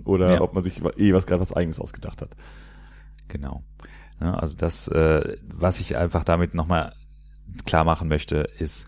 oder 0.05 0.35
Ja. 0.35 0.41
ob 0.41 0.55
man 0.55 0.63
sich 0.63 0.83
eh 0.99 1.13
was 1.13 1.27
gerade 1.27 1.41
was 1.41 1.53
Eigenes 1.53 1.81
ausgedacht 1.81 2.23
hat. 2.23 2.31
Genau. 3.29 3.63
Ja, 4.21 4.35
also 4.35 4.57
das, 4.57 4.89
äh, 4.89 5.37
was 5.45 5.81
ich 5.81 5.97
einfach 5.97 6.25
damit 6.25 6.55
nochmal 6.55 6.95
klar 7.65 7.85
machen 7.85 8.09
möchte, 8.09 8.37
ist, 8.59 8.87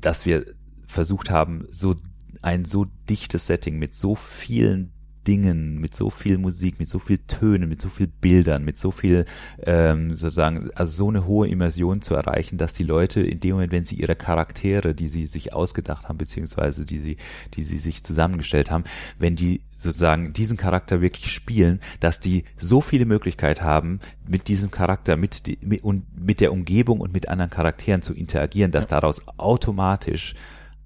dass 0.00 0.26
wir 0.26 0.44
versucht 0.86 1.30
haben, 1.30 1.66
so 1.70 1.94
ein 2.42 2.64
so 2.64 2.86
dichtes 3.08 3.46
Setting 3.46 3.78
mit 3.78 3.94
so 3.94 4.14
vielen 4.14 4.92
Dingen, 5.26 5.80
mit 5.80 5.94
so 5.94 6.10
viel 6.10 6.38
Musik, 6.38 6.78
mit 6.78 6.88
so 6.88 6.98
viel 6.98 7.18
Tönen, 7.18 7.68
mit 7.68 7.80
so 7.80 7.88
viel 7.88 8.06
Bildern, 8.06 8.64
mit 8.64 8.78
so 8.78 8.90
viel 8.90 9.24
ähm, 9.62 10.16
sozusagen, 10.16 10.70
also 10.74 10.92
so 10.92 11.08
eine 11.08 11.26
hohe 11.26 11.48
Immersion 11.48 12.02
zu 12.02 12.14
erreichen, 12.14 12.58
dass 12.58 12.74
die 12.74 12.84
Leute 12.84 13.22
in 13.22 13.40
dem 13.40 13.52
Moment, 13.52 13.72
wenn 13.72 13.86
sie 13.86 13.96
ihre 13.96 14.16
Charaktere, 14.16 14.94
die 14.94 15.08
sie 15.08 15.26
sich 15.26 15.52
ausgedacht 15.52 16.08
haben, 16.08 16.18
beziehungsweise 16.18 16.84
die 16.84 16.98
sie, 16.98 17.16
die 17.54 17.64
sie 17.64 17.78
sich 17.78 18.04
zusammengestellt 18.04 18.70
haben, 18.70 18.84
wenn 19.18 19.36
die 19.36 19.62
sozusagen 19.74 20.32
diesen 20.32 20.56
Charakter 20.56 21.00
wirklich 21.00 21.32
spielen, 21.32 21.80
dass 22.00 22.20
die 22.20 22.44
so 22.56 22.80
viele 22.80 23.06
Möglichkeiten 23.06 23.64
haben, 23.64 24.00
mit 24.28 24.48
diesem 24.48 24.70
Charakter, 24.70 25.16
mit, 25.16 25.46
die, 25.46 25.58
mit, 25.62 25.82
und 25.82 26.04
mit 26.18 26.40
der 26.40 26.52
Umgebung 26.52 27.00
und 27.00 27.12
mit 27.12 27.28
anderen 27.28 27.50
Charakteren 27.50 28.02
zu 28.02 28.14
interagieren, 28.14 28.70
dass 28.70 28.86
daraus 28.86 29.26
automatisch 29.38 30.34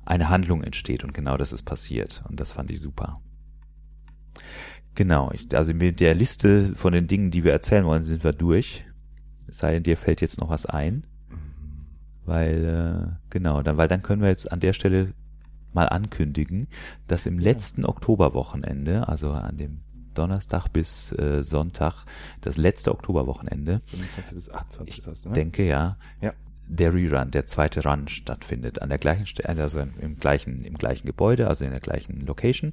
eine 0.09 0.31
Handlung 0.31 0.63
entsteht 0.63 1.05
und 1.05 1.13
genau 1.13 1.37
das 1.37 1.53
ist 1.53 1.63
passiert 1.63 2.25
und 2.29 2.41
das 2.41 2.53
fand 2.53 2.71
ich 2.71 2.81
super. 2.81 3.21
Genau, 4.95 5.31
ich, 5.33 5.55
also 5.55 5.75
mit 5.75 6.01
der 6.01 6.15
Liste 6.15 6.75
von 6.75 6.93
den 6.93 7.07
Dingen, 7.07 7.31
die 7.31 7.45
wir 7.45 7.53
erzählen 7.53 7.85
wollen, 7.85 8.05
sind 8.05 8.25
wir 8.25 8.33
durch. 8.33 8.85
Es 9.47 9.59
sei 9.59 9.75
denn, 9.75 9.83
dir 9.83 9.97
fällt 9.97 10.21
jetzt 10.21 10.41
noch 10.41 10.49
was 10.49 10.67
ein. 10.67 11.05
Weil, 12.25 12.65
äh, 12.65 13.15
genau, 13.31 13.63
dann, 13.63 13.77
weil 13.77 13.89
dann 13.89 14.03
können 14.03 14.23
wir 14.23 14.29
jetzt 14.29 14.51
an 14.51 14.61
der 14.61 14.73
Stelle 14.73 15.15
mal 15.73 15.89
ankündigen, 15.89 16.69
dass 17.07 17.27
im 17.27 17.39
letzten 17.39 17.85
Oktoberwochenende, 17.85 19.09
also 19.09 19.31
an 19.31 19.57
dem 19.57 19.81
Donnerstag 20.15 20.69
bis 20.69 21.13
äh, 21.13 21.43
Sonntag, 21.45 22.05
das 22.41 22.57
letzte 22.57 22.91
Oktoberwochenende, 22.93 23.81
25 23.91 24.35
bis 24.35 24.51
28 24.51 24.99
ich 24.99 25.07
hast 25.07 25.25
du, 25.25 25.29
ne? 25.29 25.35
denke 25.35 25.67
ja, 25.67 25.97
Ja. 26.21 26.33
Der 26.69 26.93
Rerun, 26.93 27.31
der 27.31 27.47
zweite 27.47 27.83
Run 27.83 28.09
stattfindet 28.09 28.83
an 28.83 28.89
der 28.89 28.99
gleichen 28.99 29.27
Stelle, 29.27 29.63
also 29.63 29.81
im 29.81 30.19
gleichen, 30.19 30.65
im 30.65 30.75
gleichen 30.75 31.07
Gebäude, 31.07 31.49
also 31.49 31.65
in 31.65 31.71
der 31.71 31.81
gleichen 31.81 32.21
Location. 32.21 32.73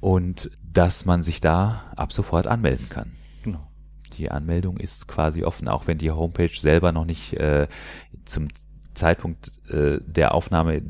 Und 0.00 0.50
dass 0.62 1.04
man 1.04 1.22
sich 1.22 1.40
da 1.40 1.92
ab 1.96 2.12
sofort 2.12 2.46
anmelden 2.46 2.88
kann. 2.88 3.12
Genau. 3.42 3.66
Die 4.18 4.30
Anmeldung 4.30 4.76
ist 4.76 5.08
quasi 5.08 5.44
offen, 5.44 5.68
auch 5.68 5.86
wenn 5.86 5.98
die 5.98 6.10
Homepage 6.10 6.48
selber 6.48 6.92
noch 6.92 7.04
nicht 7.04 7.34
äh, 7.34 7.68
zum 8.24 8.48
Zeitpunkt 8.94 9.52
äh, 9.70 9.98
der 10.04 10.34
Aufnahme 10.34 10.82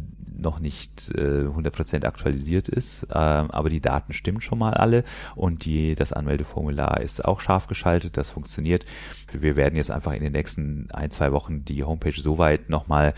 noch 0.45 0.61
nicht 0.61 1.11
äh, 1.15 1.47
100% 1.47 2.05
aktualisiert 2.05 2.69
ist, 2.69 3.05
ähm, 3.13 3.51
aber 3.51 3.69
die 3.69 3.81
Daten 3.81 4.13
stimmen 4.13 4.41
schon 4.41 4.59
mal 4.59 4.75
alle. 4.75 5.05
Und 5.35 5.65
die, 5.65 5.95
das 5.95 6.13
Anmeldeformular 6.13 7.01
ist 7.01 7.25
auch 7.25 7.41
scharf 7.41 7.67
geschaltet, 7.67 8.17
das 8.17 8.31
funktioniert. 8.31 8.85
Wir 9.33 9.57
werden 9.57 9.77
jetzt 9.77 9.91
einfach 9.91 10.13
in 10.13 10.23
den 10.23 10.33
nächsten 10.33 10.91
ein, 10.93 11.11
zwei 11.11 11.33
Wochen 11.33 11.65
die 11.65 11.83
Homepage 11.83 12.21
soweit 12.21 12.69
nochmal 12.69 13.15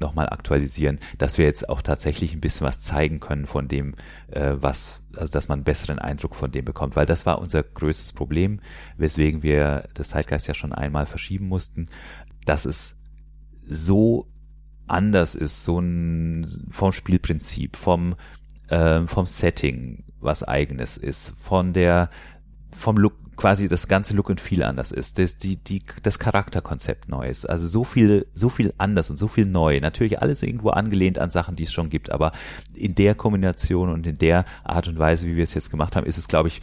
noch 0.00 0.14
mal 0.14 0.28
aktualisieren, 0.28 0.98
dass 1.18 1.38
wir 1.38 1.44
jetzt 1.44 1.68
auch 1.68 1.80
tatsächlich 1.80 2.34
ein 2.34 2.40
bisschen 2.40 2.66
was 2.66 2.80
zeigen 2.80 3.20
können 3.20 3.46
von 3.46 3.68
dem, 3.68 3.94
äh, 4.30 4.54
was, 4.56 5.00
also 5.16 5.32
dass 5.32 5.48
man 5.48 5.60
einen 5.60 5.64
besseren 5.64 5.98
Eindruck 5.98 6.34
von 6.34 6.50
dem 6.50 6.64
bekommt, 6.64 6.96
weil 6.96 7.06
das 7.06 7.24
war 7.24 7.38
unser 7.38 7.62
größtes 7.62 8.12
Problem, 8.12 8.60
weswegen 8.96 9.42
wir 9.42 9.88
das 9.94 10.08
Zeitgeist 10.08 10.48
ja 10.48 10.54
schon 10.54 10.72
einmal 10.72 11.06
verschieben 11.06 11.46
mussten, 11.46 11.88
dass 12.44 12.64
es 12.64 13.00
so 13.66 14.31
anders 14.92 15.34
ist, 15.34 15.64
so 15.64 15.78
ein 15.78 16.46
vom 16.70 16.92
Spielprinzip, 16.92 17.76
vom 17.76 18.14
ähm, 18.70 19.08
vom 19.08 19.26
Setting, 19.26 20.04
was 20.20 20.42
eigenes 20.42 20.96
ist, 20.96 21.34
von 21.40 21.72
der 21.72 22.10
vom 22.74 22.96
Look 22.96 23.14
quasi 23.36 23.66
das 23.66 23.88
ganze 23.88 24.14
Look 24.14 24.28
und 24.28 24.40
Feel 24.40 24.62
anders 24.62 24.92
ist, 24.92 25.18
das, 25.18 25.38
die, 25.38 25.56
die, 25.56 25.82
das 26.02 26.18
Charakterkonzept 26.18 27.08
neu 27.08 27.28
ist. 27.28 27.44
Also 27.46 27.66
so 27.66 27.82
viel, 27.82 28.26
so 28.34 28.48
viel 28.48 28.72
anders 28.78 29.10
und 29.10 29.16
so 29.16 29.26
viel 29.26 29.46
neu. 29.46 29.80
Natürlich 29.80 30.20
alles 30.20 30.42
irgendwo 30.42 30.70
angelehnt 30.70 31.18
an 31.18 31.30
Sachen, 31.30 31.56
die 31.56 31.64
es 31.64 31.72
schon 31.72 31.90
gibt, 31.90 32.10
aber 32.10 32.32
in 32.74 32.94
der 32.94 33.14
Kombination 33.14 33.88
und 33.88 34.06
in 34.06 34.18
der 34.18 34.44
Art 34.64 34.86
und 34.86 34.98
Weise, 34.98 35.26
wie 35.26 35.36
wir 35.36 35.42
es 35.42 35.54
jetzt 35.54 35.70
gemacht 35.70 35.96
haben, 35.96 36.06
ist 36.06 36.18
es, 36.18 36.28
glaube 36.28 36.48
ich, 36.48 36.60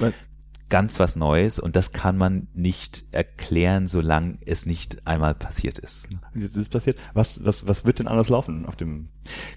ganz 0.70 1.00
was 1.00 1.16
Neues 1.16 1.60
und 1.60 1.76
das 1.76 1.92
kann 1.92 2.18
man 2.18 2.48
nicht 2.54 3.06
erklären, 3.12 3.88
solange 3.88 4.38
es 4.46 4.66
nicht 4.66 5.06
einmal 5.08 5.34
passiert 5.34 5.80
ist. 5.80 6.08
Jetzt 6.36 6.56
ist 6.56 6.58
es 6.58 6.70
passiert. 6.70 7.00
Was, 7.14 7.44
was, 7.46 7.68
was 7.68 7.86
wird 7.86 8.00
denn 8.00 8.08
anders 8.08 8.30
laufen 8.30 8.66
auf 8.66 8.76
dem 8.76 9.10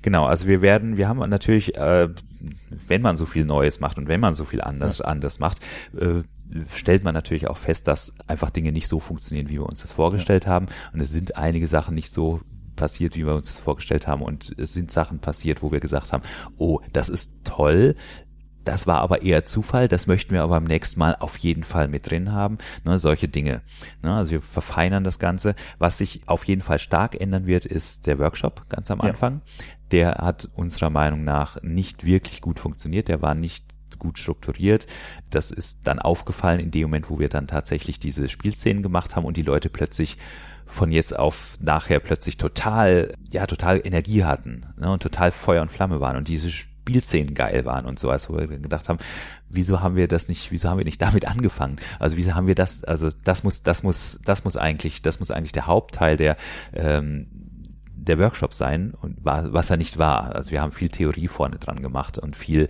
Genau, 0.02 0.24
also 0.24 0.46
wir 0.46 0.62
werden, 0.62 0.96
wir 0.96 1.08
haben 1.08 1.18
natürlich, 1.30 1.76
äh, 1.76 2.08
wenn 2.88 3.02
man 3.02 3.16
so 3.16 3.26
viel 3.26 3.44
Neues 3.44 3.80
macht 3.80 3.98
und 3.98 4.08
wenn 4.08 4.20
man 4.20 4.34
so 4.34 4.44
viel 4.44 4.60
anders, 4.60 5.00
anders 5.00 5.38
macht, 5.38 5.60
äh, 5.96 6.22
stellt 6.74 7.04
man 7.04 7.14
natürlich 7.14 7.48
auch 7.48 7.56
fest, 7.56 7.88
dass 7.88 8.14
einfach 8.26 8.50
Dinge 8.50 8.72
nicht 8.72 8.88
so 8.88 9.00
funktionieren, 9.00 9.48
wie 9.48 9.54
wir 9.54 9.66
uns 9.66 9.82
das 9.82 9.92
vorgestellt 9.92 10.46
haben. 10.46 10.66
Und 10.92 11.00
es 11.00 11.10
sind 11.10 11.36
einige 11.36 11.68
Sachen 11.68 11.94
nicht 11.94 12.12
so 12.12 12.40
passiert, 12.76 13.16
wie 13.16 13.26
wir 13.26 13.34
uns 13.34 13.48
das 13.48 13.58
vorgestellt 13.58 14.06
haben. 14.06 14.22
Und 14.22 14.54
es 14.58 14.72
sind 14.74 14.90
Sachen 14.90 15.18
passiert, 15.18 15.62
wo 15.62 15.72
wir 15.72 15.80
gesagt 15.80 16.12
haben, 16.12 16.22
oh, 16.56 16.80
das 16.92 17.08
ist 17.08 17.44
toll. 17.44 17.94
Das 18.64 18.86
war 18.86 19.00
aber 19.00 19.22
eher 19.22 19.44
Zufall, 19.44 19.88
das 19.88 20.06
möchten 20.06 20.32
wir 20.32 20.42
aber 20.42 20.54
beim 20.54 20.64
nächsten 20.64 21.00
Mal 21.00 21.16
auf 21.18 21.36
jeden 21.38 21.64
Fall 21.64 21.88
mit 21.88 22.10
drin 22.10 22.32
haben. 22.32 22.58
Ne, 22.84 22.98
solche 22.98 23.28
Dinge. 23.28 23.62
Ne, 24.02 24.14
also 24.14 24.30
wir 24.30 24.42
verfeinern 24.42 25.04
das 25.04 25.18
Ganze. 25.18 25.54
Was 25.78 25.98
sich 25.98 26.22
auf 26.26 26.44
jeden 26.44 26.62
Fall 26.62 26.78
stark 26.78 27.20
ändern 27.20 27.46
wird, 27.46 27.64
ist 27.64 28.06
der 28.06 28.18
Workshop 28.18 28.68
ganz 28.68 28.90
am 28.90 29.00
Ja. 29.00 29.10
Anfang. 29.10 29.40
Der 29.90 30.12
hat 30.14 30.48
unserer 30.54 30.90
Meinung 30.90 31.24
nach 31.24 31.60
nicht 31.62 32.04
wirklich 32.04 32.40
gut 32.40 32.60
funktioniert. 32.60 33.08
Der 33.08 33.20
war 33.20 33.34
nicht 33.34 33.64
gut 33.98 34.18
strukturiert. 34.18 34.86
Das 35.30 35.50
ist 35.50 35.86
dann 35.86 35.98
aufgefallen 35.98 36.60
in 36.60 36.70
dem 36.70 36.82
Moment, 36.82 37.10
wo 37.10 37.18
wir 37.18 37.28
dann 37.28 37.46
tatsächlich 37.46 37.98
diese 38.00 38.28
Spielszenen 38.28 38.82
gemacht 38.82 39.16
haben 39.16 39.24
und 39.24 39.36
die 39.36 39.42
Leute 39.42 39.68
plötzlich 39.68 40.18
von 40.66 40.90
jetzt 40.90 41.16
auf 41.18 41.58
nachher 41.60 42.00
plötzlich 42.00 42.38
total, 42.38 43.14
ja, 43.30 43.46
total 43.46 43.80
Energie 43.84 44.24
hatten 44.24 44.66
ne, 44.76 44.90
und 44.90 45.02
total 45.02 45.30
Feuer 45.30 45.62
und 45.62 45.70
Flamme 45.70 46.00
waren 46.00 46.16
und 46.16 46.28
diese 46.28 46.50
Spielszenen 46.82 47.34
geil 47.34 47.64
waren 47.64 47.86
und 47.86 47.98
so, 47.98 48.10
als 48.10 48.28
wir 48.28 48.46
gedacht 48.46 48.88
haben, 48.88 48.98
wieso 49.48 49.80
haben 49.80 49.94
wir 49.94 50.08
das 50.08 50.28
nicht, 50.28 50.50
wieso 50.50 50.68
haben 50.68 50.78
wir 50.78 50.84
nicht 50.84 51.00
damit 51.00 51.26
angefangen? 51.26 51.76
Also 52.00 52.16
wieso 52.16 52.34
haben 52.34 52.48
wir 52.48 52.56
das, 52.56 52.82
also 52.84 53.10
das 53.24 53.44
muss, 53.44 53.62
das 53.62 53.82
muss, 53.84 54.20
das 54.24 54.44
muss 54.44 54.56
eigentlich, 54.56 55.00
das 55.00 55.20
muss 55.20 55.30
eigentlich 55.30 55.52
der 55.52 55.68
Hauptteil 55.68 56.16
der, 56.16 56.36
ähm, 56.72 57.28
der 57.94 58.18
Workshop 58.18 58.52
sein 58.52 58.94
und 59.00 59.24
war, 59.24 59.52
was 59.52 59.70
er 59.70 59.76
nicht 59.76 59.96
war. 59.96 60.34
Also 60.34 60.50
wir 60.50 60.60
haben 60.60 60.72
viel 60.72 60.88
Theorie 60.88 61.28
vorne 61.28 61.58
dran 61.58 61.82
gemacht 61.82 62.18
und 62.18 62.34
viel 62.34 62.66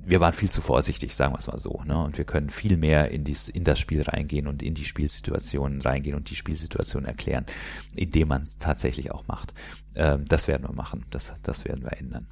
wir 0.00 0.20
waren 0.20 0.32
viel 0.32 0.48
zu 0.48 0.62
vorsichtig, 0.62 1.14
sagen 1.14 1.34
wir 1.34 1.38
es 1.38 1.48
mal 1.48 1.58
so. 1.58 1.82
Ne? 1.84 2.02
Und 2.02 2.16
wir 2.16 2.24
können 2.24 2.48
viel 2.48 2.78
mehr 2.78 3.10
in, 3.10 3.24
dies, 3.24 3.50
in 3.50 3.64
das 3.64 3.78
Spiel 3.78 4.00
reingehen 4.00 4.46
und 4.46 4.62
in 4.62 4.72
die 4.72 4.86
Spielsituationen 4.86 5.82
reingehen 5.82 6.16
und 6.16 6.30
die 6.30 6.34
Spielsituation 6.34 7.04
erklären, 7.04 7.44
indem 7.94 8.28
man 8.28 8.44
es 8.44 8.56
tatsächlich 8.56 9.10
auch 9.10 9.26
macht. 9.26 9.52
Ähm, 9.94 10.24
das 10.26 10.48
werden 10.48 10.66
wir 10.66 10.72
machen. 10.72 11.04
Das, 11.10 11.34
das 11.42 11.66
werden 11.66 11.84
wir 11.84 11.98
ändern. 11.98 12.26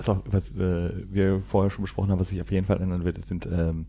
Was, 0.00 0.08
auch, 0.08 0.22
was 0.24 0.56
äh, 0.56 1.12
wir 1.12 1.42
vorher 1.42 1.70
schon 1.70 1.82
besprochen 1.82 2.10
haben, 2.10 2.20
was 2.20 2.30
sich 2.30 2.40
auf 2.40 2.50
jeden 2.50 2.64
Fall 2.64 2.80
ändern 2.80 3.04
wird, 3.04 3.20
sind 3.22 3.46
ähm, 3.46 3.84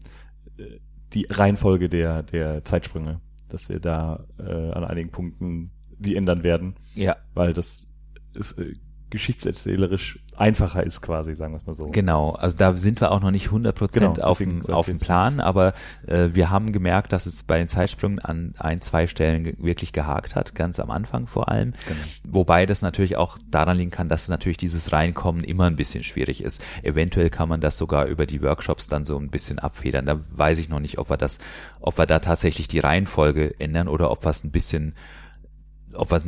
äh, 0.58 0.80
die 1.14 1.26
Reihenfolge 1.30 1.88
der, 1.88 2.24
der 2.24 2.66
Zeitsprünge. 2.66 3.22
Dass 3.48 3.70
wir 3.70 3.80
da 3.80 4.26
äh, 4.38 4.72
an 4.72 4.84
einigen 4.84 5.10
Punkten 5.10 5.72
die 5.90 6.18
ändern 6.18 6.44
werden. 6.44 6.76
Ja. 6.96 7.16
Weil 7.34 7.54
das 7.54 7.88
ist 8.34 8.58
äh, 8.60 8.76
geschichtserzählerisch 9.10 10.20
einfacher 10.42 10.84
ist 10.84 11.02
quasi, 11.02 11.34
sagen 11.36 11.54
wir 11.54 11.58
es 11.58 11.66
mal 11.66 11.76
so. 11.76 11.88
Genau, 11.88 12.32
also 12.32 12.58
da 12.58 12.76
sind 12.76 13.00
wir 13.00 13.12
auch 13.12 13.22
noch 13.22 13.32
nicht 13.32 13.46
100 13.48 13.76
Prozent 13.76 14.16
Genau, 14.16 14.28
auf, 14.28 14.38
dem, 14.40 14.66
auf 14.68 14.88
dem 14.88 15.00
Plan, 15.00 15.40
aber 15.40 15.74
äh, 16.08 16.30
wir 16.34 16.50
haben 16.50 16.72
gemerkt, 16.72 17.14
dass 17.14 17.26
es 17.26 17.44
bei 17.44 17.58
den 17.58 17.68
Zeitsprüngen 17.68 18.20
an 18.20 18.56
ein, 18.58 18.82
zwei 18.82 19.08
Stellen 19.08 19.56
wirklich 19.60 19.94
gehakt 19.94 20.36
hat, 20.36 20.56
ganz 20.56 20.80
am 20.80 20.92
Anfang 20.92 21.28
vor 21.28 21.50
allem. 21.50 21.74
Genau. 21.88 22.00
Wobei 22.24 22.66
das 22.66 22.82
natürlich 22.82 23.16
auch 23.16 23.38
daran 23.50 23.78
liegen 23.78 23.92
kann, 23.92 24.10
dass 24.10 24.28
natürlich 24.28 24.58
dieses 24.58 24.92
Reinkommen 24.92 25.44
immer 25.44 25.66
ein 25.66 25.76
bisschen 25.76 26.04
schwierig 26.04 26.44
ist. 26.44 26.64
Eventuell 26.84 27.30
kann 27.30 27.48
man 27.48 27.62
das 27.62 27.78
sogar 27.78 28.06
über 28.06 28.26
die 28.26 28.42
Workshops 28.42 28.88
dann 28.88 29.06
so 29.06 29.18
ein 29.18 29.30
bisschen 29.30 29.60
abfedern. 29.60 30.06
Da 30.06 30.20
weiß 30.32 30.58
ich 30.58 30.70
noch 30.70 30.80
nicht, 30.80 30.98
ob 30.98 31.10
wir 31.10 31.18
das, 31.18 31.40
ob 31.80 31.98
wir 31.98 32.06
da 32.06 32.20
tatsächlich 32.20 32.68
die 32.68 32.80
Reihenfolge 32.80 33.60
ändern 33.60 33.88
oder 33.88 34.12
ob 34.12 34.26
wir 34.26 34.30
es 34.30 34.44
ein 34.44 34.52
bisschen 34.52 34.94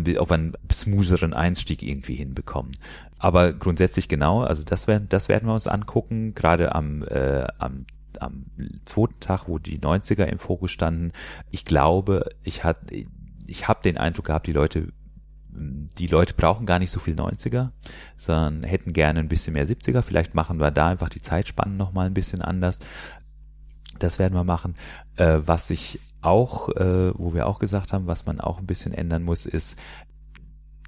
bi- 0.04 0.18
ob 0.20 0.30
wir 0.30 0.34
einen 0.36 0.54
smootheren 0.72 1.34
Einstieg 1.34 1.84
irgendwie 1.84 2.16
hinbekommen. 2.16 2.74
Aber 3.20 3.54
grundsätzlich 3.54 4.08
genau, 4.10 4.42
also 4.42 4.64
das 4.64 4.88
werden, 4.88 5.08
das 5.10 5.30
werden 5.30 5.48
wir 5.48 5.54
uns 5.54 5.68
angucken, 5.68 6.34
gerade 6.36 6.76
am, 6.76 7.04
äh, 7.04 7.48
am, 7.58 7.86
am 8.20 8.46
zweiten 8.86 9.20
Tag, 9.20 9.48
wo 9.48 9.60
die 9.60 9.80
90er 9.80 10.26
im 10.26 10.40
Fokus 10.40 10.72
standen. 10.72 11.12
Ich 11.52 11.66
glaube, 11.66 12.30
ich 12.44 12.64
hat, 12.64 12.80
ich 13.48 13.68
habe 13.68 13.82
den 13.84 13.98
Eindruck 13.98 14.26
gehabt, 14.26 14.48
die 14.48 14.54
Leute, 14.54 14.90
die 15.56 16.08
Leute 16.08 16.34
brauchen 16.34 16.66
gar 16.66 16.80
nicht 16.80 16.92
so 16.92 17.00
viel 17.00 17.16
90er, 17.16 17.70
sondern 18.18 18.64
hätten 18.64 18.92
gerne 18.92 19.20
ein 19.20 19.28
bisschen 19.30 19.54
mehr 19.54 19.68
70er. 19.68 20.02
Vielleicht 20.02 20.34
machen 20.36 20.60
wir 20.60 20.72
da 20.72 20.88
einfach 20.90 21.10
die 21.10 21.22
Zeitspannen 21.22 21.78
nochmal 21.78 22.08
ein 22.08 22.14
bisschen 22.14 22.42
anders. 22.42 22.80
Das 24.00 24.18
werden 24.20 24.34
wir 24.34 24.44
machen. 24.44 24.76
Äh, 25.16 25.40
was 25.46 25.70
ich 25.70 26.00
auch, 26.24 26.70
äh, 26.70 27.18
wo 27.18 27.34
wir 27.34 27.48
auch 27.48 27.60
gesagt 27.60 27.94
haben, 27.94 28.08
was 28.08 28.26
man 28.26 28.40
auch 28.40 28.60
ein 28.60 28.66
bisschen 28.66 28.94
ändern 28.94 29.24
muss, 29.24 29.46
ist, 29.46 29.80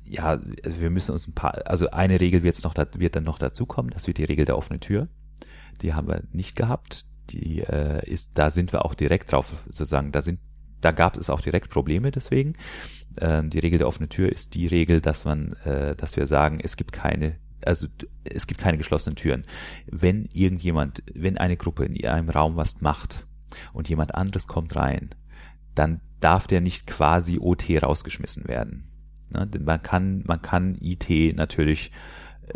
ja, 0.05 0.39
also 0.63 0.81
wir 0.81 0.89
müssen 0.89 1.11
uns 1.11 1.27
ein 1.27 1.33
paar, 1.33 1.65
also 1.65 1.89
eine 1.91 2.21
Regel 2.21 2.43
wird, 2.43 2.63
noch, 2.63 2.75
wird 2.75 3.15
dann 3.15 3.23
noch 3.23 3.39
dazukommen, 3.39 3.91
das 3.91 4.07
wird 4.07 4.17
die 4.17 4.23
Regel 4.23 4.45
der 4.45 4.57
offenen 4.57 4.79
Tür. 4.79 5.07
Die 5.81 5.93
haben 5.93 6.07
wir 6.07 6.23
nicht 6.31 6.55
gehabt. 6.55 7.05
Die 7.31 7.61
äh, 7.61 8.07
ist, 8.07 8.37
da 8.37 8.51
sind 8.51 8.71
wir 8.71 8.85
auch 8.85 8.93
direkt 8.93 9.31
drauf, 9.31 9.51
sozusagen, 9.65 10.11
da 10.11 10.21
sind, 10.21 10.39
da 10.81 10.91
gab 10.91 11.17
es 11.17 11.29
auch 11.31 11.41
direkt 11.41 11.71
Probleme 11.71 12.11
deswegen. 12.11 12.53
Ähm, 13.19 13.49
die 13.49 13.59
Regel 13.59 13.79
der 13.79 13.87
offenen 13.87 14.09
Tür 14.09 14.31
ist 14.31 14.53
die 14.53 14.67
Regel, 14.67 15.01
dass 15.01 15.25
man, 15.25 15.53
äh, 15.63 15.95
dass 15.95 16.17
wir 16.17 16.27
sagen, 16.27 16.59
es 16.61 16.77
gibt 16.77 16.91
keine 16.91 17.37
also 17.65 17.87
es 18.23 18.47
gibt 18.47 18.59
keine 18.59 18.77
geschlossenen 18.77 19.15
Türen. 19.15 19.45
Wenn 19.87 20.29
irgendjemand, 20.33 21.01
wenn 21.13 21.37
eine 21.37 21.57
Gruppe 21.57 21.85
in 21.85 22.05
einem 22.05 22.29
Raum 22.29 22.57
was 22.57 22.81
macht 22.81 23.25
und 23.73 23.89
jemand 23.89 24.13
anderes 24.13 24.47
kommt 24.47 24.75
rein, 24.75 25.15
dann 25.75 26.01
darf 26.19 26.47
der 26.47 26.61
nicht 26.61 26.87
quasi 26.87 27.37
OT 27.39 27.81
rausgeschmissen 27.81 28.47
werden. 28.47 28.87
Ne? 29.29 29.47
Man 29.59 29.81
kann, 29.81 30.23
man 30.25 30.41
kann 30.41 30.77
IT 30.79 31.35
natürlich 31.35 31.91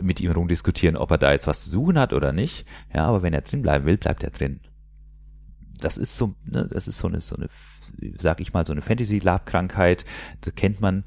mit 0.01 0.21
ihm 0.21 0.31
rumdiskutieren, 0.31 0.97
ob 0.97 1.11
er 1.11 1.17
da 1.17 1.31
jetzt 1.31 1.47
was 1.47 1.63
zu 1.63 1.69
suchen 1.69 1.97
hat 1.97 2.13
oder 2.13 2.31
nicht. 2.31 2.65
Ja, 2.93 3.05
aber 3.05 3.23
wenn 3.23 3.33
er 3.33 3.41
drin 3.41 3.61
bleiben 3.61 3.85
will, 3.85 3.97
bleibt 3.97 4.23
er 4.23 4.29
drin. 4.29 4.59
Das 5.81 5.97
ist 5.97 6.17
so, 6.17 6.35
ne, 6.45 6.67
das 6.69 6.87
ist 6.87 6.97
so 6.97 7.07
eine, 7.07 7.21
so 7.21 7.35
eine, 7.35 7.47
sag 8.17 8.41
ich 8.41 8.53
mal, 8.53 8.67
so 8.67 8.73
eine 8.73 8.81
Fantasy-Lab-Krankheit. 8.81 10.05
Da 10.41 10.51
kennt 10.51 10.81
man 10.81 11.05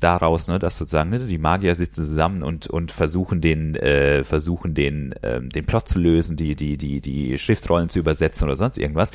daraus, 0.00 0.48
ne, 0.48 0.58
dass 0.58 0.76
sozusagen 0.76 1.10
ne, 1.10 1.20
die 1.20 1.38
Magier 1.38 1.74
sitzen 1.74 2.04
zusammen 2.04 2.42
und 2.42 2.66
und 2.66 2.92
versuchen 2.92 3.40
den, 3.40 3.76
äh, 3.76 4.24
versuchen 4.24 4.74
den, 4.74 5.14
ähm, 5.22 5.48
den 5.48 5.64
Plot 5.64 5.88
zu 5.88 5.98
lösen, 5.98 6.36
die 6.36 6.56
die 6.56 6.76
die 6.76 7.00
die 7.00 7.38
Schriftrollen 7.38 7.88
zu 7.88 8.00
übersetzen 8.00 8.46
oder 8.46 8.56
sonst 8.56 8.78
irgendwas. 8.78 9.12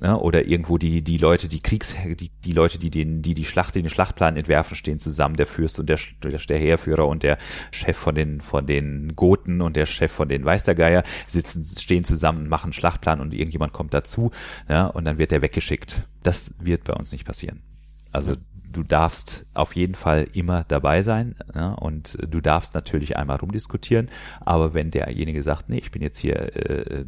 Ne, 0.00 0.18
oder 0.18 0.44
irgendwo 0.46 0.76
die 0.76 1.02
die 1.02 1.18
Leute, 1.18 1.48
die 1.48 1.60
Kriegs, 1.60 1.94
die 2.04 2.28
die 2.28 2.52
Leute, 2.52 2.78
die 2.78 2.90
den 2.90 3.22
die 3.22 3.34
die 3.34 3.44
Schlacht, 3.44 3.76
den 3.76 3.88
Schlachtplan 3.88 4.36
entwerfen, 4.36 4.76
stehen 4.76 4.98
zusammen. 4.98 5.36
Der 5.36 5.46
Fürst 5.46 5.78
und 5.78 5.88
der 5.88 5.98
der, 6.22 6.32
der 6.32 6.58
Heerführer 6.58 7.06
und 7.06 7.22
der 7.22 7.38
Chef 7.70 7.96
von 7.96 8.14
den 8.14 8.40
von 8.40 8.66
den 8.66 9.14
Goten 9.14 9.60
und 9.60 9.76
der 9.76 9.86
Chef 9.86 10.10
von 10.10 10.28
den 10.28 10.44
Weiß 10.44 10.64
der 10.64 10.74
Geier 10.74 11.04
sitzen 11.28 11.64
stehen 11.64 12.04
zusammen, 12.04 12.48
machen 12.48 12.66
einen 12.66 12.72
Schlachtplan 12.72 13.20
und 13.20 13.34
irgendjemand 13.34 13.72
kommt 13.72 13.94
dazu, 13.94 14.32
ja, 14.68 14.86
und 14.86 15.04
dann 15.04 15.18
wird 15.18 15.30
der 15.30 15.42
weggeschickt. 15.42 16.02
Das 16.22 16.54
wird 16.60 16.84
bei 16.84 16.94
uns 16.94 17.12
nicht 17.12 17.24
passieren. 17.24 17.62
Also 18.10 18.34
du 18.74 18.82
darfst 18.82 19.46
auf 19.54 19.74
jeden 19.76 19.94
Fall 19.94 20.28
immer 20.32 20.64
dabei 20.64 21.02
sein 21.02 21.36
ja, 21.54 21.72
und 21.72 22.18
du 22.28 22.40
darfst 22.40 22.74
natürlich 22.74 23.16
einmal 23.16 23.36
rumdiskutieren, 23.36 24.10
aber 24.40 24.74
wenn 24.74 24.90
derjenige 24.90 25.42
sagt, 25.42 25.68
nee, 25.68 25.78
ich 25.78 25.90
bin 25.90 26.02
jetzt 26.02 26.18
hier, 26.18 26.36
äh, 26.36 27.00
äh, 27.00 27.04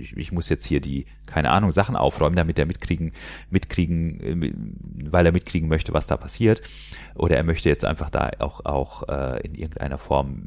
ich, 0.00 0.16
ich, 0.16 0.32
muss 0.32 0.48
jetzt 0.48 0.64
hier 0.64 0.80
die, 0.80 1.06
keine 1.26 1.50
Ahnung, 1.50 1.70
Sachen 1.70 1.96
aufräumen, 1.96 2.36
damit 2.36 2.58
er 2.58 2.66
mitkriegen, 2.66 3.12
mitkriegen, 3.50 4.20
äh, 4.20 4.52
weil 5.10 5.26
er 5.26 5.32
mitkriegen 5.32 5.68
möchte, 5.68 5.92
was 5.92 6.06
da 6.06 6.16
passiert, 6.16 6.62
oder 7.14 7.36
er 7.36 7.44
möchte 7.44 7.68
jetzt 7.68 7.84
einfach 7.84 8.10
da 8.10 8.30
auch, 8.38 8.64
auch 8.64 9.08
äh, 9.08 9.40
in 9.46 9.54
irgendeiner 9.54 9.98
Form 9.98 10.44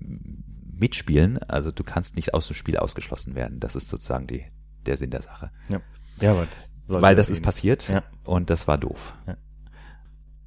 mitspielen, 0.79 1.37
also 1.43 1.71
du 1.71 1.83
kannst 1.83 2.15
nicht 2.15 2.33
aus 2.33 2.47
dem 2.47 2.55
Spiel 2.55 2.77
ausgeschlossen 2.77 3.35
werden. 3.35 3.59
Das 3.59 3.75
ist 3.75 3.89
sozusagen 3.89 4.27
die, 4.27 4.45
der 4.85 4.97
Sinn 4.97 5.11
der 5.11 5.21
Sache. 5.21 5.51
Ja, 5.69 5.81
ja 6.21 6.31
aber 6.31 6.45
das 6.45 6.71
Weil 6.87 7.15
das 7.15 7.29
ist 7.29 7.43
passiert 7.43 7.89
Ja. 7.89 8.03
und 8.23 8.49
das 8.49 8.67
war 8.67 8.77
doof. 8.77 9.13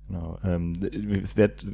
Genau. 0.08 0.38
Ähm, 0.44 0.74
es 1.22 1.36
wird, 1.36 1.66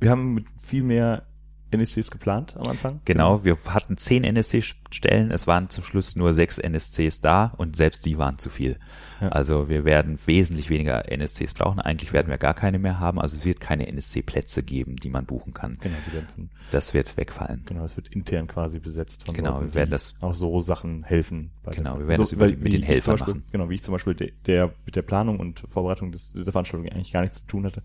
wir 0.00 0.10
haben 0.10 0.34
mit 0.34 0.46
viel 0.58 0.82
mehr 0.82 1.26
NSCs 1.72 2.10
geplant 2.10 2.56
am 2.56 2.66
Anfang. 2.68 3.00
Genau, 3.04 3.44
wir 3.44 3.56
hatten 3.68 3.96
zehn 3.96 4.24
NSC-Stellen, 4.24 5.30
es 5.30 5.46
waren 5.46 5.68
zum 5.70 5.84
Schluss 5.84 6.16
nur 6.16 6.34
sechs 6.34 6.58
NSCs 6.58 7.20
da 7.20 7.52
und 7.56 7.76
selbst 7.76 8.04
die 8.06 8.18
waren 8.18 8.38
zu 8.38 8.50
viel. 8.50 8.78
Ja. 9.20 9.28
Also 9.28 9.68
wir 9.68 9.84
werden 9.84 10.18
wesentlich 10.26 10.70
weniger 10.70 11.10
NSCs 11.10 11.54
brauchen. 11.54 11.78
Eigentlich 11.78 12.12
werden 12.12 12.28
wir 12.28 12.38
gar 12.38 12.54
keine 12.54 12.78
mehr 12.78 12.98
haben. 13.00 13.20
Also 13.20 13.36
es 13.36 13.44
wird 13.44 13.60
keine 13.60 13.86
NSC-Plätze 13.86 14.62
geben, 14.62 14.96
die 14.96 15.10
man 15.10 15.26
buchen 15.26 15.52
kann. 15.52 15.76
Genau, 15.80 15.96
von, 16.34 16.48
Das 16.72 16.94
wird 16.94 17.16
wegfallen. 17.18 17.62
genau, 17.66 17.82
das 17.82 17.96
wird 17.96 18.08
intern 18.08 18.46
quasi 18.46 18.78
besetzt 18.78 19.24
von 19.26 19.34
Genau, 19.34 19.52
Leuten, 19.52 19.66
wir 19.66 19.74
werden 19.74 19.90
das- 19.90 20.14
auch 20.22 20.34
so 20.34 20.60
Sachen 20.60 21.04
helfen. 21.04 21.50
bei 21.62 21.72
Genau, 21.72 21.98
wir 21.98 22.08
werden 22.08 22.20
das 22.22 22.32
über 22.32 22.46
mit 22.46 22.72
den 22.72 22.82
Helfern 22.82 23.14
Beispiel, 23.16 23.34
machen. 23.34 23.44
Genau, 23.52 23.68
wie 23.68 23.74
ich 23.74 23.82
zum 23.82 23.92
Beispiel 23.92 24.14
der, 24.14 24.30
der 24.46 24.72
mit 24.86 24.96
der 24.96 25.02
Planung 25.02 25.38
und 25.38 25.64
Vorbereitung 25.68 26.12
des, 26.12 26.32
dieser 26.32 26.52
Veranstaltung 26.52 26.88
eigentlich 26.88 27.12
gar 27.12 27.20
nichts 27.20 27.42
zu 27.42 27.46
tun 27.46 27.64
hatte 27.66 27.82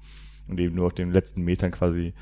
und 0.47 0.57
eben 0.59 0.73
nur 0.75 0.86
auf 0.88 0.93
den 0.93 1.11
letzten 1.11 1.41
Metern 1.43 1.71
quasi 1.71 2.13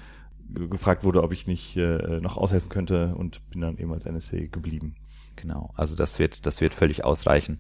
gefragt 0.50 1.04
wurde, 1.04 1.24
ob 1.24 1.32
ich 1.32 1.48
nicht 1.48 1.78
äh, 1.78 2.20
noch 2.20 2.38
aushelfen 2.38 2.70
könnte 2.70 3.16
und 3.16 3.50
bin 3.50 3.62
dann 3.62 3.78
eben 3.78 3.92
als 3.94 4.06
NSC 4.06 4.48
geblieben. 4.48 4.96
Genau. 5.36 5.72
Also 5.76 5.96
das 5.96 6.20
wird, 6.20 6.46
das 6.46 6.62
wird 6.62 6.74
völlig 6.74 7.06
ausreichen, 7.06 7.60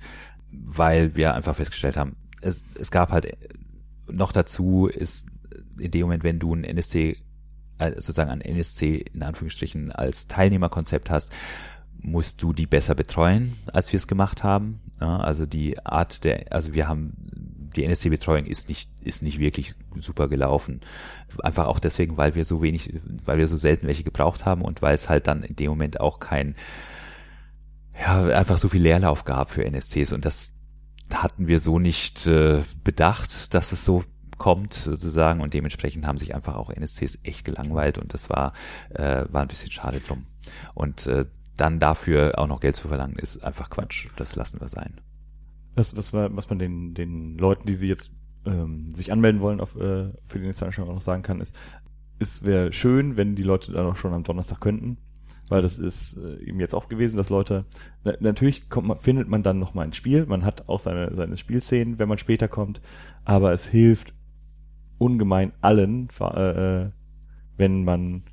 weil 0.51 1.15
wir 1.15 1.33
einfach 1.33 1.55
festgestellt 1.55 1.97
haben, 1.97 2.15
es, 2.41 2.63
es 2.79 2.91
gab 2.91 3.11
halt 3.11 3.25
äh, 3.25 3.37
noch 4.07 4.31
dazu 4.31 4.87
ist 4.87 5.29
in 5.77 5.91
dem 5.91 6.03
Moment, 6.03 6.23
wenn 6.23 6.39
du 6.39 6.53
ein 6.53 6.63
NSC, 6.63 7.17
äh, 7.79 7.91
sozusagen 7.91 8.29
ein 8.29 8.41
NSC 8.41 9.05
in 9.13 9.23
Anführungsstrichen 9.23 9.91
als 9.91 10.27
Teilnehmerkonzept 10.27 11.09
hast, 11.09 11.31
musst 11.99 12.43
du 12.43 12.53
die 12.53 12.67
besser 12.67 12.95
betreuen, 12.95 13.53
als 13.71 13.91
wir 13.91 13.97
es 13.97 14.07
gemacht 14.07 14.43
haben. 14.43 14.81
Ja, 14.99 15.17
also 15.17 15.45
die 15.45 15.83
Art 15.85 16.23
der, 16.23 16.51
also 16.51 16.73
wir 16.73 16.87
haben 16.87 17.62
die 17.73 17.83
NSC-Betreuung 17.85 18.45
ist 18.45 18.69
nicht 18.69 18.89
ist 19.01 19.23
nicht 19.23 19.39
wirklich 19.39 19.75
super 19.99 20.27
gelaufen. 20.27 20.81
Einfach 21.43 21.67
auch 21.67 21.79
deswegen, 21.79 22.17
weil 22.17 22.35
wir 22.35 22.45
so 22.45 22.61
wenig, 22.61 22.93
weil 23.25 23.37
wir 23.37 23.47
so 23.47 23.55
selten 23.55 23.87
welche 23.87 24.03
gebraucht 24.03 24.45
haben 24.45 24.61
und 24.61 24.81
weil 24.81 24.95
es 24.95 25.09
halt 25.09 25.27
dann 25.27 25.43
in 25.43 25.55
dem 25.55 25.69
Moment 25.69 25.99
auch 25.99 26.19
kein 26.19 26.55
ja, 27.99 28.25
einfach 28.25 28.57
so 28.57 28.69
viel 28.69 28.81
Leerlauf 28.81 29.23
gab 29.23 29.51
für 29.51 29.65
NSCs 29.65 30.13
und 30.13 30.25
das 30.25 30.59
hatten 31.13 31.47
wir 31.47 31.59
so 31.59 31.79
nicht 31.79 32.25
äh, 32.25 32.61
bedacht, 32.83 33.53
dass 33.53 33.71
es 33.71 33.85
so 33.85 34.03
kommt 34.37 34.73
sozusagen. 34.73 35.41
Und 35.41 35.53
dementsprechend 35.53 36.05
haben 36.05 36.17
sich 36.17 36.33
einfach 36.33 36.55
auch 36.55 36.69
NSCs 36.69 37.19
echt 37.23 37.45
gelangweilt 37.45 37.97
und 37.97 38.13
das 38.13 38.29
war 38.29 38.53
äh, 38.89 39.25
war 39.29 39.41
ein 39.41 39.47
bisschen 39.47 39.71
schade 39.71 39.99
drum. 39.99 40.25
Und 40.73 41.07
äh, 41.07 41.25
dann 41.55 41.79
dafür 41.79 42.39
auch 42.39 42.47
noch 42.47 42.59
Geld 42.59 42.75
zu 42.75 42.87
verlangen 42.87 43.15
ist 43.15 43.43
einfach 43.43 43.69
Quatsch. 43.69 44.07
Das 44.15 44.35
lassen 44.35 44.59
wir 44.59 44.69
sein 44.69 44.99
Was, 45.75 45.97
was, 45.97 46.13
was 46.13 46.49
man 46.49 46.59
den, 46.59 46.93
den 46.93 47.37
Leuten, 47.37 47.67
die 47.67 47.75
sie 47.75 47.87
jetzt 47.87 48.11
ähm, 48.45 48.93
sich 48.93 49.11
anmelden 49.11 49.41
wollen 49.41 49.59
auf, 49.59 49.75
äh, 49.75 50.11
für 50.25 50.39
die 50.39 50.45
nächste 50.45 50.59
Veranstaltung 50.59 50.91
auch 50.91 50.95
noch 50.95 51.01
sagen 51.01 51.23
kann, 51.23 51.41
ist, 51.41 51.55
es 52.19 52.45
wäre 52.45 52.71
schön, 52.71 53.17
wenn 53.17 53.35
die 53.35 53.43
Leute 53.43 53.71
dann 53.71 53.85
auch 53.85 53.95
schon 53.95 54.13
am 54.13 54.23
Donnerstag 54.23 54.59
könnten, 54.59 54.97
weil 55.49 55.61
das 55.61 55.79
ist 55.79 56.17
äh, 56.17 56.43
eben 56.43 56.59
jetzt 56.59 56.75
auch 56.75 56.87
gewesen, 56.87 57.17
dass 57.17 57.29
Leute, 57.29 57.65
na, 58.03 58.13
natürlich 58.19 58.69
kommt 58.69 58.87
man, 58.87 58.97
findet 58.97 59.27
man 59.27 59.43
dann 59.43 59.59
noch 59.59 59.73
mal 59.73 59.83
ein 59.83 59.93
Spiel, 59.93 60.25
man 60.25 60.45
hat 60.45 60.69
auch 60.69 60.79
seine, 60.79 61.13
seine 61.15 61.37
Spielszenen, 61.37 61.99
wenn 61.99 62.09
man 62.09 62.17
später 62.17 62.47
kommt, 62.47 62.81
aber 63.25 63.51
es 63.51 63.65
hilft 63.65 64.13
ungemein 64.97 65.53
allen, 65.61 66.07
äh, 66.19 66.83
äh, 66.83 66.91
wenn 67.57 67.83
man 67.83 68.23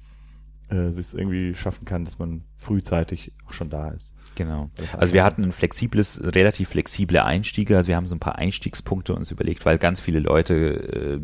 äh, 0.71 0.77
es 0.77 1.15
irgendwie 1.15 1.55
schaffen 1.55 1.85
kann, 1.85 2.05
dass 2.05 2.19
man 2.19 2.45
frühzeitig 2.57 3.33
auch 3.47 3.53
schon 3.53 3.71
da 3.71 3.89
ist. 3.89 4.15
Genau. 4.35 4.71
Also 4.97 5.13
wir 5.13 5.25
hatten 5.25 5.45
ein 5.45 5.53
flexibles, 5.53 6.23
relativ 6.25 6.71
flexible 6.71 7.19
Einstiege. 7.19 7.77
Also 7.77 7.89
wir 7.89 7.97
haben 7.97 8.07
so 8.07 8.15
ein 8.15 8.21
paar 8.21 8.37
Einstiegspunkte 8.37 9.15
uns 9.15 9.31
überlegt, 9.31 9.67
weil 9.67 9.79
ganz 9.79 10.01
viele 10.01 10.21
Leute 10.21 10.55
äh, 10.55 11.21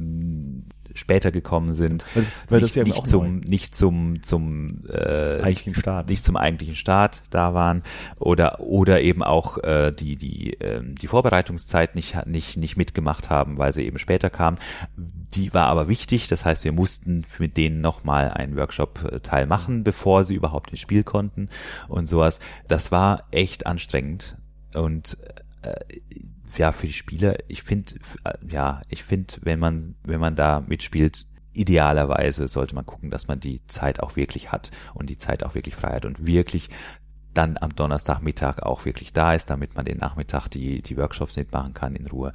später 0.95 1.31
gekommen 1.31 1.73
sind, 1.73 2.05
weil, 2.15 2.27
weil 2.49 2.61
nicht, 2.61 2.71
das 2.71 2.75
ja 2.77 2.85
nicht 2.85 2.99
auch 2.99 3.05
zum 3.05 3.41
neu. 3.41 3.41
nicht 3.47 3.75
zum 3.75 4.23
zum 4.23 4.85
äh, 4.89 5.41
Eigentlichen 5.43 5.75
Start. 5.75 6.09
nicht 6.09 6.25
zum 6.25 6.37
eigentlichen 6.37 6.77
Start 6.77 7.23
da 7.31 7.55
waren 7.55 7.83
oder 8.19 8.61
oder 8.61 9.01
eben 9.01 9.23
auch 9.23 9.59
äh, 9.59 9.93
die 9.93 10.17
die 10.17 10.55
ähm, 10.55 10.95
die 10.95 11.07
Vorbereitungszeit 11.07 11.95
nicht 11.95 12.27
nicht 12.27 12.57
nicht 12.57 12.77
mitgemacht 12.77 13.31
haben, 13.31 13.59
weil 13.59 13.73
sie 13.73 13.85
eben 13.85 13.99
später 13.99 14.31
kamen. 14.31 14.59
Die 15.35 15.53
war 15.53 15.67
aber 15.67 15.89
wichtig, 15.89 16.29
das 16.29 16.45
heißt, 16.45 16.65
wir 16.65 16.73
mussten 16.73 17.27
mit 17.39 17.57
denen 17.57 17.81
nochmal 17.81 18.31
einen 18.31 18.57
Workshop-Teil 18.57 19.47
machen, 19.47 19.85
bevor 19.85 20.25
sie 20.25 20.35
überhaupt 20.35 20.71
ins 20.71 20.81
Spiel 20.81 21.05
konnten 21.05 21.49
und 21.89 22.09
sowas. 22.09 22.41
Das 22.69 22.91
war 22.91 23.21
echt 23.31 23.67
anstrengend 23.67 24.39
und 24.73 25.19
äh, 25.63 25.75
ja, 26.59 26.73
für 26.73 26.87
die 26.87 26.93
Spieler, 26.93 27.37
ich 27.49 27.63
finde, 27.63 27.95
ja, 28.49 28.83
ich 28.89 29.05
finde, 29.05 29.35
wenn 29.43 29.59
man, 29.59 29.95
wenn 30.05 30.21
man 30.21 30.37
da 30.37 30.61
mitspielt, 30.61 31.27
idealerweise 31.53 32.49
sollte 32.49 32.75
man 32.75 32.85
gucken, 32.87 33.11
dass 33.11 33.29
man 33.29 33.41
die 33.41 33.67
Zeit 33.67 34.01
auch 34.01 34.17
wirklich 34.17 34.53
hat 34.53 34.71
und 34.95 35.09
die 35.09 35.19
Zeit 35.19 35.43
auch 35.43 35.55
wirklich 35.55 35.75
frei 35.75 35.95
hat 35.95 36.05
und 36.05 36.27
wirklich 36.27 36.69
dann 37.35 37.57
am 37.59 37.75
Donnerstagmittag 37.75 38.63
auch 38.63 38.85
wirklich 38.85 39.13
da 39.13 39.35
ist, 39.35 39.51
damit 39.51 39.75
man 39.75 39.85
den 39.85 39.99
Nachmittag 39.99 40.49
die, 40.49 40.83
die 40.83 40.97
Workshops 40.97 41.37
mitmachen 41.37 41.75
kann 41.75 41.95
in 41.97 42.07
Ruhe 42.07 42.33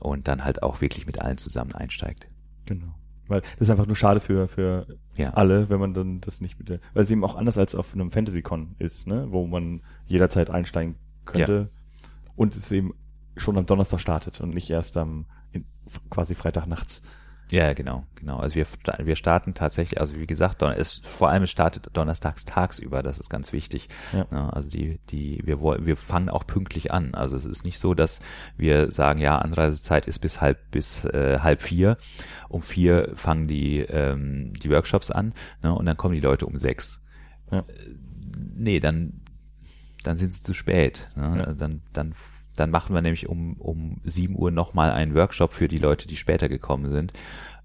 und 0.00 0.28
dann 0.28 0.44
halt 0.44 0.62
auch 0.62 0.80
wirklich 0.80 1.06
mit 1.06 1.20
allen 1.20 1.38
zusammen 1.38 1.72
einsteigt. 1.74 2.26
Genau. 2.66 2.94
Weil 3.26 3.40
das 3.40 3.52
ist 3.60 3.70
einfach 3.70 3.86
nur 3.86 3.96
schade 3.96 4.20
für, 4.20 4.48
für 4.48 4.86
Ja. 5.16 5.30
alle, 5.30 5.68
wenn 5.70 5.80
man 5.80 5.94
dann 5.94 6.20
das 6.20 6.40
nicht 6.42 6.58
mit 6.58 6.68
der, 6.68 6.80
weil 6.92 7.02
es 7.02 7.10
eben 7.10 7.24
auch 7.24 7.36
anders 7.36 7.56
als 7.56 7.74
auf 7.74 7.94
einem 7.94 8.10
Fantasy-Con 8.10 8.76
ist, 8.78 9.06
ne, 9.06 9.26
wo 9.30 9.46
man 9.46 9.80
jederzeit 10.06 10.50
einsteigen 10.50 10.96
könnte 11.24 11.70
und 12.36 12.56
es 12.56 12.70
eben 12.72 12.94
schon 13.36 13.58
am 13.58 13.66
Donnerstag 13.66 14.00
startet 14.00 14.40
und 14.40 14.54
nicht 14.54 14.70
erst 14.70 14.96
am 14.96 15.26
in, 15.52 15.64
quasi 16.10 16.34
Freitag 16.34 16.66
nachts. 16.66 17.02
Ja, 17.50 17.74
genau, 17.74 18.04
genau. 18.14 18.38
Also 18.38 18.54
wir, 18.54 18.66
wir 19.04 19.16
starten 19.16 19.52
tatsächlich, 19.52 20.00
also 20.00 20.16
wie 20.16 20.26
gesagt, 20.26 20.62
es, 20.62 21.02
vor 21.04 21.28
allem 21.28 21.42
es 21.42 21.50
startet 21.50 21.90
donnerstags 21.92 22.46
tagsüber, 22.46 23.02
das 23.02 23.20
ist 23.20 23.28
ganz 23.28 23.52
wichtig. 23.52 23.90
Ja. 24.14 24.26
Ja, 24.30 24.48
also 24.48 24.70
die, 24.70 24.98
die, 25.10 25.42
wir 25.44 25.60
wollen, 25.60 25.84
wir 25.84 25.96
fangen 25.96 26.30
auch 26.30 26.46
pünktlich 26.46 26.90
an. 26.90 27.14
Also 27.14 27.36
es 27.36 27.44
ist 27.44 27.64
nicht 27.64 27.78
so, 27.78 27.92
dass 27.92 28.22
wir 28.56 28.90
sagen, 28.90 29.20
ja, 29.20 29.38
Anreisezeit 29.38 30.06
ist 30.06 30.20
bis 30.20 30.40
halb, 30.40 30.70
bis 30.70 31.04
äh, 31.04 31.40
halb 31.40 31.60
vier. 31.60 31.98
Um 32.48 32.62
vier 32.62 33.12
fangen 33.14 33.46
die, 33.46 33.80
ähm, 33.80 34.54
die 34.54 34.70
Workshops 34.70 35.10
an, 35.10 35.34
ne, 35.62 35.74
und 35.74 35.84
dann 35.84 35.98
kommen 35.98 36.14
die 36.14 36.20
Leute 36.20 36.46
um 36.46 36.56
sechs. 36.56 37.04
Ja. 37.50 37.58
Äh, 37.58 37.64
Nee, 38.56 38.80
dann, 38.80 39.20
dann 40.02 40.16
sind 40.16 40.32
sie 40.32 40.42
zu 40.42 40.54
spät. 40.54 41.10
Ne? 41.16 41.44
Ja. 41.46 41.52
Dann, 41.54 41.82
dann 41.92 42.14
dann 42.56 42.70
machen 42.70 42.94
wir 42.94 43.02
nämlich 43.02 43.28
um, 43.28 43.54
um 43.54 44.00
7 44.04 44.36
Uhr 44.36 44.50
nochmal 44.50 44.90
einen 44.90 45.14
Workshop 45.14 45.52
für 45.52 45.68
die 45.68 45.78
Leute, 45.78 46.06
die 46.06 46.16
später 46.16 46.48
gekommen 46.48 46.90
sind. 46.90 47.12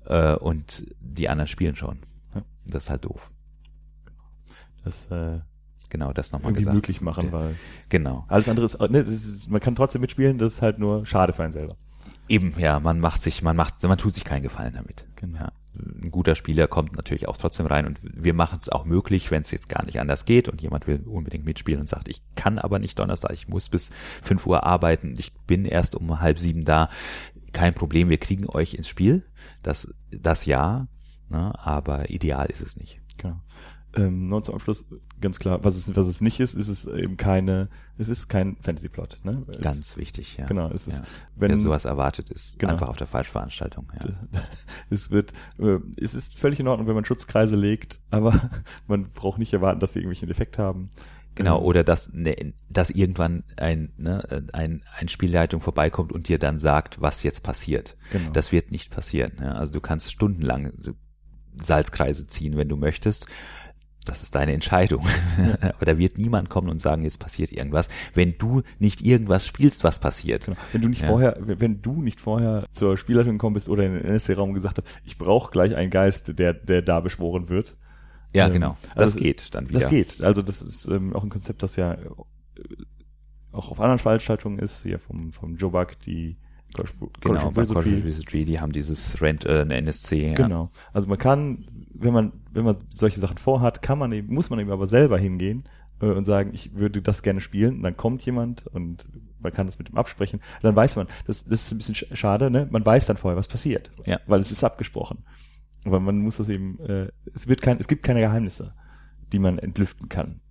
Äh, 0.05 0.35
und 0.35 0.87
die 0.99 1.29
anderen 1.29 1.47
spielen 1.47 1.75
schon. 1.75 1.99
Das 2.65 2.85
ist 2.85 2.89
halt 2.89 3.05
doof. 3.05 3.29
Das 4.83 5.09
äh, 5.11 5.39
Genau, 5.89 6.13
das 6.13 6.31
nochmal 6.31 6.53
gesagt. 6.53 6.75
möglich 6.75 7.01
machen, 7.01 7.31
weil 7.31 7.55
Genau. 7.89 8.23
alles 8.27 8.47
andere 8.47 8.65
ist, 8.67 8.79
ne, 8.79 8.99
ist, 8.99 9.49
man 9.49 9.59
kann 9.59 9.75
trotzdem 9.75 10.01
mitspielen, 10.01 10.37
das 10.37 10.53
ist 10.53 10.61
halt 10.61 10.77
nur 10.77 11.05
schade 11.05 11.33
für 11.33 11.43
einen 11.43 11.51
selber. 11.53 11.75
Eben, 12.27 12.53
ja, 12.59 12.79
man 12.79 12.99
macht 12.99 13.23
sich, 13.23 13.41
man 13.41 13.55
macht, 13.55 13.81
man 13.81 13.97
tut 13.97 14.13
sich 14.13 14.23
keinen 14.23 14.43
Gefallen 14.43 14.73
damit. 14.73 15.07
Genau. 15.15 15.39
Ja. 15.39 15.51
Ein 15.79 16.11
guter 16.11 16.35
Spieler 16.35 16.67
kommt 16.67 16.95
natürlich 16.95 17.27
auch 17.27 17.37
trotzdem 17.37 17.65
rein 17.65 17.85
und 17.85 17.99
wir 18.03 18.33
machen 18.33 18.59
es 18.61 18.69
auch 18.69 18.85
möglich, 18.85 19.31
wenn 19.31 19.41
es 19.41 19.51
jetzt 19.51 19.69
gar 19.69 19.85
nicht 19.85 19.99
anders 19.99 20.25
geht 20.25 20.49
und 20.49 20.61
jemand 20.61 20.87
will 20.87 21.01
unbedingt 21.05 21.45
mitspielen 21.45 21.81
und 21.81 21.87
sagt, 21.87 22.09
ich 22.09 22.21
kann 22.35 22.59
aber 22.59 22.79
nicht 22.79 22.99
Donnerstag, 22.99 23.31
ich 23.33 23.47
muss 23.47 23.69
bis 23.69 23.91
5 24.23 24.45
Uhr 24.45 24.63
arbeiten, 24.63 25.15
ich 25.17 25.33
bin 25.47 25.65
erst 25.65 25.95
um 25.95 26.19
halb 26.19 26.39
sieben 26.39 26.65
da. 26.65 26.89
Kein 27.51 27.73
Problem, 27.73 28.09
wir 28.09 28.17
kriegen 28.17 28.47
euch 28.47 28.75
ins 28.75 28.87
Spiel. 28.87 29.25
Das, 29.63 29.93
das 30.11 30.45
ja, 30.45 30.87
ne, 31.29 31.53
aber 31.57 32.09
ideal 32.09 32.47
ist 32.49 32.61
es 32.61 32.77
nicht. 32.77 32.99
Genau. 33.17 33.41
Ähm, 33.95 34.27
nur 34.27 34.43
zum 34.43 34.55
Abschluss 34.55 34.85
ganz 35.19 35.39
klar, 35.39 35.63
was 35.63 35.75
es, 35.75 35.95
was 35.95 36.07
es 36.07 36.21
nicht 36.21 36.39
ist, 36.39 36.53
ist 36.53 36.67
es 36.67 36.85
eben 36.85 37.17
keine, 37.17 37.69
es 37.97 38.07
ist 38.07 38.27
kein 38.27 38.55
Fantasy-Plot. 38.61 39.21
Ne? 39.23 39.43
Es, 39.47 39.61
Ganz 39.61 39.97
wichtig, 39.97 40.37
ja. 40.37 40.45
Genau, 40.45 40.69
es 40.69 40.87
ist, 40.87 40.99
ja. 40.99 41.03
wenn 41.35 41.49
Wer 41.49 41.57
sowas 41.57 41.85
erwartet, 41.85 42.29
ist 42.29 42.59
Genau. 42.59 42.73
einfach 42.73 42.89
auf 42.89 42.97
der 42.97 43.07
Falschveranstaltung. 43.07 43.91
Ja. 44.03 44.41
es 44.91 45.09
wird, 45.09 45.33
äh, 45.57 45.79
es 45.97 46.13
ist 46.13 46.37
völlig 46.37 46.59
in 46.59 46.67
Ordnung, 46.67 46.87
wenn 46.87 46.93
man 46.93 47.05
Schutzkreise 47.05 47.55
legt, 47.55 47.99
aber 48.11 48.51
man 48.87 49.09
braucht 49.09 49.39
nicht 49.39 49.53
erwarten, 49.53 49.79
dass 49.79 49.93
sie 49.93 49.99
irgendwelchen 49.99 50.29
Effekt 50.29 50.59
haben. 50.59 50.91
Genau, 51.33 51.57
Ähm, 51.57 51.65
oder 51.65 51.83
dass, 51.83 52.13
ne, 52.13 52.53
dass 52.69 52.91
irgendwann 52.91 53.43
ein, 53.57 53.93
ne, 53.97 54.45
ein, 54.53 54.83
ein 54.97 55.07
Spielleitung 55.07 55.61
vorbeikommt 55.61 56.11
und 56.11 56.27
dir 56.27 56.37
dann 56.37 56.59
sagt, 56.59 57.01
was 57.01 57.23
jetzt 57.23 57.41
passiert. 57.41 57.97
Genau. 58.11 58.29
Das 58.31 58.51
wird 58.51 58.71
nicht 58.71 58.91
passieren. 58.91 59.33
Ja? 59.39 59.53
Also 59.53 59.73
du 59.73 59.81
kannst 59.81 60.11
stundenlang 60.11 60.73
Salzkreise 61.61 62.27
ziehen, 62.27 62.55
wenn 62.57 62.69
du 62.69 62.75
möchtest. 62.77 63.27
Das 64.05 64.23
ist 64.23 64.33
deine 64.33 64.53
Entscheidung. 64.53 65.05
Aber 65.61 65.85
da 65.85 65.97
wird 65.97 66.17
niemand 66.17 66.49
kommen 66.49 66.69
und 66.69 66.79
sagen, 66.79 67.03
jetzt 67.03 67.19
passiert 67.19 67.51
irgendwas, 67.51 67.89
wenn 68.13 68.37
du 68.37 68.63
nicht 68.79 69.01
irgendwas 69.01 69.45
spielst, 69.45 69.83
was 69.83 69.99
passiert. 69.99 70.45
Genau. 70.45 70.57
Wenn 70.71 70.81
du 70.81 70.87
nicht 70.87 71.01
Ja. 71.01 71.07
vorher, 71.09 71.37
wenn 71.39 71.81
du 71.81 72.01
nicht 72.01 72.21
vorher 72.21 72.65
zur 72.71 72.97
Spielleitung 72.97 73.33
gekommen 73.33 73.53
bist 73.53 73.69
oder 73.69 73.85
in 73.85 73.93
den 73.93 74.05
NSC-Raum 74.05 74.53
gesagt 74.53 74.79
hast, 74.79 74.87
ich 75.05 75.17
brauche 75.17 75.51
gleich 75.51 75.75
einen 75.75 75.91
Geist, 75.91 76.39
der, 76.39 76.53
der 76.53 76.81
da 76.81 77.01
beschworen 77.01 77.49
wird. 77.49 77.75
Ja, 78.33 78.47
Ähm, 78.47 78.53
genau. 78.53 78.77
Das 78.95 79.13
also, 79.13 79.19
geht 79.19 79.53
dann 79.53 79.69
wieder. 79.69 79.79
Das 79.79 79.89
geht. 79.89 80.23
Also 80.23 80.41
das 80.41 80.61
ist 80.61 80.85
ähm, 80.85 81.15
auch 81.15 81.23
ein 81.23 81.29
Konzept, 81.29 81.61
das 81.61 81.75
ja 81.75 81.93
äh, 81.93 81.97
auch 83.51 83.71
auf 83.71 83.79
anderen 83.79 83.99
Veranstaltungen 83.99 84.59
ist, 84.59 84.83
hier 84.83 84.99
vom, 84.99 85.31
vom 85.31 85.55
Joe 85.57 85.71
Buck, 85.71 85.99
die 86.05 86.37
College, 86.75 86.93
Genau, 87.21 87.51
bei. 87.51 87.65
College 87.65 88.45
die 88.45 88.59
haben 88.59 88.71
dieses 88.71 89.21
Rent, 89.21 89.45
äh, 89.45 89.61
NSC. 89.63 90.27
Ja. 90.29 90.33
Genau. 90.33 90.69
Also 90.93 91.07
man 91.07 91.17
kann, 91.17 91.65
wenn 91.93 92.13
man, 92.13 92.31
wenn 92.51 92.63
man 92.63 92.77
solche 92.89 93.19
Sachen 93.19 93.37
vorhat, 93.37 93.81
kann 93.81 93.97
man 93.99 94.11
eben, 94.11 94.33
muss 94.33 94.49
man 94.49 94.59
eben 94.59 94.71
aber 94.71 94.87
selber 94.87 95.17
hingehen 95.17 95.63
äh, 96.01 96.05
und 96.05 96.25
sagen, 96.25 96.51
ich 96.53 96.75
würde 96.77 97.01
das 97.01 97.23
gerne 97.23 97.41
spielen. 97.41 97.77
Und 97.77 97.83
dann 97.83 97.97
kommt 97.97 98.23
jemand 98.25 98.67
und 98.67 99.07
man 99.39 99.51
kann 99.51 99.65
das 99.67 99.79
mit 99.79 99.89
ihm 99.89 99.97
absprechen. 99.97 100.41
Dann 100.61 100.75
weiß 100.75 100.95
man, 100.95 101.07
das, 101.25 101.45
das 101.45 101.63
ist 101.65 101.71
ein 101.71 101.77
bisschen 101.77 101.95
sch- 101.95 102.15
schade, 102.15 102.51
ne? 102.51 102.67
Man 102.69 102.85
weiß 102.85 103.05
dann 103.07 103.17
vorher, 103.17 103.37
was 103.37 103.47
passiert. 103.47 103.89
Ja. 104.05 104.19
Weil 104.27 104.39
es 104.39 104.51
ist 104.51 104.63
abgesprochen. 104.63 105.23
Aber 105.85 105.99
man 105.99 106.19
muss 106.19 106.37
das 106.37 106.49
eben, 106.49 106.77
äh, 106.79 107.07
es 107.33 107.47
wird 107.47 107.61
kein, 107.61 107.77
es 107.79 107.87
gibt 107.87 108.03
keine 108.03 108.19
Geheimnisse, 108.19 108.73
die 109.31 109.39
man 109.39 109.57
entlüften 109.59 110.09
kann. 110.09 110.41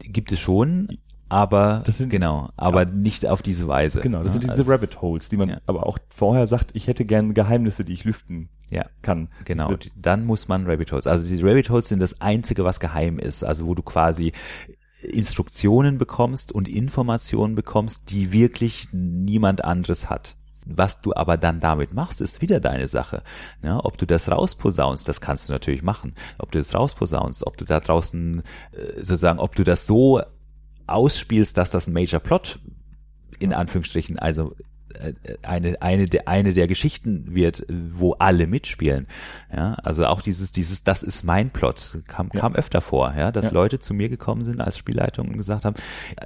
Gibt 0.00 0.32
es 0.32 0.40
schon, 0.40 0.98
aber 1.32 1.82
Das 1.86 1.98
sind- 1.98 2.10
genau, 2.10 2.50
aber 2.56 2.84
ja. 2.84 2.90
nicht 2.90 3.26
auf 3.26 3.40
diese 3.42 3.66
Weise. 3.66 4.00
Genau, 4.00 4.18
das 4.18 4.26
ne? 4.26 4.32
sind 4.32 4.42
diese 4.44 4.52
Also- 4.52 4.70
Rabbit 4.70 5.00
Holes, 5.00 5.28
die 5.30 5.36
man 5.36 5.48
Ja. 5.48 5.58
aber 5.66 5.86
auch 5.86 5.98
vorher 6.10 6.46
sagt, 6.46 6.70
ich 6.74 6.86
hätte 6.88 7.04
gern 7.04 7.34
Geheimnisse, 7.34 7.84
die 7.84 7.94
ich 7.94 8.04
lüften 8.04 8.48
Ja. 8.70 8.84
kann. 9.00 9.28
Genau, 9.44 9.74
dann 9.96 10.24
muss 10.26 10.48
man 10.48 10.66
Rabbit 10.66 10.92
Holes. 10.92 11.06
Also 11.06 11.28
die 11.34 11.42
Rabbit 11.42 11.70
Holes 11.70 11.88
sind 11.88 12.00
das 12.00 12.20
Einzige, 12.20 12.64
was 12.64 12.80
geheim 12.80 13.18
ist. 13.18 13.42
Also 13.44 13.66
wo 13.66 13.74
du 13.74 13.82
quasi 13.82 14.32
Instruktionen 15.02 15.98
bekommst 15.98 16.52
und 16.52 16.68
Informationen 16.68 17.54
bekommst, 17.54 18.10
die 18.10 18.30
wirklich 18.32 18.88
niemand 18.92 19.64
anderes 19.64 20.08
hat. 20.10 20.36
Was 20.64 21.00
du 21.02 21.12
aber 21.14 21.36
dann 21.36 21.58
damit 21.58 21.92
machst, 21.92 22.20
ist 22.20 22.40
wieder 22.40 22.60
deine 22.60 22.86
Sache. 22.86 23.22
Ja, 23.64 23.84
ob 23.84 23.98
du 23.98 24.06
das 24.06 24.30
rausposaunst, 24.30 25.08
das 25.08 25.20
kannst 25.20 25.48
du 25.48 25.52
natürlich 25.52 25.82
machen. 25.82 26.14
Ob 26.38 26.52
du 26.52 26.58
das 26.58 26.72
rausposaunst, 26.72 27.44
ob 27.46 27.56
du 27.56 27.64
da 27.64 27.80
draußen 27.80 28.42
äh, 28.70 28.96
sozusagen, 28.98 29.40
ob 29.40 29.56
du 29.56 29.64
das 29.64 29.86
so 29.88 30.22
ausspielst, 30.86 31.56
dass 31.56 31.70
das 31.70 31.86
ein 31.86 31.92
Major 31.92 32.20
Plot 32.20 32.58
in 33.38 33.52
Anführungsstrichen, 33.52 34.18
also 34.18 34.54
äh, 34.94 35.14
eine 35.42 35.80
eine 35.82 36.06
der 36.06 36.28
eine 36.28 36.52
der 36.52 36.68
Geschichten 36.68 37.34
wird, 37.34 37.66
wo 37.68 38.12
alle 38.14 38.46
mitspielen. 38.46 39.06
Ja, 39.52 39.74
also 39.74 40.06
auch 40.06 40.22
dieses 40.22 40.52
dieses 40.52 40.84
das 40.84 41.02
ist 41.02 41.24
mein 41.24 41.50
Plot 41.50 42.00
kam 42.06 42.30
Ja. 42.32 42.40
kam 42.40 42.54
öfter 42.54 42.80
vor, 42.80 43.14
ja, 43.16 43.32
dass 43.32 43.46
Ja. 43.46 43.52
Leute 43.52 43.78
zu 43.78 43.94
mir 43.94 44.08
gekommen 44.08 44.44
sind 44.44 44.60
als 44.60 44.78
Spielleitung 44.78 45.28
und 45.28 45.36
gesagt 45.36 45.64
haben, 45.64 45.76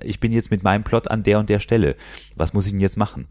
ich 0.03 0.21
bin 0.21 0.33
jetzt 0.33 0.51
mit 0.51 0.63
meinem 0.63 0.85
Plot 0.85 1.09
an 1.09 1.23
der 1.23 1.39
und 1.39 1.49
der 1.49 1.61
Stelle. 1.61 1.97
Was 2.35 2.53
muss 2.53 2.67
ich 2.67 2.73
denn 2.73 2.81
jetzt 2.81 2.97
machen? 2.97 3.29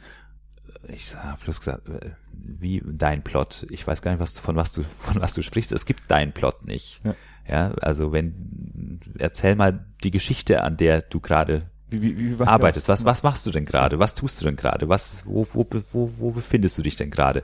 Ich 0.87 1.15
habe 1.15 1.43
bloß 1.43 1.59
gesagt, 1.59 1.89
äh, 1.89 2.11
wie 2.31 2.81
dein 2.85 3.23
Plot? 3.23 3.65
Ich 3.71 3.85
weiß 3.87 4.01
gar 4.01 4.11
nicht, 4.11 4.19
was 4.21 4.37
von 4.39 4.55
was 4.55 4.71
du 4.71 4.83
von 4.99 5.21
was 5.21 5.33
du 5.33 5.41
sprichst. 5.43 5.71
Es 5.71 5.85
gibt 5.85 6.09
deinen 6.09 6.31
Plot 6.31 6.65
nicht. 6.65 7.01
Ja. 7.03 7.15
Ja, 7.47 7.71
also 7.81 8.11
wenn 8.11 8.99
erzähl 9.19 9.55
mal 9.55 9.85
die 10.03 10.11
Geschichte, 10.11 10.63
an 10.63 10.77
der 10.77 11.01
du 11.01 11.19
gerade 11.19 11.69
wie, 11.87 12.01
wie, 12.01 12.39
wie 12.39 12.43
arbeitest. 12.43 12.89
Was, 12.89 13.05
was 13.05 13.23
machst 13.23 13.45
du 13.45 13.51
denn 13.51 13.65
gerade? 13.65 13.99
Was 13.99 14.15
tust 14.15 14.41
du 14.41 14.45
denn 14.45 14.55
gerade? 14.55 14.89
Was, 14.89 15.21
wo, 15.25 15.47
wo, 15.53 15.67
wo, 15.91 16.11
wo 16.17 16.31
befindest 16.31 16.77
du 16.77 16.81
dich 16.81 16.95
denn 16.95 17.11
gerade? 17.11 17.43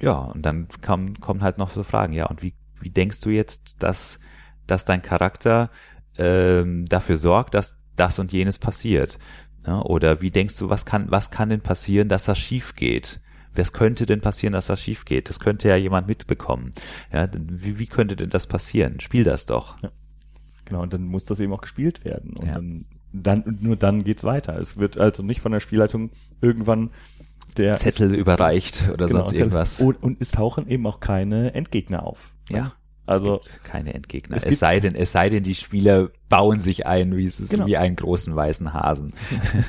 Ja, 0.00 0.12
und 0.12 0.42
dann 0.46 0.68
kommen, 0.80 1.20
kommen 1.20 1.42
halt 1.42 1.58
noch 1.58 1.70
so 1.70 1.82
Fragen. 1.82 2.12
Ja, 2.12 2.26
und 2.26 2.42
wie, 2.42 2.54
wie 2.80 2.90
denkst 2.90 3.20
du 3.20 3.30
jetzt, 3.30 3.82
dass, 3.82 4.20
dass 4.66 4.84
dein 4.84 5.02
Charakter 5.02 5.70
ähm, 6.16 6.84
dafür 6.86 7.16
sorgt, 7.16 7.54
dass 7.54 7.82
das 7.96 8.18
und 8.20 8.32
jenes 8.32 8.58
passiert? 8.58 9.18
Ja, 9.66 9.82
oder 9.82 10.20
wie 10.20 10.30
denkst 10.30 10.56
du, 10.56 10.70
was 10.70 10.86
kann, 10.86 11.10
was 11.10 11.30
kann 11.30 11.48
denn 11.48 11.60
passieren, 11.60 12.08
dass 12.08 12.24
das 12.24 12.38
schief 12.38 12.76
geht? 12.76 13.20
Das 13.58 13.72
könnte 13.72 14.06
denn 14.06 14.20
passieren, 14.20 14.52
dass 14.52 14.68
das 14.68 14.80
schief 14.80 15.04
geht. 15.04 15.28
Das 15.28 15.40
könnte 15.40 15.68
ja 15.68 15.74
jemand 15.74 16.06
mitbekommen. 16.06 16.70
Ja, 17.12 17.28
wie, 17.32 17.80
wie 17.80 17.86
könnte 17.86 18.14
denn 18.14 18.30
das 18.30 18.46
passieren? 18.46 19.00
Spiel 19.00 19.24
das 19.24 19.46
doch. 19.46 19.82
Ja. 19.82 19.90
Genau, 20.64 20.82
und 20.82 20.92
dann 20.92 21.02
muss 21.04 21.24
das 21.24 21.40
eben 21.40 21.52
auch 21.52 21.60
gespielt 21.60 22.04
werden. 22.04 22.34
Und 22.38 22.46
ja. 22.46 22.54
dann, 22.54 22.84
dann, 23.12 23.42
und 23.42 23.62
nur 23.62 23.74
dann 23.74 24.04
geht's 24.04 24.22
weiter. 24.22 24.56
Es 24.58 24.76
wird 24.76 25.00
also 25.00 25.24
nicht 25.24 25.40
von 25.40 25.50
der 25.50 25.58
Spielleitung 25.58 26.10
irgendwann 26.40 26.90
der 27.56 27.74
Zettel 27.74 28.14
überreicht 28.14 28.88
oder 28.92 29.08
genau, 29.08 29.26
sonst 29.26 29.32
irgendwas. 29.36 29.80
Und, 29.80 30.00
und 30.02 30.20
es 30.20 30.30
tauchen 30.30 30.68
eben 30.68 30.86
auch 30.86 31.00
keine 31.00 31.52
Endgegner 31.54 32.04
auf. 32.04 32.32
Ja. 32.50 32.74
Also 33.08 33.40
keine 33.64 33.94
Endgegner. 33.94 34.36
Es, 34.36 34.44
es 34.44 34.58
sei 34.58 34.80
denn, 34.80 34.94
es 34.94 35.12
sei 35.12 35.30
denn, 35.30 35.42
die 35.42 35.54
Spieler 35.54 36.10
bauen 36.28 36.60
sich 36.60 36.86
ein, 36.86 37.16
wie 37.16 37.24
es 37.24 37.40
ist, 37.40 37.50
genau. 37.50 37.66
wie 37.66 37.78
einen 37.78 37.96
großen 37.96 38.36
weißen 38.36 38.74
Hasen, 38.74 39.14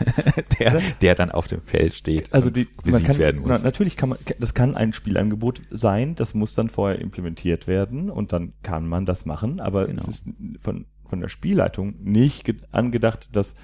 der, 0.59 0.81
der 1.01 1.15
dann 1.15 1.31
auf 1.31 1.47
dem 1.47 1.61
Feld 1.61 1.93
steht. 1.93 2.33
Also 2.33 2.49
die, 2.49 2.67
man 2.83 3.01
kann, 3.01 3.17
werden 3.17 3.39
muss. 3.39 3.49
Na, 3.49 3.63
natürlich 3.63 3.95
kann 3.95 4.09
man, 4.09 4.17
das 4.39 4.53
kann 4.53 4.75
ein 4.75 4.91
Spielangebot 4.91 5.61
sein, 5.71 6.15
das 6.15 6.33
muss 6.33 6.53
dann 6.53 6.67
vorher 6.67 6.99
implementiert 6.99 7.65
werden 7.65 8.09
und 8.09 8.33
dann 8.33 8.51
kann 8.61 8.85
man 8.85 9.05
das 9.05 9.25
machen, 9.25 9.61
aber 9.61 9.87
genau. 9.87 10.01
es 10.01 10.07
ist 10.09 10.33
von, 10.59 10.85
von 11.07 11.21
der 11.21 11.29
Spielleitung 11.29 11.95
nicht 12.01 12.53
angedacht, 12.71 13.29
dass 13.31 13.55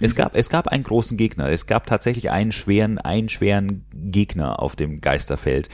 es 0.00 0.14
gab, 0.14 0.36
es 0.36 0.48
gab 0.48 0.68
einen 0.68 0.82
großen 0.82 1.16
Gegner. 1.16 1.50
Es 1.50 1.66
gab 1.66 1.86
tatsächlich 1.86 2.30
einen 2.30 2.52
schweren, 2.52 2.98
einen 2.98 3.28
schweren 3.28 3.84
Gegner 3.92 4.60
auf 4.60 4.74
dem 4.74 5.00
Geisterfeld. 5.00 5.68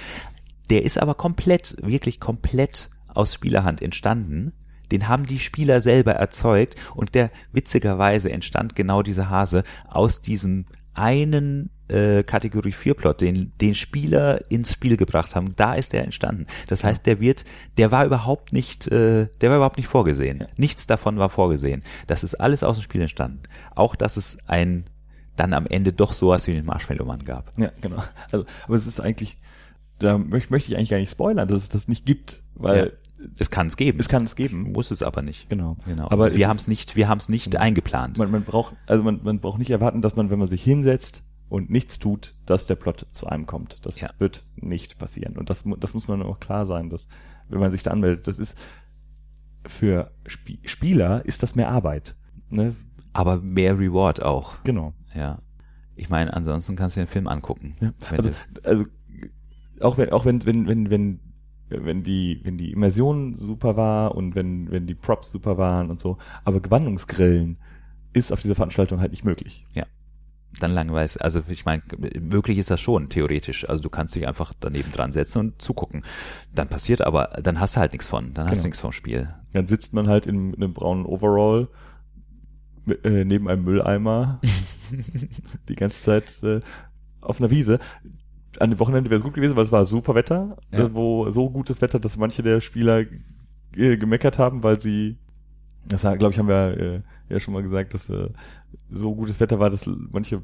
Der 0.68 0.84
ist 0.84 0.98
aber 0.98 1.14
komplett, 1.14 1.76
wirklich 1.82 2.20
komplett 2.20 2.90
aus 3.20 3.34
Spielerhand 3.34 3.82
entstanden. 3.82 4.52
Den 4.90 5.08
haben 5.08 5.24
die 5.24 5.38
Spieler 5.38 5.80
selber 5.80 6.12
erzeugt 6.12 6.74
und 6.94 7.14
der 7.14 7.30
witzigerweise 7.52 8.30
entstand 8.30 8.74
genau 8.74 9.02
dieser 9.02 9.30
Hase 9.30 9.62
aus 9.88 10.20
diesem 10.20 10.66
einen 10.94 11.70
äh, 11.88 12.24
Kategorie 12.24 12.72
4 12.72 12.94
Plot, 12.94 13.20
den 13.20 13.52
den 13.60 13.74
Spieler 13.74 14.50
ins 14.50 14.72
Spiel 14.72 14.96
gebracht 14.96 15.34
haben, 15.34 15.54
da 15.56 15.74
ist 15.74 15.92
der 15.92 16.04
entstanden. 16.04 16.46
Das 16.66 16.82
heißt, 16.82 17.06
der 17.06 17.20
wird, 17.20 17.44
der 17.78 17.92
war 17.92 18.04
überhaupt 18.04 18.52
nicht, 18.52 18.88
äh, 18.88 19.28
der 19.40 19.50
war 19.50 19.56
überhaupt 19.56 19.76
nicht 19.76 19.86
vorgesehen. 19.86 20.46
Nichts 20.56 20.86
davon 20.86 21.18
war 21.18 21.28
vorgesehen. 21.28 21.84
Das 22.06 22.24
ist 22.24 22.34
alles 22.34 22.64
aus 22.64 22.78
dem 22.78 22.82
Spiel 22.82 23.02
entstanden. 23.02 23.42
Auch, 23.74 23.94
dass 23.94 24.16
es 24.16 24.48
ein 24.48 24.84
dann 25.36 25.54
am 25.54 25.66
Ende 25.66 25.92
doch 25.92 26.12
sowas 26.12 26.46
wie 26.46 26.52
den 26.52 26.66
Marshmallow-Mann 26.66 27.24
gab. 27.24 27.56
Ja, 27.58 27.72
genau. 27.80 28.02
Also, 28.30 28.44
aber 28.64 28.76
es 28.76 28.86
ist 28.86 29.00
eigentlich, 29.00 29.38
da 29.98 30.18
möchte, 30.18 30.52
möchte 30.52 30.70
ich 30.70 30.76
eigentlich 30.76 30.90
gar 30.90 30.98
nicht 30.98 31.10
spoilern, 31.10 31.48
dass 31.48 31.62
es 31.62 31.68
das 31.70 31.88
nicht 31.88 32.04
gibt, 32.04 32.42
weil 32.54 32.86
ja. 32.86 32.92
Es 33.38 33.50
kann 33.50 33.66
es 33.66 33.76
geben. 33.76 33.98
Es 34.00 34.08
kann 34.08 34.24
es 34.24 34.36
geben. 34.36 34.72
Muss 34.72 34.90
es 34.90 35.02
aber 35.02 35.22
nicht. 35.22 35.48
Genau. 35.48 35.76
genau. 35.84 36.08
Aber 36.10 36.24
also 36.24 36.36
wir 36.36 36.48
haben 36.48 36.56
es 36.56 36.68
nicht, 36.68 36.96
wir 36.96 37.08
haben 37.08 37.18
es 37.18 37.28
nicht 37.28 37.50
genau. 37.50 37.62
eingeplant. 37.62 38.18
Man, 38.18 38.30
man 38.30 38.44
braucht, 38.44 38.76
also 38.86 39.02
man, 39.02 39.20
man 39.22 39.40
braucht 39.40 39.58
nicht 39.58 39.70
erwarten, 39.70 40.02
dass 40.02 40.16
man, 40.16 40.30
wenn 40.30 40.38
man 40.38 40.48
sich 40.48 40.62
hinsetzt 40.62 41.24
und 41.48 41.68
nichts 41.68 41.98
tut, 41.98 42.34
dass 42.46 42.66
der 42.66 42.76
Plot 42.76 43.06
zu 43.10 43.26
einem 43.26 43.46
kommt. 43.46 43.84
Das 43.84 44.00
ja. 44.00 44.10
wird 44.18 44.44
nicht 44.56 44.98
passieren. 44.98 45.36
Und 45.36 45.50
das, 45.50 45.64
das 45.78 45.94
muss 45.94 46.08
man 46.08 46.22
auch 46.22 46.40
klar 46.40 46.64
sein, 46.64 46.88
dass, 46.88 47.08
wenn 47.48 47.60
man 47.60 47.72
sich 47.72 47.82
da 47.82 47.90
anmeldet, 47.90 48.26
das 48.26 48.38
ist, 48.38 48.56
für 49.66 50.12
Sp 50.24 50.58
Spieler 50.64 51.24
ist 51.26 51.42
das 51.42 51.54
mehr 51.54 51.70
Arbeit. 51.70 52.16
Ne? 52.48 52.74
Aber 53.12 53.38
mehr 53.38 53.78
Reward 53.78 54.22
auch. 54.22 54.62
Genau. 54.64 54.94
Ja. 55.14 55.40
Ich 55.96 56.08
meine, 56.08 56.32
ansonsten 56.32 56.76
kannst 56.76 56.96
du 56.96 57.00
den 57.00 57.08
Film 57.08 57.26
angucken. 57.26 57.76
Ja. 57.80 57.92
Also, 58.10 58.30
also 58.62 58.84
auch 59.80 59.98
wenn, 59.98 60.10
auch 60.10 60.24
wenn, 60.24 60.44
wenn, 60.46 60.66
wenn, 60.66 60.90
wenn 60.90 61.20
wenn 61.70 62.02
die, 62.02 62.40
wenn 62.42 62.56
die 62.56 62.72
Immersion 62.72 63.34
super 63.34 63.76
war 63.76 64.14
und 64.14 64.34
wenn, 64.34 64.70
wenn 64.70 64.86
die 64.86 64.94
Props 64.94 65.30
super 65.30 65.56
waren 65.56 65.90
und 65.90 66.00
so. 66.00 66.18
Aber 66.44 66.60
Gewandungsgrillen 66.60 67.58
ist 68.12 68.32
auf 68.32 68.42
dieser 68.42 68.54
Veranstaltung 68.54 69.00
halt 69.00 69.12
nicht 69.12 69.24
möglich. 69.24 69.64
Ja. 69.72 69.86
Dann 70.58 70.72
langweilig. 70.72 71.22
Also 71.22 71.42
ich 71.46 71.64
meine, 71.64 71.82
möglich 72.20 72.58
ist 72.58 72.72
das 72.72 72.80
schon, 72.80 73.08
theoretisch. 73.08 73.68
Also 73.68 73.84
du 73.84 73.88
kannst 73.88 74.16
dich 74.16 74.26
einfach 74.26 74.52
daneben 74.58 74.90
dran 74.90 75.12
setzen 75.12 75.38
und 75.38 75.62
zugucken. 75.62 76.04
Dann 76.52 76.66
passiert 76.66 77.02
aber, 77.02 77.38
dann 77.40 77.60
hast 77.60 77.76
du 77.76 77.80
halt 77.80 77.92
nichts 77.92 78.08
von. 78.08 78.34
Dann 78.34 78.46
hast 78.46 78.54
genau. 78.54 78.62
du 78.62 78.66
nichts 78.68 78.80
vom 78.80 78.92
Spiel. 78.92 79.28
Dann 79.52 79.68
sitzt 79.68 79.94
man 79.94 80.08
halt 80.08 80.26
in, 80.26 80.52
in 80.52 80.62
einem 80.62 80.74
braunen 80.74 81.06
Overall 81.06 81.68
äh, 83.04 83.24
neben 83.24 83.48
einem 83.48 83.62
Mülleimer 83.62 84.40
die 85.68 85.76
ganze 85.76 86.02
Zeit 86.02 86.42
äh, 86.42 86.60
auf 87.20 87.40
einer 87.40 87.50
Wiese 87.50 87.78
an 88.58 88.70
dem 88.70 88.78
Wochenende 88.78 89.10
wäre 89.10 89.18
es 89.18 89.24
gut 89.24 89.34
gewesen, 89.34 89.56
weil 89.56 89.64
es 89.64 89.72
war 89.72 89.84
super 89.86 90.14
Wetter, 90.14 90.56
ja. 90.72 90.80
Äh, 90.80 90.94
wo 90.94 91.30
so 91.30 91.50
gutes 91.50 91.80
Wetter, 91.82 92.00
dass 92.00 92.16
manche 92.16 92.42
der 92.42 92.60
Spieler 92.60 93.04
äh, 93.76 93.96
gemeckert 93.96 94.38
haben, 94.38 94.62
weil 94.62 94.80
sie, 94.80 95.18
das 95.86 96.02
glaube 96.02 96.30
ich, 96.30 96.38
haben 96.38 96.48
wir 96.48 96.76
äh, 96.78 97.00
ja 97.28 97.40
schon 97.40 97.54
mal 97.54 97.62
gesagt, 97.62 97.94
dass 97.94 98.08
äh, 98.10 98.28
so 98.88 99.14
gutes 99.14 99.38
Wetter 99.40 99.60
war, 99.60 99.70
dass 99.70 99.88
manche 100.10 100.42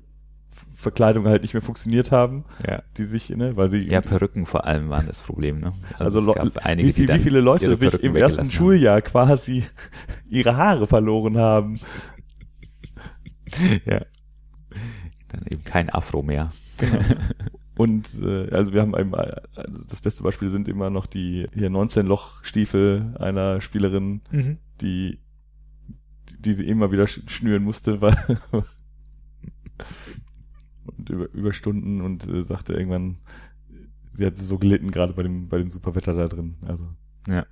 Verkleidungen 0.74 1.28
halt 1.28 1.42
nicht 1.42 1.52
mehr 1.52 1.60
funktioniert 1.60 2.12
haben, 2.12 2.44
ja. 2.66 2.82
die 2.96 3.04
sich, 3.04 3.30
ne, 3.30 3.56
weil 3.56 3.68
sie 3.68 3.82
ja 3.82 4.00
Perücken 4.00 4.46
vor 4.46 4.64
allem 4.64 4.88
waren 4.88 5.06
das 5.06 5.20
Problem, 5.20 5.58
ne? 5.58 5.74
Also, 5.98 6.18
also 6.32 6.60
einige, 6.62 6.88
wie, 6.88 6.92
viel, 6.92 7.08
wie 7.08 7.18
viele 7.18 7.40
Leute 7.40 7.76
sich 7.76 8.02
im 8.02 8.16
ersten 8.16 8.50
Schuljahr 8.50 9.02
quasi 9.02 9.64
ihre 10.28 10.56
Haare 10.56 10.86
verloren 10.86 11.36
haben. 11.36 11.80
ja. 13.84 14.00
Dann 15.28 15.42
eben 15.50 15.64
kein 15.64 15.90
Afro 15.90 16.22
mehr. 16.22 16.52
Genau. 16.78 17.00
Und 17.76 18.20
äh, 18.22 18.50
also 18.50 18.72
wir 18.72 18.80
haben 18.80 18.94
einem, 18.94 19.14
äh, 19.14 19.36
das 19.86 20.00
beste 20.00 20.22
Beispiel 20.22 20.50
sind 20.50 20.66
immer 20.66 20.88
noch 20.88 21.06
die 21.06 21.46
hier 21.52 21.70
19 21.70 22.06
Loch 22.06 22.42
Stiefel 22.42 23.14
einer 23.18 23.60
Spielerin, 23.60 24.22
mhm. 24.30 24.58
die 24.80 25.18
die 26.38 26.52
sie 26.54 26.66
immer 26.66 26.90
wieder 26.90 27.06
schnüren 27.06 27.62
musste, 27.62 28.00
weil 28.00 28.16
und 30.84 31.10
über, 31.10 31.30
über 31.32 31.52
Stunden 31.52 32.00
und 32.00 32.26
äh, 32.26 32.42
sagte 32.42 32.72
irgendwann, 32.72 33.18
sie 34.10 34.24
hat 34.24 34.38
so 34.38 34.58
gelitten 34.58 34.90
gerade 34.90 35.12
bei 35.12 35.22
dem 35.22 35.48
bei 35.48 35.58
dem 35.58 35.70
Superwetter 35.70 36.14
da 36.14 36.28
drin. 36.28 36.56
Also 36.66 36.88
ja, 37.28 37.46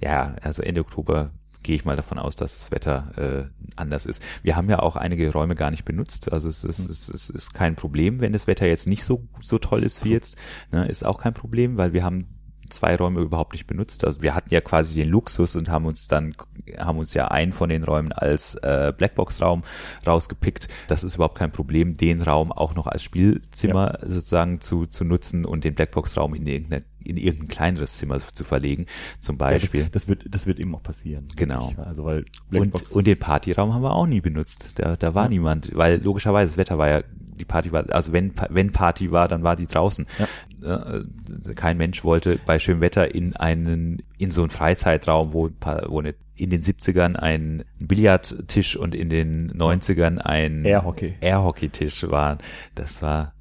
ja, 0.00 0.36
also 0.42 0.62
Ende 0.62 0.80
Oktober 0.80 1.32
gehe 1.62 1.76
ich 1.76 1.84
mal 1.84 1.96
davon 1.96 2.18
aus, 2.18 2.36
dass 2.36 2.58
das 2.60 2.70
Wetter 2.70 3.12
äh, 3.16 3.62
anders 3.76 4.06
ist. 4.06 4.22
Wir 4.42 4.56
haben 4.56 4.70
ja 4.70 4.78
auch 4.80 4.96
einige 4.96 5.32
Räume 5.32 5.54
gar 5.54 5.70
nicht 5.70 5.84
benutzt. 5.84 6.32
Also 6.32 6.48
es 6.48 6.64
ist, 6.64 6.84
hm. 6.84 6.90
es, 6.90 7.08
es 7.08 7.30
ist 7.30 7.54
kein 7.54 7.76
Problem, 7.76 8.20
wenn 8.20 8.32
das 8.32 8.46
Wetter 8.46 8.66
jetzt 8.66 8.86
nicht 8.86 9.04
so, 9.04 9.26
so 9.40 9.58
toll 9.58 9.82
ist 9.82 10.04
wie 10.04 10.10
jetzt. 10.10 10.36
Ne, 10.72 10.86
ist 10.86 11.04
auch 11.04 11.18
kein 11.18 11.34
Problem, 11.34 11.76
weil 11.76 11.92
wir 11.92 12.02
haben 12.02 12.39
zwei 12.70 12.96
Räume 12.96 13.20
überhaupt 13.20 13.52
nicht 13.52 13.66
benutzt. 13.66 14.04
Also 14.04 14.22
wir 14.22 14.34
hatten 14.34 14.52
ja 14.52 14.60
quasi 14.60 14.94
den 14.94 15.08
Luxus 15.08 15.56
und 15.56 15.68
haben 15.68 15.86
uns 15.86 16.08
dann 16.08 16.34
haben 16.78 16.98
uns 16.98 17.14
ja 17.14 17.28
einen 17.28 17.52
von 17.52 17.68
den 17.68 17.84
Räumen 17.84 18.12
als 18.12 18.54
äh, 18.56 18.92
Blackbox-Raum 18.96 19.62
rausgepickt. 20.06 20.68
Das 20.88 21.04
ist 21.04 21.16
überhaupt 21.16 21.38
kein 21.38 21.52
Problem, 21.52 21.96
den 21.96 22.22
Raum 22.22 22.52
auch 22.52 22.74
noch 22.74 22.86
als 22.86 23.02
Spielzimmer 23.02 23.98
ja. 24.02 24.08
sozusagen 24.08 24.60
zu, 24.60 24.86
zu 24.86 25.04
nutzen 25.04 25.44
und 25.44 25.64
den 25.64 25.74
Blackbox-Raum 25.74 26.34
in 26.34 26.46
irgendeine 26.46 26.84
in 27.02 27.16
irgendein 27.16 27.48
kleineres 27.48 27.96
Zimmer 27.96 28.18
zu 28.18 28.44
verlegen, 28.44 28.84
zum 29.20 29.38
Beispiel. 29.38 29.80
Ja, 29.80 29.86
das, 29.86 30.02
das, 30.02 30.08
wird, 30.08 30.24
das 30.28 30.46
wird 30.46 30.60
eben 30.60 30.74
auch 30.74 30.82
passieren. 30.82 31.26
Genau. 31.34 31.72
Also 31.78 32.04
weil 32.04 32.26
Blackbox 32.50 32.90
und, 32.90 32.98
und 32.98 33.06
den 33.06 33.18
Partyraum 33.18 33.72
haben 33.72 33.82
wir 33.82 33.94
auch 33.94 34.06
nie 34.06 34.20
benutzt. 34.20 34.68
Da, 34.74 34.96
da 34.96 35.14
war 35.14 35.24
ja. 35.24 35.30
niemand, 35.30 35.74
weil 35.74 36.02
logischerweise 36.02 36.50
das 36.50 36.56
Wetter 36.58 36.76
war 36.76 36.88
ja 36.88 37.00
die 37.40 37.44
Party 37.44 37.72
war, 37.72 37.90
also 37.90 38.12
wenn, 38.12 38.32
wenn 38.50 38.70
Party 38.70 39.10
war, 39.10 39.26
dann 39.26 39.42
war 39.42 39.56
die 39.56 39.66
draußen. 39.66 40.06
Ja. 40.62 40.98
Äh, 40.98 41.04
kein 41.54 41.76
Mensch 41.76 42.04
wollte 42.04 42.38
bei 42.46 42.58
schönem 42.58 42.80
Wetter 42.80 43.14
in 43.14 43.34
einen, 43.36 44.02
in 44.18 44.30
so 44.30 44.42
einen 44.42 44.50
Freizeitraum, 44.50 45.32
wo, 45.32 45.50
wo 45.88 45.98
eine, 46.00 46.14
in 46.36 46.50
den 46.50 46.62
70ern 46.62 47.16
ein 47.16 47.64
Billardtisch 47.78 48.76
und 48.76 48.94
in 48.94 49.08
den 49.08 49.52
90ern 49.52 50.18
ein 50.18 50.64
Airhockey. 50.64 51.14
Airhockey-Tisch 51.20 52.08
waren. 52.10 52.38
Das 52.74 53.02
war 53.02 53.34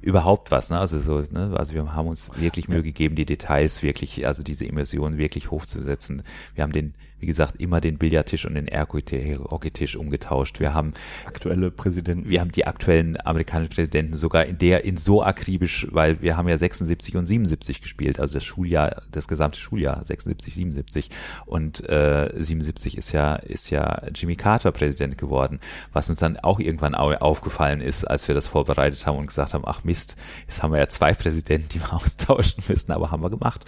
überhaupt 0.00 0.50
was, 0.50 0.70
ne? 0.70 0.78
Also 0.78 1.00
so, 1.00 1.20
ne? 1.20 1.54
Also 1.56 1.74
wir 1.74 1.92
haben 1.94 2.08
uns 2.08 2.30
wirklich 2.36 2.68
Mühe 2.68 2.82
gegeben, 2.82 3.16
die 3.16 3.26
Details 3.26 3.82
wirklich, 3.82 4.26
also 4.26 4.42
diese 4.42 4.64
Immersion 4.64 5.18
wirklich 5.18 5.50
hochzusetzen. 5.50 6.22
Wir 6.54 6.62
haben 6.62 6.72
den 6.72 6.94
wie 7.18 7.26
gesagt, 7.26 7.56
immer 7.60 7.80
den 7.80 7.98
Billardtisch 7.98 8.44
und 8.44 8.54
den 8.54 8.66
Hockeytisch 8.68 9.96
umgetauscht. 9.96 10.60
Wir 10.60 10.74
haben 10.74 10.92
aktuelle 11.24 11.70
Präsidenten. 11.70 12.28
Wir 12.28 12.40
haben 12.40 12.52
die 12.52 12.66
aktuellen 12.66 13.16
amerikanischen 13.24 13.70
Präsidenten 13.70 14.14
sogar 14.14 14.44
in 14.44 14.58
der, 14.58 14.84
in 14.84 14.96
so 14.96 15.22
akribisch, 15.22 15.86
weil 15.90 16.20
wir 16.20 16.36
haben 16.36 16.48
ja 16.48 16.58
76 16.58 17.16
und 17.16 17.26
77 17.26 17.80
gespielt, 17.80 18.20
also 18.20 18.34
das 18.34 18.44
Schuljahr, 18.44 19.02
das 19.10 19.28
gesamte 19.28 19.58
Schuljahr, 19.58 20.04
76, 20.04 20.54
77. 20.54 21.10
Und 21.46 21.88
äh, 21.88 22.32
77 22.36 22.98
ist 22.98 23.12
ja, 23.12 23.36
ist 23.36 23.70
ja 23.70 24.02
Jimmy 24.14 24.36
Carter 24.36 24.72
Präsident 24.72 25.16
geworden, 25.16 25.60
was 25.92 26.10
uns 26.10 26.18
dann 26.18 26.36
auch 26.36 26.60
irgendwann 26.60 26.94
aufgefallen 26.94 27.80
ist, 27.80 28.04
als 28.04 28.28
wir 28.28 28.34
das 28.34 28.46
vorbereitet 28.46 29.06
haben 29.06 29.18
und 29.18 29.26
gesagt 29.26 29.54
haben, 29.54 29.64
ach 29.66 29.84
Mist, 29.84 30.16
jetzt 30.46 30.62
haben 30.62 30.72
wir 30.72 30.78
ja 30.78 30.88
zwei 30.88 31.14
Präsidenten, 31.14 31.68
die 31.70 31.80
wir 31.80 31.92
austauschen 31.94 32.62
müssen, 32.68 32.92
aber 32.92 33.10
haben 33.10 33.22
wir 33.22 33.30
gemacht. 33.30 33.64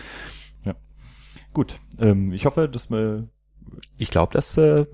Ja. 0.64 0.74
Gut, 1.54 1.78
ähm, 1.98 2.32
ich 2.32 2.44
hoffe, 2.44 2.68
dass 2.68 2.90
wir 2.90 3.28
ich 3.96 4.10
glaube, 4.10 4.32
das 4.32 4.56
äh, 4.56 4.86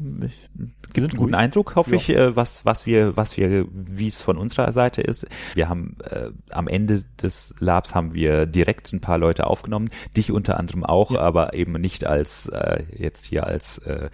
gibt 0.93 1.11
einen 1.11 1.19
guten 1.19 1.35
Eindruck, 1.35 1.77
hoffe 1.77 1.93
ja. 1.93 1.97
ich, 1.97 2.11
äh, 2.11 2.35
was 2.37 2.65
was 2.65 2.87
wir 2.87 3.17
was 3.17 3.37
wir 3.37 3.67
wie 3.71 4.07
es 4.07 4.23
von 4.23 4.39
unserer 4.39 4.73
Seite 4.73 5.03
ist. 5.03 5.27
Wir 5.55 5.69
haben 5.69 5.97
äh, 6.05 6.31
am 6.51 6.69
Ende 6.69 7.05
des 7.23 7.55
Labs 7.59 7.95
haben 7.95 8.15
wir 8.15 8.47
direkt 8.47 8.93
ein 8.93 9.01
paar 9.01 9.19
Leute 9.19 9.47
aufgenommen, 9.47 9.91
dich 10.17 10.33
unter 10.33 10.59
anderem 10.59 10.85
auch, 10.85 11.11
ja. 11.11 11.21
aber 11.21 11.55
eben 11.55 11.73
nicht 11.73 12.07
als 12.07 12.49
äh, 12.49 12.85
jetzt 12.97 13.27
hier 13.27 13.47
als 13.47 13.79
äh, 13.79 14.11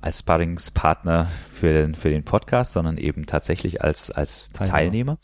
als 0.00 0.20
Sparringspartner 0.20 1.28
für 1.52 1.72
den 1.72 1.94
für 1.94 2.10
den 2.10 2.24
Podcast, 2.24 2.72
sondern 2.72 2.96
eben 2.96 3.26
tatsächlich 3.26 3.82
als 3.82 4.10
als 4.10 4.48
Teilnehmer. 4.52 4.72
Teilnehmer. 4.72 5.18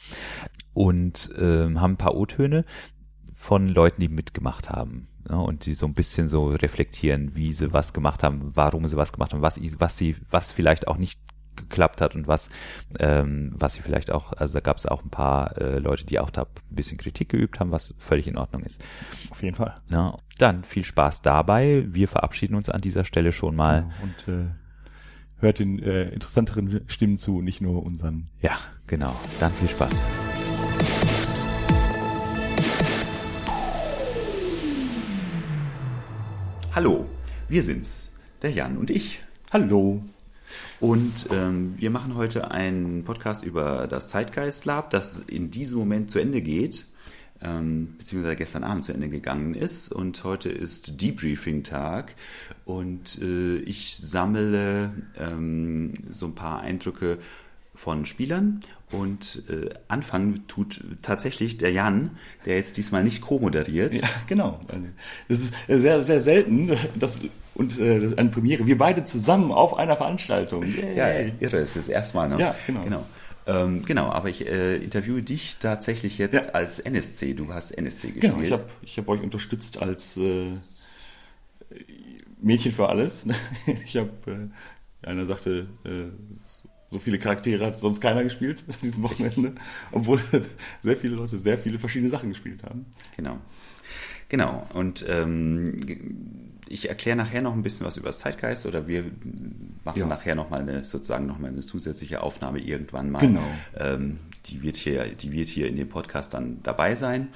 und 0.75 1.31
ähm, 1.39 1.81
haben 1.81 1.93
ein 1.93 1.97
paar 1.97 2.15
O-Töne 2.15 2.65
von 3.47 3.69
Leuten, 3.69 4.01
die 4.01 4.09
mitgemacht 4.09 4.71
haben. 4.71 5.07
Ja, 5.31 5.37
und 5.37 5.67
die 5.67 5.75
so 5.75 5.87
ein 5.87 5.95
bisschen 5.95 6.27
so 6.27 6.49
reflektieren, 6.49 7.37
wie 7.37 7.53
sie 7.53 7.73
was 7.73 7.93
gemacht 7.93 8.25
haben, 8.25 8.51
warum 8.55 8.89
sie 8.89 8.97
was 8.97 9.13
gemacht 9.13 9.33
haben, 9.33 9.43
was, 9.43 9.61
was 9.79 9.97
sie, 9.97 10.17
was 10.33 10.51
vielleicht 10.51 10.89
auch 10.89 10.97
nicht 10.97 11.21
geklappt 11.55 12.01
hat 12.01 12.17
und 12.17 12.27
was, 12.27 12.51
ähm, 12.99 13.53
was 13.57 13.75
sie 13.75 13.83
vielleicht 13.83 14.11
auch, 14.11 14.33
also 14.33 14.55
da 14.55 14.61
gab 14.61 14.77
es 14.77 14.87
auch 14.87 15.05
ein 15.05 15.11
paar 15.11 15.57
äh, 15.59 15.79
Leute, 15.79 16.05
die 16.05 16.19
auch 16.19 16.31
da 16.31 16.43
ein 16.43 16.75
bisschen 16.75 16.99
Kritik 16.99 17.29
geübt 17.29 17.61
haben, 17.61 17.71
was 17.71 17.95
völlig 18.01 18.27
in 18.27 18.37
Ordnung 18.37 18.65
ist. 18.65 18.83
Auf 19.31 19.43
jeden 19.45 19.57
Fall. 19.57 19.77
Ja, 19.91 20.19
dann 20.39 20.65
viel 20.65 20.85
Spaß 20.85 21.23
dabei. 21.23 21.87
Wir 21.89 22.09
verabschieden 22.09 22.57
uns 22.57 22.69
an 22.69 22.81
dieser 22.81 23.05
Stelle 23.05 23.31
schon 23.33 23.55
mal. 23.55 23.91
Und 24.03 24.33
äh, 24.33 24.49
hört 25.39 25.61
den 25.61 25.79
äh, 25.79 26.09
interessanteren 26.09 26.83
Stimmen 26.89 27.17
zu, 27.17 27.43
nicht 27.43 27.61
nur 27.61 27.85
unseren. 27.85 28.29
Ja, 28.43 28.59
genau. 28.89 29.15
Dann 29.39 29.53
viel 29.53 29.69
Spaß. 29.69 30.11
Hallo, 36.77 37.07
wir 37.49 37.63
sind's, 37.63 38.13
der 38.43 38.51
Jan 38.51 38.77
und 38.77 38.91
ich. 38.91 39.21
Hallo. 39.51 40.05
Und 40.79 41.27
ähm, 41.33 41.73
wir 41.79 41.91
machen 41.91 42.17
heute 42.17 42.51
einen 42.51 43.03
Podcast 43.03 43.45
über 43.45 43.87
das 43.87 44.09
Zeitgeist 44.09 44.67
Lab, 44.67 44.91
das 44.91 45.21
in 45.21 45.51
diesem 45.51 45.79
Moment 45.79 46.11
zu 46.11 46.19
Ende 46.19 46.43
geht, 46.43 46.85
ähm, 47.41 47.95
beziehungsweise 47.97 48.37
gestern 48.37 48.63
Abend 48.63 48.85
zu 48.85 48.93
Ende 48.93 49.09
gegangen 49.09 49.55
ist. 49.55 49.91
Und 49.91 50.23
heute 50.23 50.51
ist 50.51 51.01
Debriefing-Tag 51.01 52.15
und 52.67 53.23
äh, 53.23 53.57
ich 53.61 53.97
sammle 53.97 54.93
ähm, 55.19 55.95
so 56.11 56.27
ein 56.27 56.35
paar 56.35 56.61
Eindrücke 56.61 57.17
von 57.77 58.07
Spielern 58.07 58.61
und 58.91 59.43
äh, 59.49 59.69
anfangen 59.89 60.47
tut 60.49 60.83
tatsächlich 61.03 61.59
der 61.59 61.71
Jan, 61.73 62.11
der 62.45 62.57
jetzt 62.57 62.77
diesmal 62.77 63.05
nicht 63.05 63.21
co-moderiert. 63.21 63.95
Ja, 63.95 64.09
genau. 64.27 64.59
Das 65.29 65.39
ist 65.39 65.55
sehr, 65.69 66.03
sehr 66.03 66.21
selten, 66.21 66.73
dass 66.95 67.23
und 67.55 67.79
äh, 67.79 68.13
eine 68.17 68.29
Premiere. 68.29 68.67
Wir 68.67 68.77
beide 68.77 69.05
zusammen 69.05 69.51
auf 69.51 69.77
einer 69.79 69.97
Veranstaltung. 69.97 70.65
Yay. 70.65 70.95
Ja, 70.97 71.33
irre, 71.41 71.59
es 71.59 71.77
ist 71.77 71.89
erstmal. 71.89 72.29
Ne? 72.29 72.39
Ja, 72.39 72.55
genau. 72.67 72.83
Genau, 72.83 73.07
ähm, 73.47 73.83
genau 73.85 74.11
aber 74.11 74.29
ich 74.29 74.47
äh, 74.47 74.77
interviewe 74.77 75.23
dich 75.23 75.57
tatsächlich 75.59 76.19
jetzt 76.19 76.35
Ja. 76.35 76.53
als 76.53 76.81
NSC. 76.81 77.35
Du 77.35 77.53
hast 77.53 77.73
NSC 77.73 78.09
gespielt. 78.09 78.33
Genau, 78.35 78.43
ich 78.45 78.53
habe 78.53 78.65
ich 78.83 78.99
hab 78.99 79.09
euch 79.09 79.23
unterstützt 79.23 79.81
als 79.81 80.17
äh, 80.19 80.53
Mädchen 82.41 82.73
für 82.73 82.89
alles. 82.89 83.27
Ich 83.85 83.97
habe, 83.97 84.11
äh, 85.03 85.07
einer 85.07 85.27
sagte, 85.27 85.67
äh, 85.85 86.09
so 86.97 87.01
viele 87.03 87.19
Charaktere 87.19 87.67
hat 87.67 87.77
sonst 87.77 88.01
keiner 88.01 88.25
gespielt 88.25 88.65
an 88.69 88.75
diesem 88.83 89.03
Wochenende, 89.03 89.53
obwohl 89.93 90.19
sehr 90.83 90.97
viele 90.97 91.15
Leute 91.17 91.39
sehr 91.39 91.59
viele 91.59 91.79
verschiedene 91.79 92.11
Sachen 92.11 92.31
gespielt 92.31 92.63
haben. 92.63 92.87
Genau. 93.17 93.37
Genau. 94.31 94.67
Und 94.73 95.05
ähm, 95.09 95.77
ich 96.69 96.89
erkläre 96.89 97.17
nachher 97.17 97.43
noch 97.43 97.53
ein 97.53 97.63
bisschen 97.63 97.87
was 97.87 97.97
über 97.99 98.09
das 98.09 98.19
Zeitgeist 98.21 98.65
oder 98.67 98.89
wir 98.89 99.05
machen 99.85 100.01
Ja. 100.01 100.07
nachher 100.07 100.35
noch 100.35 100.49
mal 100.51 100.61
eine 100.63 100.85
sozusagen 100.85 101.27
noch 101.27 101.39
mal 101.39 101.49
eine 101.49 101.61
zusätzliche 101.61 102.23
Aufnahme 102.23 102.59
irgendwann 102.59 103.11
mal. 103.11 103.21
Genau. 103.21 103.45
Ähm, 103.79 104.19
die 104.49 104.63
wird 104.63 104.77
hier, 104.77 105.05
die 105.07 105.33
wird 105.33 105.49
hier 105.49 105.69
in 105.69 105.77
dem 105.77 105.89
Podcast 105.89 106.35
dann 106.35 106.63
dabei 106.63 106.95
sein. 106.95 107.29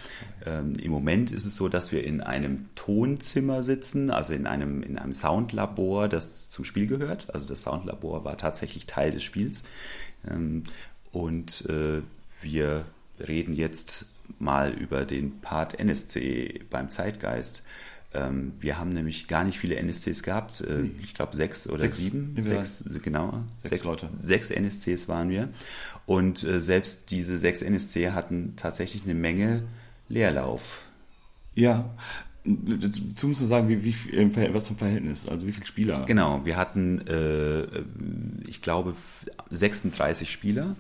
Ähm, 0.47 0.75
Im 0.77 0.91
Moment 0.91 1.31
ist 1.31 1.45
es 1.45 1.57
so, 1.57 1.69
dass 1.69 1.93
wir 1.93 2.05
in 2.05 2.21
einem 2.21 2.69
Tonzimmer 2.75 3.63
sitzen, 3.63 4.11
also 4.11 4.33
in 4.33 4.47
einem 4.47 4.83
in 4.83 4.99
einem 4.99 5.13
Soundlabor, 5.13 6.09
das 6.09 6.49
zum 6.49 6.65
Spiel 6.65 6.87
gehört. 6.87 7.33
Also 7.35 7.49
das 7.49 7.63
Soundlabor 7.63 8.25
war 8.25 8.37
tatsächlich 8.39 8.87
Teil 8.87 9.11
des 9.11 9.23
Spiels. 9.23 9.65
Ähm, 10.29 10.65
und 11.13 11.65
äh, 11.69 12.03
wir 12.43 12.85
reden 13.19 13.55
jetzt 13.55 14.07
mal 14.39 14.73
über 14.73 15.05
den 15.05 15.41
Part 15.41 15.79
NSC 15.79 16.61
beim 16.71 16.89
Zeitgeist. 16.91 17.63
Ähm, 18.13 18.53
wir 18.59 18.79
haben 18.79 18.91
nämlich 18.91 19.29
gar 19.29 19.45
nicht 19.45 19.59
viele 19.59 19.77
NSCs 19.77 20.23
gehabt. 20.25 20.61
Äh, 20.63 20.83
Ich 21.03 21.15
glaube 21.15 21.37
sechs 21.37 21.69
oder 21.69 21.81
Sechs. 21.81 21.99
sieben. 21.99 22.37
Sechs, 22.43 22.85
genau. 23.03 23.45
sechs 23.63 23.85
Leute. 23.85 24.09
Sechs 24.21 24.51
NSCs 24.51 25.07
waren 25.09 25.31
wir. 25.31 25.49
Und 26.07 26.43
äh, 26.45 26.61
selbst 26.61 27.11
diese 27.11 27.39
sechs 27.39 27.63
NSC 27.63 28.11
hatten 28.11 28.55
tatsächlich 28.57 29.05
eine 29.05 29.15
Menge 29.15 29.63
Leerlauf. 30.09 30.83
Ja, 31.55 31.91
dazu 32.45 33.29
muss 33.29 33.41
man 33.41 33.49
sagen, 33.49 33.69
wie, 33.69 33.85
wie, 33.85 34.55
was 34.55 34.65
zum 34.65 34.77
Verhältnis, 34.77 35.29
also 35.29 35.47
wie 35.47 35.53
viele 35.53 35.67
Spieler. 35.67 36.05
Genau, 36.07 36.45
wir 36.45 36.57
hatten, 36.57 37.07
äh, 37.07 37.65
ich 38.49 38.63
glaube, 38.63 38.95
36 39.51 40.31
Spieler, 40.31 40.77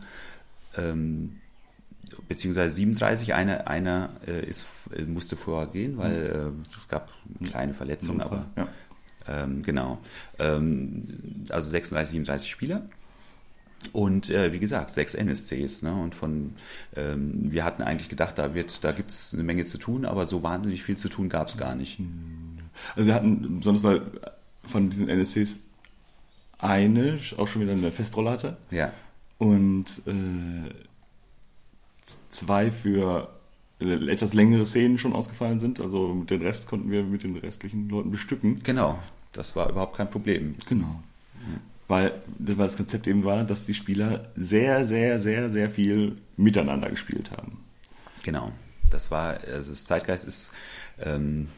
ähm, 0.76 1.36
beziehungsweise 2.28 2.74
37. 2.74 3.34
Einer, 3.34 3.68
einer 3.68 4.10
äh, 4.26 4.44
ist, 4.46 4.66
musste 5.06 5.36
vorher 5.36 5.68
gehen, 5.68 5.98
weil 5.98 6.52
äh, 6.56 6.76
es 6.78 6.88
gab 6.88 7.10
eine 7.38 7.48
kleine 7.48 7.74
Verletzung, 7.74 8.20
aber 8.20 8.46
ja. 8.56 8.68
ähm, 9.28 9.62
genau. 9.62 9.98
Ähm, 10.38 11.44
also 11.50 11.68
36, 11.70 12.12
37 12.12 12.50
Spieler. 12.50 12.88
Und 13.92 14.30
äh, 14.30 14.52
wie 14.52 14.58
gesagt, 14.58 14.90
sechs 14.90 15.14
NSCs. 15.14 15.82
Ne? 15.82 15.94
Und 15.94 16.14
von 16.14 16.54
ähm, 16.96 17.50
wir 17.50 17.64
hatten 17.64 17.82
eigentlich 17.82 18.08
gedacht, 18.08 18.38
da 18.38 18.54
wird, 18.54 18.84
da 18.84 18.92
gibt 18.92 19.10
es 19.10 19.32
eine 19.34 19.42
Menge 19.42 19.66
zu 19.66 19.78
tun, 19.78 20.04
aber 20.04 20.26
so 20.26 20.42
wahnsinnig 20.42 20.82
viel 20.82 20.96
zu 20.96 21.08
tun 21.08 21.28
gab 21.28 21.48
es 21.48 21.56
gar 21.56 21.74
nicht. 21.74 21.98
Also 22.94 23.08
wir 23.08 23.14
hatten 23.14 23.58
besonders 23.58 23.82
mal 23.82 24.02
von 24.64 24.90
diesen 24.90 25.08
NSCs 25.08 25.64
eine 26.58 27.18
auch 27.38 27.48
schon 27.48 27.62
wieder 27.62 27.72
eine 27.72 27.90
Festrolle 27.90 28.30
hatte 28.30 28.58
Ja, 28.70 28.92
und 29.38 29.86
äh, 30.06 30.70
zwei 32.28 32.70
für 32.70 33.30
etwas 33.80 34.34
längere 34.34 34.66
Szenen 34.66 34.98
schon 34.98 35.14
ausgefallen 35.14 35.58
sind. 35.58 35.80
Also 35.80 36.14
mit 36.14 36.28
den 36.28 36.42
Rest 36.42 36.68
konnten 36.68 36.90
wir 36.90 37.02
mit 37.02 37.22
den 37.22 37.36
restlichen 37.36 37.88
Leuten 37.88 38.10
bestücken. 38.10 38.62
genau. 38.62 38.98
Das 39.32 39.54
war 39.54 39.70
überhaupt 39.70 39.96
kein 39.96 40.10
Problem. 40.10 40.56
Genau. 40.68 41.00
Weil, 41.90 42.12
weil 42.38 42.68
das 42.68 42.76
Konzept 42.76 43.08
eben 43.08 43.24
war, 43.24 43.42
dass 43.42 43.66
die 43.66 43.74
Spieler 43.74 44.28
sehr, 44.36 44.84
sehr, 44.84 45.18
sehr, 45.18 45.50
sehr 45.50 45.68
viel 45.68 46.18
miteinander 46.36 46.88
gespielt 46.88 47.32
haben. 47.32 47.64
Genau. 48.22 48.52
Das 48.88 49.10
war, 49.10 49.40
also 49.40 49.72
das 49.72 49.86
Zeitgeist 49.86 50.24
ist 50.24 50.52
ähm, 51.00 51.48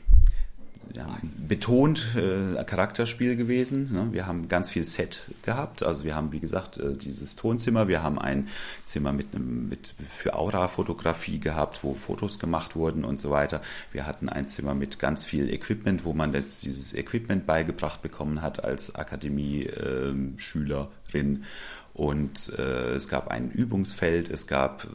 ja, 0.94 1.18
betont 1.36 2.16
äh, 2.16 2.64
Charakterspiel 2.64 3.36
gewesen. 3.36 3.92
Ne? 3.92 4.08
Wir 4.12 4.26
haben 4.26 4.48
ganz 4.48 4.70
viel 4.70 4.84
Set 4.84 5.20
gehabt. 5.42 5.82
Also 5.82 6.04
wir 6.04 6.14
haben, 6.14 6.32
wie 6.32 6.40
gesagt, 6.40 6.78
äh, 6.78 6.96
dieses 6.96 7.36
Tonzimmer. 7.36 7.88
Wir 7.88 8.02
haben 8.02 8.18
ein 8.18 8.48
Zimmer 8.84 9.12
mit 9.12 9.34
einem 9.34 9.68
mit 9.68 9.94
für 10.16 10.34
Aura-Fotografie 10.34 11.40
gehabt, 11.40 11.82
wo 11.82 11.94
Fotos 11.94 12.38
gemacht 12.38 12.76
wurden 12.76 13.04
und 13.04 13.20
so 13.20 13.30
weiter. 13.30 13.60
Wir 13.92 14.06
hatten 14.06 14.28
ein 14.28 14.48
Zimmer 14.48 14.74
mit 14.74 14.98
ganz 14.98 15.24
viel 15.24 15.50
Equipment, 15.52 16.04
wo 16.04 16.12
man 16.12 16.32
das, 16.32 16.60
dieses 16.60 16.94
Equipment 16.94 17.46
beigebracht 17.46 18.02
bekommen 18.02 18.42
hat 18.42 18.64
als 18.64 18.94
Akademie-Schülerin. 18.94 21.44
Und 21.94 22.54
äh, 22.58 22.94
es 22.94 23.08
gab 23.08 23.28
ein 23.28 23.50
Übungsfeld, 23.50 24.30
es 24.30 24.46
gab 24.46 24.86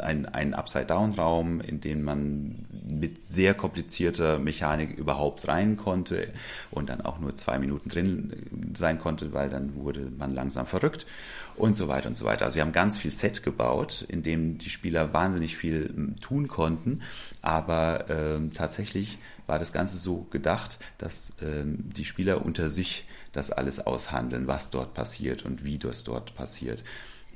einen, 0.00 0.26
einen 0.26 0.54
Upside-Down-Raum, 0.54 1.62
in 1.62 1.80
den 1.80 2.02
man 2.02 2.66
mit 2.86 3.22
sehr 3.22 3.54
komplizierter 3.54 4.38
Mechanik 4.38 4.98
überhaupt 4.98 5.48
rein 5.48 5.78
konnte 5.78 6.28
und 6.70 6.90
dann 6.90 7.00
auch 7.00 7.20
nur 7.20 7.36
zwei 7.36 7.58
Minuten 7.58 7.88
drin 7.88 8.74
sein 8.74 8.98
konnte, 8.98 9.32
weil 9.32 9.48
dann 9.48 9.76
wurde 9.76 10.12
man 10.18 10.34
langsam 10.34 10.66
verrückt 10.66 11.06
und 11.56 11.74
so 11.74 11.88
weiter 11.88 12.08
und 12.08 12.18
so 12.18 12.26
weiter. 12.26 12.44
Also 12.44 12.56
wir 12.56 12.62
haben 12.62 12.72
ganz 12.72 12.98
viel 12.98 13.10
Set 13.10 13.42
gebaut, 13.42 14.04
in 14.08 14.22
dem 14.22 14.58
die 14.58 14.70
Spieler 14.70 15.14
wahnsinnig 15.14 15.56
viel 15.56 15.86
m, 15.86 16.16
tun 16.20 16.48
konnten, 16.48 17.00
aber 17.40 18.10
ähm, 18.10 18.52
tatsächlich 18.52 19.16
war 19.46 19.58
das 19.58 19.72
Ganze 19.72 19.96
so 19.96 20.26
gedacht, 20.30 20.78
dass 20.98 21.32
ähm, 21.42 21.90
die 21.96 22.04
Spieler 22.04 22.44
unter 22.44 22.68
sich 22.68 23.06
das 23.34 23.50
alles 23.50 23.84
aushandeln, 23.86 24.46
was 24.46 24.70
dort 24.70 24.94
passiert 24.94 25.44
und 25.44 25.64
wie 25.64 25.76
das 25.78 26.04
dort 26.04 26.34
passiert. 26.34 26.82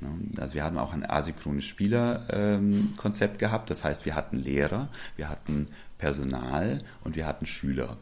Ja, 0.01 0.07
Also 0.41 0.53
wir 0.55 0.63
hatten 0.63 0.77
auch 0.77 0.93
ein 0.93 1.07
asynchrones 1.07 1.65
Spielerkonzept 1.65 3.37
gehabt, 3.39 3.69
das 3.69 3.83
heißt 3.83 4.05
wir 4.05 4.15
hatten 4.15 4.37
Lehrer, 4.37 4.89
wir 5.15 5.29
hatten 5.29 5.67
Personal 5.97 6.79
und 7.03 7.15
wir 7.15 7.25
hatten 7.25 7.45
Schüler. 7.45 7.97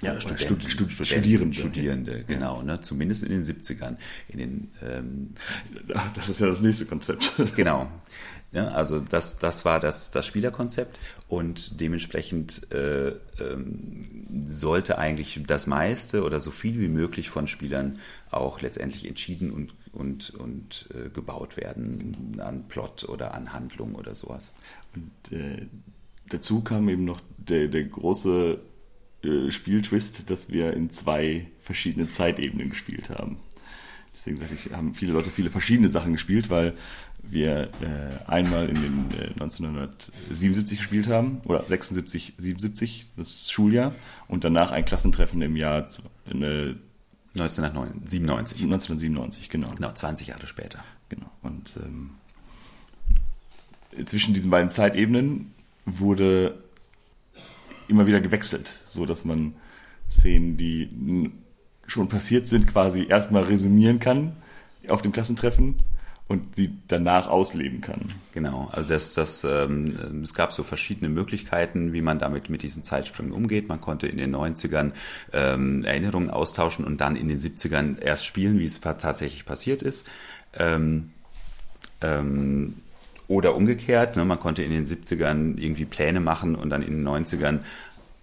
Ja, 0.00 0.12
Oder 0.12 0.20
Stud- 0.38 0.62
Stud- 0.62 0.92
Studenten, 0.92 1.04
Studierende. 1.04 1.54
Studierende, 1.58 2.24
genau, 2.24 2.62
ne? 2.62 2.80
zumindest 2.80 3.24
in 3.24 3.30
den 3.30 3.42
70ern. 3.44 3.96
In 4.28 4.38
den 4.38 4.70
ähm, 4.86 5.34
Das 6.14 6.28
ist 6.28 6.38
ja 6.40 6.46
das 6.46 6.60
nächste 6.60 6.84
Konzept. 6.86 7.32
Genau. 7.56 7.90
Ja, 8.50 8.68
also 8.68 8.98
das, 9.00 9.38
das 9.38 9.66
war 9.66 9.78
das, 9.78 10.10
das 10.10 10.26
Spielerkonzept 10.26 10.98
und 11.28 11.80
dementsprechend 11.80 12.72
äh, 12.72 13.08
ähm, 13.40 14.00
sollte 14.48 14.96
eigentlich 14.96 15.40
das 15.46 15.66
meiste 15.66 16.24
oder 16.24 16.40
so 16.40 16.50
viel 16.50 16.80
wie 16.80 16.88
möglich 16.88 17.28
von 17.28 17.46
Spielern 17.46 17.98
auch 18.30 18.62
letztendlich 18.62 19.06
entschieden 19.06 19.50
und, 19.50 19.74
und, 19.92 20.30
und 20.30 20.88
äh, 20.94 21.10
gebaut 21.10 21.58
werden 21.58 22.40
an 22.40 22.68
Plot 22.68 23.06
oder 23.06 23.34
an 23.34 23.52
Handlung 23.52 23.94
oder 23.94 24.14
sowas. 24.14 24.54
Und 24.94 25.36
äh, 25.36 25.66
dazu 26.30 26.62
kam 26.62 26.88
eben 26.88 27.04
noch 27.04 27.20
der, 27.36 27.68
der 27.68 27.84
große 27.84 28.58
äh, 29.24 29.50
Spieltwist, 29.50 30.30
dass 30.30 30.50
wir 30.50 30.72
in 30.72 30.90
zwei 30.90 31.48
verschiedenen 31.60 32.08
Zeitebenen 32.08 32.70
gespielt 32.70 33.10
haben. 33.10 33.36
Deswegen 34.14 34.36
sagte 34.36 34.54
ich, 34.54 34.72
haben 34.72 34.94
viele 34.94 35.12
Leute 35.12 35.30
viele 35.30 35.50
verschiedene 35.50 35.88
Sachen 35.88 36.12
gespielt, 36.12 36.50
weil 36.50 36.74
wir 37.30 37.70
äh, 37.80 38.30
einmal 38.30 38.68
in 38.68 38.74
den 38.74 39.10
äh, 39.18 39.32
1977 39.34 40.78
gespielt 40.78 41.08
haben, 41.08 41.40
oder 41.44 41.66
76, 41.66 42.34
77, 42.36 43.10
das 43.16 43.50
Schuljahr, 43.50 43.94
und 44.28 44.44
danach 44.44 44.70
ein 44.70 44.84
Klassentreffen 44.84 45.42
im 45.42 45.56
Jahr 45.56 45.86
äh, 46.26 46.74
1997. 47.36 48.62
1997, 48.62 49.50
genau. 49.50 49.68
Genau, 49.68 49.92
20 49.92 50.28
Jahre 50.28 50.46
später. 50.46 50.82
Genau. 51.08 51.30
Und 51.42 51.78
ähm, 51.84 52.10
zwischen 54.06 54.34
diesen 54.34 54.50
beiden 54.50 54.68
Zeitebenen 54.68 55.52
wurde 55.84 56.62
immer 57.88 58.06
wieder 58.06 58.20
gewechselt, 58.20 58.74
so 58.86 59.06
dass 59.06 59.24
man 59.24 59.54
Szenen, 60.10 60.56
die 60.56 61.30
schon 61.86 62.08
passiert 62.08 62.46
sind, 62.46 62.66
quasi 62.66 63.06
erstmal 63.06 63.44
resümieren 63.44 63.98
kann 63.98 64.36
auf 64.88 65.02
dem 65.02 65.12
Klassentreffen 65.12 65.80
und 66.28 66.56
sie 66.56 66.70
danach 66.88 67.26
ausleben 67.26 67.80
kann. 67.80 68.00
Genau, 68.34 68.68
also 68.70 68.90
das, 68.90 69.14
das, 69.14 69.44
ähm, 69.44 70.22
es 70.22 70.34
gab 70.34 70.52
so 70.52 70.62
verschiedene 70.62 71.08
Möglichkeiten, 71.08 71.94
wie 71.94 72.02
man 72.02 72.18
damit 72.18 72.50
mit 72.50 72.62
diesen 72.62 72.84
Zeitsprüngen 72.84 73.32
umgeht. 73.32 73.68
Man 73.68 73.80
konnte 73.80 74.06
in 74.06 74.18
den 74.18 74.36
90ern 74.36 74.92
ähm, 75.32 75.84
Erinnerungen 75.84 76.30
austauschen 76.30 76.84
und 76.84 77.00
dann 77.00 77.16
in 77.16 77.28
den 77.28 77.38
70ern 77.38 77.98
erst 77.98 78.26
spielen, 78.26 78.58
wie 78.58 78.66
es 78.66 78.78
tatsächlich 78.80 79.46
passiert 79.46 79.80
ist. 79.80 80.06
Ähm, 80.52 81.10
ähm, 82.02 82.74
oder 83.26 83.54
umgekehrt, 83.54 84.16
ne, 84.16 84.24
man 84.24 84.40
konnte 84.40 84.62
in 84.62 84.70
den 84.70 84.86
70ern 84.86 85.58
irgendwie 85.58 85.84
Pläne 85.84 86.20
machen 86.20 86.54
und 86.54 86.70
dann 86.70 86.82
in 86.82 87.04
den 87.04 87.08
90ern 87.08 87.60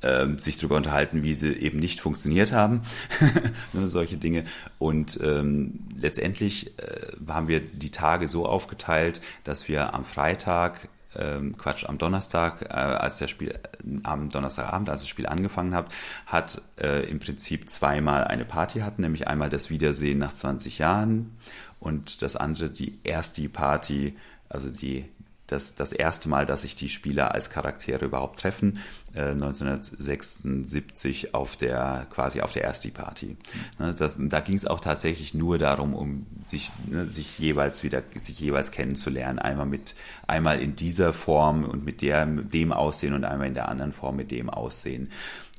äh, 0.06 0.28
sich 0.38 0.58
darüber 0.58 0.78
unterhalten, 0.78 1.24
wie 1.24 1.34
sie 1.34 1.54
eben 1.54 1.80
nicht 1.80 2.00
funktioniert 2.00 2.52
haben, 2.52 2.84
ne, 3.74 3.90
solche 3.90 4.18
Dinge. 4.18 4.46
Und 4.80 5.20
ähm, 5.24 5.80
letztendlich 6.00 6.78
äh, 6.80 7.12
haben 7.28 7.48
wir 7.48 7.60
die 7.60 7.92
Tage 7.92 8.28
so 8.28 8.46
aufgeteilt, 8.46 9.22
dass 9.44 9.68
wir 9.68 9.94
am 9.94 10.06
Freitag 10.06 10.90
ähm, 11.18 11.58
Quatsch, 11.58 11.86
am 11.86 11.98
Donnerstag, 11.98 12.62
äh, 12.64 12.74
als 12.74 13.18
der 13.18 13.28
Spiel, 13.28 13.50
äh, 13.50 13.58
am 14.04 14.30
Donnerstagabend, 14.30 14.90
als 14.90 15.02
das 15.02 15.10
Spiel 15.10 15.28
angefangen 15.28 15.74
hat, 15.74 15.88
hat 16.26 16.62
äh, 16.80 17.10
im 17.10 17.20
Prinzip 17.20 17.70
zweimal 17.70 18.26
eine 18.26 18.46
Party 18.46 18.80
hatten, 18.80 19.02
nämlich 19.02 19.28
einmal 19.28 19.50
das 19.50 19.70
Wiedersehen 19.70 20.20
nach 20.20 20.34
20 20.34 20.80
Jahren 20.80 21.38
und 21.80 22.22
das 22.22 22.36
andere 22.36 22.70
die 22.70 23.00
erste 23.04 23.48
Party, 23.50 24.18
also 24.50 24.70
die 24.70 25.06
das, 25.48 25.76
das 25.76 25.94
erste 25.94 26.28
Mal, 26.28 26.46
dass 26.46 26.64
sich 26.64 26.76
die 26.76 26.90
Spieler 26.90 27.34
als 27.34 27.50
Charaktere 27.50 28.06
überhaupt 28.06 28.40
treffen, 28.40 28.80
äh, 29.14 29.32
1976 29.32 31.36
auf 31.36 31.56
der 31.56 32.08
quasi 32.10 32.42
auf 32.42 32.54
der 32.54 32.64
erste 32.64 32.90
Party. 32.90 33.38
Ne, 33.78 33.94
das, 33.94 34.18
da 34.20 34.40
ging 34.40 34.56
es 34.56 34.66
auch 34.66 34.80
tatsächlich 34.80 35.34
nur 35.34 35.60
darum, 35.60 35.94
um 35.94 36.26
sich, 36.48 36.72
ne, 36.88 37.06
sich 37.06 37.38
jeweils 37.38 37.84
wieder 37.84 38.02
sich 38.22 38.40
jeweils 38.40 38.72
kennenzulernen, 38.72 39.40
einmal 39.40 39.68
mit 39.68 39.96
einmal 40.26 40.60
in 40.60 40.76
dieser 40.76 41.14
Form 41.14 41.64
und 41.64 41.86
mit 41.86 42.02
der 42.02 42.26
dem 42.26 42.74
Aussehen 42.74 43.14
und 43.14 43.24
einmal 43.24 43.48
in 43.48 43.54
der 43.54 43.70
anderen 43.70 43.94
Form 43.94 44.16
mit 44.16 44.32
dem 44.32 44.50
Aussehen. 44.50 45.12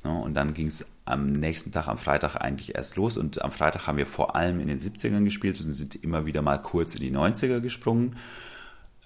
Ne, 0.03 0.11
und 0.11 0.33
dann 0.33 0.53
ging 0.53 0.67
es 0.67 0.85
am 1.05 1.29
nächsten 1.29 1.71
Tag, 1.71 1.87
am 1.87 1.97
Freitag 1.97 2.35
eigentlich 2.35 2.75
erst 2.75 2.97
los 2.97 3.15
und 3.15 3.41
am 3.41 3.53
Freitag 3.53 3.87
haben 3.87 3.97
wir 3.97 4.05
vor 4.05 4.35
allem 4.35 4.59
in 4.59 4.67
den 4.67 4.81
70ern 4.81 5.23
gespielt 5.23 5.61
und 5.61 5.71
sind 5.71 5.95
immer 6.03 6.25
wieder 6.25 6.41
mal 6.41 6.57
kurz 6.57 6.95
in 6.95 7.01
die 7.01 7.11
90er 7.11 7.61
gesprungen. 7.61 8.17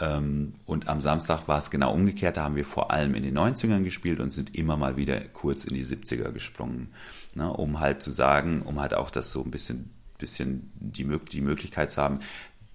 Ähm, 0.01 0.53
und 0.65 0.89
am 0.89 0.99
Samstag 0.99 1.47
war 1.47 1.59
es 1.59 1.69
genau 1.69 1.93
umgekehrt. 1.93 2.35
Da 2.35 2.43
haben 2.43 2.55
wir 2.55 2.65
vor 2.65 2.91
allem 2.91 3.13
in 3.13 3.23
den 3.23 3.37
90ern 3.37 3.83
gespielt 3.83 4.19
und 4.19 4.31
sind 4.31 4.55
immer 4.55 4.75
mal 4.75 4.97
wieder 4.97 5.19
kurz 5.21 5.63
in 5.63 5.75
die 5.75 5.85
70er 5.85 6.31
gesprungen. 6.31 6.89
Ne, 7.35 7.49
um 7.49 7.79
halt 7.79 8.01
zu 8.01 8.11
sagen, 8.11 8.63
um 8.63 8.81
halt 8.81 8.93
auch 8.93 9.09
das 9.09 9.31
so 9.31 9.41
ein 9.43 9.51
bisschen, 9.51 9.91
bisschen 10.17 10.71
die, 10.75 11.07
die 11.31 11.41
Möglichkeit 11.41 11.91
zu 11.91 12.01
haben, 12.01 12.19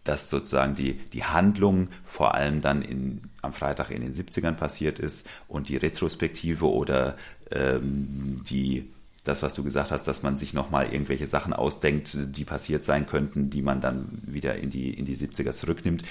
dass 0.04 0.30
sozusagen 0.30 0.76
die, 0.76 0.94
die 0.94 1.24
Handlung 1.24 1.88
vor 2.04 2.34
allem 2.34 2.60
dann 2.60 2.80
in, 2.80 3.22
am 3.42 3.52
Freitag 3.52 3.90
in 3.90 4.02
den 4.02 4.14
70ern 4.14 4.52
passiert 4.52 4.98
ist 4.98 5.28
und 5.48 5.68
die 5.68 5.76
Retrospektive 5.76 6.70
oder 6.70 7.16
ähm, 7.50 8.40
die 8.48 8.88
das, 9.28 9.42
was 9.42 9.54
du 9.54 9.64
gesagt 9.64 9.90
hast, 9.90 10.04
dass 10.04 10.22
man 10.22 10.38
sich 10.38 10.54
nochmal 10.54 10.92
irgendwelche 10.92 11.26
Sachen 11.26 11.52
ausdenkt, 11.52 12.16
die 12.36 12.44
passiert 12.44 12.84
sein 12.84 13.06
könnten, 13.06 13.50
die 13.50 13.62
man 13.62 13.80
dann 13.80 14.22
wieder 14.26 14.56
in 14.56 14.70
die, 14.70 14.90
in 14.90 15.04
die 15.04 15.16
70er 15.16 15.52
zurücknimmt, 15.52 16.04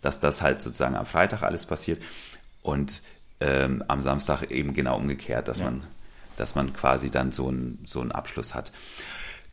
dass 0.00 0.20
das 0.20 0.42
halt 0.42 0.62
sozusagen 0.62 0.96
am 0.96 1.06
Freitag 1.06 1.42
alles 1.42 1.66
passiert 1.66 2.02
und 2.62 3.02
ähm, 3.40 3.84
am 3.88 4.02
Samstag 4.02 4.50
eben 4.50 4.74
genau 4.74 4.96
umgekehrt, 4.96 5.48
dass 5.48 5.58
ja. 5.58 5.66
man, 5.66 5.82
dass 6.36 6.54
man 6.54 6.72
quasi 6.72 7.10
dann 7.10 7.32
so 7.32 7.48
einen 7.48 7.82
so 7.86 8.00
einen 8.00 8.12
Abschluss 8.12 8.54
hat. 8.54 8.72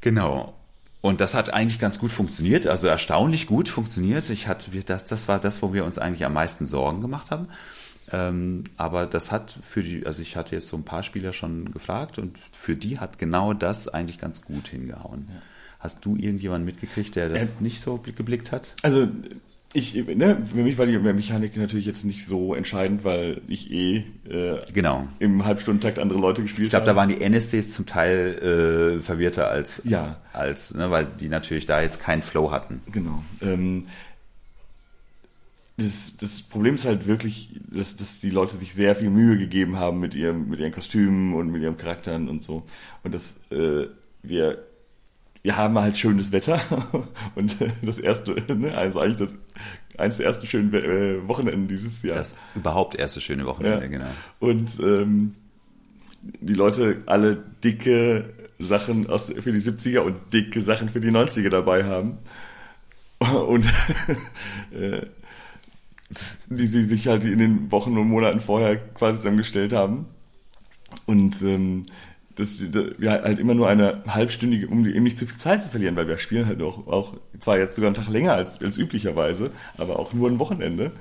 Genau. 0.01 0.53
Und 1.01 1.21
das 1.21 1.33
hat 1.33 1.53
eigentlich 1.53 1.79
ganz 1.79 1.97
gut 1.97 2.11
funktioniert, 2.11 2.67
also 2.67 2.87
erstaunlich 2.87 3.47
gut 3.47 3.69
funktioniert. 3.69 4.29
Ich 4.29 4.47
hatte, 4.47 4.69
das, 4.83 5.05
das 5.05 5.27
war 5.27 5.39
das, 5.39 5.61
wo 5.61 5.73
wir 5.73 5.85
uns 5.85 5.97
eigentlich 5.97 6.25
am 6.25 6.33
meisten 6.33 6.67
Sorgen 6.67 7.01
gemacht 7.01 7.31
haben. 7.31 7.47
Ähm, 8.11 8.63
aber 8.77 9.05
das 9.05 9.31
hat 9.31 9.57
für 9.61 9.83
die, 9.83 10.05
also 10.05 10.21
ich 10.21 10.35
hatte 10.35 10.55
jetzt 10.55 10.67
so 10.67 10.77
ein 10.77 10.83
paar 10.83 11.03
Spieler 11.03 11.33
schon 11.33 11.71
gefragt 11.71 12.17
und 12.17 12.37
für 12.51 12.75
die 12.75 12.99
hat 12.99 13.19
genau 13.19 13.53
das 13.53 13.87
eigentlich 13.87 14.19
ganz 14.19 14.43
gut 14.43 14.67
hingehauen. 14.67 15.27
Ja. 15.29 15.41
Hast 15.79 16.03
du 16.05 16.15
irgendjemanden 16.15 16.65
mitgekriegt, 16.65 17.15
der 17.15 17.29
das 17.29 17.51
äh, 17.51 17.53
nicht 17.61 17.79
so 17.79 17.97
geblickt 17.97 18.51
hat? 18.51 18.75
Also 18.81 19.07
ich, 19.71 19.93
ne, 19.93 20.41
für 20.45 20.63
mich 20.63 20.79
war 20.79 20.87
die 20.87 20.97
Mechanik 20.97 21.55
natürlich 21.55 21.85
jetzt 21.85 22.03
nicht 22.03 22.25
so 22.25 22.55
entscheidend, 22.55 23.03
weil 23.03 23.41
ich 23.47 23.71
eh 23.71 23.97
äh, 24.27 24.57
genau. 24.73 25.07
im 25.19 25.45
Halbstundentakt 25.45 25.99
andere 25.99 26.17
Leute 26.17 26.41
gespielt 26.41 26.73
habe. 26.73 26.81
Ich 26.81 26.85
glaube, 26.85 26.85
da 26.87 26.95
waren 26.95 27.09
die 27.09 27.21
NSCs 27.21 27.71
zum 27.71 27.85
Teil 27.85 28.97
äh, 28.97 28.99
verwirrter 28.99 29.47
als, 29.47 29.83
ja. 29.85 30.17
als 30.33 30.73
ne, 30.73 30.89
weil 30.89 31.05
die 31.05 31.29
natürlich 31.29 31.67
da 31.67 31.81
jetzt 31.81 32.01
keinen 32.01 32.23
Flow 32.23 32.51
hatten. 32.51 32.81
Genau. 32.91 33.23
Ähm, 33.43 33.85
das, 35.81 36.17
das 36.17 36.41
Problem 36.41 36.75
ist 36.75 36.85
halt 36.85 37.07
wirklich, 37.07 37.59
dass, 37.69 37.95
dass 37.95 38.19
die 38.19 38.29
Leute 38.29 38.55
sich 38.55 38.73
sehr 38.73 38.95
viel 38.95 39.09
Mühe 39.09 39.37
gegeben 39.37 39.77
haben 39.77 39.99
mit 39.99 40.15
ihrem, 40.15 40.49
mit 40.49 40.59
ihren 40.59 40.71
Kostümen 40.71 41.33
und 41.33 41.51
mit 41.51 41.61
ihren 41.61 41.77
Charakteren 41.77 42.29
und 42.29 42.43
so. 42.43 42.65
Und 43.03 43.13
dass 43.13 43.37
äh, 43.51 43.87
wir 44.21 44.65
wir 45.41 45.55
haben 45.55 45.79
halt 45.79 45.97
schönes 45.97 46.31
Wetter 46.33 46.59
und 47.35 47.55
das 47.81 47.97
erste, 47.97 48.35
ne, 48.53 48.77
also 48.77 48.99
eigentlich 48.99 49.29
das 49.29 49.29
eines 49.97 50.17
der 50.17 50.27
ersten 50.27 50.47
schönen 50.47 50.73
äh, 50.73 51.27
Wochenenden 51.27 51.67
dieses 51.67 52.01
Jahr. 52.03 52.15
Das 52.15 52.37
überhaupt 52.55 52.97
erste 52.97 53.21
schöne 53.21 53.45
Wochenende, 53.45 53.81
ja. 53.81 53.87
genau. 53.87 54.09
Und 54.39 54.79
ähm, 54.79 55.35
die 56.21 56.53
Leute 56.53 57.03
alle 57.05 57.37
dicke 57.63 58.33
Sachen 58.59 59.09
aus, 59.09 59.25
für 59.25 59.51
die 59.51 59.61
70er 59.61 59.99
und 59.99 60.17
dicke 60.33 60.61
Sachen 60.61 60.89
für 60.89 60.99
die 60.99 61.11
90er 61.11 61.49
dabei 61.49 61.85
haben. 61.85 62.17
Und 63.19 63.65
äh, 64.71 65.01
die 66.49 66.67
sie 66.67 66.85
sich 66.85 67.07
halt 67.07 67.23
in 67.23 67.39
den 67.39 67.71
Wochen 67.71 67.97
und 67.97 68.07
Monaten 68.07 68.39
vorher 68.39 68.77
quasi 68.77 69.17
zusammengestellt 69.17 69.73
haben. 69.73 70.05
Und 71.05 71.41
ähm, 71.41 71.85
dass 72.35 72.61
wir 72.61 73.11
halt 73.11 73.37
immer 73.37 73.53
nur 73.53 73.67
eine 73.67 74.01
halbstündige, 74.07 74.67
um 74.67 74.85
eben 74.85 75.03
nicht 75.03 75.17
zu 75.17 75.27
viel 75.27 75.37
Zeit 75.37 75.61
zu 75.61 75.67
verlieren, 75.67 75.97
weil 75.97 76.07
wir 76.07 76.17
spielen 76.17 76.45
halt 76.45 76.61
auch, 76.61 76.87
auch 76.87 77.17
zwar 77.37 77.57
jetzt 77.57 77.75
sogar 77.75 77.89
einen 77.89 77.95
Tag 77.95 78.07
länger 78.07 78.33
als, 78.33 78.61
als 78.63 78.77
üblicherweise, 78.77 79.51
aber 79.77 79.99
auch 79.99 80.13
nur 80.13 80.29
ein 80.29 80.39
Wochenende. 80.39 80.93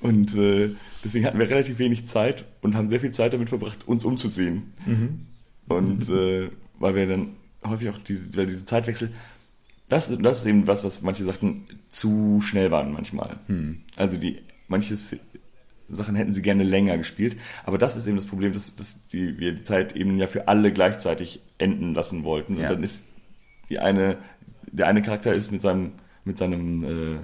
Und 0.00 0.34
äh, 0.36 0.70
deswegen 1.04 1.26
hatten 1.26 1.38
wir 1.38 1.50
relativ 1.50 1.78
wenig 1.78 2.06
Zeit 2.06 2.46
und 2.62 2.74
haben 2.74 2.88
sehr 2.88 3.00
viel 3.00 3.10
Zeit 3.10 3.34
damit 3.34 3.50
verbracht, 3.50 3.86
uns 3.86 4.06
umzuziehen. 4.06 4.72
Mhm. 4.86 5.26
Und 5.68 6.08
äh, 6.08 6.48
weil 6.78 6.94
wir 6.94 7.06
dann 7.06 7.36
häufig 7.62 7.90
auch 7.90 7.98
diese, 7.98 8.34
weil 8.34 8.46
diese 8.46 8.64
Zeitwechsel, 8.64 9.10
das, 9.90 10.16
das 10.18 10.38
ist 10.40 10.46
eben 10.46 10.66
was, 10.66 10.84
was 10.84 11.02
manche 11.02 11.24
sagten, 11.24 11.66
zu 11.90 12.40
schnell 12.40 12.70
waren 12.70 12.92
manchmal. 12.92 13.38
Mhm. 13.48 13.82
Also 13.96 14.16
die 14.16 14.38
manches 14.68 15.16
Sachen 15.88 16.14
hätten 16.14 16.32
sie 16.32 16.42
gerne 16.42 16.62
länger 16.62 16.96
gespielt. 16.96 17.36
Aber 17.64 17.76
das 17.76 17.96
ist 17.96 18.06
eben 18.06 18.16
das 18.16 18.26
Problem, 18.26 18.52
dass, 18.52 18.76
dass 18.76 19.06
die, 19.08 19.38
wir 19.38 19.52
die 19.52 19.64
Zeit 19.64 19.96
eben 19.96 20.16
ja 20.16 20.28
für 20.28 20.48
alle 20.48 20.72
gleichzeitig 20.72 21.42
enden 21.58 21.92
lassen 21.92 22.24
wollten. 22.24 22.56
Ja. 22.56 22.68
Und 22.68 22.76
dann 22.76 22.82
ist 22.84 23.04
die 23.68 23.80
eine, 23.80 24.18
der 24.70 24.86
eine 24.86 25.02
Charakter 25.02 25.32
ist 25.32 25.50
mit 25.50 25.60
seinem, 25.60 25.92
mit 26.24 26.38
seinem, 26.38 26.84
äh, 26.84 27.18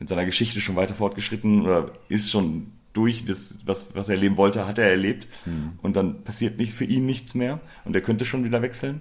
mit 0.00 0.08
seiner 0.08 0.24
Geschichte 0.24 0.60
schon 0.60 0.76
weiter 0.76 0.94
fortgeschritten 0.94 1.62
oder 1.62 1.92
ist 2.08 2.30
schon 2.30 2.72
durch 2.92 3.24
das, 3.24 3.56
was, 3.64 3.94
was 3.94 4.08
er 4.08 4.16
erleben 4.16 4.36
wollte, 4.36 4.66
hat 4.66 4.78
er 4.78 4.90
erlebt. 4.90 5.28
Mhm. 5.46 5.78
Und 5.80 5.94
dann 5.94 6.24
passiert 6.24 6.58
nicht 6.58 6.72
für 6.72 6.84
ihn 6.84 7.06
nichts 7.06 7.34
mehr. 7.34 7.60
Und 7.84 7.94
er 7.94 8.02
könnte 8.02 8.24
schon 8.24 8.44
wieder 8.44 8.60
wechseln. 8.60 9.00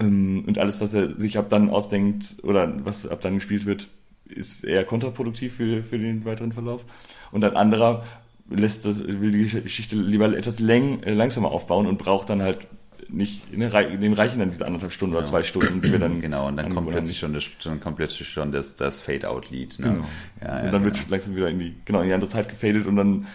Ähm, 0.00 0.44
und 0.46 0.58
alles, 0.58 0.80
was 0.80 0.94
er 0.94 1.18
sich 1.18 1.38
ab 1.38 1.48
dann 1.48 1.70
ausdenkt 1.70 2.42
oder 2.42 2.72
was 2.84 3.06
ab 3.06 3.20
dann 3.20 3.34
gespielt 3.34 3.66
wird, 3.66 3.88
ist 4.24 4.64
eher 4.64 4.84
kontraproduktiv 4.84 5.54
für, 5.54 5.82
für 5.82 5.98
den 5.98 6.24
weiteren 6.24 6.52
Verlauf. 6.52 6.84
Und 7.32 7.44
ein 7.44 7.56
anderer 7.56 8.04
lässt 8.48 8.84
das, 8.84 9.04
will 9.06 9.30
die 9.30 9.62
Geschichte 9.62 9.96
lieber 9.96 10.36
etwas 10.36 10.58
läng, 10.58 11.02
äh, 11.02 11.14
langsamer 11.14 11.50
aufbauen 11.50 11.86
und 11.86 11.98
braucht 11.98 12.30
dann 12.30 12.42
halt 12.42 12.66
nicht, 13.08 13.56
ne, 13.56 13.68
den 13.68 14.12
reichen 14.12 14.38
dann 14.38 14.50
diese 14.50 14.66
anderthalb 14.66 14.92
Stunden 14.92 15.12
genau. 15.12 15.20
oder 15.20 15.28
zwei 15.28 15.42
Stunden, 15.42 15.80
die 15.82 15.90
wir 15.90 15.98
dann. 15.98 16.20
Genau, 16.30 16.48
und 16.48 16.56
dann 16.56 16.72
kommt 16.74 16.90
plötzlich 16.90 17.18
schon 17.18 17.32
das, 17.32 17.44
dann 17.64 17.80
kommt 17.80 17.96
plötzlich 17.96 18.28
schon 18.28 18.52
das, 18.52 18.76
das 18.76 19.00
Fade-Out-Lied. 19.00 19.78
Ne? 19.80 19.86
Genau. 19.86 20.04
Ja, 20.40 20.58
und 20.58 20.64
ja, 20.64 20.70
dann 20.70 20.82
genau. 20.82 20.84
wird 20.84 21.08
langsam 21.08 21.34
wieder 21.34 21.48
in 21.48 21.58
die, 21.58 21.74
genau, 21.84 22.00
in 22.00 22.08
die 22.08 22.14
andere 22.14 22.30
Zeit 22.30 22.48
gefadet 22.48 22.86
und 22.86 22.96
dann 22.96 23.26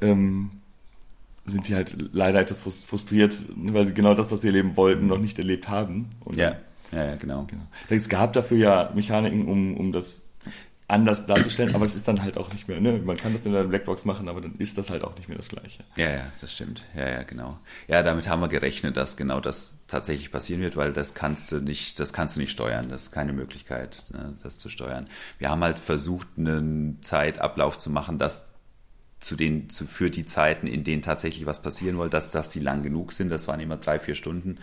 ähm, 0.00 0.50
sind 1.48 1.68
die 1.68 1.74
halt 1.74 1.96
leider 2.12 2.40
etwas 2.40 2.84
frustriert, 2.84 3.36
weil 3.56 3.86
sie 3.86 3.94
genau 3.94 4.14
das, 4.14 4.30
was 4.30 4.42
sie 4.42 4.48
erleben 4.48 4.76
wollten, 4.76 5.06
noch 5.06 5.18
nicht 5.18 5.38
erlebt 5.38 5.68
haben. 5.68 6.10
Und 6.24 6.36
ja. 6.36 6.56
ja, 6.92 7.04
ja, 7.04 7.16
genau. 7.16 7.44
genau. 7.44 7.64
Es 7.88 8.08
gab 8.08 8.32
dafür 8.32 8.58
ja 8.58 8.92
Mechaniken, 8.94 9.48
um, 9.48 9.76
um 9.76 9.92
das 9.92 10.28
anders 10.88 11.26
darzustellen, 11.26 11.74
aber 11.74 11.84
es 11.84 11.94
ist 11.94 12.08
dann 12.08 12.22
halt 12.22 12.38
auch 12.38 12.50
nicht 12.50 12.66
mehr, 12.66 12.80
ne? 12.80 12.94
Man 12.94 13.16
kann 13.16 13.34
das 13.34 13.44
in 13.44 13.52
der 13.52 13.64
Blackbox 13.64 14.06
machen, 14.06 14.26
aber 14.26 14.40
dann 14.40 14.54
ist 14.56 14.78
das 14.78 14.88
halt 14.88 15.04
auch 15.04 15.14
nicht 15.16 15.28
mehr 15.28 15.36
das 15.36 15.50
Gleiche. 15.50 15.84
Ja, 15.96 16.10
ja, 16.10 16.32
das 16.40 16.54
stimmt. 16.54 16.82
Ja, 16.96 17.08
ja, 17.08 17.22
genau. 17.24 17.58
Ja, 17.88 18.02
damit 18.02 18.26
haben 18.26 18.40
wir 18.40 18.48
gerechnet, 18.48 18.96
dass 18.96 19.18
genau 19.18 19.38
das 19.38 19.84
tatsächlich 19.86 20.32
passieren 20.32 20.62
wird, 20.62 20.76
weil 20.76 20.94
das 20.94 21.14
kannst 21.14 21.52
du 21.52 21.56
nicht, 21.60 22.00
das 22.00 22.14
kannst 22.14 22.36
du 22.36 22.40
nicht 22.40 22.50
steuern. 22.50 22.88
Das 22.88 23.04
ist 23.04 23.12
keine 23.12 23.34
Möglichkeit, 23.34 24.04
ne, 24.10 24.34
das 24.42 24.58
zu 24.58 24.70
steuern. 24.70 25.08
Wir 25.38 25.50
haben 25.50 25.62
halt 25.62 25.78
versucht, 25.78 26.26
einen 26.38 27.02
Zeitablauf 27.02 27.78
zu 27.78 27.90
machen, 27.90 28.18
dass 28.18 28.54
zu 29.20 29.36
den, 29.36 29.68
zu, 29.68 29.86
für 29.86 30.10
die 30.10 30.24
Zeiten, 30.24 30.66
in 30.66 30.84
denen 30.84 31.02
tatsächlich 31.02 31.46
was 31.46 31.62
passieren 31.62 31.98
wollte, 31.98 32.16
dass, 32.16 32.30
dass 32.30 32.50
die 32.50 32.60
lang 32.60 32.82
genug 32.82 33.12
sind. 33.12 33.30
Das 33.30 33.48
waren 33.48 33.60
immer 33.60 33.76
drei, 33.76 33.98
vier 33.98 34.14
Stunden. 34.14 34.58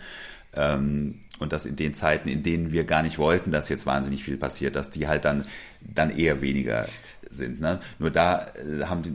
Ähm, 0.54 1.20
und 1.38 1.52
dass 1.52 1.66
in 1.66 1.76
den 1.76 1.94
Zeiten, 1.94 2.28
in 2.28 2.42
denen 2.42 2.72
wir 2.72 2.84
gar 2.84 3.02
nicht 3.02 3.18
wollten, 3.18 3.50
dass 3.50 3.68
jetzt 3.68 3.86
wahnsinnig 3.86 4.24
viel 4.24 4.36
passiert, 4.36 4.76
dass 4.76 4.90
die 4.90 5.06
halt 5.06 5.24
dann, 5.24 5.44
dann 5.80 6.16
eher 6.16 6.40
weniger 6.40 6.86
sind. 7.30 7.60
Ne? 7.60 7.80
Nur 7.98 8.10
da 8.10 8.48
äh, 8.54 8.84
haben 8.84 9.02
die, 9.02 9.12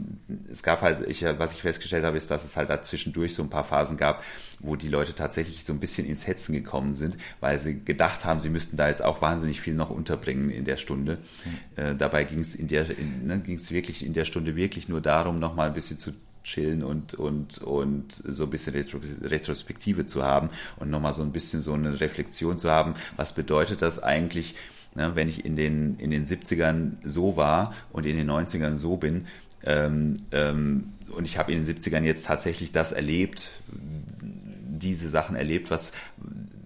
es 0.50 0.62
gab 0.62 0.82
halt, 0.82 1.08
ich, 1.08 1.24
was 1.24 1.54
ich 1.54 1.62
festgestellt 1.62 2.04
habe, 2.04 2.16
ist, 2.16 2.30
dass 2.30 2.44
es 2.44 2.56
halt 2.56 2.68
da 2.68 2.82
zwischendurch 2.82 3.34
so 3.34 3.42
ein 3.42 3.50
paar 3.50 3.64
Phasen 3.64 3.96
gab, 3.96 4.22
wo 4.60 4.76
die 4.76 4.88
Leute 4.88 5.14
tatsächlich 5.14 5.64
so 5.64 5.72
ein 5.72 5.80
bisschen 5.80 6.06
ins 6.06 6.26
Hetzen 6.26 6.52
gekommen 6.52 6.94
sind, 6.94 7.16
weil 7.40 7.58
sie 7.58 7.82
gedacht 7.82 8.24
haben, 8.24 8.40
sie 8.40 8.50
müssten 8.50 8.76
da 8.76 8.88
jetzt 8.88 9.04
auch 9.04 9.22
wahnsinnig 9.22 9.60
viel 9.60 9.74
noch 9.74 9.90
unterbringen 9.90 10.50
in 10.50 10.64
der 10.64 10.76
Stunde. 10.76 11.18
Mhm. 11.44 11.82
Äh, 11.82 11.94
dabei 11.96 12.24
ging 12.24 12.40
es 12.40 12.54
in 12.54 12.68
der, 12.68 12.88
in, 12.90 13.26
ne, 13.26 13.38
ging 13.40 13.56
es 13.56 13.70
wirklich 13.70 14.04
in 14.04 14.12
der 14.12 14.24
Stunde 14.24 14.56
wirklich 14.56 14.88
nur 14.88 15.00
darum, 15.00 15.38
noch 15.38 15.54
mal 15.54 15.66
ein 15.66 15.74
bisschen 15.74 15.98
zu 15.98 16.12
chillen 16.44 16.82
und, 16.82 17.14
und, 17.14 17.58
und 17.58 18.12
so 18.12 18.44
ein 18.44 18.50
bisschen 18.50 18.74
Retrospektive 19.22 20.06
zu 20.06 20.22
haben 20.22 20.50
und 20.76 20.90
nochmal 20.90 21.14
so 21.14 21.22
ein 21.22 21.32
bisschen 21.32 21.60
so 21.60 21.72
eine 21.74 22.00
Reflexion 22.00 22.58
zu 22.58 22.70
haben. 22.70 22.94
Was 23.16 23.34
bedeutet 23.34 23.82
das 23.82 24.02
eigentlich, 24.02 24.54
ne, 24.94 25.14
wenn 25.14 25.28
ich 25.28 25.44
in 25.44 25.56
den, 25.56 25.98
in 25.98 26.10
den 26.10 26.26
70ern 26.26 26.92
so 27.04 27.36
war 27.36 27.74
und 27.92 28.06
in 28.06 28.16
den 28.16 28.30
90ern 28.30 28.76
so 28.76 28.96
bin? 28.96 29.26
Ähm, 29.64 30.16
ähm, 30.32 30.92
und 31.14 31.24
ich 31.24 31.38
habe 31.38 31.52
in 31.52 31.64
den 31.64 31.76
70ern 31.76 32.02
jetzt 32.02 32.26
tatsächlich 32.26 32.72
das 32.72 32.92
erlebt, 32.92 33.50
diese 33.70 35.08
Sachen 35.08 35.36
erlebt, 35.36 35.70
was 35.70 35.92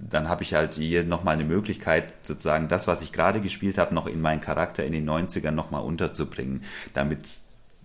dann 0.08 0.28
habe 0.28 0.42
ich 0.42 0.54
halt 0.54 0.74
hier 0.74 1.04
nochmal 1.04 1.34
eine 1.34 1.44
Möglichkeit, 1.44 2.14
sozusagen 2.22 2.68
das, 2.68 2.86
was 2.86 3.02
ich 3.02 3.12
gerade 3.12 3.40
gespielt 3.40 3.76
habe, 3.76 3.94
noch 3.94 4.06
in 4.06 4.20
meinen 4.20 4.40
Charakter 4.40 4.84
in 4.84 4.92
den 4.92 5.08
90ern 5.08 5.50
nochmal 5.50 5.82
unterzubringen, 5.82 6.62
damit 6.94 7.26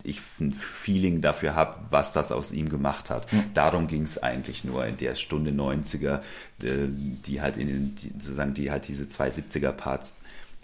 ich 0.04 0.22
ein 0.40 0.54
Feeling 0.54 1.22
dafür 1.22 1.56
habe, 1.56 1.80
was 1.90 2.14
das 2.14 2.32
aus 2.32 2.52
ihm 2.52 2.70
gemacht 2.70 3.10
hat. 3.10 3.32
Mhm. 3.32 3.44
Darum 3.54 3.88
ging 3.88 4.04
es 4.04 4.22
eigentlich 4.22 4.64
nur 4.64 4.86
in 4.86 4.98
der 4.98 5.16
Stunde 5.16 5.52
90er, 5.52 6.22
äh, 6.62 6.88
die 7.26 7.42
halt 7.42 7.58
in 7.58 7.68
den, 7.68 7.96
die, 7.96 8.12
sozusagen, 8.20 8.54
die 8.54 8.72
halt 8.72 8.88
diese 8.88 9.10
zwei 9.10 9.30
70er 9.30 9.72
Parts 9.72 10.22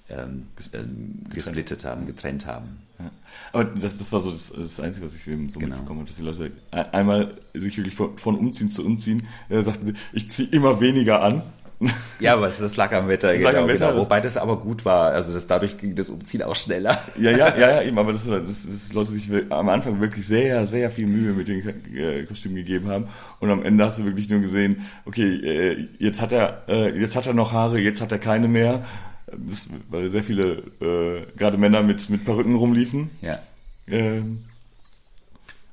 ähm, 0.10 0.48
ähm, 0.74 1.20
gesplittet 1.30 1.84
haben, 1.84 2.06
getrennt 2.06 2.46
haben. 2.46 2.78
Ja. 2.98 3.12
Aber 3.52 3.66
das, 3.66 3.98
das 3.98 4.12
war 4.12 4.22
so 4.22 4.32
das, 4.32 4.52
das 4.56 4.80
Einzige, 4.80 5.06
was 5.06 5.16
ich 5.16 5.28
eben 5.28 5.50
so 5.50 5.60
genau. 5.60 5.76
mitbekommen 5.76 6.00
habe, 6.00 6.08
dass 6.08 6.18
die 6.18 6.24
Leute 6.24 6.52
einmal 6.72 7.36
sich 7.54 7.78
wirklich 7.78 7.94
von, 7.94 8.18
von 8.18 8.36
Umziehen 8.38 8.72
zu 8.72 8.86
Umziehen, 8.86 9.28
äh, 9.50 9.62
sagten 9.62 9.86
sie, 9.86 9.94
ich 10.14 10.30
ziehe 10.30 10.50
immer 10.50 10.80
weniger 10.80 11.22
an 11.22 11.44
ja, 12.20 12.34
aber 12.34 12.48
das 12.48 12.76
lag 12.76 12.92
am 12.92 13.08
Wetter, 13.08 13.32
das 13.32 13.38
genau, 13.38 13.52
lag 13.52 13.60
am 13.62 13.68
Wetter 13.68 13.90
genau. 13.92 14.02
Wobei 14.02 14.20
das 14.20 14.38
aber 14.38 14.58
gut 14.58 14.84
war. 14.84 15.12
Also 15.12 15.34
das 15.34 15.46
dadurch 15.46 15.78
ging 15.78 15.96
das 15.96 16.10
Umziehen 16.10 16.42
auch 16.42 16.56
schneller. 16.56 16.98
Ja, 17.20 17.32
ja, 17.32 17.56
ja, 17.56 17.72
ja 17.72 17.82
eben, 17.88 17.98
aber 18.00 18.14
das, 18.14 18.26
das, 18.26 18.66
das 18.68 18.94
Leute 18.94 19.12
sich 19.12 19.30
am 19.50 19.70
Anfang 19.70 20.02
wirklich 20.02 20.26
sehr, 20.26 20.66
sehr 20.66 20.90
viel 20.90 21.08
Mühe 21.08 21.34
mit 21.34 21.48
den 21.48 21.68
äh, 21.96 22.24
Kostümen 22.24 22.56
gegeben 22.56 22.90
haben. 22.90 23.08
Und 23.40 23.52
am 23.52 23.64
Ende 23.64 23.86
hast 23.86 24.00
du 24.00 24.06
wirklich 24.06 24.30
nur 24.30 24.40
gesehen, 24.40 24.88
okay, 25.06 25.36
äh, 25.36 25.88
jetzt 26.00 26.20
hat 26.20 26.32
er, 26.32 26.64
äh, 26.68 27.00
jetzt 27.00 27.16
hat 27.16 27.28
er 27.28 27.34
noch 27.34 27.54
Haare, 27.54 27.80
jetzt 27.80 28.02
hat 28.02 28.12
er 28.12 28.20
keine 28.20 28.48
mehr. 28.48 28.84
Das, 29.28 29.70
weil 29.90 30.10
sehr 30.10 30.24
viele, 30.24 30.64
äh, 30.82 31.26
gerade 31.38 31.58
Männer 31.58 31.84
mit, 31.84 32.10
mit 32.10 32.26
Perücken 32.26 32.56
rumliefen. 32.56 33.12
Ja. 33.22 33.40
Ähm, 33.88 34.46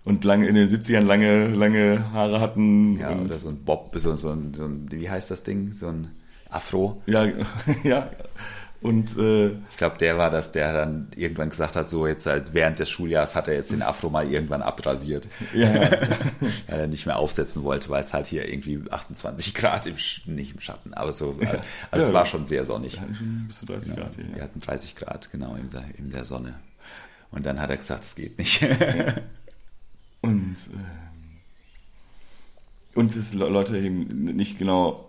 und 0.04 0.24
lange 0.24 0.46
in 0.46 0.54
den 0.54 0.68
70ern 0.68 1.00
lange, 1.00 1.48
lange 1.48 2.12
Haare 2.12 2.40
hatten. 2.40 2.98
Ja, 2.98 3.16
oder 3.16 3.34
so 3.34 3.48
ein 3.48 3.64
Bob, 3.64 3.94
so, 3.96 4.14
so, 4.16 4.30
ein, 4.30 4.52
so 4.54 4.64
ein, 4.64 4.86
wie 4.90 5.08
heißt 5.08 5.30
das 5.30 5.42
Ding? 5.42 5.72
So 5.72 5.88
ein 5.88 6.10
Afro. 6.50 7.02
Ja, 7.06 7.26
ja. 7.84 8.10
Und 8.82 9.16
äh, 9.16 9.46
ich 9.70 9.78
glaube, 9.78 9.96
der 9.96 10.18
war 10.18 10.30
das, 10.30 10.52
der 10.52 10.74
dann 10.74 11.08
irgendwann 11.16 11.48
gesagt 11.48 11.74
hat, 11.74 11.88
so 11.88 12.06
jetzt 12.06 12.26
halt 12.26 12.52
während 12.52 12.78
des 12.78 12.90
Schuljahres 12.90 13.34
hat 13.34 13.48
er 13.48 13.54
jetzt 13.54 13.72
den 13.72 13.80
Afro 13.80 14.10
mal 14.10 14.30
irgendwann 14.30 14.60
abrasiert. 14.60 15.26
Ja. 15.54 15.72
weil 16.68 16.80
er 16.80 16.86
nicht 16.86 17.06
mehr 17.06 17.16
aufsetzen 17.16 17.62
wollte, 17.62 17.88
weil 17.88 18.02
es 18.02 18.12
halt 18.12 18.26
hier 18.26 18.46
irgendwie 18.46 18.82
28 18.90 19.54
Grad 19.54 19.86
im 19.86 19.94
nicht 20.26 20.52
im 20.52 20.60
Schatten, 20.60 20.92
aber 20.92 21.14
so, 21.14 21.34
also 21.40 21.54
ja, 21.54 21.62
es 21.92 22.12
war 22.12 22.26
schon 22.26 22.46
sehr 22.46 22.66
sonnig. 22.66 23.00
Bis 23.46 23.60
zu 23.60 23.64
30 23.64 23.94
genau. 23.94 24.02
Grad. 24.02 24.18
Ja. 24.18 24.34
Wir 24.34 24.42
hatten 24.42 24.60
30 24.60 24.96
Grad, 24.96 25.32
genau, 25.32 25.54
in 25.54 25.70
der, 25.70 25.84
in 25.96 26.10
der 26.10 26.26
Sonne. 26.26 26.52
Und 27.30 27.46
dann 27.46 27.62
hat 27.62 27.70
er 27.70 27.78
gesagt, 27.78 28.04
es 28.04 28.14
geht 28.14 28.36
nicht. 28.36 28.66
Und, 30.24 30.56
ähm, 30.72 31.40
und 32.94 33.14
es 33.14 33.34
Leute 33.34 33.78
eben 33.78 34.24
nicht 34.36 34.58
genau 34.58 35.08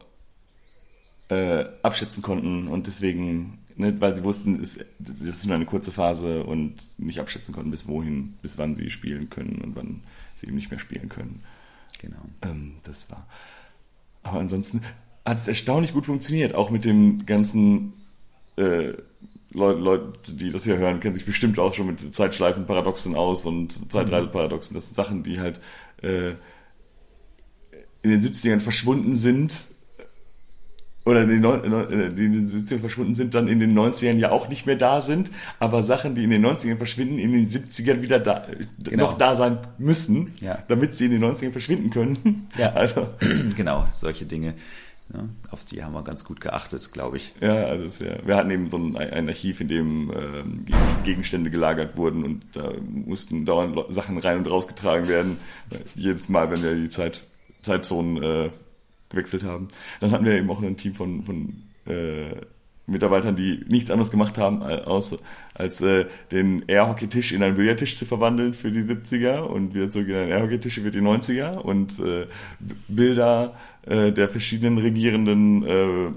äh, 1.30 1.66
abschätzen 1.84 2.22
konnten 2.22 2.68
und 2.68 2.88
deswegen, 2.88 3.60
ne, 3.76 4.00
weil 4.00 4.16
sie 4.16 4.24
wussten, 4.24 4.62
es, 4.62 4.80
das 5.00 5.20
ist 5.20 5.46
nur 5.46 5.56
eine 5.56 5.66
kurze 5.66 5.92
Phase 5.92 6.44
und 6.44 6.76
nicht 6.98 7.20
abschätzen 7.20 7.54
konnten, 7.54 7.72
bis 7.72 7.88
wohin, 7.88 8.34
bis 8.42 8.58
wann 8.58 8.76
sie 8.76 8.90
spielen 8.90 9.30
können 9.30 9.62
und 9.62 9.76
wann 9.76 10.02
sie 10.36 10.48
eben 10.48 10.56
nicht 10.56 10.70
mehr 10.70 10.80
spielen 10.80 11.10
können. 11.10 11.44
Genau. 12.00 12.26
Ähm, 12.42 12.76
das 12.84 13.10
war. 13.10 13.26
Aber 14.24 14.40
ansonsten 14.40 14.82
hat 15.24 15.38
es 15.38 15.48
erstaunlich 15.48 15.94
gut 15.94 16.06
funktioniert, 16.06 16.54
auch 16.54 16.70
mit 16.70 16.86
dem 16.86 17.26
ganzen 17.26 17.94
äh, 18.58 18.94
Leute, 19.56 19.80
Leute, 19.80 20.34
die 20.34 20.52
das 20.52 20.66
hier 20.66 20.78
hören, 20.78 21.00
kennen 21.00 21.16
sich 21.16 21.26
bestimmt 21.26 21.58
auch 21.60 21.74
schon 21.74 21.88
mit 21.88 22.14
Zeitschleifenparadoxen 22.14 23.16
aus 23.16 23.46
und 23.46 23.92
Zeitreiseparadoxen. 23.92 24.76
Das 24.76 24.86
sind 24.86 24.96
Sachen, 24.96 25.24
die 25.24 25.40
halt 25.40 25.62
äh, 26.02 26.32
in 28.02 28.12
den 28.12 28.22
70ern 28.22 28.60
verschwunden 28.60 29.16
sind 29.16 29.54
oder 31.06 31.22
in 31.22 31.30
den, 31.30 31.44
äh, 31.44 32.12
die 32.12 32.26
in 32.26 32.34
den 32.34 32.50
70ern 32.50 32.80
verschwunden 32.80 33.16
sind, 33.16 33.34
dann 33.34 33.48
in 33.48 33.60
den 33.60 33.78
90ern 33.78 34.18
ja 34.18 34.32
auch 34.32 34.50
nicht 34.50 34.66
mehr 34.66 34.76
da 34.76 35.02
sind, 35.02 35.30
aber 35.60 35.84
Sachen, 35.84 36.16
die 36.16 36.24
in 36.24 36.32
den 36.32 36.46
90ern 36.46 36.78
verschwinden, 36.78 37.18
in 37.20 37.32
den 37.32 37.48
70ern 37.48 38.02
wieder 38.02 38.20
da, 38.20 38.48
genau. 38.84 39.04
noch 39.04 39.18
da 39.18 39.36
sein 39.36 39.60
müssen, 39.78 40.34
ja. 40.42 40.60
damit 40.68 40.96
sie 40.96 41.06
in 41.06 41.12
den 41.12 41.24
90ern 41.24 41.52
verschwinden 41.52 41.92
können. 41.92 42.48
Ja, 42.58 42.70
also. 42.74 43.08
genau, 43.56 43.88
solche 43.92 44.26
Dinge. 44.26 44.56
Ja, 45.14 45.30
auf 45.52 45.64
die 45.66 45.84
haben 45.84 45.94
wir 45.94 46.04
ganz 46.04 46.24
gut 46.24 46.42
geachtet, 46.42 46.92
glaube 46.92 47.18
ich. 47.18 47.34
Ja, 47.40 47.66
also 47.66 48.00
wär, 48.00 48.26
wir 48.26 48.36
hatten 48.36 48.50
eben 48.50 48.70
so 48.70 48.78
ein, 48.78 48.98
ein 48.98 49.28
Archiv, 49.28 49.62
in 49.62 49.68
dem 49.68 50.12
ähm, 50.12 50.66
Gegenstände 51.04 51.52
gelagert 51.52 51.96
wurden 51.96 52.24
und 52.24 52.44
da 52.54 52.74
mussten 52.82 53.46
dauernd 53.46 53.78
Sachen 53.94 54.18
rein 54.18 54.40
und 54.40 54.50
rausgetragen 54.50 55.08
werden. 55.08 55.38
Jedes 55.94 56.28
Mal, 56.28 56.50
wenn 56.50 56.64
wir 56.64 56.74
die 56.74 56.90
Zeit, 56.90 57.24
Zeitzonen 57.62 58.22
äh, 58.22 58.50
gewechselt 59.10 59.44
haben. 59.44 59.68
Dann 60.00 60.12
hatten 60.12 60.26
wir 60.26 60.34
eben 60.34 60.50
auch 60.50 60.62
ein 60.62 60.78
Team 60.78 60.96
von, 60.96 61.24
von 61.24 61.64
äh, 61.86 62.36
Mitarbeitern, 62.88 63.36
die 63.36 63.64
nichts 63.68 63.90
anderes 63.90 64.12
gemacht 64.12 64.38
haben, 64.38 64.62
als, 64.62 65.18
als 65.56 65.82
äh, 65.82 66.06
den 66.32 66.64
Airhockey-Tisch 66.68 67.32
in 67.32 67.42
einen 67.42 67.56
Billardtisch 67.56 67.98
zu 67.98 68.06
verwandeln 68.06 68.54
für 68.54 68.72
die 68.72 68.82
70er 68.82 69.40
und 69.40 69.74
wieder 69.74 69.90
zurück 69.90 70.10
in 70.10 70.16
einen 70.16 70.32
Airhockey-Tisch 70.32 70.80
für 70.80 70.92
die 70.92 71.02
90er 71.02 71.56
und 71.56 72.00
äh, 72.00 72.28
Bilder 72.88 73.56
äh, 73.86 74.12
der 74.12 74.30
verschiedenen 74.30 74.78
regierenden 74.78 75.64
äh, 75.64 76.12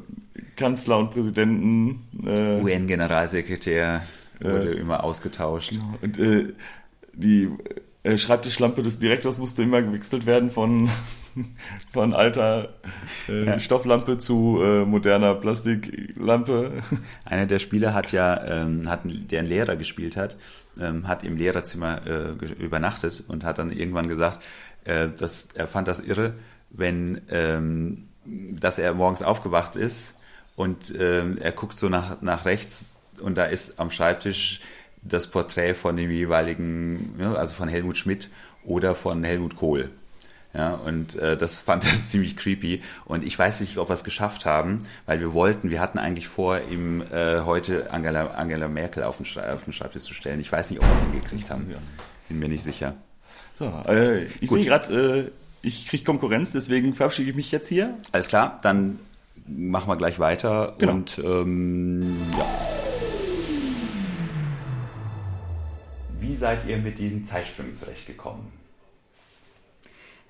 Kanzler 0.57 0.99
und 0.99 1.11
Präsidenten. 1.11 2.05
Äh, 2.27 2.61
UN-Generalsekretär 2.63 4.03
wurde 4.41 4.75
äh, 4.75 4.81
immer 4.81 5.05
ausgetauscht. 5.05 5.73
Genau. 5.73 5.95
Und 6.01 6.19
äh, 6.19 6.53
die 7.13 7.49
Schreibtischlampe 8.17 8.83
des 8.83 9.01
Direktors 9.01 9.39
musste 9.39 9.63
immer 9.63 9.83
gewechselt 9.83 10.25
werden 10.25 10.51
von 10.51 10.89
von 11.93 12.15
alter 12.15 12.71
äh, 13.29 13.47
ja. 13.47 13.61
Stofflampe 13.61 14.19
zu 14.19 14.61
äh, 14.63 14.85
moderner 14.85 15.35
Plastiklampe. 15.35 16.83
Einer 17.25 17.47
der 17.47 17.59
Spieler 17.59 17.95
hat 17.95 18.13
ja, 18.13 18.43
ähm, 18.45 18.89
hat, 18.89 19.01
der 19.05 19.41
einen 19.41 19.49
Lehrer 19.49 19.77
gespielt 19.77 20.17
hat, 20.17 20.37
ähm, 20.81 21.07
hat 21.09 21.25
im 21.25 21.37
Lehrerzimmer 21.37 22.07
äh, 22.07 22.63
übernachtet 22.63 23.25
und 23.29 23.45
hat 23.45 23.59
dann 23.59 23.73
irgendwann 23.73 24.09
gesagt, 24.09 24.41
äh, 24.85 25.09
dass 25.09 25.49
er 25.55 25.67
fand 25.67 25.89
das 25.89 26.01
irre, 26.01 26.35
wenn, 26.71 27.23
ähm, 27.31 28.09
dass 28.25 28.79
er 28.79 28.95
morgens 28.95 29.23
aufgewacht 29.23 29.77
ist 29.77 30.15
und 30.57 30.95
ähm, 30.99 31.39
er 31.41 31.53
guckt 31.53 31.79
so 31.79 31.89
nach, 31.89 32.21
nach 32.21 32.45
rechts 32.45 32.97
und 33.21 33.39
da 33.39 33.45
ist 33.45 33.81
am 33.81 33.91
Schreibtisch 33.91 34.61
das 35.03 35.29
Porträt 35.29 35.75
von 35.75 35.97
dem 35.97 36.11
jeweiligen, 36.11 37.15
also 37.37 37.55
von 37.55 37.69
Helmut 37.69 37.97
Schmidt 37.97 38.29
oder 38.65 38.95
von 38.95 39.25
Helmut 39.25 39.57
Kohl. 39.57 39.91
Ja, 40.55 40.75
und 40.75 41.15
äh, 41.17 41.37
das 41.37 41.57
fand 41.61 41.87
er 41.87 41.93
ziemlich 41.93 42.37
creepy. 42.37 42.83
Und 43.05 43.25
ich 43.25 43.39
weiß 43.39 43.61
nicht, 43.61 43.79
ob 43.79 43.91
wir 43.91 43.95
es 43.95 44.05
geschafft 44.05 44.47
haben, 44.47 44.85
weil 45.07 45.21
wir 45.21 45.33
wollten, 45.35 45.71
wir 45.71 45.81
hatten 45.81 45.99
eigentlich 45.99 46.29
vor, 46.29 46.61
ihm 46.63 47.03
äh, 47.13 47.41
heute 47.43 47.91
Angela, 47.93 48.29
Angela 48.29 48.69
Merkel 48.69 49.03
auf 49.03 49.19
den, 49.19 49.27
auf 49.27 49.65
den 49.65 49.73
Schreibtisch 49.73 50.05
zu 50.05 50.15
stellen. 50.15 50.41
Ich 50.41 50.51
weiß 50.51 50.71
nicht, 50.71 50.81
ob 50.81 50.87
wir 50.87 50.95
es 50.95 51.03
hingekriegt 51.03 51.51
haben. 51.51 51.75
Bin 52.29 52.39
mir 52.39 52.49
nicht 52.49 52.63
sicher. 52.63 52.95
So, 53.59 53.83
äh, 53.87 54.25
ich 54.41 54.51
sehe 54.51 54.65
gerade, 54.65 55.29
äh, 55.29 55.31
ich 55.63 55.89
kriege 55.89 56.05
Konkurrenz, 56.05 56.53
deswegen 56.53 56.95
verabschiede 56.95 57.31
ich 57.31 57.37
mich 57.37 57.53
jetzt 57.53 57.69
hier. 57.69 57.97
Alles 58.13 58.29
klar, 58.29 58.59
dann 58.63 58.99
machen 59.47 59.89
wir 59.89 59.97
gleich 59.97 60.19
weiter. 60.19 60.75
Genau. 60.79 60.93
Und 60.93 61.19
ähm, 61.25 62.17
ja. 62.39 62.47
seid 66.39 66.67
ihr 66.67 66.79
mit 66.79 66.99
diesen 66.99 67.25
Zeitsprüngen 67.25 67.75
zurechtgekommen? 67.75 68.47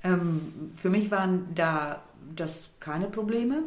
Ähm, 0.02 0.72
für 0.76 0.90
mich 0.90 1.10
waren 1.10 1.54
da 1.54 2.02
das 2.34 2.68
keine 2.80 3.06
Probleme. 3.06 3.62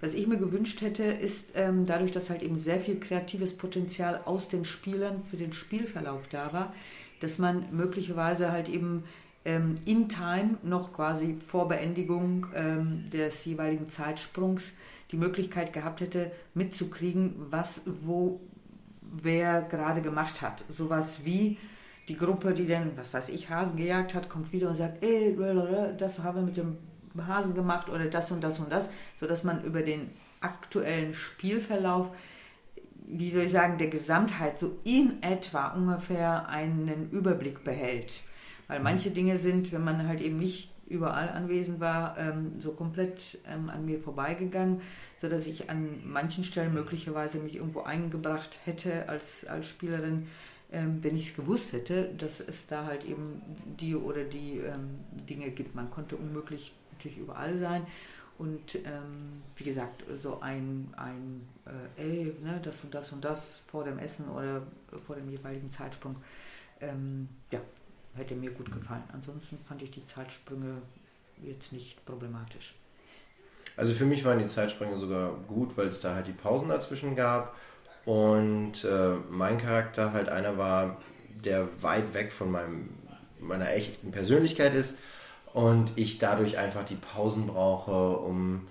Was 0.00 0.14
ich 0.14 0.26
mir 0.26 0.36
gewünscht 0.36 0.82
hätte, 0.82 1.04
ist 1.04 1.50
ähm, 1.54 1.86
dadurch, 1.86 2.12
dass 2.12 2.30
halt 2.30 2.42
eben 2.42 2.58
sehr 2.58 2.80
viel 2.80 3.00
kreatives 3.00 3.56
Potenzial 3.56 4.20
aus 4.24 4.48
den 4.48 4.64
Spielern 4.64 5.22
für 5.30 5.36
den 5.36 5.52
Spielverlauf 5.52 6.28
da 6.28 6.52
war, 6.52 6.74
dass 7.20 7.38
man 7.38 7.64
möglicherweise 7.72 8.52
halt 8.52 8.68
eben 8.68 9.04
ähm, 9.46 9.78
in 9.84 10.08
Time 10.08 10.58
noch 10.62 10.92
quasi 10.92 11.36
vor 11.36 11.68
Beendigung 11.68 12.48
ähm, 12.54 13.08
des 13.10 13.44
jeweiligen 13.44 13.88
Zeitsprungs 13.88 14.72
die 15.12 15.16
Möglichkeit 15.16 15.72
gehabt 15.72 16.00
hätte, 16.00 16.32
mitzukriegen, 16.52 17.34
was 17.48 17.82
wo 18.02 18.40
wer 19.00 19.62
gerade 19.62 20.02
gemacht 20.02 20.42
hat. 20.42 20.64
Sowas 20.68 21.24
wie 21.24 21.58
die 22.08 22.18
Gruppe, 22.18 22.54
die 22.54 22.66
dann, 22.66 22.96
was 22.96 23.14
weiß 23.14 23.28
ich, 23.28 23.48
Hasen 23.48 23.76
gejagt 23.76 24.14
hat, 24.14 24.28
kommt 24.28 24.52
wieder 24.52 24.68
und 24.68 24.74
sagt, 24.74 25.02
ey, 25.02 25.36
das 25.96 26.18
haben 26.18 26.38
wir 26.38 26.42
mit 26.42 26.56
dem 26.56 26.76
Hasen 27.24 27.54
gemacht 27.54 27.88
oder 27.88 28.06
das 28.06 28.32
und 28.32 28.42
das 28.42 28.58
und 28.58 28.70
das, 28.70 28.90
sodass 29.16 29.44
man 29.44 29.62
über 29.62 29.82
den 29.82 30.10
aktuellen 30.40 31.14
Spielverlauf, 31.14 32.10
wie 33.06 33.30
soll 33.30 33.42
ich 33.42 33.52
sagen, 33.52 33.78
der 33.78 33.88
Gesamtheit 33.88 34.58
so 34.58 34.76
in 34.82 35.22
etwa 35.22 35.68
ungefähr 35.68 36.48
einen 36.48 37.10
Überblick 37.12 37.62
behält. 37.62 38.22
Weil 38.68 38.80
manche 38.80 39.10
Dinge 39.10 39.38
sind, 39.38 39.72
wenn 39.72 39.84
man 39.84 40.06
halt 40.08 40.20
eben 40.20 40.38
nicht 40.38 40.70
überall 40.88 41.28
anwesend 41.30 41.80
war, 41.80 42.16
ähm, 42.18 42.60
so 42.60 42.72
komplett 42.72 43.38
ähm, 43.48 43.68
an 43.70 43.84
mir 43.84 43.98
vorbeigegangen, 43.98 44.80
sodass 45.20 45.46
ich 45.46 45.68
an 45.68 46.00
manchen 46.04 46.44
Stellen 46.44 46.74
möglicherweise 46.74 47.38
mich 47.38 47.56
irgendwo 47.56 47.82
eingebracht 47.82 48.58
hätte 48.64 49.08
als, 49.08 49.44
als 49.46 49.66
Spielerin, 49.66 50.28
ähm, 50.72 50.98
wenn 51.02 51.16
ich 51.16 51.30
es 51.30 51.36
gewusst 51.36 51.72
hätte, 51.72 52.10
dass 52.16 52.40
es 52.40 52.66
da 52.66 52.86
halt 52.86 53.04
eben 53.04 53.42
die 53.80 53.94
oder 53.94 54.24
die 54.24 54.58
ähm, 54.58 54.98
Dinge 55.28 55.50
gibt. 55.50 55.74
Man 55.74 55.90
konnte 55.90 56.16
unmöglich 56.16 56.72
natürlich 56.92 57.18
überall 57.18 57.58
sein. 57.58 57.86
Und 58.38 58.74
ähm, 58.84 59.42
wie 59.56 59.64
gesagt, 59.64 60.04
so 60.22 60.40
ein, 60.40 60.92
ein 60.96 61.48
äh, 61.64 62.02
ey, 62.02 62.36
ne, 62.42 62.60
das 62.62 62.84
und 62.84 62.94
das 62.94 63.10
und 63.12 63.24
das 63.24 63.62
vor 63.66 63.84
dem 63.84 63.98
Essen 63.98 64.28
oder 64.28 64.62
vor 65.06 65.16
dem 65.16 65.30
jeweiligen 65.30 65.70
Zeitsprung, 65.70 66.16
ähm, 66.80 67.28
ja, 67.50 67.60
hätte 68.16 68.34
mir 68.34 68.50
gut 68.50 68.72
gefallen. 68.72 69.04
Ansonsten 69.12 69.58
fand 69.68 69.82
ich 69.82 69.90
die 69.90 70.04
Zeitsprünge 70.06 70.82
jetzt 71.42 71.72
nicht 71.72 72.04
problematisch. 72.06 72.74
Also 73.76 73.94
für 73.94 74.06
mich 74.06 74.24
waren 74.24 74.38
die 74.38 74.46
Zeitsprünge 74.46 74.96
sogar 74.96 75.34
gut, 75.48 75.76
weil 75.76 75.88
es 75.88 76.00
da 76.00 76.14
halt 76.14 76.26
die 76.26 76.32
Pausen 76.32 76.70
dazwischen 76.70 77.14
gab 77.14 77.54
und 78.06 78.84
äh, 78.84 79.14
mein 79.28 79.58
Charakter 79.58 80.12
halt 80.12 80.28
einer 80.28 80.56
war, 80.56 80.96
der 81.44 81.68
weit 81.82 82.14
weg 82.14 82.32
von 82.32 82.50
meinem, 82.50 82.88
meiner 83.38 83.70
echten 83.72 84.12
Persönlichkeit 84.12 84.74
ist 84.74 84.96
und 85.52 85.92
ich 85.96 86.18
dadurch 86.18 86.56
einfach 86.56 86.84
die 86.84 86.96
Pausen 86.96 87.46
brauche, 87.46 88.16
um 88.18 88.66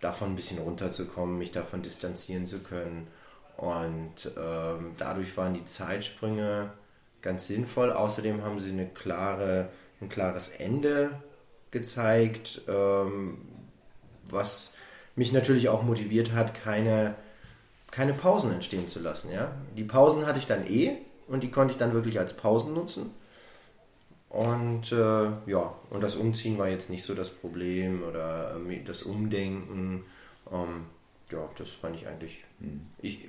davon 0.00 0.30
ein 0.30 0.36
bisschen 0.36 0.58
runterzukommen, 0.58 1.38
mich 1.38 1.52
davon 1.52 1.82
distanzieren 1.82 2.46
zu 2.46 2.60
können. 2.60 3.08
Und 3.56 4.30
ähm, 4.38 4.92
dadurch 4.96 5.36
waren 5.36 5.54
die 5.54 5.64
Zeitsprünge 5.64 6.70
ganz 7.22 7.46
sinnvoll. 7.46 7.92
Außerdem 7.92 8.42
haben 8.42 8.60
sie 8.60 8.70
eine 8.70 8.86
klare, 8.86 9.70
ein 10.00 10.08
klares 10.08 10.48
Ende 10.50 11.10
gezeigt, 11.70 12.62
ähm, 12.68 13.38
was 14.28 14.70
mich 15.16 15.32
natürlich 15.32 15.68
auch 15.68 15.82
motiviert 15.82 16.32
hat, 16.32 16.54
keine, 16.54 17.14
keine 17.90 18.12
Pausen 18.12 18.52
entstehen 18.52 18.88
zu 18.88 19.00
lassen. 19.00 19.32
Ja? 19.32 19.52
Die 19.76 19.84
Pausen 19.84 20.26
hatte 20.26 20.38
ich 20.38 20.46
dann 20.46 20.66
eh 20.66 20.96
und 21.26 21.42
die 21.42 21.50
konnte 21.50 21.72
ich 21.72 21.78
dann 21.78 21.92
wirklich 21.92 22.18
als 22.18 22.34
Pausen 22.34 22.74
nutzen. 22.74 23.10
Und 24.28 24.92
äh, 24.92 25.30
ja, 25.46 25.74
und 25.90 26.02
das 26.02 26.16
Umziehen 26.16 26.58
war 26.58 26.68
jetzt 26.68 26.90
nicht 26.90 27.02
so 27.02 27.14
das 27.14 27.30
Problem 27.30 28.02
oder 28.02 28.56
äh, 28.68 28.82
das 28.84 29.02
Umdenken. 29.02 30.04
Ähm, 30.52 30.84
ja, 31.30 31.48
das 31.56 31.70
fand 31.70 31.96
ich 31.96 32.06
eigentlich. 32.06 32.44
Hm. 32.60 32.86
Ich, 33.00 33.28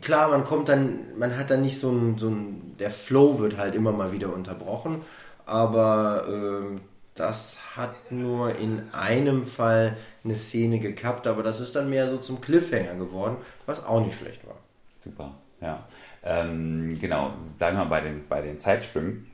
klar, 0.00 0.30
man 0.30 0.44
kommt 0.44 0.68
dann, 0.68 1.18
man 1.18 1.36
hat 1.36 1.50
dann 1.50 1.62
nicht 1.62 1.80
so 1.80 1.90
ein, 1.90 2.18
so 2.18 2.28
ein, 2.28 2.76
der 2.78 2.90
Flow 2.90 3.38
wird 3.38 3.56
halt 3.56 3.74
immer 3.74 3.92
mal 3.92 4.12
wieder 4.12 4.32
unterbrochen, 4.32 5.02
aber 5.44 6.26
äh, 6.28 6.78
das 7.14 7.56
hat 7.74 8.10
nur 8.10 8.54
in 8.56 8.82
einem 8.92 9.46
Fall 9.46 9.96
eine 10.22 10.34
Szene 10.34 10.78
gekappt, 10.78 11.26
aber 11.26 11.42
das 11.42 11.60
ist 11.60 11.74
dann 11.74 11.88
mehr 11.88 12.08
so 12.08 12.18
zum 12.18 12.40
Cliffhanger 12.40 12.94
geworden, 12.94 13.36
was 13.64 13.84
auch 13.84 14.04
nicht 14.04 14.18
schlecht 14.18 14.46
war. 14.46 14.56
Super, 15.02 15.34
ja. 15.60 15.86
Ähm, 16.22 16.98
genau, 17.00 17.32
bleiben 17.58 17.78
wir 17.78 17.86
bei 17.86 18.00
den, 18.00 18.28
bei 18.28 18.42
den 18.42 18.60
Zeitsprüngen. 18.60 19.30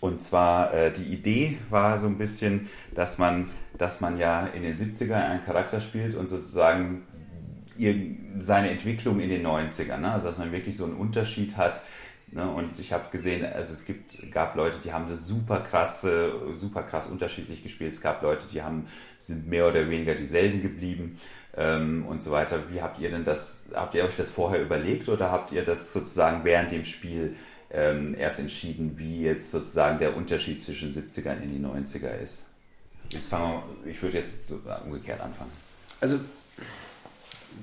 Und 0.00 0.22
zwar 0.22 0.72
äh, 0.72 0.92
die 0.92 1.02
Idee 1.02 1.58
war 1.68 1.98
so 1.98 2.06
ein 2.06 2.16
bisschen, 2.16 2.68
dass 2.94 3.18
man, 3.18 3.50
dass 3.76 4.00
man 4.00 4.18
ja 4.18 4.46
in 4.46 4.62
den 4.62 4.76
70ern 4.76 5.24
einen 5.24 5.44
Charakter 5.44 5.80
spielt 5.80 6.14
und 6.14 6.28
sozusagen 6.28 7.06
ihr, 7.80 7.94
seine 8.38 8.70
Entwicklung 8.70 9.20
in 9.20 9.30
den 9.30 9.46
90ern. 9.46 9.98
Ne? 9.98 10.12
Also 10.12 10.28
dass 10.28 10.38
man 10.38 10.52
wirklich 10.52 10.76
so 10.76 10.84
einen 10.84 10.94
Unterschied 10.94 11.56
hat. 11.56 11.82
Ne? 12.32 12.48
Und 12.48 12.78
ich 12.78 12.92
habe 12.92 13.10
gesehen, 13.10 13.44
also 13.44 13.72
es 13.72 13.84
gibt, 13.84 14.30
gab 14.30 14.54
Leute, 14.54 14.78
die 14.82 14.92
haben 14.92 15.08
das 15.08 15.26
super 15.26 15.60
krass, 15.60 16.06
super 16.52 16.82
krass 16.82 17.08
unterschiedlich 17.08 17.62
gespielt. 17.62 17.92
Es 17.92 18.00
gab 18.00 18.22
Leute, 18.22 18.46
die 18.52 18.62
haben, 18.62 18.86
sind 19.18 19.48
mehr 19.48 19.66
oder 19.66 19.88
weniger 19.90 20.14
dieselben 20.14 20.62
geblieben 20.62 21.18
ähm, 21.56 22.06
und 22.06 22.22
so 22.22 22.30
weiter. 22.30 22.70
Wie 22.70 22.82
habt 22.82 23.00
ihr 23.00 23.10
denn 23.10 23.24
das, 23.24 23.70
habt 23.74 23.94
ihr 23.94 24.04
euch 24.04 24.14
das 24.14 24.30
vorher 24.30 24.62
überlegt 24.62 25.08
oder 25.08 25.30
habt 25.30 25.52
ihr 25.52 25.64
das 25.64 25.92
sozusagen 25.92 26.44
während 26.44 26.70
dem 26.70 26.84
Spiel 26.84 27.34
ähm, 27.72 28.14
erst 28.18 28.38
entschieden, 28.38 28.98
wie 28.98 29.22
jetzt 29.22 29.50
sozusagen 29.50 29.98
der 29.98 30.16
Unterschied 30.16 30.60
zwischen 30.60 30.92
70ern 30.92 31.40
in 31.40 31.52
die 31.52 31.64
90er 31.64 32.16
ist. 32.18 32.48
Ich, 33.12 33.22
fange, 33.22 33.62
ich 33.84 34.00
würde 34.02 34.16
jetzt 34.16 34.46
so 34.46 34.60
umgekehrt 34.84 35.20
anfangen. 35.20 35.50
Also 36.00 36.20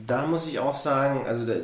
da 0.05 0.25
muss 0.25 0.47
ich 0.47 0.59
auch 0.59 0.75
sagen, 0.75 1.25
also 1.25 1.45
da, 1.45 1.55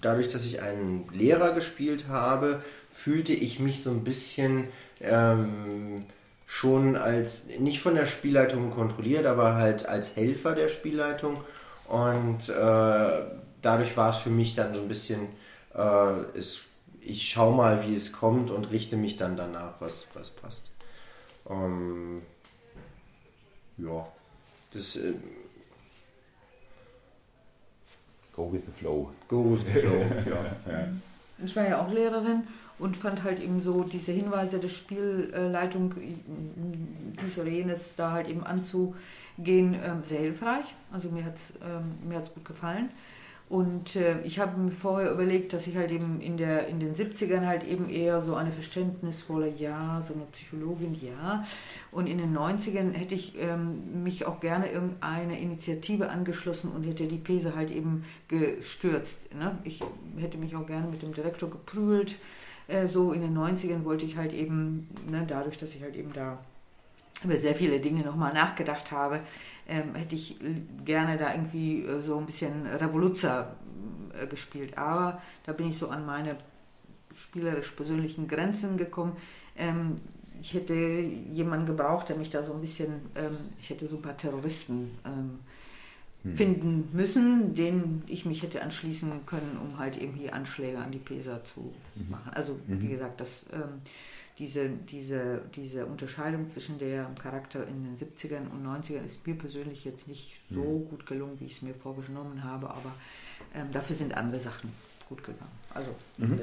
dadurch, 0.00 0.28
dass 0.28 0.44
ich 0.44 0.62
einen 0.62 1.08
Lehrer 1.12 1.52
gespielt 1.52 2.06
habe, 2.08 2.62
fühlte 2.90 3.32
ich 3.32 3.60
mich 3.60 3.82
so 3.82 3.90
ein 3.90 4.04
bisschen 4.04 4.68
ähm, 5.00 6.04
schon 6.46 6.96
als, 6.96 7.46
nicht 7.58 7.80
von 7.80 7.94
der 7.94 8.06
Spielleitung 8.06 8.70
kontrolliert, 8.70 9.26
aber 9.26 9.54
halt 9.54 9.86
als 9.86 10.16
Helfer 10.16 10.54
der 10.54 10.68
Spielleitung. 10.68 11.42
Und 11.88 12.48
äh, 12.48 13.22
dadurch 13.62 13.96
war 13.96 14.10
es 14.10 14.16
für 14.16 14.30
mich 14.30 14.54
dann 14.54 14.74
so 14.74 14.80
ein 14.80 14.88
bisschen, 14.88 15.28
äh, 15.74 16.38
es 16.38 16.60
ich 17.06 17.28
schaue 17.28 17.54
mal, 17.54 17.86
wie 17.86 17.94
es 17.94 18.12
kommt 18.12 18.50
und 18.50 18.72
richte 18.72 18.96
mich 18.96 19.16
dann 19.16 19.36
danach, 19.36 19.74
was, 19.78 20.08
was 20.14 20.30
passt. 20.30 20.70
Ähm, 21.48 22.22
ja, 23.78 24.06
das. 24.72 24.96
Äh, 24.96 25.14
Go 28.36 28.52
with 28.52 28.66
the 28.66 28.72
flow. 28.72 29.10
Go 29.28 29.52
with 29.52 29.64
the 29.64 29.80
flow, 29.80 29.98
ja. 30.26 30.72
ja. 30.72 30.88
Ich 31.42 31.56
war 31.56 31.66
ja 31.68 31.80
auch 31.80 31.90
Lehrerin 31.90 32.44
und 32.78 32.96
fand 32.96 33.22
halt 33.22 33.40
eben 33.40 33.60
so 33.60 33.82
diese 33.82 34.12
Hinweise 34.12 34.58
der 34.58 34.68
Spielleitung, 34.68 35.94
dies 37.22 37.38
oder 37.38 37.48
jenes 37.48 37.96
da 37.96 38.12
halt 38.12 38.28
eben 38.28 38.44
anzugehen, 38.44 39.74
ähm, 39.82 40.02
sehr 40.04 40.20
hilfreich. 40.20 40.66
Also 40.92 41.08
mir 41.08 41.24
hat 41.24 41.36
es 41.36 41.54
ähm, 41.62 42.22
gut 42.34 42.44
gefallen. 42.44 42.90
Und 43.48 43.94
äh, 43.94 44.20
ich 44.22 44.40
habe 44.40 44.58
mir 44.58 44.72
vorher 44.72 45.12
überlegt, 45.12 45.52
dass 45.52 45.68
ich 45.68 45.76
halt 45.76 45.92
eben 45.92 46.20
in, 46.20 46.36
der, 46.36 46.66
in 46.66 46.80
den 46.80 46.96
70ern 46.96 47.46
halt 47.46 47.62
eben 47.62 47.88
eher 47.88 48.20
so 48.20 48.34
eine 48.34 48.50
verständnisvolle, 48.50 49.52
ja, 49.56 50.02
so 50.02 50.14
eine 50.14 50.24
Psychologin, 50.32 50.96
ja. 51.00 51.44
Und 51.92 52.08
in 52.08 52.18
den 52.18 52.36
90ern 52.36 52.92
hätte 52.92 53.14
ich 53.14 53.38
ähm, 53.38 54.02
mich 54.02 54.26
auch 54.26 54.40
gerne 54.40 54.72
irgendeine 54.72 55.40
Initiative 55.40 56.08
angeschlossen 56.08 56.72
und 56.72 56.82
hätte 56.82 57.06
die 57.06 57.18
Pese 57.18 57.54
halt 57.54 57.70
eben 57.70 58.04
gestürzt. 58.26 59.32
Ne? 59.32 59.56
Ich 59.62 59.80
hätte 60.18 60.38
mich 60.38 60.56
auch 60.56 60.66
gerne 60.66 60.88
mit 60.88 61.02
dem 61.02 61.14
Direktor 61.14 61.48
geprügelt. 61.48 62.16
Äh, 62.66 62.88
so 62.88 63.12
in 63.12 63.20
den 63.20 63.38
90ern 63.38 63.84
wollte 63.84 64.06
ich 64.06 64.16
halt 64.16 64.32
eben, 64.32 64.88
ne, 65.08 65.24
dadurch, 65.26 65.56
dass 65.56 65.72
ich 65.76 65.82
halt 65.82 65.94
eben 65.94 66.12
da 66.12 66.38
über 67.24 67.36
sehr 67.36 67.54
viele 67.54 67.80
Dinge 67.80 68.02
nochmal 68.02 68.34
nachgedacht 68.34 68.90
habe, 68.90 69.20
ähm, 69.68 69.94
hätte 69.94 70.14
ich 70.14 70.36
gerne 70.84 71.16
da 71.16 71.32
irgendwie 71.32 71.82
äh, 71.82 72.00
so 72.00 72.18
ein 72.18 72.26
bisschen 72.26 72.66
Revoluzer 72.66 73.56
äh, 74.20 74.26
gespielt. 74.26 74.76
Aber 74.78 75.20
da 75.44 75.52
bin 75.52 75.70
ich 75.70 75.78
so 75.78 75.88
an 75.88 76.06
meine 76.06 76.36
spielerisch 77.14 77.70
persönlichen 77.70 78.28
Grenzen 78.28 78.76
gekommen. 78.76 79.16
Ähm, 79.56 80.00
ich 80.40 80.54
hätte 80.54 80.74
jemanden 80.74 81.66
gebraucht, 81.66 82.08
der 82.08 82.16
mich 82.16 82.30
da 82.30 82.42
so 82.42 82.52
ein 82.52 82.60
bisschen, 82.60 82.92
ähm, 83.14 83.36
ich 83.60 83.70
hätte 83.70 83.88
so 83.88 83.96
ein 83.96 84.02
paar 84.02 84.16
Terroristen 84.16 84.90
ähm, 85.04 85.38
hm. 86.22 86.36
finden 86.36 86.88
müssen, 86.92 87.54
denen 87.54 88.02
ich 88.06 88.26
mich 88.26 88.42
hätte 88.42 88.62
anschließen 88.62 89.24
können, 89.24 89.58
um 89.62 89.78
halt 89.78 89.96
eben 89.96 90.12
hier 90.12 90.34
Anschläge 90.34 90.78
an 90.78 90.92
die 90.92 90.98
PESA 90.98 91.42
zu 91.44 91.72
mhm. 91.94 92.10
machen. 92.10 92.32
Also 92.34 92.58
mhm. 92.66 92.82
wie 92.82 92.88
gesagt, 92.88 93.20
das 93.20 93.46
ähm, 93.52 93.80
diese, 94.38 94.68
diese, 94.68 95.42
diese 95.54 95.86
Unterscheidung 95.86 96.46
zwischen 96.48 96.78
der 96.78 97.10
Charakter 97.20 97.66
in 97.66 97.84
den 97.84 97.96
70ern 97.96 98.50
und 98.50 98.66
90ern 98.66 99.04
ist 99.04 99.26
mir 99.26 99.34
persönlich 99.34 99.84
jetzt 99.84 100.08
nicht 100.08 100.40
so 100.50 100.62
mhm. 100.62 100.88
gut 100.88 101.06
gelungen, 101.06 101.40
wie 101.40 101.46
ich 101.46 101.52
es 101.52 101.62
mir 101.62 101.74
vorgenommen 101.74 102.44
habe, 102.44 102.68
aber 102.68 102.92
ähm, 103.54 103.72
dafür 103.72 103.96
sind 103.96 104.14
andere 104.14 104.40
Sachen 104.40 104.72
gut 105.08 105.24
gegangen. 105.24 105.50
Also 105.72 105.90
mhm. 106.18 106.38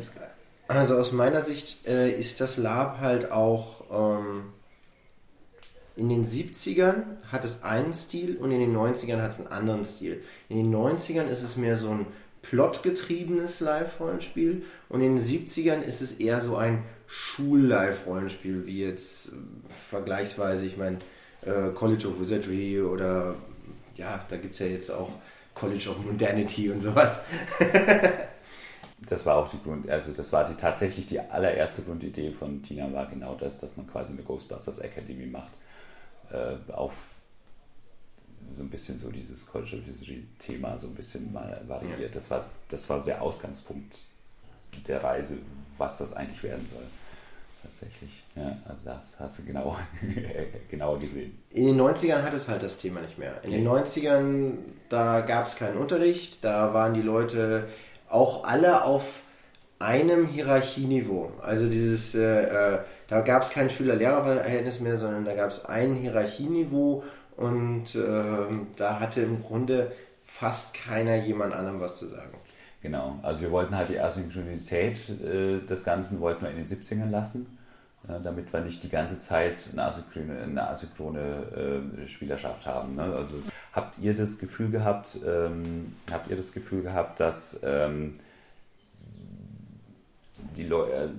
Also 0.68 0.98
aus 0.98 1.12
meiner 1.12 1.42
Sicht 1.42 1.86
äh, 1.88 2.12
ist 2.18 2.42
das 2.42 2.58
Lab 2.58 3.00
halt 3.00 3.32
auch 3.32 4.22
ähm, 4.22 4.46
in 5.96 6.10
den 6.10 6.26
70ern 6.26 7.04
hat 7.32 7.46
es 7.46 7.62
einen 7.62 7.94
Stil 7.94 8.38
und 8.38 8.52
in 8.52 8.60
den 8.60 8.76
90ern 8.76 9.22
hat 9.22 9.32
es 9.32 9.40
einen 9.40 9.50
anderen 9.50 9.86
Stil. 9.86 10.24
In 10.50 10.58
den 10.58 10.74
90ern 10.74 11.28
ist 11.28 11.44
es 11.44 11.56
mehr 11.56 11.78
so 11.78 11.92
ein 11.92 12.08
plotgetriebenes 12.42 13.60
Live-Rollenspiel 13.60 14.64
und 14.90 15.02
in 15.02 15.18
den 15.18 15.24
70ern 15.24 15.82
ist 15.82 16.02
es 16.02 16.14
eher 16.14 16.42
so 16.42 16.56
ein 16.56 16.84
Schul-Live-Rollenspiel, 17.14 18.66
wie 18.66 18.80
jetzt 18.80 19.28
äh, 19.28 19.32
vergleichsweise, 19.70 20.66
ich 20.66 20.78
meine, 20.78 20.98
äh, 21.44 21.70
College 21.70 22.08
of 22.08 22.20
Wizardry 22.20 22.82
oder 22.82 23.36
ja, 23.96 24.26
da 24.28 24.38
gibt 24.38 24.54
es 24.54 24.60
ja 24.60 24.66
jetzt 24.66 24.90
auch 24.90 25.12
College 25.54 25.92
of 25.92 26.04
Modernity 26.04 26.72
und 26.72 26.82
sowas. 26.82 27.26
das 29.08 29.26
war 29.28 29.36
auch 29.36 29.52
die 29.52 29.62
Grund, 29.62 29.88
also 29.88 30.12
das 30.12 30.34
war 30.34 30.46
die 30.46 30.56
tatsächlich 30.56 31.06
die 31.06 31.20
allererste 31.20 31.84
Grundidee 31.84 32.32
von 32.32 32.64
Tina 32.64 32.92
war 32.92 33.06
genau 33.06 33.36
das, 33.36 33.60
dass 33.60 33.78
man 33.78 33.86
quasi 33.86 34.14
eine 34.14 34.24
Ghostbusters 34.24 34.80
Academy 34.80 35.28
macht 35.28 35.54
äh, 36.32 36.56
auf 36.72 37.00
so 38.54 38.64
ein 38.64 38.70
bisschen 38.70 38.98
so 38.98 39.12
dieses 39.12 39.46
College 39.46 39.78
of 39.78 39.86
History 39.86 40.26
Thema 40.40 40.76
so 40.78 40.88
ein 40.88 40.96
bisschen 40.96 41.32
mal 41.32 41.62
variiert. 41.68 42.16
Das 42.16 42.32
war 42.32 42.46
das 42.70 42.90
war 42.90 43.04
der 43.04 43.22
Ausgangspunkt 43.22 44.00
der 44.88 45.04
Reise, 45.04 45.38
was 45.78 46.00
das 46.00 46.14
eigentlich 46.14 46.42
werden 46.42 46.66
soll. 46.68 46.84
Tatsächlich. 47.64 48.24
Ja, 48.36 48.58
also 48.68 48.90
das 48.90 49.20
hast 49.20 49.40
du 49.40 49.46
genau, 49.46 49.78
genau 50.70 50.98
gesehen. 50.98 51.38
In 51.50 51.66
den 51.66 51.80
90ern 51.80 52.22
hat 52.22 52.34
es 52.34 52.48
halt 52.50 52.62
das 52.62 52.78
Thema 52.78 53.02
nicht 53.02 53.18
mehr. 53.18 53.44
In 53.44 53.52
den 53.52 53.68
90ern, 53.68 54.58
da 54.90 55.22
gab 55.22 55.48
es 55.48 55.56
keinen 55.56 55.78
Unterricht, 55.78 56.44
da 56.44 56.74
waren 56.74 56.94
die 56.94 57.02
Leute 57.02 57.68
auch 58.10 58.44
alle 58.44 58.84
auf 58.84 59.22
einem 59.80 60.28
Hierarchieniveau. 60.28 61.32
Also 61.42 61.68
dieses, 61.68 62.16
äh, 62.16 62.76
äh 62.76 62.80
da 63.08 63.22
gab 63.22 63.44
es 63.44 63.50
kein 63.50 63.70
Schüler-Lehrer-Verhältnis 63.70 64.80
mehr, 64.80 64.98
sondern 64.98 65.26
da 65.26 65.36
gab 65.36 65.52
es 65.52 65.66
ein 65.66 65.96
Hierarchieniveau 65.96 67.04
und 67.36 67.96
äh, 67.96 68.56
da 68.76 69.00
hatte 69.00 69.22
im 69.22 69.42
Grunde 69.42 69.92
fast 70.24 70.74
keiner 70.74 71.16
jemand 71.18 71.54
anderem 71.54 71.80
was 71.80 72.00
zu 72.00 72.08
sagen. 72.08 72.34
Genau, 72.84 73.18
also 73.24 73.40
wir 73.40 73.52
wollten 73.52 73.78
halt 73.78 73.88
die 73.88 73.98
Asynchronität 73.98 75.10
äh, 75.10 75.60
des 75.60 75.86
Ganzen 75.86 76.20
wollten 76.20 76.44
wir 76.44 76.52
in 76.52 76.58
den 76.58 76.68
70ern 76.68 77.10
lassen, 77.10 77.58
äh, 78.10 78.20
damit 78.22 78.52
wir 78.52 78.60
nicht 78.60 78.84
die 78.84 78.90
ganze 78.90 79.18
Zeit 79.20 79.70
eine 79.72 79.86
asynchrone, 79.86 80.38
eine 80.44 80.68
asynchrone 80.68 81.94
äh, 82.04 82.08
Spielerschaft 82.10 82.66
haben. 82.66 82.96
Ne? 82.96 83.04
Also 83.04 83.36
habt 83.72 83.98
ihr 84.00 84.14
das 84.14 84.38
Gefühl 84.38 84.70
gehabt, 84.70 85.18
ähm, 85.26 85.96
habt 86.12 86.30
ihr 86.30 86.36
das 86.36 86.52
Gefühl 86.52 86.84
gehabt, 86.84 87.22
dass 87.22 87.62
ähm, 87.64 88.20
die 90.58 90.66
Leute, 90.66 90.92
äh, 90.92 91.10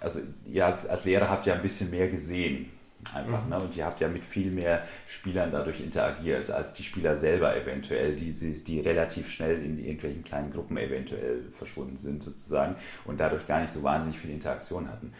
also 0.00 0.20
ihr 0.46 0.64
habt, 0.64 0.88
als 0.88 1.04
Lehrer 1.04 1.28
habt 1.28 1.46
ihr 1.46 1.52
ein 1.52 1.60
bisschen 1.60 1.90
mehr 1.90 2.08
gesehen 2.08 2.70
Einfach, 3.12 3.44
mhm. 3.44 3.50
ne? 3.50 3.60
Und 3.60 3.76
ihr 3.76 3.84
habt 3.84 4.00
ja 4.00 4.08
mit 4.08 4.24
viel 4.24 4.50
mehr 4.50 4.84
Spielern 5.08 5.50
dadurch 5.50 5.80
interagiert, 5.80 6.50
als 6.50 6.72
die 6.72 6.84
Spieler 6.84 7.16
selber 7.16 7.56
eventuell, 7.56 8.14
die, 8.14 8.32
die 8.32 8.80
relativ 8.80 9.28
schnell 9.28 9.62
in 9.62 9.78
irgendwelchen 9.78 10.22
kleinen 10.22 10.50
Gruppen 10.50 10.76
eventuell 10.76 11.50
verschwunden 11.52 11.96
sind 11.96 12.22
sozusagen 12.22 12.76
und 13.04 13.18
dadurch 13.18 13.46
gar 13.46 13.60
nicht 13.60 13.72
so 13.72 13.82
wahnsinnig 13.82 14.18
viel 14.18 14.30
Interaktion 14.30 14.88
hatten. 14.88 15.12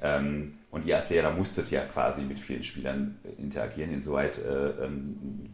Ähm, 0.00 0.54
und 0.70 0.84
ihr 0.84 0.96
als 0.96 1.10
Lehrer 1.10 1.30
musstet 1.30 1.70
ja 1.70 1.84
quasi 1.84 2.22
mit 2.22 2.38
vielen 2.38 2.62
Spielern 2.62 3.18
interagieren. 3.38 3.92
Insoweit 3.92 4.38
äh, 4.38 4.84
ähm, 4.84 5.50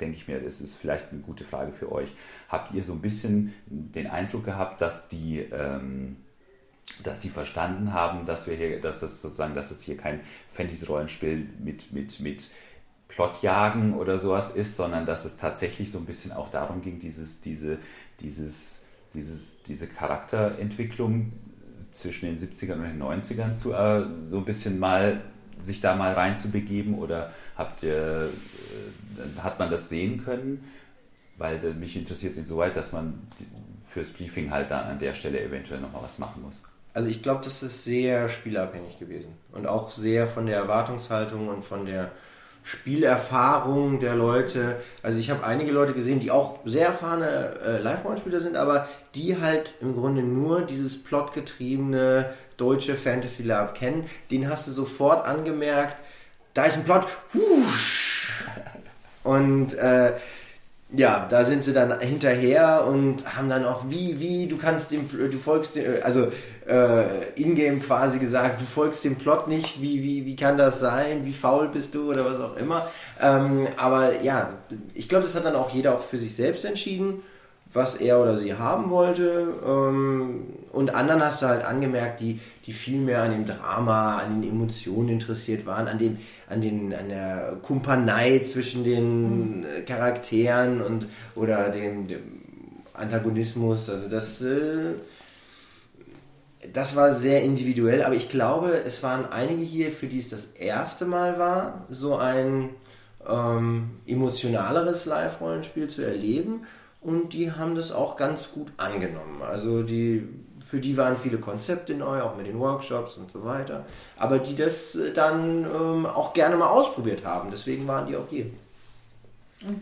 denke 0.00 0.16
ich 0.16 0.26
mir, 0.26 0.40
das 0.40 0.60
ist 0.60 0.76
vielleicht 0.76 1.12
eine 1.12 1.20
gute 1.20 1.44
Frage 1.44 1.72
für 1.72 1.92
euch. 1.92 2.12
Habt 2.48 2.74
ihr 2.74 2.82
so 2.82 2.92
ein 2.94 3.00
bisschen 3.00 3.54
den 3.66 4.06
Eindruck 4.06 4.44
gehabt, 4.44 4.80
dass 4.80 5.08
die 5.08 5.40
ähm, 5.40 6.16
dass 7.02 7.18
die 7.18 7.28
verstanden 7.28 7.92
haben, 7.92 8.26
dass 8.26 8.46
wir 8.46 8.56
hier, 8.56 8.80
dass 8.80 9.02
es 9.02 9.20
sozusagen, 9.20 9.54
dass 9.54 9.70
es 9.70 9.82
hier 9.82 9.96
kein 9.96 10.20
Fantasy-Rollenspiel 10.52 11.48
mit, 11.58 11.92
mit, 11.92 12.20
mit 12.20 12.48
Plotjagen 13.08 13.94
oder 13.94 14.18
sowas 14.18 14.50
ist, 14.50 14.76
sondern 14.76 15.06
dass 15.06 15.24
es 15.24 15.36
tatsächlich 15.36 15.90
so 15.90 15.98
ein 15.98 16.06
bisschen 16.06 16.32
auch 16.32 16.48
darum 16.48 16.80
ging, 16.80 16.98
dieses, 16.98 17.40
diese, 17.40 17.78
dieses, 18.20 18.84
dieses, 19.12 19.62
diese 19.62 19.86
Charakterentwicklung 19.86 21.32
zwischen 21.90 22.26
den 22.26 22.38
70ern 22.38 22.74
und 22.74 22.84
den 22.84 23.02
90ern 23.02 23.54
zu 23.54 23.72
äh, 23.72 24.04
so 24.18 24.38
ein 24.38 24.44
bisschen 24.44 24.78
mal 24.78 25.20
sich 25.60 25.80
da 25.80 25.94
mal 25.94 26.12
reinzubegeben 26.12 26.94
oder 26.94 27.32
habt 27.56 27.82
ihr, 27.82 28.30
äh, 29.16 29.40
hat 29.40 29.58
man 29.58 29.70
das 29.70 29.88
sehen 29.88 30.24
können? 30.24 30.64
Weil 31.38 31.64
äh, 31.64 31.72
mich 31.72 31.96
interessiert 31.96 32.32
es 32.32 32.38
insoweit, 32.38 32.76
dass 32.76 32.92
man 32.92 33.22
fürs 33.86 34.10
Briefing 34.10 34.50
halt 34.50 34.70
dann 34.70 34.86
an 34.86 34.98
der 34.98 35.14
Stelle 35.14 35.40
eventuell 35.40 35.80
nochmal 35.80 36.02
was 36.02 36.18
machen 36.18 36.42
muss. 36.42 36.64
Also 36.94 37.08
ich 37.08 37.22
glaube, 37.22 37.44
das 37.44 37.62
ist 37.62 37.84
sehr 37.84 38.28
spielabhängig 38.28 38.98
gewesen 38.98 39.36
und 39.52 39.66
auch 39.66 39.90
sehr 39.90 40.28
von 40.28 40.46
der 40.46 40.56
Erwartungshaltung 40.56 41.48
und 41.48 41.64
von 41.64 41.86
der 41.86 42.12
Spielerfahrung 42.62 43.98
der 43.98 44.14
Leute. 44.14 44.76
Also 45.02 45.18
ich 45.18 45.28
habe 45.28 45.44
einige 45.44 45.72
Leute 45.72 45.92
gesehen, 45.92 46.20
die 46.20 46.30
auch 46.30 46.60
sehr 46.64 46.86
erfahrene 46.86 47.58
äh, 47.60 47.78
Live-Rollenspieler 47.78 48.40
sind, 48.40 48.56
aber 48.56 48.88
die 49.14 49.40
halt 49.40 49.74
im 49.80 49.94
Grunde 49.94 50.22
nur 50.22 50.62
dieses 50.62 51.02
plotgetriebene 51.02 52.32
deutsche 52.56 52.94
Fantasy 52.94 53.42
Lab 53.42 53.74
kennen. 53.74 54.08
Den 54.30 54.48
hast 54.48 54.68
du 54.68 54.70
sofort 54.70 55.26
angemerkt, 55.26 55.96
da 56.54 56.64
ist 56.64 56.76
ein 56.76 56.84
Plot. 56.84 57.06
Husch. 57.34 58.28
Und 59.24 59.74
äh, 59.74 60.12
ja, 60.96 61.26
da 61.28 61.44
sind 61.44 61.64
sie 61.64 61.72
dann 61.72 61.98
hinterher 62.00 62.86
und 62.86 63.36
haben 63.36 63.48
dann 63.48 63.64
auch, 63.64 63.84
wie, 63.88 64.20
wie, 64.20 64.46
du 64.46 64.56
kannst 64.56 64.90
dem, 64.92 65.08
du 65.10 65.38
folgst 65.38 65.76
dem, 65.76 65.84
also 66.02 66.28
äh, 66.66 67.32
in-game 67.36 67.82
quasi 67.82 68.18
gesagt, 68.18 68.60
du 68.60 68.64
folgst 68.64 69.04
dem 69.04 69.16
Plot 69.16 69.48
nicht, 69.48 69.80
wie, 69.82 70.02
wie, 70.02 70.24
wie 70.24 70.36
kann 70.36 70.56
das 70.56 70.80
sein, 70.80 71.24
wie 71.24 71.32
faul 71.32 71.68
bist 71.68 71.94
du 71.94 72.10
oder 72.10 72.24
was 72.24 72.40
auch 72.40 72.56
immer. 72.56 72.88
Ähm, 73.20 73.66
aber 73.76 74.22
ja, 74.22 74.50
ich 74.94 75.08
glaube, 75.08 75.24
das 75.24 75.34
hat 75.34 75.44
dann 75.44 75.56
auch 75.56 75.70
jeder 75.74 75.94
auch 75.94 76.02
für 76.02 76.18
sich 76.18 76.34
selbst 76.34 76.64
entschieden, 76.64 77.22
was 77.72 77.96
er 77.96 78.20
oder 78.20 78.38
sie 78.38 78.54
haben 78.54 78.88
wollte. 78.88 79.54
Ähm, 79.66 80.44
und 80.72 80.94
anderen 80.94 81.22
hast 81.22 81.42
du 81.42 81.46
halt 81.46 81.64
angemerkt, 81.64 82.20
die, 82.20 82.40
die 82.66 82.72
viel 82.72 82.98
mehr 82.98 83.22
an 83.22 83.32
dem 83.32 83.46
Drama, 83.46 84.18
an 84.18 84.40
den 84.40 84.50
Emotionen 84.50 85.10
interessiert 85.10 85.66
waren, 85.66 85.88
an 85.88 85.98
den, 85.98 86.18
an 86.48 86.60
den, 86.60 86.94
an 86.94 87.08
der 87.08 87.58
Kumpanei 87.62 88.38
zwischen 88.38 88.84
den 88.84 89.60
mhm. 89.60 89.64
Charakteren 89.86 90.80
und 90.80 91.06
oder 91.34 91.68
dem, 91.68 92.08
dem 92.08 92.20
Antagonismus. 92.94 93.90
Also 93.90 94.08
das 94.08 94.40
äh, 94.40 94.94
das 96.72 96.96
war 96.96 97.14
sehr 97.14 97.42
individuell, 97.42 98.02
aber 98.02 98.14
ich 98.14 98.28
glaube, 98.28 98.82
es 98.84 99.02
waren 99.02 99.26
einige 99.26 99.62
hier, 99.62 99.90
für 99.90 100.06
die 100.06 100.18
es 100.18 100.28
das 100.30 100.46
erste 100.52 101.04
Mal 101.04 101.38
war, 101.38 101.86
so 101.90 102.16
ein 102.16 102.70
ähm, 103.28 103.90
emotionaleres 104.06 105.06
Live-Rollenspiel 105.06 105.88
zu 105.88 106.02
erleben 106.02 106.66
und 107.00 107.32
die 107.32 107.52
haben 107.52 107.74
das 107.74 107.92
auch 107.92 108.16
ganz 108.16 108.50
gut 108.52 108.72
angenommen. 108.76 109.42
Also 109.42 109.82
die, 109.82 110.26
für 110.66 110.80
die 110.80 110.96
waren 110.96 111.16
viele 111.16 111.38
Konzepte 111.38 111.94
neu, 111.94 112.22
auch 112.22 112.36
mit 112.36 112.46
den 112.46 112.58
Workshops 112.58 113.16
und 113.16 113.30
so 113.30 113.44
weiter, 113.44 113.84
aber 114.16 114.38
die 114.38 114.56
das 114.56 114.98
dann 115.14 115.64
ähm, 115.64 116.06
auch 116.06 116.32
gerne 116.32 116.56
mal 116.56 116.68
ausprobiert 116.68 117.24
haben, 117.24 117.50
deswegen 117.50 117.86
waren 117.86 118.06
die 118.06 118.16
auch 118.16 118.28
hier. 118.28 118.46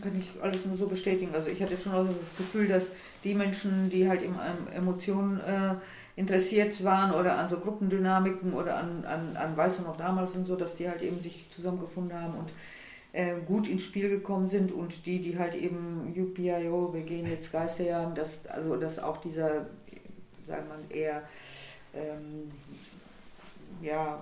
Kann 0.01 0.17
ich 0.17 0.41
alles 0.41 0.65
nur 0.65 0.77
so 0.77 0.87
bestätigen. 0.87 1.31
Also 1.33 1.49
ich 1.49 1.61
hatte 1.61 1.77
schon 1.77 1.91
also 1.91 2.11
das 2.11 2.37
Gefühl, 2.37 2.69
dass 2.69 2.91
die 3.23 3.33
Menschen, 3.33 3.89
die 3.89 4.07
halt 4.07 4.21
eben 4.21 4.37
Emotionen 4.73 5.41
äh, 5.41 5.75
interessiert 6.15 6.83
waren 6.83 7.11
oder 7.13 7.37
an 7.37 7.49
so 7.49 7.59
Gruppendynamiken 7.59 8.53
oder 8.53 8.77
an, 8.77 9.03
an, 9.05 9.35
an 9.35 9.57
weißt 9.57 9.79
du 9.79 9.83
noch 9.83 9.97
damals 9.97 10.35
und 10.35 10.45
so, 10.45 10.55
dass 10.55 10.75
die 10.75 10.87
halt 10.87 11.01
eben 11.01 11.19
sich 11.19 11.49
zusammengefunden 11.49 12.19
haben 12.19 12.35
und 12.35 12.51
äh, 13.13 13.35
gut 13.45 13.67
ins 13.67 13.83
Spiel 13.83 14.09
gekommen 14.09 14.47
sind 14.47 14.71
und 14.71 15.05
die, 15.05 15.19
die 15.19 15.37
halt 15.37 15.55
eben 15.55 16.13
UPIO, 16.15 16.93
wir 16.93 17.01
gehen 17.01 17.27
jetzt 17.27 17.51
Geisterjahren, 17.51 18.13
dass, 18.15 18.45
also 18.47 18.75
dass 18.75 18.99
auch 18.99 19.17
dieser, 19.17 19.65
sagen 20.47 20.65
wir 20.87 20.95
eher, 20.95 21.23
ähm, 21.95 22.51
ja, 23.81 24.21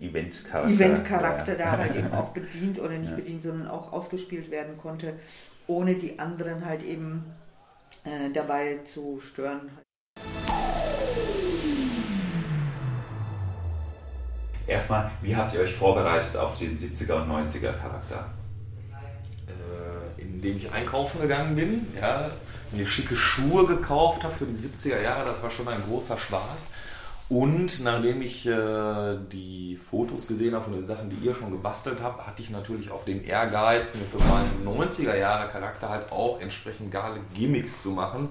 Eventcharakter, 0.00 0.70
Eventcharakter 0.70 1.52
ja. 1.52 1.58
da 1.58 1.78
halt 1.78 1.96
eben 1.96 2.12
auch 2.12 2.30
bedient 2.30 2.80
oder 2.80 2.98
nicht 2.98 3.10
ja. 3.10 3.16
bedient, 3.16 3.42
sondern 3.42 3.68
auch 3.68 3.92
ausgespielt 3.92 4.50
werden 4.50 4.76
konnte, 4.76 5.14
ohne 5.68 5.94
die 5.94 6.18
anderen 6.18 6.64
halt 6.64 6.82
eben 6.82 7.24
äh, 8.04 8.30
dabei 8.32 8.80
zu 8.84 9.20
stören. 9.20 9.70
Erstmal, 14.66 15.10
wie 15.20 15.36
habt 15.36 15.52
ihr 15.52 15.60
euch 15.60 15.74
vorbereitet 15.74 16.36
auf 16.36 16.58
den 16.58 16.78
70er 16.78 17.22
und 17.22 17.30
90er 17.30 17.72
Charakter? 17.72 18.30
Äh, 19.46 20.22
indem 20.22 20.56
ich 20.56 20.72
einkaufen 20.72 21.20
gegangen 21.20 21.54
bin, 21.54 21.86
ja, 22.00 22.30
mir 22.72 22.86
schicke 22.86 23.14
Schuhe 23.14 23.66
gekauft 23.66 24.24
habe 24.24 24.34
für 24.34 24.46
die 24.46 24.54
70er 24.54 25.02
Jahre, 25.02 25.26
das 25.26 25.42
war 25.42 25.50
schon 25.50 25.68
ein 25.68 25.82
großer 25.86 26.18
Spaß. 26.18 26.68
Und 27.28 27.82
nachdem 27.84 28.22
ich 28.22 28.46
äh, 28.46 29.16
die 29.32 29.78
Fotos 29.90 30.26
gesehen 30.26 30.54
habe 30.54 30.64
von 30.64 30.74
den 30.74 30.86
Sachen, 30.86 31.10
die 31.10 31.26
ihr 31.26 31.34
schon 31.34 31.50
gebastelt 31.50 31.98
habt, 32.02 32.26
hatte 32.26 32.42
ich 32.42 32.50
natürlich 32.50 32.90
auch 32.90 33.04
den 33.04 33.24
Ehrgeiz, 33.24 33.94
mir 33.94 34.04
für 34.04 34.22
meinen 34.28 34.66
90er 34.66 35.16
Jahre 35.16 35.48
Charakter 35.48 35.88
halt 35.88 36.10
auch 36.10 36.40
entsprechend 36.40 36.90
geile 36.90 37.20
Gimmicks 37.34 37.82
zu 37.82 37.90
machen 37.90 38.30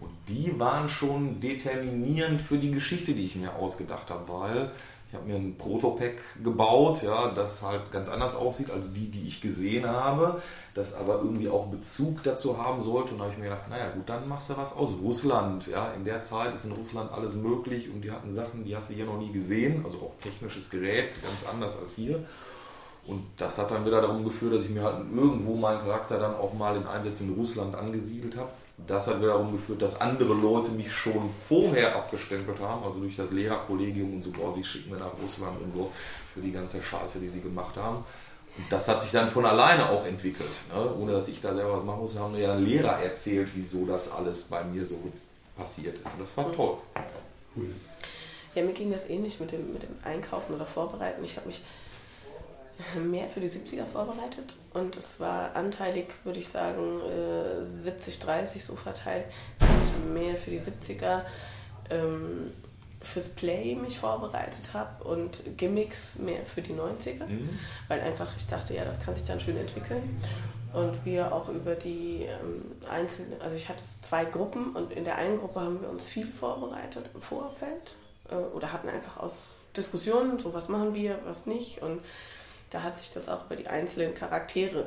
Und 0.00 0.10
die 0.28 0.58
waren 0.58 0.88
schon 0.88 1.40
determinierend 1.40 2.40
für 2.40 2.58
die 2.58 2.70
Geschichte, 2.70 3.12
die 3.12 3.26
ich 3.26 3.36
mir 3.36 3.54
ausgedacht 3.54 4.10
habe, 4.10 4.32
weil 4.32 4.70
ich 5.10 5.16
habe 5.16 5.26
mir 5.26 5.34
ein 5.34 5.56
Protopack 5.58 6.14
gebaut, 6.44 7.02
ja, 7.02 7.32
das 7.32 7.62
halt 7.62 7.90
ganz 7.90 8.08
anders 8.08 8.36
aussieht 8.36 8.70
als 8.70 8.92
die, 8.92 9.10
die 9.10 9.26
ich 9.26 9.40
gesehen 9.40 9.84
habe, 9.84 10.40
das 10.72 10.94
aber 10.94 11.16
irgendwie 11.16 11.48
auch 11.48 11.66
Bezug 11.66 12.22
dazu 12.22 12.58
haben 12.58 12.80
sollte. 12.84 13.12
Und 13.12 13.18
da 13.18 13.24
habe 13.24 13.32
ich 13.32 13.38
mir 13.38 13.46
gedacht, 13.46 13.68
naja 13.68 13.90
gut, 13.90 14.08
dann 14.08 14.28
machst 14.28 14.50
du 14.50 14.56
was 14.56 14.72
aus 14.76 14.90
Russland. 15.02 15.66
Ja, 15.66 15.90
in 15.94 16.04
der 16.04 16.22
Zeit 16.22 16.54
ist 16.54 16.64
in 16.64 16.70
Russland 16.70 17.10
alles 17.10 17.34
möglich 17.34 17.90
und 17.92 18.02
die 18.02 18.12
hatten 18.12 18.32
Sachen, 18.32 18.62
die 18.62 18.76
hast 18.76 18.90
du 18.90 18.94
hier 18.94 19.04
noch 19.04 19.18
nie 19.18 19.32
gesehen, 19.32 19.82
also 19.84 19.96
auch 19.98 20.22
technisches 20.22 20.70
Gerät, 20.70 21.08
ganz 21.22 21.44
anders 21.50 21.76
als 21.76 21.96
hier. 21.96 22.24
Und 23.10 23.24
das 23.36 23.58
hat 23.58 23.70
dann 23.70 23.84
wieder 23.84 24.00
darum 24.00 24.24
geführt, 24.24 24.54
dass 24.54 24.64
ich 24.64 24.70
mir 24.70 24.82
halt 24.82 25.04
irgendwo 25.14 25.56
meinen 25.56 25.80
Charakter 25.80 26.18
dann 26.18 26.34
auch 26.36 26.54
mal 26.54 26.76
in 26.76 26.86
Einsätzen 26.86 27.28
in 27.28 27.34
Russland 27.34 27.74
angesiedelt 27.74 28.36
habe 28.36 28.50
das 28.86 29.06
hat 29.06 29.18
wieder 29.18 29.28
darum 29.28 29.52
geführt, 29.52 29.82
dass 29.82 30.00
andere 30.00 30.34
Leute 30.34 30.70
mich 30.70 30.92
schon 30.92 31.30
vorher 31.30 31.96
abgestempelt 31.96 32.60
haben, 32.60 32.84
also 32.84 33.00
durch 33.00 33.16
das 33.16 33.32
Lehrerkollegium 33.32 34.14
und 34.14 34.22
so, 34.22 34.30
boah, 34.30 34.52
sie 34.52 34.64
schicken 34.64 34.90
mir 34.90 34.98
nach 34.98 35.12
Russland 35.22 35.60
und 35.62 35.72
so 35.72 35.92
für 36.34 36.40
die 36.40 36.52
ganze 36.52 36.82
Scheiße, 36.82 37.18
die 37.20 37.28
sie 37.28 37.40
gemacht 37.40 37.76
haben. 37.76 38.04
Und 38.56 38.64
das 38.70 38.88
hat 38.88 39.02
sich 39.02 39.12
dann 39.12 39.28
von 39.28 39.46
alleine 39.46 39.88
auch 39.88 40.04
entwickelt. 40.04 40.50
Ne? 40.74 40.94
Ohne 40.94 41.12
dass 41.12 41.28
ich 41.28 41.40
da 41.40 41.54
selber 41.54 41.74
was 41.74 41.84
machen 41.84 42.00
muss, 42.00 42.18
haben 42.18 42.32
mir 42.32 42.40
ja 42.40 42.54
Lehrer 42.54 43.00
erzählt, 43.00 43.48
wieso 43.54 43.86
das 43.86 44.10
alles 44.10 44.44
bei 44.44 44.64
mir 44.64 44.84
so 44.84 45.00
passiert 45.56 45.96
ist. 45.96 46.06
Und 46.06 46.20
das 46.20 46.36
war 46.36 46.50
toll. 46.52 46.78
Cool. 47.56 47.70
Ja, 48.54 48.64
mir 48.64 48.72
ging 48.72 48.90
das 48.90 49.08
ähnlich 49.08 49.38
mit 49.38 49.52
dem, 49.52 49.72
mit 49.72 49.84
dem 49.84 49.96
Einkaufen 50.02 50.54
oder 50.54 50.66
Vorbereiten. 50.66 51.22
Ich 51.24 51.36
habe 51.36 51.46
mich 51.46 51.62
mehr 53.10 53.28
für 53.28 53.40
die 53.40 53.48
70er 53.48 53.86
vorbereitet 53.86 54.56
und 54.74 54.96
es 54.96 55.20
war 55.20 55.54
anteilig, 55.56 56.06
würde 56.24 56.38
ich 56.38 56.48
sagen, 56.48 57.00
70-30 57.64 58.56
äh, 58.56 58.58
so 58.58 58.76
verteilt, 58.76 59.26
dass 59.58 59.68
ich 59.68 60.12
mehr 60.12 60.36
für 60.36 60.50
die 60.50 60.60
70er 60.60 61.22
ähm, 61.90 62.52
fürs 63.02 63.30
Play 63.30 63.74
mich 63.74 63.98
vorbereitet 63.98 64.74
habe 64.74 65.04
und 65.04 65.40
Gimmicks 65.56 66.18
mehr 66.18 66.44
für 66.44 66.60
die 66.60 66.74
90er, 66.74 67.26
mhm. 67.26 67.58
weil 67.88 68.00
einfach 68.00 68.28
ich 68.36 68.46
dachte, 68.46 68.74
ja, 68.74 68.84
das 68.84 69.00
kann 69.00 69.14
sich 69.14 69.26
dann 69.26 69.40
schön 69.40 69.56
entwickeln. 69.56 70.20
Und 70.72 71.04
wir 71.04 71.34
auch 71.34 71.48
über 71.48 71.74
die 71.74 72.26
ähm, 72.26 72.64
einzelnen, 72.88 73.40
also 73.40 73.56
ich 73.56 73.68
hatte 73.68 73.82
zwei 74.02 74.24
Gruppen 74.24 74.76
und 74.76 74.92
in 74.92 75.04
der 75.04 75.16
einen 75.16 75.38
Gruppe 75.38 75.60
haben 75.60 75.80
wir 75.80 75.90
uns 75.90 76.06
viel 76.06 76.30
vorbereitet 76.30 77.10
im 77.12 77.20
Vorfeld 77.20 77.96
äh, 78.30 78.36
oder 78.36 78.72
hatten 78.72 78.88
einfach 78.88 79.16
aus 79.16 79.66
Diskussionen, 79.76 80.38
so 80.38 80.54
was 80.54 80.68
machen 80.68 80.94
wir, 80.94 81.18
was 81.24 81.46
nicht 81.46 81.82
und 81.82 82.00
da 82.70 82.82
hat 82.82 82.96
sich 82.96 83.12
das 83.12 83.28
auch 83.28 83.46
über 83.46 83.56
die 83.56 83.66
einzelnen 83.66 84.14
Charaktere 84.14 84.86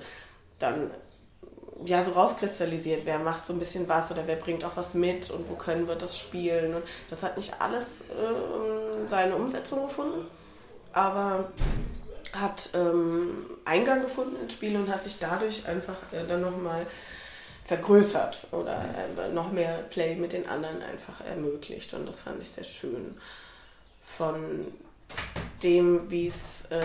dann 0.60 0.92
ja 1.86 2.04
so 2.04 2.12
rauskristallisiert, 2.12 3.02
wer 3.06 3.20
macht 3.20 3.46
so 3.46 3.54
ein 3.54 3.60
bisschen 3.60 3.88
was 3.90 4.12
oder 4.12 4.26
wer 4.26 4.36
bringt 4.36 4.64
auch 4.64 4.76
was 4.76 4.94
mit 4.94 5.30
und 5.32 5.50
wo 5.50 5.56
können 5.56 5.88
wir 5.88 5.96
das 5.96 6.18
spielen. 6.18 6.76
Und 6.76 6.84
das 7.10 7.24
hat 7.24 7.38
nicht 7.38 7.60
alles 7.60 8.02
äh, 8.02 9.08
seine 9.08 9.36
Umsetzung 9.36 9.88
gefunden, 9.88 10.28
aber 10.94 11.52
hat 12.34 12.70
ähm, 12.74 13.46
Eingang 13.66 14.02
gefunden 14.02 14.38
ins 14.42 14.54
Spiel 14.54 14.76
und 14.76 14.90
hat 14.90 15.04
sich 15.04 15.20
dadurch 15.20 15.68
einfach 15.68 15.98
äh, 16.12 16.26
dann 16.28 16.42
nochmal 16.42 16.86
vergrößert 17.66 18.48
oder 18.52 18.84
äh, 19.18 19.30
noch 19.34 19.52
mehr 19.52 19.80
Play 19.90 20.16
mit 20.16 20.34
den 20.34 20.48
anderen 20.48 20.82
einfach 20.82 21.22
ermöglicht. 21.26 21.94
Und 21.94 22.08
das 22.08 22.22
fand 22.22 22.42
ich 22.42 22.50
sehr 22.50 22.64
schön. 22.64 23.18
Von 24.18 24.68
dem, 25.64 26.10
wie 26.10 26.28
es 26.28 26.66
äh, 26.70 26.82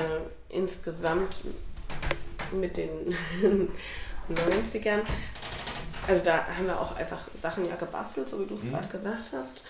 insgesamt 0.48 1.40
mit 2.52 2.76
den 2.76 3.14
90ern, 4.30 5.00
also 6.06 6.24
da 6.24 6.46
haben 6.46 6.66
wir 6.66 6.80
auch 6.80 6.96
einfach 6.96 7.20
Sachen 7.40 7.68
ja 7.68 7.76
gebastelt, 7.76 8.28
so 8.28 8.40
wie 8.40 8.46
du 8.46 8.54
es 8.54 8.62
mhm. 8.62 8.70
gerade 8.70 8.88
gesagt 8.88 9.32
hast. 9.32 9.62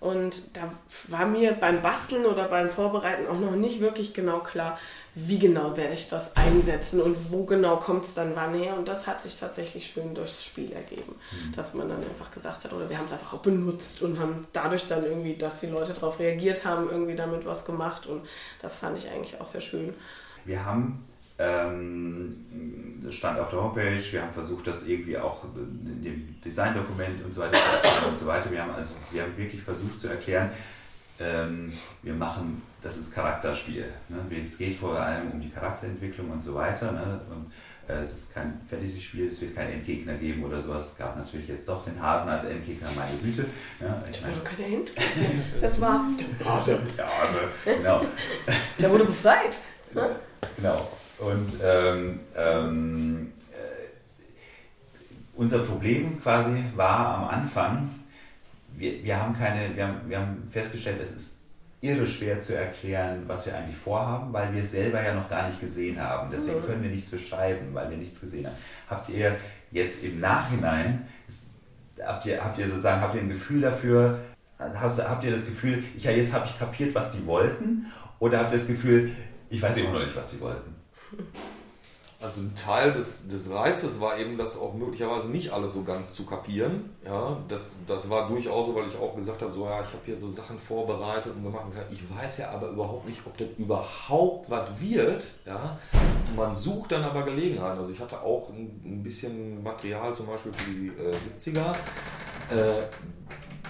Und 0.00 0.56
da 0.56 0.72
war 1.08 1.26
mir 1.26 1.54
beim 1.54 1.82
Basteln 1.82 2.24
oder 2.24 2.44
beim 2.44 2.70
Vorbereiten 2.70 3.26
auch 3.26 3.40
noch 3.40 3.56
nicht 3.56 3.80
wirklich 3.80 4.14
genau 4.14 4.38
klar, 4.38 4.78
wie 5.16 5.40
genau 5.40 5.76
werde 5.76 5.94
ich 5.94 6.08
das 6.08 6.36
einsetzen 6.36 7.00
und 7.00 7.32
wo 7.32 7.44
genau 7.44 7.78
kommt 7.78 8.04
es 8.04 8.14
dann 8.14 8.36
wann 8.36 8.54
her. 8.54 8.76
Und 8.76 8.86
das 8.86 9.08
hat 9.08 9.22
sich 9.22 9.34
tatsächlich 9.34 9.88
schön 9.88 10.14
durchs 10.14 10.44
Spiel 10.44 10.70
ergeben, 10.72 11.16
mhm. 11.32 11.52
dass 11.56 11.74
man 11.74 11.88
dann 11.88 12.04
einfach 12.04 12.30
gesagt 12.30 12.62
hat, 12.62 12.72
oder 12.72 12.88
wir 12.88 12.96
haben 12.96 13.06
es 13.06 13.12
einfach 13.12 13.34
auch 13.34 13.42
benutzt 13.42 14.00
und 14.02 14.20
haben 14.20 14.46
dadurch 14.52 14.86
dann 14.86 15.04
irgendwie, 15.04 15.36
dass 15.36 15.58
die 15.58 15.66
Leute 15.66 15.94
darauf 15.94 16.20
reagiert 16.20 16.64
haben, 16.64 16.88
irgendwie 16.88 17.16
damit 17.16 17.44
was 17.44 17.64
gemacht. 17.64 18.06
Und 18.06 18.22
das 18.62 18.76
fand 18.76 18.96
ich 18.98 19.10
eigentlich 19.10 19.40
auch 19.40 19.46
sehr 19.46 19.62
schön. 19.62 19.94
Wir 20.44 20.64
haben 20.64 21.07
ähm, 21.38 23.00
das 23.02 23.14
stand 23.14 23.38
auf 23.38 23.48
der 23.50 23.62
Homepage, 23.62 24.02
wir 24.10 24.22
haben 24.22 24.32
versucht, 24.32 24.66
das 24.66 24.86
irgendwie 24.86 25.16
auch 25.16 25.44
in 25.54 26.02
dem 26.02 26.40
Designdokument 26.44 27.24
und 27.24 27.32
so 27.32 27.40
weiter 27.40 27.58
und 28.08 28.18
so 28.18 28.26
weiter. 28.26 28.50
Wir 28.50 28.62
haben, 28.62 28.74
also, 28.74 28.90
wir 29.12 29.22
haben 29.22 29.36
wirklich 29.36 29.62
versucht 29.62 29.98
zu 29.98 30.08
erklären, 30.08 30.50
ähm, 31.20 31.72
wir 32.02 32.14
machen, 32.14 32.62
das 32.82 32.96
ist 32.96 33.14
Charakterspiel. 33.14 33.86
Ne? 34.08 34.42
Es 34.42 34.58
geht 34.58 34.76
vor 34.76 34.98
allem 34.98 35.32
um 35.32 35.40
die 35.40 35.50
Charakterentwicklung 35.50 36.30
und 36.30 36.42
so 36.42 36.54
weiter. 36.54 36.92
Ne? 36.92 37.20
Und, 37.30 37.52
äh, 37.88 37.98
es 37.98 38.14
ist 38.14 38.34
kein 38.34 38.60
Fantasy-Spiel, 38.70 39.26
es 39.26 39.40
wird 39.40 39.56
keinen 39.56 39.72
Endgegner 39.72 40.14
geben 40.14 40.44
oder 40.44 40.60
sowas. 40.60 40.92
Es 40.92 40.98
gab 40.98 41.16
natürlich 41.16 41.48
jetzt 41.48 41.68
doch 41.68 41.84
den 41.84 42.00
Hasen 42.00 42.28
als 42.28 42.44
Endgegner, 42.44 42.88
meine 42.94 43.16
Güte. 43.16 43.46
Ja, 43.80 44.02
ich 44.10 44.22
meine, 44.22 44.36
keine 44.40 44.76
Endgegner. 44.76 45.04
Das 45.60 45.80
war 45.80 46.04
der 46.38 46.46
Hase. 46.46 46.78
Der 46.96 47.06
Hase, 47.06 47.40
genau. 47.64 48.04
Der 48.78 48.90
wurde 48.90 49.04
befreit. 49.04 49.58
Ne? 49.92 50.16
Genau. 50.56 50.88
Und 51.18 51.50
ähm, 51.62 52.20
ähm, 52.36 53.32
äh, 53.52 53.88
unser 55.34 55.60
Problem 55.60 56.20
quasi 56.22 56.62
war 56.76 57.18
am 57.18 57.28
Anfang, 57.28 57.90
wir, 58.76 59.02
wir, 59.02 59.20
haben 59.20 59.36
keine, 59.36 59.74
wir, 59.74 59.88
haben, 59.88 60.00
wir 60.06 60.20
haben 60.20 60.48
festgestellt, 60.50 60.98
es 61.00 61.16
ist 61.16 61.38
irre 61.80 62.06
schwer 62.06 62.40
zu 62.40 62.56
erklären, 62.56 63.22
was 63.26 63.46
wir 63.46 63.56
eigentlich 63.56 63.76
vorhaben, 63.76 64.32
weil 64.32 64.52
wir 64.52 64.62
es 64.62 64.72
selber 64.72 65.02
ja 65.02 65.14
noch 65.14 65.28
gar 65.28 65.46
nicht 65.46 65.60
gesehen 65.60 66.00
haben. 66.00 66.30
Deswegen 66.30 66.60
mhm. 66.60 66.66
können 66.66 66.82
wir 66.82 66.90
nichts 66.90 67.10
beschreiben, 67.10 67.72
weil 67.72 67.90
wir 67.90 67.96
nichts 67.96 68.20
gesehen 68.20 68.46
haben. 68.46 68.56
Habt 68.88 69.08
ihr 69.08 69.36
jetzt 69.70 70.02
im 70.02 70.20
Nachhinein, 70.20 71.06
habt 72.04 72.26
ihr, 72.26 72.42
habt 72.42 72.58
ihr 72.58 72.68
sozusagen, 72.68 73.00
habt 73.00 73.14
ihr 73.14 73.20
ein 73.20 73.28
Gefühl 73.28 73.60
dafür, 73.60 74.18
hast, 74.58 75.08
habt 75.08 75.24
ihr 75.24 75.30
das 75.30 75.46
Gefühl, 75.46 75.82
ich, 75.96 76.04
ja, 76.04 76.10
jetzt 76.10 76.32
habe 76.32 76.46
ich 76.46 76.58
kapiert, 76.58 76.94
was 76.94 77.12
die 77.12 77.24
wollten? 77.26 77.86
Oder 78.18 78.40
habt 78.40 78.52
ihr 78.52 78.58
das 78.58 78.66
Gefühl, 78.66 79.10
ich 79.48 79.62
weiß 79.62 79.76
immer 79.76 79.92
noch 79.92 80.02
nicht, 80.02 80.16
was 80.16 80.32
sie 80.32 80.40
wollten? 80.40 80.77
Also 82.20 82.40
ein 82.40 82.56
Teil 82.56 82.92
des, 82.92 83.28
des 83.28 83.52
Reizes 83.54 84.00
war 84.00 84.18
eben, 84.18 84.36
das 84.36 84.58
auch 84.58 84.74
möglicherweise 84.74 85.30
nicht 85.30 85.52
alles 85.52 85.74
so 85.74 85.84
ganz 85.84 86.14
zu 86.14 86.26
kapieren. 86.26 86.90
Ja, 87.04 87.38
das, 87.46 87.76
das 87.86 88.10
war 88.10 88.26
durchaus 88.26 88.66
so, 88.66 88.74
weil 88.74 88.88
ich 88.88 88.98
auch 88.98 89.14
gesagt 89.14 89.40
habe, 89.40 89.52
so 89.52 89.66
ja, 89.66 89.82
ich 89.82 89.86
habe 89.86 90.02
hier 90.04 90.18
so 90.18 90.28
Sachen 90.28 90.58
vorbereitet 90.58 91.32
und 91.36 91.44
gemacht. 91.44 91.66
Ich 91.92 92.02
weiß 92.12 92.38
ja 92.38 92.50
aber 92.50 92.70
überhaupt 92.70 93.06
nicht, 93.06 93.20
ob 93.24 93.38
das 93.38 93.46
überhaupt 93.56 94.50
was 94.50 94.68
wird. 94.80 95.26
Ja, 95.46 95.78
man 96.34 96.56
sucht 96.56 96.90
dann 96.90 97.04
aber 97.04 97.22
Gelegenheiten. 97.22 97.78
Also 97.78 97.92
ich 97.92 98.00
hatte 98.00 98.20
auch 98.20 98.50
ein, 98.50 98.80
ein 98.84 99.02
bisschen 99.04 99.62
Material 99.62 100.12
zum 100.12 100.26
Beispiel 100.26 100.52
für 100.52 100.70
die 100.72 100.88
äh, 100.88 101.14
70er. 101.38 101.72
Äh, 102.50 102.82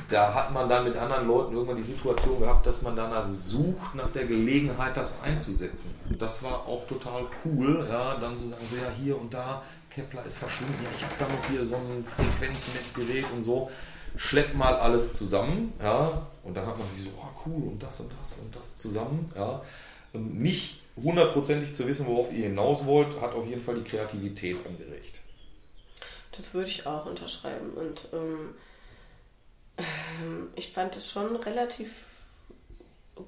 da 0.09 0.33
hat 0.35 0.53
man 0.53 0.69
dann 0.69 0.85
mit 0.85 0.97
anderen 0.97 1.27
Leuten 1.27 1.55
irgendwann 1.55 1.77
die 1.77 1.83
Situation 1.83 2.41
gehabt, 2.41 2.67
dass 2.67 2.83
man 2.83 2.97
danach 2.97 3.29
sucht, 3.31 3.95
nach 3.95 4.11
der 4.13 4.27
Gelegenheit 4.27 4.97
das 4.97 5.21
einzusetzen. 5.23 5.95
Und 6.09 6.21
das 6.21 6.43
war 6.43 6.67
auch 6.67 6.87
total 6.87 7.27
cool, 7.45 7.87
ja, 7.89 8.17
dann 8.17 8.37
so 8.37 8.49
sagen, 8.49 8.65
so 8.71 8.77
ja, 8.77 8.91
hier 9.01 9.21
und 9.21 9.33
da, 9.33 9.63
Kepler 9.91 10.25
ist 10.25 10.39
verschwunden, 10.39 10.79
ja, 10.83 10.91
ich 10.97 11.05
habe 11.05 11.15
da 11.19 11.27
noch 11.29 11.45
hier 11.51 11.67
so 11.67 11.77
ein 11.77 12.05
Frequenzmessgerät 12.05 13.31
und 13.33 13.43
so. 13.43 13.71
Schleppt 14.17 14.55
mal 14.55 14.75
alles 14.75 15.15
zusammen, 15.15 15.73
ja, 15.83 16.27
und 16.43 16.57
dann 16.57 16.67
hat 16.67 16.79
man 16.79 16.87
so, 16.99 17.11
oh, 17.19 17.41
cool, 17.47 17.69
und 17.69 17.83
das 17.83 18.01
und 18.01 18.11
das 18.19 18.39
und 18.39 18.55
das 18.55 18.79
zusammen, 18.79 19.31
ja. 19.37 19.63
Ähm, 20.15 20.39
nicht 20.39 20.81
hundertprozentig 20.97 21.75
zu 21.75 21.87
wissen, 21.87 22.07
worauf 22.07 22.33
ihr 22.33 22.45
hinaus 22.45 22.87
wollt, 22.87 23.21
hat 23.21 23.35
auf 23.35 23.47
jeden 23.47 23.63
Fall 23.63 23.77
die 23.77 23.85
Kreativität 23.85 24.59
angeregt. 24.67 25.21
Das 26.37 26.55
würde 26.55 26.69
ich 26.71 26.87
auch 26.87 27.07
unterschreiben 27.07 27.71
und 27.73 28.09
ähm, 28.13 28.55
ich 30.57 30.73
fand 30.73 30.97
es 30.97 31.11
schon 31.11 31.37
relativ 31.37 31.91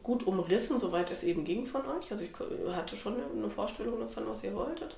gut 0.03 0.27
umrissen, 0.27 0.81
soweit 0.81 1.11
es 1.11 1.23
eben 1.23 1.45
ging 1.45 1.67
von 1.67 1.83
euch. 1.87 2.11
Also 2.11 2.25
ich 2.25 2.31
hatte 2.75 2.97
schon 2.97 3.17
eine 3.37 3.51
Vorstellung 3.51 4.01
davon, 4.01 4.25
was 4.29 4.45
ihr 4.45 4.55
wolltet. 4.55 4.97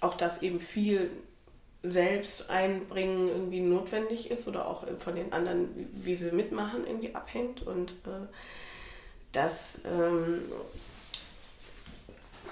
Auch 0.00 0.14
dass 0.14 0.42
eben 0.42 0.60
viel 0.60 1.10
selbst 1.82 2.50
einbringen 2.50 3.28
irgendwie 3.28 3.60
notwendig 3.60 4.30
ist 4.30 4.48
oder 4.48 4.66
auch 4.66 4.84
von 4.98 5.14
den 5.14 5.32
anderen, 5.32 5.88
wie 5.92 6.14
sie 6.14 6.32
mitmachen, 6.32 6.86
irgendwie 6.86 7.14
abhängt. 7.14 7.66
Und 7.66 7.92
äh, 7.92 8.26
das 9.32 9.80
ähm, 9.84 10.40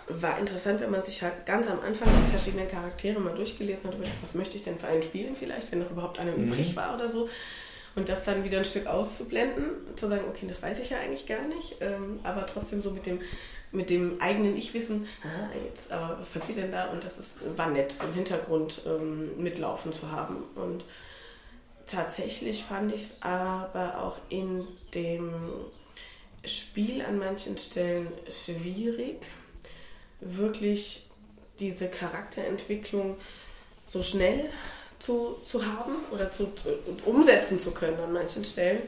war 0.09 0.39
interessant, 0.39 0.81
wenn 0.81 0.90
man 0.90 1.02
sich 1.02 1.23
halt 1.23 1.47
ganz 1.47 1.69
am 1.69 1.81
Anfang 1.81 2.09
die 2.24 2.31
verschiedenen 2.31 2.69
Charaktere 2.69 3.19
mal 3.19 3.35
durchgelesen 3.35 3.90
hat, 3.90 3.97
was 4.23 4.35
möchte 4.35 4.56
ich 4.56 4.65
denn 4.65 4.78
für 4.78 4.86
einen 4.86 5.02
spielen 5.02 5.35
vielleicht, 5.35 5.73
wenn 5.73 5.81
noch 5.81 5.90
überhaupt 5.90 6.19
einer 6.19 6.32
mhm. 6.32 6.48
übrig 6.48 6.77
war 6.77 6.94
oder 6.94 7.09
so. 7.09 7.28
Und 7.96 8.08
das 8.08 8.24
dann 8.24 8.42
wieder 8.44 8.58
ein 8.58 8.64
Stück 8.64 8.86
auszublenden, 8.86 9.64
zu 9.96 10.08
sagen, 10.08 10.24
okay, 10.28 10.46
das 10.48 10.62
weiß 10.62 10.80
ich 10.80 10.90
ja 10.90 10.98
eigentlich 10.98 11.26
gar 11.26 11.46
nicht, 11.46 11.76
ähm, 11.80 12.18
aber 12.24 12.44
trotzdem 12.46 12.82
so 12.82 12.90
mit 12.90 13.06
dem, 13.06 13.20
mit 13.70 13.88
dem 13.88 14.20
eigenen 14.20 14.56
Ich-Wissen, 14.56 15.06
ah, 15.22 15.94
aber 15.94 16.18
was 16.18 16.30
passiert 16.30 16.58
denn 16.58 16.72
da? 16.72 16.90
Und 16.90 17.04
das 17.04 17.18
ist, 17.18 17.36
war 17.56 17.70
nett, 17.70 17.92
so 17.92 18.04
im 18.06 18.14
Hintergrund 18.14 18.82
ähm, 18.86 19.40
mitlaufen 19.40 19.92
zu 19.92 20.10
haben. 20.10 20.42
Und 20.56 20.84
tatsächlich 21.86 22.64
fand 22.64 22.92
ich 22.92 23.02
es 23.02 23.16
aber 23.22 24.00
auch 24.00 24.18
in 24.28 24.66
dem 24.94 25.32
Spiel 26.44 27.02
an 27.02 27.18
manchen 27.18 27.56
Stellen 27.58 28.08
schwierig, 28.28 29.26
wirklich 30.20 31.06
diese 31.60 31.88
Charakterentwicklung 31.88 33.16
so 33.86 34.02
schnell 34.02 34.48
zu, 35.05 35.36
zu 35.44 35.64
haben 35.64 35.97
oder 36.10 36.31
zu, 36.31 36.52
umsetzen 37.05 37.60
zu 37.60 37.72
können 37.72 37.98
an 38.01 38.12
manchen 38.12 38.44
Stellen. 38.44 38.82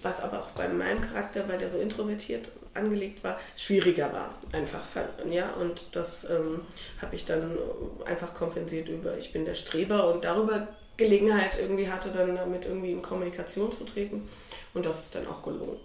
Was 0.00 0.20
aber 0.20 0.38
auch 0.38 0.50
bei 0.50 0.68
meinem 0.68 1.00
Charakter, 1.00 1.48
weil 1.48 1.58
der 1.58 1.68
so 1.68 1.78
introvertiert 1.78 2.52
angelegt 2.72 3.24
war, 3.24 3.38
schwieriger 3.56 4.12
war. 4.12 4.32
Einfach. 4.52 4.80
Ja, 5.28 5.50
und 5.54 5.96
das 5.96 6.24
ähm, 6.30 6.60
habe 7.00 7.16
ich 7.16 7.24
dann 7.24 7.58
einfach 8.04 8.32
kompensiert 8.32 8.88
über, 8.88 9.18
ich 9.18 9.32
bin 9.32 9.44
der 9.44 9.54
Streber 9.54 10.14
und 10.14 10.24
darüber 10.24 10.68
Gelegenheit 10.96 11.58
irgendwie 11.58 11.90
hatte, 11.90 12.10
dann 12.10 12.36
damit 12.36 12.66
irgendwie 12.66 12.92
in 12.92 13.02
Kommunikation 13.02 13.72
zu 13.72 13.84
treten. 13.84 14.28
Und 14.72 14.86
das 14.86 15.02
ist 15.02 15.14
dann 15.16 15.26
auch 15.26 15.42
gelungen. 15.42 15.80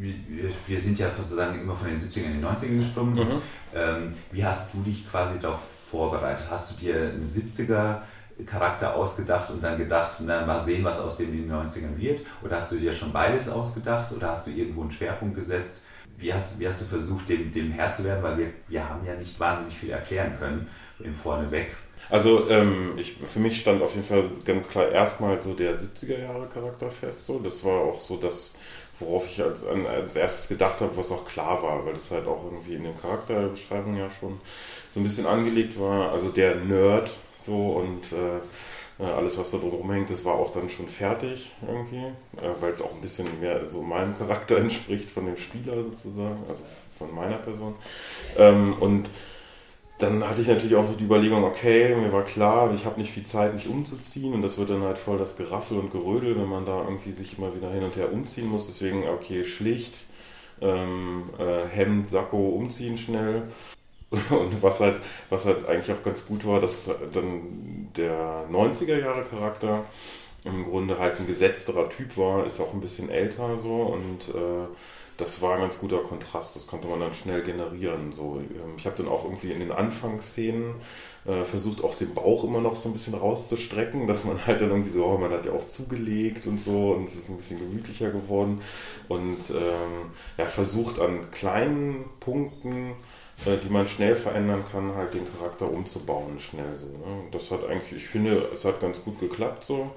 Wir, 0.00 0.80
sind 0.80 0.98
ja 0.98 1.10
sozusagen 1.16 1.60
immer 1.60 1.74
von 1.74 1.88
den 1.88 2.00
70ern 2.00 2.26
in 2.26 2.40
den 2.40 2.44
90ern 2.44 2.78
gesprungen. 2.78 3.14
Mhm. 3.14 3.42
Ähm, 3.74 4.14
wie 4.32 4.44
hast 4.44 4.72
du 4.74 4.82
dich 4.82 5.08
quasi 5.08 5.38
darauf 5.38 5.60
vorbereitet? 5.90 6.46
Hast 6.48 6.72
du 6.72 6.84
dir 6.84 6.94
einen 6.96 7.28
70er 7.28 7.98
Charakter 8.46 8.94
ausgedacht 8.94 9.50
und 9.50 9.62
dann 9.62 9.78
gedacht, 9.78 10.14
na, 10.20 10.46
mal 10.46 10.62
sehen, 10.62 10.84
was 10.84 11.00
aus 11.00 11.16
dem 11.16 11.32
in 11.32 11.48
den 11.48 11.52
90ern 11.52 11.98
wird? 11.98 12.20
Oder 12.42 12.56
hast 12.56 12.72
du 12.72 12.76
dir 12.76 12.92
schon 12.92 13.12
beides 13.12 13.48
ausgedacht 13.48 14.12
oder 14.12 14.30
hast 14.30 14.46
du 14.46 14.50
irgendwo 14.50 14.82
einen 14.82 14.90
Schwerpunkt 14.90 15.36
gesetzt? 15.36 15.82
Wie 16.16 16.32
hast, 16.32 16.58
wie 16.60 16.68
hast 16.68 16.82
du 16.82 16.86
versucht, 16.86 17.28
dem, 17.28 17.50
dem 17.50 17.72
Herr 17.72 17.92
zu 17.92 18.04
werden? 18.04 18.22
Weil 18.22 18.38
wir, 18.38 18.46
wir 18.68 18.88
haben 18.88 19.06
ja 19.06 19.14
nicht 19.14 19.38
wahnsinnig 19.40 19.76
viel 19.76 19.90
erklären 19.90 20.32
können 20.38 20.66
im 20.98 21.14
Vorneweg. 21.14 21.70
Also 22.08 22.48
ähm, 22.50 22.94
ich, 22.98 23.16
für 23.16 23.38
mich 23.38 23.60
stand 23.60 23.82
auf 23.82 23.94
jeden 23.94 24.06
Fall 24.06 24.24
ganz 24.44 24.68
klar 24.68 24.90
erstmal 24.90 25.40
so 25.42 25.54
der 25.54 25.78
70er 25.78 26.18
Jahre 26.18 26.46
Charakter 26.46 26.90
fest. 26.90 27.26
So. 27.26 27.38
Das 27.38 27.64
war 27.64 27.80
auch 27.80 28.00
so 28.00 28.16
das, 28.16 28.54
worauf 29.00 29.26
ich 29.26 29.42
als, 29.42 29.64
als 29.66 30.16
erstes 30.16 30.48
gedacht 30.48 30.80
habe, 30.80 30.96
was 30.96 31.10
auch 31.10 31.24
klar 31.24 31.62
war, 31.62 31.84
weil 31.84 31.94
das 31.94 32.10
halt 32.10 32.26
auch 32.26 32.44
irgendwie 32.44 32.74
in 32.74 32.84
den 32.84 33.00
Charakterbeschreibungen 33.00 33.98
ja 33.98 34.10
schon 34.10 34.40
so 34.92 35.00
ein 35.00 35.04
bisschen 35.04 35.26
angelegt 35.26 35.78
war. 35.78 36.12
Also 36.12 36.28
der 36.28 36.56
Nerd 36.56 37.10
so 37.40 37.54
und 37.54 38.12
äh, 38.12 38.40
äh, 39.00 39.04
alles, 39.04 39.38
was 39.38 39.50
da 39.50 39.58
drum 39.58 39.90
hängt, 39.90 40.10
das 40.10 40.24
war 40.24 40.34
auch 40.34 40.52
dann 40.52 40.68
schon 40.68 40.88
fertig 40.88 41.52
irgendwie, 41.66 42.06
äh, 42.36 42.50
weil 42.60 42.72
es 42.72 42.82
auch 42.82 42.94
ein 42.94 43.00
bisschen 43.00 43.40
mehr 43.40 43.60
so 43.70 43.82
meinem 43.82 44.16
Charakter 44.16 44.58
entspricht 44.58 45.10
von 45.10 45.26
dem 45.26 45.36
Spieler 45.36 45.82
sozusagen, 45.82 46.44
also 46.48 46.62
von 46.98 47.14
meiner 47.14 47.38
Person. 47.38 47.74
Ähm, 48.36 48.74
und 48.78 49.08
dann 50.00 50.28
hatte 50.28 50.40
ich 50.40 50.48
natürlich 50.48 50.74
auch 50.76 50.86
so 50.86 50.94
die 50.94 51.04
Überlegung, 51.04 51.44
okay, 51.44 51.94
mir 51.94 52.12
war 52.12 52.24
klar, 52.24 52.72
ich 52.74 52.86
habe 52.86 52.98
nicht 52.98 53.12
viel 53.12 53.24
Zeit, 53.24 53.54
mich 53.54 53.68
umzuziehen 53.68 54.32
und 54.32 54.42
das 54.42 54.56
wird 54.58 54.70
dann 54.70 54.82
halt 54.82 54.98
voll 54.98 55.18
das 55.18 55.36
Geraffel 55.36 55.78
und 55.78 55.92
Gerödel, 55.92 56.36
wenn 56.36 56.48
man 56.48 56.64
da 56.64 56.82
irgendwie 56.84 57.12
sich 57.12 57.38
immer 57.38 57.54
wieder 57.54 57.70
hin 57.70 57.84
und 57.84 57.96
her 57.96 58.12
umziehen 58.12 58.48
muss. 58.48 58.66
Deswegen, 58.66 59.06
okay, 59.08 59.44
schlicht, 59.44 60.06
ähm, 60.60 61.30
äh, 61.38 61.66
Hemd, 61.68 62.10
Sakko, 62.10 62.48
umziehen 62.48 62.98
schnell. 62.98 63.42
Und 64.30 64.60
was 64.60 64.80
halt, 64.80 64.96
was 65.28 65.44
halt 65.46 65.68
eigentlich 65.68 65.96
auch 65.96 66.02
ganz 66.02 66.26
gut 66.26 66.44
war, 66.44 66.60
dass 66.60 66.90
dann 67.12 67.90
der 67.96 68.44
90er 68.50 68.98
Jahre 68.98 69.22
Charakter 69.22 69.84
im 70.44 70.64
Grunde 70.64 70.98
halt 70.98 71.20
ein 71.20 71.26
gesetzterer 71.28 71.88
Typ 71.90 72.16
war, 72.16 72.44
ist 72.44 72.60
auch 72.60 72.72
ein 72.72 72.80
bisschen 72.80 73.08
älter 73.08 73.58
so 73.62 73.70
und 73.70 74.34
äh, 74.34 74.66
das 75.20 75.42
war 75.42 75.54
ein 75.54 75.60
ganz 75.60 75.78
guter 75.78 75.98
Kontrast, 75.98 76.56
das 76.56 76.66
konnte 76.66 76.88
man 76.88 77.00
dann 77.00 77.14
schnell 77.14 77.42
generieren. 77.42 78.12
So. 78.12 78.40
Ähm, 78.40 78.74
ich 78.76 78.86
habe 78.86 78.96
dann 78.96 79.08
auch 79.08 79.24
irgendwie 79.24 79.52
in 79.52 79.60
den 79.60 79.72
Anfangsszenen 79.72 80.74
äh, 81.26 81.44
versucht, 81.44 81.84
auch 81.84 81.94
den 81.94 82.14
Bauch 82.14 82.44
immer 82.44 82.60
noch 82.60 82.76
so 82.76 82.88
ein 82.88 82.92
bisschen 82.92 83.14
rauszustrecken, 83.14 84.06
dass 84.06 84.24
man 84.24 84.44
halt 84.46 84.60
dann 84.60 84.70
irgendwie 84.70 84.90
so, 84.90 85.04
oh, 85.04 85.18
man 85.18 85.32
hat 85.32 85.46
ja 85.46 85.52
auch 85.52 85.66
zugelegt 85.66 86.46
und 86.46 86.60
so 86.60 86.92
und 86.92 87.08
es 87.08 87.14
ist 87.14 87.28
ein 87.28 87.36
bisschen 87.36 87.58
gemütlicher 87.58 88.10
geworden 88.10 88.60
und 89.08 89.50
ähm, 89.50 90.10
ja, 90.38 90.46
versucht 90.46 90.98
an 90.98 91.30
kleinen 91.30 92.04
Punkten 92.20 92.94
äh, 93.46 93.56
die 93.56 93.70
man 93.70 93.88
schnell 93.88 94.16
verändern 94.16 94.64
kann, 94.70 94.94
halt 94.94 95.14
den 95.14 95.24
Charakter 95.24 95.70
umzubauen, 95.70 96.38
schnell 96.38 96.76
so. 96.76 96.86
Ne? 96.86 97.24
Das 97.30 97.50
hat 97.50 97.66
eigentlich, 97.66 97.92
ich 98.02 98.08
finde, 98.08 98.50
es 98.54 98.64
hat 98.64 98.80
ganz 98.80 99.02
gut 99.02 99.18
geklappt 99.18 99.64
so. 99.64 99.90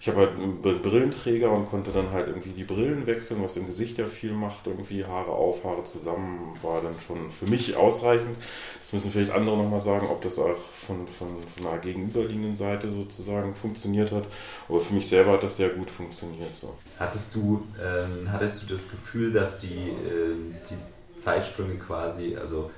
Ich 0.00 0.08
habe 0.08 0.18
halt 0.18 0.30
einen 0.32 0.62
Brillenträger 0.62 1.50
und 1.50 1.68
konnte 1.68 1.90
dann 1.90 2.12
halt 2.12 2.28
irgendwie 2.28 2.50
die 2.50 2.64
Brillen 2.64 3.06
wechseln, 3.06 3.42
was 3.42 3.56
im 3.56 3.66
Gesicht 3.66 3.98
ja 3.98 4.06
viel 4.06 4.32
macht, 4.32 4.66
irgendwie 4.66 5.04
Haare 5.04 5.32
auf, 5.32 5.64
Haare 5.64 5.84
zusammen, 5.84 6.56
war 6.62 6.80
dann 6.80 6.94
schon 7.04 7.30
für 7.30 7.46
mich 7.46 7.76
ausreichend. 7.76 8.36
Das 8.80 8.92
müssen 8.92 9.10
vielleicht 9.10 9.32
andere 9.32 9.56
nochmal 9.56 9.80
sagen, 9.80 10.06
ob 10.08 10.22
das 10.22 10.38
auch 10.38 10.56
von, 10.86 11.08
von, 11.08 11.28
von 11.56 11.66
einer 11.66 11.78
gegenüberliegenden 11.78 12.54
Seite 12.56 12.90
sozusagen 12.90 13.54
funktioniert 13.54 14.12
hat. 14.12 14.24
Aber 14.68 14.80
für 14.80 14.94
mich 14.94 15.08
selber 15.08 15.32
hat 15.32 15.42
das 15.42 15.56
sehr 15.56 15.70
gut 15.70 15.90
funktioniert. 15.90 16.56
So. 16.56 16.74
Hattest 16.98 17.34
du, 17.34 17.66
ähm, 17.82 18.30
hattest 18.30 18.62
du 18.62 18.66
das 18.66 18.90
Gefühl, 18.90 19.32
dass 19.32 19.58
die, 19.58 19.74
äh, 19.74 20.34
die 20.70 21.18
Zeitsprünge 21.18 21.74
quasi, 21.74 22.36
also 22.36 22.70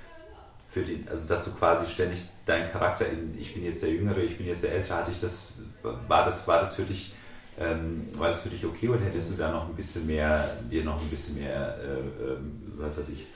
für 0.71 0.83
die, 0.83 1.05
also 1.11 1.27
dass 1.29 1.45
du 1.45 1.53
quasi 1.53 1.91
ständig 1.91 2.23
deinen 2.47 2.71
Charakter 2.71 3.07
in, 3.09 3.37
ich 3.39 3.55
bin 3.55 3.65
jetzt 3.65 3.83
der 3.83 3.91
Jüngere, 3.91 4.19
ich 4.19 4.37
bin 4.37 4.47
jetzt 4.47 4.63
der 4.63 4.73
Ältere, 4.73 4.99
hatte 4.99 5.11
ich 5.11 5.21
das, 5.21 5.49
war 5.83 6.25
das, 6.25 6.47
war 6.49 6.61
das 6.61 6.75
für 6.75 6.83
dich, 6.83 7.15
ähm, 7.59 8.09
war 8.15 8.29
das 8.29 8.43
für 8.43 8.49
dich 8.49 8.65
okay 8.65 8.89
oder 8.89 9.01
hättest 9.01 9.33
du 9.33 9.37
da 9.37 9.51
noch 9.51 9.69
ein 9.69 9.75
bisschen 9.75 10.07
mehr, 10.07 10.59
dir 10.71 10.85
noch 10.85 11.01
ein 11.01 11.09
bisschen 11.09 11.39
mehr, 11.39 11.77
äh, 11.79 12.33
äh, 12.33 12.37
was 12.77 12.99
weiß 12.99 13.11
ich, 13.11 13.27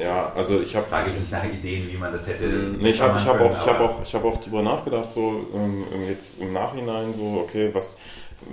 ja, 0.00 0.32
also 0.34 0.60
ich 0.60 0.74
habe. 0.74 0.86
Frage 0.86 1.10
ist 1.10 1.20
nicht 1.20 1.32
nach 1.32 1.44
Ideen, 1.44 1.90
wie 1.90 1.96
man 1.96 2.12
das 2.12 2.26
hätte. 2.26 2.46
Nee, 2.46 2.90
ich 2.90 3.00
habe 3.00 3.18
ich 3.18 3.26
hab 3.26 3.40
auch, 3.40 3.50
ich 3.50 3.66
hab 3.66 3.80
auch, 3.80 4.02
ich 4.02 4.14
hab 4.14 4.24
auch 4.24 4.40
drüber 4.40 4.62
nachgedacht, 4.62 5.12
so 5.12 5.46
ähm, 5.54 5.84
jetzt 6.08 6.40
im 6.40 6.52
Nachhinein, 6.52 7.12
so, 7.14 7.44
okay, 7.46 7.70
was, 7.74 7.98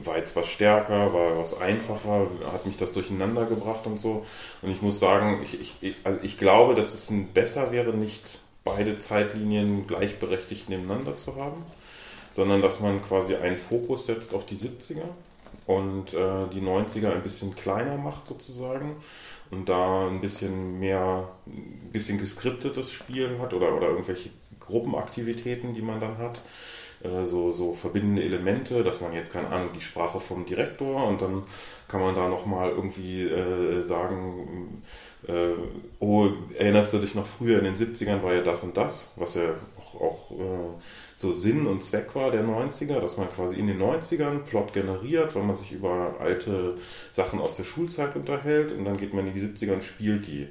war 0.04 0.18
jetzt 0.18 0.36
was 0.36 0.48
stärker, 0.48 1.14
war 1.14 1.38
was 1.38 1.60
einfacher, 1.60 2.28
hat 2.52 2.66
mich 2.66 2.78
das 2.78 2.92
durcheinander 2.92 3.46
gebracht 3.46 3.86
und 3.86 4.02
so. 4.02 4.26
Und 4.62 4.72
ich 4.72 4.82
muss 4.82 5.00
sagen, 5.00 5.42
ich, 5.44 5.76
ich, 5.82 5.96
also 6.04 6.20
ich 6.22 6.38
glaube, 6.38 6.76
dass 6.76 6.94
es 6.94 7.12
besser 7.34 7.72
wäre, 7.72 7.94
nicht 7.94 8.40
beide 8.66 9.00
Zeitlinien 9.00 9.88
gleichberechtigt 9.88 10.68
nebeneinander 10.70 11.16
zu 11.16 11.36
haben, 11.38 11.64
sondern 12.40 12.62
dass 12.62 12.80
man 12.80 13.02
quasi 13.02 13.36
einen 13.36 13.58
Fokus 13.58 14.06
setzt 14.06 14.34
auf 14.34 14.46
die 14.46 14.56
70er 14.56 15.10
und 15.66 16.14
äh, 16.14 16.48
die 16.54 16.62
90er 16.62 17.12
ein 17.12 17.22
bisschen 17.22 17.54
kleiner 17.54 17.98
macht 17.98 18.30
sozusagen 18.30 18.96
und 19.52 19.68
da 19.68 20.08
ein 20.08 20.22
bisschen 20.22 20.80
mehr, 20.80 21.28
ein 21.46 21.90
bisschen 21.92 22.18
geskriptetes 22.18 22.94
Spiel 22.94 23.40
hat 23.40 23.54
oder, 23.54 23.76
oder 23.76 23.90
irgendwelche 23.90 24.30
Gruppenaktivitäten, 24.62 25.74
die 25.74 25.82
man 25.82 26.00
dann 26.00 26.18
hat. 26.18 26.42
Äh, 27.04 27.26
so, 27.26 27.52
so 27.52 27.74
verbindende 27.74 28.24
Elemente, 28.24 28.86
dass 28.86 29.02
man 29.02 29.12
jetzt, 29.12 29.34
keine 29.34 29.50
Ahnung, 29.50 29.72
die 29.76 29.82
Sprache 29.82 30.22
vom 30.22 30.46
Direktor 30.46 31.08
und 31.10 31.22
dann 31.22 31.44
kann 31.90 32.00
man 32.00 32.16
da 32.16 32.30
nochmal 32.30 32.70
irgendwie 32.70 33.24
äh, 33.24 33.82
sagen, 33.82 34.82
äh, 35.28 35.54
oh, 36.00 36.30
erinnerst 36.58 36.94
du 36.94 37.00
dich 37.00 37.16
noch 37.16 37.26
früher 37.26 37.60
in 37.60 37.66
den 37.66 37.76
70ern 37.76 38.24
war 38.24 38.34
ja 38.34 38.42
das 38.42 38.64
und 38.64 38.78
das, 38.78 39.10
was 39.16 39.36
ja 39.36 39.54
auch, 39.78 40.02
auch 40.02 40.32
äh, 40.32 40.82
so 41.18 41.34
Sinn 41.34 41.68
und 41.68 41.84
Zweck 41.84 42.16
war 42.16 42.32
der 42.32 42.44
90er, 42.44 43.00
dass 43.02 43.18
man 43.18 43.30
quasi 43.30 43.58
in 43.58 43.68
den 43.68 43.82
90ern 43.82 44.40
Plot 44.40 44.72
generiert, 44.72 45.36
weil 45.36 45.44
man 45.44 45.58
sich 45.58 45.74
über 45.74 46.16
alte 46.20 46.78
Sachen 47.12 47.40
aus 47.40 47.58
der 47.58 47.66
Schulzeit 47.66 48.16
unterhält 48.16 48.72
und 48.72 48.86
dann 48.86 48.98
geht 48.98 49.14
man 49.14 49.28
in 49.28 49.34
die 49.34 49.42
70er 49.42 49.74
und 49.74 49.84
spielt 49.84 50.28
die. 50.28 50.48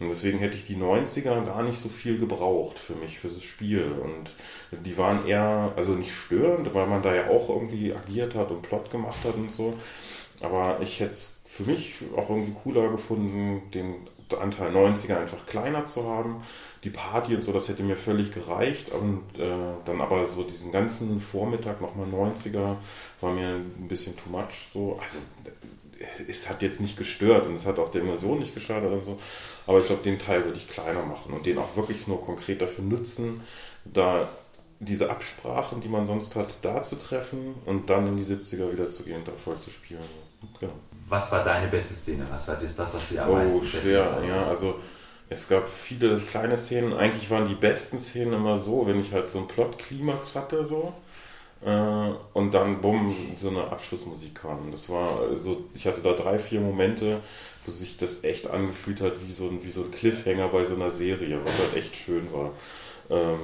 Und 0.00 0.08
deswegen 0.08 0.38
hätte 0.38 0.56
ich 0.56 0.64
die 0.64 0.76
90er 0.76 1.44
gar 1.44 1.62
nicht 1.62 1.80
so 1.80 1.88
viel 1.88 2.18
gebraucht 2.18 2.78
für 2.78 2.94
mich, 2.94 3.18
für 3.18 3.28
das 3.28 3.42
Spiel. 3.42 3.84
Und 4.00 4.32
die 4.84 4.96
waren 4.96 5.26
eher, 5.26 5.72
also 5.76 5.94
nicht 5.94 6.14
störend, 6.14 6.72
weil 6.72 6.86
man 6.86 7.02
da 7.02 7.14
ja 7.14 7.28
auch 7.28 7.48
irgendwie 7.48 7.92
agiert 7.92 8.36
hat 8.36 8.50
und 8.50 8.62
Plot 8.62 8.90
gemacht 8.90 9.24
hat 9.24 9.34
und 9.34 9.50
so. 9.50 9.74
Aber 10.40 10.78
ich 10.80 11.00
hätte 11.00 11.14
es 11.14 11.37
für 11.48 11.64
mich 11.64 11.94
auch 12.14 12.28
irgendwie 12.28 12.52
cooler 12.62 12.88
gefunden, 12.90 13.62
den 13.72 13.94
Anteil 14.38 14.70
90er 14.70 15.18
einfach 15.18 15.46
kleiner 15.46 15.86
zu 15.86 16.04
haben. 16.04 16.42
Die 16.84 16.90
Party 16.90 17.34
und 17.34 17.42
so, 17.42 17.52
das 17.52 17.68
hätte 17.68 17.82
mir 17.82 17.96
völlig 17.96 18.32
gereicht. 18.32 18.90
Und 18.90 19.22
äh, 19.38 19.48
dann 19.86 20.00
aber 20.00 20.26
so 20.28 20.42
diesen 20.42 20.70
ganzen 20.70 21.20
Vormittag 21.20 21.80
nochmal 21.80 22.06
90er 22.06 22.76
war 23.20 23.32
mir 23.32 23.54
ein 23.56 23.88
bisschen 23.88 24.14
too 24.16 24.28
much. 24.30 24.68
So. 24.72 25.00
Also 25.02 25.18
es 26.28 26.48
hat 26.48 26.60
jetzt 26.60 26.80
nicht 26.80 26.96
gestört 26.98 27.46
und 27.46 27.54
es 27.56 27.64
hat 27.64 27.78
auch 27.78 27.88
der 27.88 28.02
Immersion 28.02 28.38
nicht 28.38 28.54
geschadet 28.54 28.90
oder 28.90 29.00
so. 29.00 29.16
Aber 29.66 29.80
ich 29.80 29.86
glaube, 29.86 30.02
den 30.02 30.18
Teil 30.18 30.44
würde 30.44 30.58
ich 30.58 30.68
kleiner 30.68 31.02
machen 31.02 31.32
und 31.32 31.46
den 31.46 31.58
auch 31.58 31.76
wirklich 31.76 32.06
nur 32.06 32.20
konkret 32.20 32.60
dafür 32.60 32.84
nutzen, 32.84 33.42
da 33.84 34.28
diese 34.80 35.10
Absprachen, 35.10 35.80
die 35.80 35.88
man 35.88 36.06
sonst 36.06 36.36
hat, 36.36 36.54
da 36.62 36.82
zu 36.82 36.96
treffen 36.96 37.54
und 37.64 37.90
dann 37.90 38.06
in 38.06 38.16
die 38.16 38.24
70er 38.24 38.70
wieder 38.70 38.90
zu 38.90 39.02
gehen, 39.02 39.22
da 39.24 39.32
voll 39.32 39.58
zu 39.58 39.70
spielen. 39.70 40.00
Genau. 40.60 40.74
Was 41.08 41.32
war 41.32 41.42
deine 41.42 41.68
beste 41.68 41.94
Szene? 41.94 42.26
Was 42.30 42.48
war 42.48 42.56
das, 42.56 42.76
das 42.76 42.94
was 42.94 43.08
dir 43.08 43.24
am 43.24 43.30
oh, 43.30 43.34
meisten 43.34 43.64
schwer, 43.64 44.22
ja, 44.26 44.46
also 44.46 44.76
es 45.30 45.48
gab 45.48 45.68
viele 45.68 46.18
kleine 46.18 46.56
Szenen. 46.56 46.92
Eigentlich 46.94 47.30
waren 47.30 47.48
die 47.48 47.54
besten 47.54 47.98
Szenen 47.98 48.34
immer 48.34 48.58
so, 48.60 48.86
wenn 48.86 49.00
ich 49.00 49.12
halt 49.12 49.28
so 49.28 49.38
einen 49.38 49.48
Plot-Klimax 49.48 50.34
hatte, 50.34 50.64
so 50.64 50.94
äh, 51.64 52.10
und 52.34 52.54
dann, 52.54 52.80
bumm, 52.80 53.14
so 53.36 53.48
eine 53.48 53.64
Abschlussmusik 53.64 54.36
kam. 54.36 54.70
Das 54.70 54.88
war 54.88 55.36
so, 55.36 55.64
ich 55.74 55.86
hatte 55.86 56.00
da 56.00 56.12
drei, 56.12 56.38
vier 56.38 56.60
Momente, 56.60 57.20
wo 57.66 57.72
sich 57.72 57.96
das 57.96 58.24
echt 58.24 58.48
angefühlt 58.48 59.00
hat 59.00 59.14
wie 59.26 59.32
so 59.32 59.44
ein, 59.44 59.64
wie 59.64 59.70
so 59.70 59.82
ein 59.82 59.90
Cliffhanger 59.90 60.48
bei 60.48 60.64
so 60.64 60.74
einer 60.74 60.90
Serie, 60.90 61.40
was 61.44 61.58
halt 61.58 61.76
echt 61.76 61.96
schön 61.96 62.32
war. 62.32 62.52
Ähm, 63.10 63.40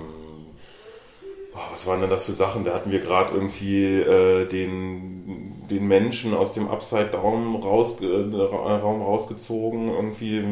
oh, 1.55 1.73
was 1.73 1.87
waren 1.87 2.01
denn 2.01 2.11
das 2.11 2.27
für 2.27 2.33
Sachen? 2.33 2.65
Da 2.65 2.75
hatten 2.75 2.93
wir 2.93 3.01
gerade 3.01 3.35
irgendwie 3.35 3.85
äh, 3.85 4.47
den, 4.47 5.54
den 5.71 5.87
Menschen 5.87 6.35
aus 6.35 6.53
dem 6.53 6.69
Upside-Down 6.69 7.57
raus, 7.57 7.97
äh, 8.01 8.07
Raum 8.07 9.03
rausgezogen. 9.03 9.89
Irgendwie 9.89 10.43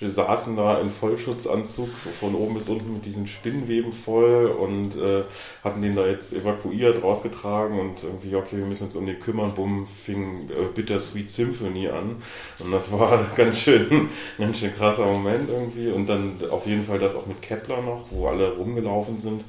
wir 0.00 0.10
saßen 0.10 0.56
da 0.56 0.80
in 0.80 0.90
Vollschutzanzug 0.90 1.88
von 1.88 2.34
oben 2.34 2.54
bis 2.54 2.68
unten 2.68 2.94
mit 2.94 3.04
diesen 3.04 3.26
Spinnweben 3.26 3.92
voll 3.92 4.46
und 4.46 4.96
äh, 4.96 5.22
hatten 5.62 5.82
den 5.82 5.94
da 5.94 6.06
jetzt 6.06 6.32
evakuiert, 6.32 7.02
rausgetragen 7.02 7.78
und 7.78 8.02
irgendwie, 8.02 8.34
okay, 8.34 8.58
wir 8.58 8.66
müssen 8.66 8.86
uns 8.86 8.96
um 8.96 9.06
den 9.06 9.20
kümmern. 9.20 9.54
Bumm, 9.54 9.86
fing 9.86 10.50
äh, 10.50 10.66
Bittersweet 10.74 11.30
Symphony 11.30 11.88
an. 11.88 12.16
Und 12.58 12.72
das 12.72 12.90
war 12.92 13.24
ganz 13.36 13.58
schön, 13.58 14.08
ganz 14.38 14.58
schön 14.58 14.74
krasser 14.74 15.06
Moment 15.06 15.48
irgendwie. 15.48 15.90
Und 15.90 16.08
dann 16.08 16.40
auf 16.50 16.66
jeden 16.66 16.84
Fall 16.84 16.98
das 16.98 17.14
auch 17.14 17.26
mit 17.26 17.40
Kepler 17.40 17.80
noch, 17.80 18.06
wo 18.10 18.26
alle 18.26 18.56
rumgelaufen 18.56 19.18
sind. 19.20 19.44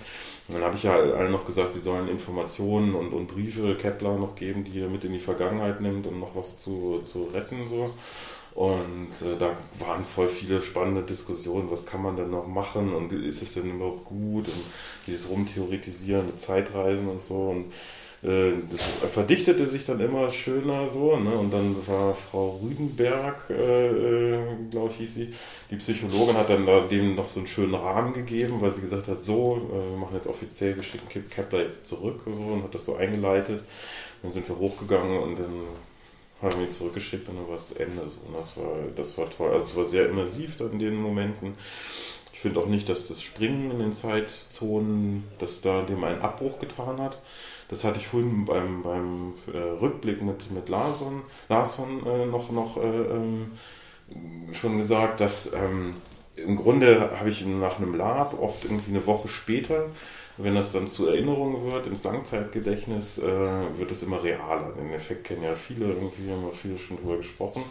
Und 0.48 0.56
dann 0.56 0.64
habe 0.64 0.76
ich 0.76 0.84
ja 0.84 0.94
allen 0.94 1.32
noch 1.32 1.46
gesagt, 1.46 1.72
sie 1.72 1.80
sollen 1.80 2.08
Informationen 2.08 2.94
und, 2.94 3.14
und 3.14 3.28
Briefe 3.28 3.74
Kepler 3.76 4.16
noch 4.16 4.36
geben, 4.36 4.64
die 4.64 4.80
er 4.80 4.88
mit 4.88 5.04
in 5.04 5.14
die 5.14 5.20
Vergangenheit 5.20 5.82
nimmt, 5.82 6.06
um 6.06 6.20
noch 6.20 6.36
was 6.36 6.60
zu, 6.60 7.02
zu 7.04 7.24
retten. 7.34 7.68
So. 7.68 7.92
Und 8.56 9.10
äh, 9.22 9.38
da 9.38 9.58
waren 9.80 10.06
voll 10.06 10.30
viele 10.30 10.62
spannende 10.62 11.04
Diskussionen, 11.04 11.70
was 11.70 11.86
kann 11.86 12.02
man 12.02 12.16
denn 12.16 12.32
noch 12.32 12.48
machen 12.48 12.94
und 12.94 13.12
ist 13.12 13.42
es 13.42 13.54
denn 13.54 13.70
überhaupt 13.70 14.06
gut 14.06 14.48
und 14.48 14.64
dieses 15.06 15.30
Rumtheoretisieren 15.30 16.26
mit 16.26 16.40
Zeitreisen 16.40 17.10
und 17.10 17.22
so. 17.22 17.36
Und 17.36 17.66
äh, 18.24 18.54
das 18.72 19.12
verdichtete 19.12 19.68
sich 19.68 19.86
dann 19.86 20.00
immer 20.00 20.32
schöner 20.32 20.90
so. 20.90 21.18
Ne? 21.18 21.38
Und 21.38 21.54
dann 21.54 21.76
war 21.86 22.16
Frau 22.16 22.62
Rüdenberg, 22.64 23.50
äh, 23.50 23.88
äh 23.88 24.40
glaube 24.72 24.92
ich, 24.92 24.98
hieß 25.00 25.14
sie, 25.16 25.34
die 25.70 25.76
Psychologin, 25.76 26.38
hat 26.38 26.50
dann 26.50 26.66
da 26.66 26.80
dem 26.80 27.16
noch 27.16 27.28
so 27.28 27.42
einen 27.42 27.48
schönen 27.48 27.76
Rahmen 27.76 28.14
gegeben, 28.14 28.62
weil 28.62 28.72
sie 28.72 28.82
gesagt 28.82 29.10
hat, 29.10 29.22
so, 29.22 29.70
äh, 29.70 29.92
wir 29.92 29.98
machen 29.98 30.16
jetzt 30.16 30.28
offiziell, 30.28 30.78
wir 30.78 30.84
schicken 30.84 31.10
Kepler 31.30 31.64
jetzt 31.64 31.88
zurück 31.88 32.22
so, 32.24 32.32
und 32.32 32.64
hat 32.64 32.74
das 32.74 32.86
so 32.86 32.96
eingeleitet. 32.96 33.66
Dann 34.24 34.32
sind 34.32 34.48
wir 34.48 34.58
hochgegangen 34.58 35.20
und 35.20 35.40
dann 35.40 35.52
haben 36.42 36.62
ihn 36.62 36.72
zurückgeschickt 36.72 37.28
und 37.30 37.38
dann 37.38 37.48
war 37.48 37.56
es 37.56 37.72
Ende. 37.74 38.02
Und 38.02 38.34
das 38.34 38.58
war, 38.58 38.74
das 38.96 39.18
war 39.18 39.30
toll. 39.30 39.52
Also 39.52 39.66
es 39.66 39.76
war 39.76 39.86
sehr 39.86 40.10
immersiv 40.10 40.60
in 40.60 40.80
den 40.80 40.96
Momenten. 40.96 41.56
Ich 42.34 42.42
finde 42.42 42.60
auch 42.60 42.68
nicht, 42.68 42.90
dass 42.90 43.08
das 43.08 43.22
Springen 43.22 43.72
in 43.72 43.80
den 43.80 43.94
Zeitzonen, 43.94 45.24
dass 45.40 45.62
da 45.62 45.84
dem 45.84 46.04
einen 46.04 46.22
Abbruch 46.22 46.60
getan 46.60 47.00
hat. 47.00 47.22
Das 47.70 47.84
hatte 47.84 47.98
ich 47.98 48.08
vorhin 48.08 48.46
beim, 48.46 48.84
beim 48.84 49.34
äh, 49.52 49.58
Rückblick 49.58 50.22
mit, 50.22 50.52
mit 50.52 50.70
Larson, 50.70 51.24
Larson 51.50 52.06
äh, 52.06 52.26
noch, 52.26 52.52
noch 52.52 52.78
äh, 52.78 52.82
ähm, 52.82 53.54
schon 54.54 54.78
gesagt, 54.78 55.22
dass 55.22 55.52
ähm, 55.54 55.96
im 56.36 56.56
Grunde 56.56 57.12
habe 57.18 57.30
ich 57.30 57.46
nach 57.46 57.78
einem 57.78 57.96
Lab 57.96 58.40
oft 58.40 58.66
irgendwie 58.66 58.92
eine 58.92 59.06
Woche 59.06 59.28
später, 59.28 59.88
wenn 60.38 60.56
das 60.56 60.72
dann 60.72 60.88
zur 60.88 61.10
Erinnerung 61.10 61.72
wird, 61.72 61.88
ins 61.88 62.04
Langzeitgedächtnis, 62.04 63.18
äh, 63.20 63.24
wird 63.24 63.92
es 63.92 64.04
immer 64.04 64.22
realer. 64.24 64.74
Den 64.78 64.92
Effekt 64.92 65.24
kennen 65.24 65.44
ja 65.44 65.56
viele, 65.56 65.86
irgendwie 65.86 66.30
haben 66.30 66.44
wir 66.44 66.52
viele 66.52 66.78
schon 66.78 66.98
drüber 66.98 67.18
gesprochen. 67.18 67.64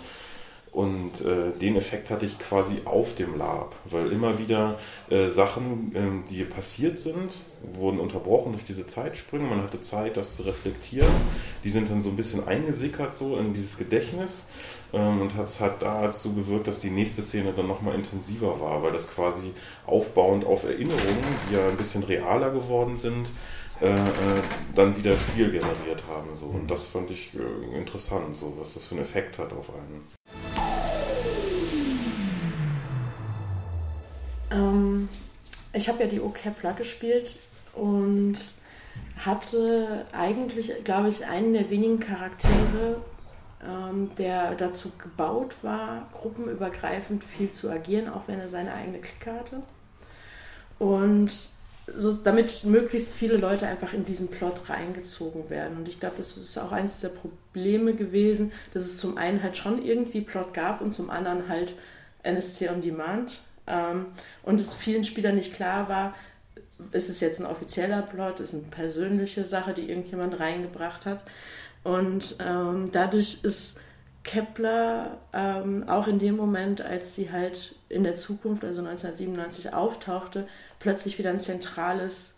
Und 0.74 1.20
äh, 1.20 1.56
den 1.60 1.76
Effekt 1.76 2.10
hatte 2.10 2.26
ich 2.26 2.36
quasi 2.36 2.78
auf 2.84 3.14
dem 3.14 3.38
Lab, 3.38 3.76
weil 3.84 4.10
immer 4.10 4.40
wieder 4.40 4.80
äh, 5.08 5.28
Sachen, 5.28 5.92
ähm, 5.94 6.24
die 6.28 6.42
passiert 6.42 6.98
sind, 6.98 7.30
wurden 7.74 8.00
unterbrochen 8.00 8.54
durch 8.54 8.64
diese 8.64 8.84
Zeitsprünge. 8.84 9.44
Man 9.44 9.62
hatte 9.62 9.80
Zeit, 9.80 10.16
das 10.16 10.34
zu 10.34 10.42
reflektieren. 10.42 11.12
Die 11.62 11.70
sind 11.70 11.88
dann 11.92 12.02
so 12.02 12.08
ein 12.08 12.16
bisschen 12.16 12.48
eingesickert 12.48 13.16
so 13.16 13.36
in 13.36 13.54
dieses 13.54 13.78
Gedächtnis 13.78 14.42
ähm, 14.92 15.20
und 15.22 15.36
hat, 15.36 15.60
hat 15.60 15.80
dazu 15.80 16.34
gewirkt, 16.34 16.66
dass 16.66 16.80
die 16.80 16.90
nächste 16.90 17.22
Szene 17.22 17.52
dann 17.52 17.68
nochmal 17.68 17.94
intensiver 17.94 18.60
war, 18.60 18.82
weil 18.82 18.92
das 18.92 19.08
quasi 19.08 19.52
aufbauend 19.86 20.44
auf 20.44 20.64
Erinnerungen, 20.64 21.22
die 21.48 21.54
ja 21.54 21.68
ein 21.68 21.76
bisschen 21.76 22.02
realer 22.02 22.50
geworden 22.50 22.96
sind, 22.96 23.28
äh, 23.80 23.94
äh, 23.94 23.98
dann 24.74 24.96
wieder 24.96 25.16
Spiel 25.16 25.52
generiert 25.52 26.02
haben. 26.08 26.34
So. 26.34 26.46
Und 26.46 26.68
das 26.68 26.88
fand 26.88 27.12
ich 27.12 27.30
äh, 27.34 27.78
interessant, 27.78 28.36
so 28.36 28.52
was 28.58 28.74
das 28.74 28.86
für 28.86 28.96
einen 28.96 29.04
Effekt 29.04 29.38
hat 29.38 29.52
auf 29.52 29.70
einen. 29.70 30.23
Ähm, 34.54 35.08
ich 35.72 35.88
habe 35.88 36.04
ja 36.04 36.08
die 36.08 36.20
O 36.20 36.28
Kepler 36.28 36.72
gespielt 36.72 37.36
und 37.74 38.36
hatte 39.18 40.06
eigentlich, 40.12 40.72
glaube 40.84 41.08
ich, 41.08 41.26
einen 41.26 41.52
der 41.52 41.70
wenigen 41.70 42.00
Charaktere, 42.00 43.02
ähm, 43.62 44.10
der 44.16 44.54
dazu 44.54 44.92
gebaut 44.98 45.56
war, 45.62 46.08
gruppenübergreifend 46.12 47.24
viel 47.24 47.50
zu 47.50 47.70
agieren, 47.70 48.08
auch 48.08 48.28
wenn 48.28 48.38
er 48.38 48.48
seine 48.48 48.72
eigene 48.72 49.00
Clique 49.00 49.32
hatte. 49.32 49.62
Und 50.78 51.32
so, 51.86 52.12
damit 52.12 52.64
möglichst 52.64 53.14
viele 53.14 53.36
Leute 53.36 53.66
einfach 53.66 53.92
in 53.92 54.04
diesen 54.04 54.28
Plot 54.28 54.68
reingezogen 54.68 55.50
werden. 55.50 55.76
Und 55.76 55.88
ich 55.88 56.00
glaube, 56.00 56.16
das 56.16 56.36
ist 56.36 56.58
auch 56.58 56.72
eines 56.72 57.00
der 57.00 57.10
Probleme 57.10 57.94
gewesen, 57.94 58.52
dass 58.72 58.82
es 58.82 58.96
zum 58.96 59.18
einen 59.18 59.42
halt 59.42 59.56
schon 59.56 59.84
irgendwie 59.84 60.22
Plot 60.22 60.54
gab 60.54 60.80
und 60.80 60.92
zum 60.92 61.10
anderen 61.10 61.48
halt 61.48 61.74
NSC 62.22 62.70
on 62.70 62.80
Demand. 62.80 63.42
Ähm, 63.66 64.06
und 64.42 64.60
es 64.60 64.74
vielen 64.74 65.04
Spielern 65.04 65.36
nicht 65.36 65.54
klar 65.54 65.88
war, 65.88 66.14
ist 66.92 67.08
es 67.08 67.20
jetzt 67.20 67.40
ein 67.40 67.46
offizieller 67.46 68.02
Plot, 68.02 68.40
ist 68.40 68.52
es 68.52 68.62
eine 68.62 68.70
persönliche 68.70 69.44
Sache, 69.44 69.74
die 69.74 69.88
irgendjemand 69.88 70.38
reingebracht 70.38 71.06
hat. 71.06 71.24
Und 71.82 72.36
ähm, 72.40 72.90
dadurch 72.92 73.44
ist 73.44 73.80
Kepler 74.22 75.18
ähm, 75.32 75.88
auch 75.88 76.08
in 76.08 76.18
dem 76.18 76.36
Moment, 76.36 76.80
als 76.80 77.14
sie 77.14 77.30
halt 77.30 77.76
in 77.88 78.04
der 78.04 78.14
Zukunft, 78.14 78.64
also 78.64 78.80
1997, 78.80 79.72
auftauchte, 79.72 80.48
plötzlich 80.78 81.18
wieder 81.18 81.30
ein 81.30 81.40
zentrales 81.40 82.36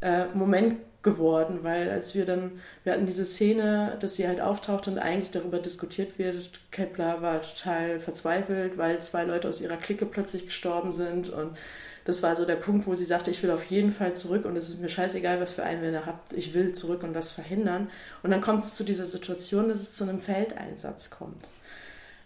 äh, 0.00 0.26
Moment 0.34 0.76
geworden, 1.02 1.60
weil 1.62 1.90
als 1.90 2.14
wir 2.14 2.26
dann, 2.26 2.60
wir 2.84 2.92
hatten 2.92 3.06
diese 3.06 3.24
Szene, 3.24 3.96
dass 4.00 4.16
sie 4.16 4.28
halt 4.28 4.40
auftaucht 4.40 4.86
und 4.88 4.98
eigentlich 4.98 5.30
darüber 5.30 5.58
diskutiert 5.58 6.18
wird, 6.18 6.60
Kepler 6.70 7.22
war 7.22 7.40
total 7.40 8.00
verzweifelt, 8.00 8.76
weil 8.76 9.00
zwei 9.00 9.24
Leute 9.24 9.48
aus 9.48 9.60
ihrer 9.60 9.76
Clique 9.76 10.06
plötzlich 10.06 10.46
gestorben 10.46 10.92
sind 10.92 11.30
und 11.30 11.56
das 12.04 12.22
war 12.22 12.34
so 12.34 12.44
der 12.44 12.56
Punkt, 12.56 12.86
wo 12.86 12.94
sie 12.94 13.04
sagte, 13.04 13.30
ich 13.30 13.42
will 13.42 13.50
auf 13.50 13.64
jeden 13.66 13.92
Fall 13.92 14.14
zurück 14.14 14.44
und 14.44 14.56
es 14.56 14.68
ist 14.68 14.80
mir 14.80 14.88
scheißegal, 14.88 15.40
was 15.40 15.54
für 15.54 15.62
Einwände 15.62 16.06
habt, 16.06 16.32
ich 16.32 16.54
will 16.54 16.72
zurück 16.72 17.02
und 17.02 17.12
das 17.12 17.30
verhindern. 17.30 17.90
Und 18.22 18.30
dann 18.30 18.40
kommt 18.40 18.64
es 18.64 18.74
zu 18.74 18.84
dieser 18.84 19.06
Situation, 19.06 19.68
dass 19.68 19.80
es 19.80 19.92
zu 19.92 20.04
einem 20.04 20.20
Feldeinsatz 20.20 21.10
kommt. 21.10 21.46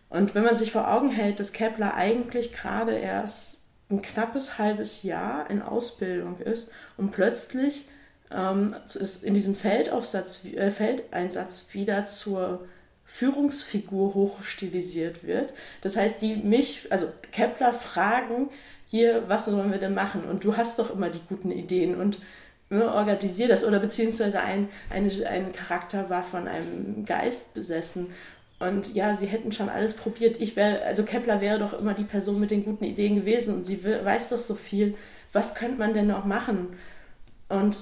Und 0.09 0.35
wenn 0.35 0.45
man 0.45 0.57
sich 0.57 0.71
vor 0.71 0.91
Augen 0.91 1.11
hält, 1.11 1.41
dass 1.41 1.53
Kepler 1.53 1.95
eigentlich 1.95 2.53
gerade 2.53 2.97
erst 2.97 3.63
ein 3.91 4.01
knappes 4.01 4.59
halbes 4.59 5.03
Jahr 5.03 5.51
in 5.51 5.61
Ausbildung 5.61 6.39
ist 6.39 6.71
und 6.97 7.11
plötzlich 7.11 7.89
ähm, 8.31 8.75
in 9.23 9.35
diesem 9.35 9.55
Feldaufsatz, 9.55 10.45
äh, 10.45 10.71
Feldeinsatz 10.71 11.69
wieder 11.73 12.07
zur 12.07 12.67
Führungsfigur 13.05 14.15
hochstilisiert 14.15 15.25
wird. 15.25 15.53
Das 15.83 15.97
heißt, 15.97 16.21
die 16.21 16.37
mich, 16.37 16.91
also 16.91 17.07
Kepler 17.31 17.73
fragen, 17.73 18.49
hier, 18.87 19.29
was 19.29 19.47
sollen 19.47 19.71
wir 19.71 19.79
denn 19.79 19.95
machen? 19.95 20.25
Und 20.25 20.45
du 20.45 20.57
hast 20.57 20.79
doch 20.79 20.93
immer 20.95 21.11
die 21.11 21.21
guten 21.29 21.51
Ideen 21.51 21.95
und 21.97 22.19
ne, 22.71 22.93
organisier 22.93 23.49
das. 23.49 23.65
Oder 23.65 23.79
beziehungsweise 23.79 24.41
ein, 24.41 24.69
eine, 24.91 25.09
ein 25.29 25.53
Charakter 25.53 26.11
war 26.11 26.23
von 26.23 26.49
einem 26.49 27.05
Geist 27.05 27.55
besessen. 27.55 28.09
Und 28.59 28.95
ja, 28.95 29.15
sie 29.15 29.27
hätten 29.27 29.53
schon 29.53 29.69
alles 29.69 29.95
probiert. 29.95 30.41
Ich 30.41 30.57
wäre, 30.57 30.83
also 30.83 31.05
Kepler 31.05 31.41
wäre 31.41 31.59
doch 31.59 31.79
immer 31.79 31.95
die 31.95 32.05
Person 32.05 32.41
mit 32.41 32.51
den 32.51 32.65
guten 32.65 32.85
Ideen 32.85 33.17
gewesen 33.17 33.55
und 33.55 33.67
sie 33.67 33.85
weiß 33.85 34.31
doch 34.31 34.39
so 34.39 34.55
viel. 34.55 34.95
Was 35.33 35.55
könnte 35.55 35.79
man 35.79 35.95
denn 35.95 36.07
noch 36.07 36.25
machen? 36.25 36.77
Und 37.49 37.77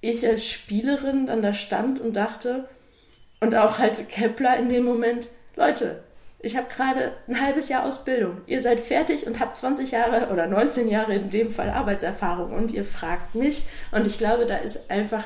ich 0.00 0.26
als 0.26 0.46
Spielerin 0.46 1.26
dann 1.26 1.42
da 1.42 1.52
stand 1.52 2.00
und 2.00 2.14
dachte, 2.14 2.68
und 3.40 3.54
auch 3.54 3.78
halt 3.78 4.08
Kepler 4.08 4.56
in 4.58 4.68
dem 4.68 4.84
Moment, 4.84 5.28
Leute, 5.56 6.02
ich 6.40 6.56
habe 6.56 6.68
gerade 6.74 7.12
ein 7.28 7.40
halbes 7.40 7.68
Jahr 7.68 7.84
Ausbildung. 7.84 8.40
Ihr 8.46 8.60
seid 8.60 8.80
fertig 8.80 9.26
und 9.26 9.40
habt 9.40 9.56
20 9.56 9.90
Jahre 9.90 10.32
oder 10.32 10.46
19 10.46 10.88
Jahre 10.88 11.14
in 11.14 11.30
dem 11.30 11.52
Fall 11.52 11.70
Arbeitserfahrung 11.70 12.52
und 12.52 12.72
ihr 12.72 12.84
fragt 12.84 13.34
mich. 13.34 13.64
Und 13.90 14.06
ich 14.06 14.18
glaube, 14.18 14.46
da 14.46 14.56
ist 14.56 14.90
einfach 14.90 15.24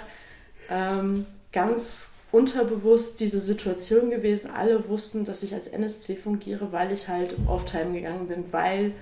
ähm, 0.70 1.26
ganz 1.52 2.10
unterbewusst 2.32 3.20
diese 3.20 3.40
Situation 3.40 4.10
gewesen. 4.10 4.50
Alle 4.50 4.88
wussten, 4.88 5.24
dass 5.24 5.42
ich 5.42 5.52
als 5.52 5.66
NSC 5.66 6.16
fungiere, 6.16 6.72
weil 6.72 6.92
ich 6.92 7.08
halt 7.08 7.34
Off-Time 7.46 7.92
gegangen 7.92 8.28
bin, 8.28 8.52
weil 8.52 8.92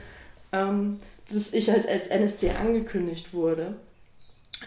ähm, 0.53 0.99
dass 1.31 1.53
ich 1.53 1.71
halt 1.71 1.87
als 1.87 2.07
NSC 2.07 2.51
angekündigt 2.51 3.35
wurde. 3.35 3.77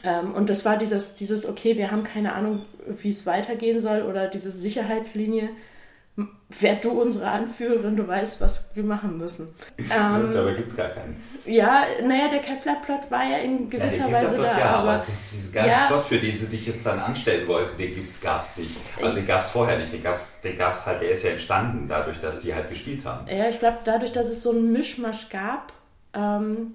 Ähm, 0.03 0.34
und 0.34 0.49
das 0.49 0.65
war 0.65 0.77
dieses, 0.77 1.15
dieses, 1.15 1.47
okay, 1.47 1.77
wir 1.77 1.91
haben 1.91 2.03
keine 2.03 2.34
Ahnung, 2.34 2.63
wie 2.88 3.09
es 3.09 3.26
weitergehen 3.26 3.81
soll 3.81 4.03
oder 4.03 4.27
diese 4.27 4.51
Sicherheitslinie 4.51 5.49
werd 6.59 6.84
du 6.84 6.91
unsere 6.91 7.30
Anführerin, 7.30 7.95
du 7.95 8.05
weißt, 8.05 8.41
was 8.41 8.76
wir 8.76 8.84
machen 8.84 9.18
müssen. 9.18 9.53
Ähm, 9.93 10.34
Dabei 10.34 10.53
gibt 10.53 10.69
es 10.69 10.77
gar 10.77 10.89
keinen. 10.89 11.22
Ja, 11.45 11.84
naja, 12.01 12.30
der 12.30 12.39
Kepler-Plot 12.39 13.09
war 13.09 13.26
ja 13.26 13.39
in 13.39 13.69
gewisser 13.69 14.07
ja, 14.07 14.11
Weise 14.11 14.38
da. 14.38 14.57
Ja, 14.57 14.76
aber, 14.76 14.91
aber 14.91 15.05
diese 15.34 15.51
ganze 15.51 15.69
ja, 15.69 15.88
Plot, 15.88 16.03
für 16.03 16.18
den 16.18 16.38
sie 16.38 16.47
dich 16.47 16.65
jetzt 16.65 16.85
dann 16.85 16.99
anstellen 16.99 17.45
wollten, 17.47 17.77
den 17.77 18.07
gab 18.22 18.41
es 18.41 18.55
nicht. 18.55 18.77
Also 19.01 19.18
den 19.18 19.27
gab 19.27 19.41
es 19.41 19.47
vorher 19.47 19.77
nicht, 19.77 19.91
den 19.91 20.01
gab 20.01 20.15
es 20.15 20.39
den 20.41 20.57
gab's 20.57 20.85
halt, 20.85 21.01
der 21.01 21.09
ist 21.09 21.23
ja 21.23 21.31
entstanden 21.31 21.88
dadurch, 21.89 22.22
dass 22.22 22.39
die 22.39 22.53
halt 22.55 22.69
gespielt 22.69 23.03
haben. 23.03 23.27
Ja, 23.27 23.49
ich 23.49 23.59
glaube, 23.59 23.80
dadurch, 23.84 24.13
dass 24.13 24.27
es 24.27 24.43
so 24.43 24.51
einen 24.51 24.72
Mischmasch 24.72 25.27
gab, 25.30 25.73
ähm, 26.13 26.73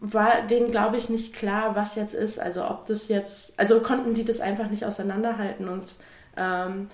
war 0.00 0.42
denen, 0.42 0.70
glaube 0.70 0.96
ich, 0.96 1.08
nicht 1.08 1.34
klar, 1.34 1.74
was 1.74 1.94
jetzt 1.94 2.14
ist. 2.14 2.38
Also 2.38 2.64
ob 2.68 2.86
das 2.86 3.08
jetzt, 3.08 3.58
also 3.58 3.80
konnten 3.80 4.14
die 4.14 4.24
das 4.24 4.40
einfach 4.40 4.68
nicht 4.68 4.84
auseinanderhalten 4.84 5.68
und 5.68 5.94
ähm, 6.36 6.88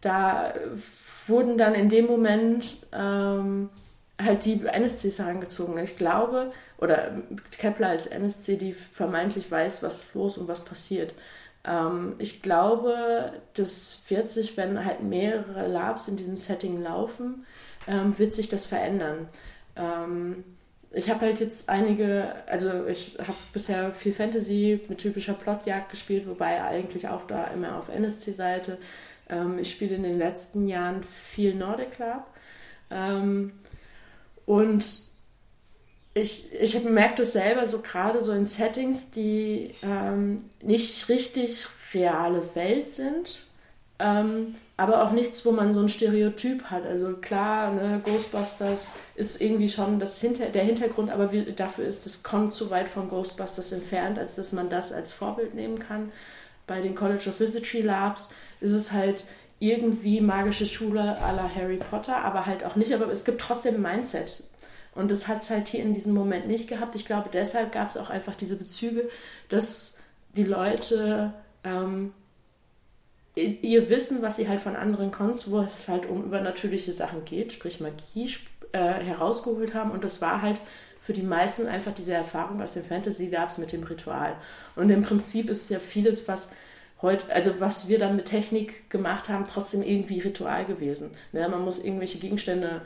da 0.00 0.54
wurden 1.26 1.58
dann 1.58 1.74
in 1.74 1.88
dem 1.88 2.06
Moment 2.06 2.86
ähm, 2.92 3.70
halt 4.20 4.44
die 4.44 4.64
NSCs 4.64 5.18
herangezogen. 5.18 5.78
Ich 5.78 5.96
glaube, 5.96 6.52
oder 6.78 7.12
Kepler 7.58 7.88
als 7.88 8.06
NSC, 8.06 8.56
die 8.56 8.72
vermeintlich 8.72 9.50
weiß, 9.50 9.82
was 9.82 10.14
los 10.14 10.38
und 10.38 10.48
was 10.48 10.64
passiert. 10.64 11.14
Ähm, 11.64 12.14
ich 12.18 12.42
glaube, 12.42 13.32
das 13.54 14.02
wird 14.08 14.30
sich, 14.30 14.56
wenn 14.56 14.84
halt 14.84 15.02
mehrere 15.02 15.68
Labs 15.68 16.08
in 16.08 16.16
diesem 16.16 16.38
Setting 16.38 16.82
laufen, 16.82 17.46
ähm, 17.86 18.18
wird 18.18 18.34
sich 18.34 18.48
das 18.48 18.66
verändern. 18.66 19.28
Ähm, 19.76 20.44
ich 20.92 21.08
habe 21.08 21.26
halt 21.26 21.40
jetzt 21.40 21.68
einige, 21.68 22.34
also 22.46 22.86
ich 22.86 23.16
habe 23.18 23.36
bisher 23.52 23.92
viel 23.92 24.12
Fantasy 24.12 24.80
mit 24.88 24.98
typischer 24.98 25.34
Plotjagd 25.34 25.90
gespielt, 25.90 26.26
wobei 26.26 26.62
eigentlich 26.62 27.06
auch 27.08 27.26
da 27.26 27.46
immer 27.48 27.76
auf 27.76 27.88
NSC-Seite. 27.88 28.78
Ähm, 29.28 29.58
ich 29.58 29.70
spiele 29.70 29.94
in 29.94 30.02
den 30.02 30.18
letzten 30.18 30.66
Jahren 30.66 31.04
viel 31.04 31.54
Nordic 31.54 31.92
Club. 31.92 32.26
Ähm, 32.90 33.52
und 34.46 34.84
ich, 36.14 36.52
ich 36.52 36.82
merke 36.82 37.16
das 37.16 37.34
selber 37.34 37.66
so 37.66 37.82
gerade 37.82 38.20
so 38.20 38.32
in 38.32 38.48
Settings, 38.48 39.12
die 39.12 39.74
ähm, 39.82 40.42
nicht 40.60 41.08
richtig 41.08 41.68
reale 41.94 42.54
Welt 42.56 42.88
sind, 42.88 43.46
ähm, 44.00 44.56
aber 44.80 45.04
auch 45.04 45.10
nichts, 45.10 45.44
wo 45.44 45.52
man 45.52 45.74
so 45.74 45.80
ein 45.80 45.90
Stereotyp 45.90 46.64
hat. 46.64 46.86
Also 46.86 47.12
klar, 47.18 47.70
ne, 47.70 48.00
Ghostbusters 48.02 48.92
ist 49.14 49.38
irgendwie 49.38 49.68
schon 49.68 50.00
das 50.00 50.18
Hinter 50.22 50.46
der 50.46 50.64
Hintergrund, 50.64 51.10
aber 51.10 51.32
wie, 51.32 51.52
dafür 51.52 51.84
ist 51.84 52.06
es 52.06 52.22
kommt 52.22 52.54
zu 52.54 52.70
weit 52.70 52.88
von 52.88 53.10
Ghostbusters 53.10 53.72
entfernt, 53.72 54.18
als 54.18 54.36
dass 54.36 54.52
man 54.52 54.70
das 54.70 54.90
als 54.90 55.12
Vorbild 55.12 55.52
nehmen 55.54 55.78
kann. 55.78 56.10
Bei 56.66 56.80
den 56.80 56.94
College 56.94 57.28
of 57.28 57.40
Wizardry 57.40 57.82
Labs 57.82 58.30
ist 58.62 58.72
es 58.72 58.90
halt 58.90 59.24
irgendwie 59.58 60.22
magische 60.22 60.64
Schule 60.64 61.18
à 61.20 61.32
la 61.32 61.54
Harry 61.54 61.76
Potter, 61.76 62.16
aber 62.16 62.46
halt 62.46 62.64
auch 62.64 62.76
nicht. 62.76 62.94
Aber 62.94 63.12
es 63.12 63.26
gibt 63.26 63.42
trotzdem 63.42 63.82
Mindset. 63.82 64.44
Und 64.94 65.10
das 65.10 65.28
hat 65.28 65.42
es 65.42 65.50
halt 65.50 65.68
hier 65.68 65.82
in 65.82 65.92
diesem 65.92 66.14
Moment 66.14 66.48
nicht 66.48 66.68
gehabt. 66.68 66.94
Ich 66.94 67.04
glaube, 67.04 67.28
deshalb 67.30 67.72
gab 67.72 67.90
es 67.90 67.98
auch 67.98 68.08
einfach 68.08 68.34
diese 68.34 68.56
Bezüge, 68.56 69.10
dass 69.50 69.98
die 70.36 70.44
Leute 70.44 71.34
ähm, 71.64 72.14
ihr 73.44 73.88
Wissen, 73.90 74.22
was 74.22 74.36
sie 74.36 74.48
halt 74.48 74.60
von 74.60 74.76
anderen 74.76 75.10
Kunst, 75.10 75.50
wo 75.50 75.60
es 75.60 75.88
halt 75.88 76.08
um 76.08 76.24
übernatürliche 76.24 76.92
Sachen 76.92 77.24
geht, 77.24 77.52
sprich 77.52 77.80
Magie, 77.80 78.34
äh, 78.72 78.78
herausgeholt 78.78 79.74
haben. 79.74 79.90
Und 79.90 80.04
das 80.04 80.20
war 80.20 80.42
halt 80.42 80.60
für 81.00 81.12
die 81.12 81.22
meisten 81.22 81.66
einfach 81.66 81.92
diese 81.92 82.12
Erfahrung 82.12 82.60
aus 82.62 82.74
dem 82.74 82.84
Fantasy 82.84 83.28
Labs 83.28 83.58
mit 83.58 83.72
dem 83.72 83.82
Ritual. 83.82 84.36
Und 84.76 84.90
im 84.90 85.02
Prinzip 85.02 85.50
ist 85.50 85.70
ja 85.70 85.78
vieles, 85.78 86.28
was 86.28 86.50
heute, 87.02 87.32
also 87.32 87.58
was 87.58 87.88
wir 87.88 87.98
dann 87.98 88.16
mit 88.16 88.26
Technik 88.26 88.90
gemacht 88.90 89.28
haben, 89.28 89.44
trotzdem 89.50 89.82
irgendwie 89.82 90.20
Ritual 90.20 90.66
gewesen. 90.66 91.10
Ne? 91.32 91.48
Man 91.48 91.62
muss 91.62 91.82
irgendwelche 91.82 92.18
Gegenstände 92.18 92.82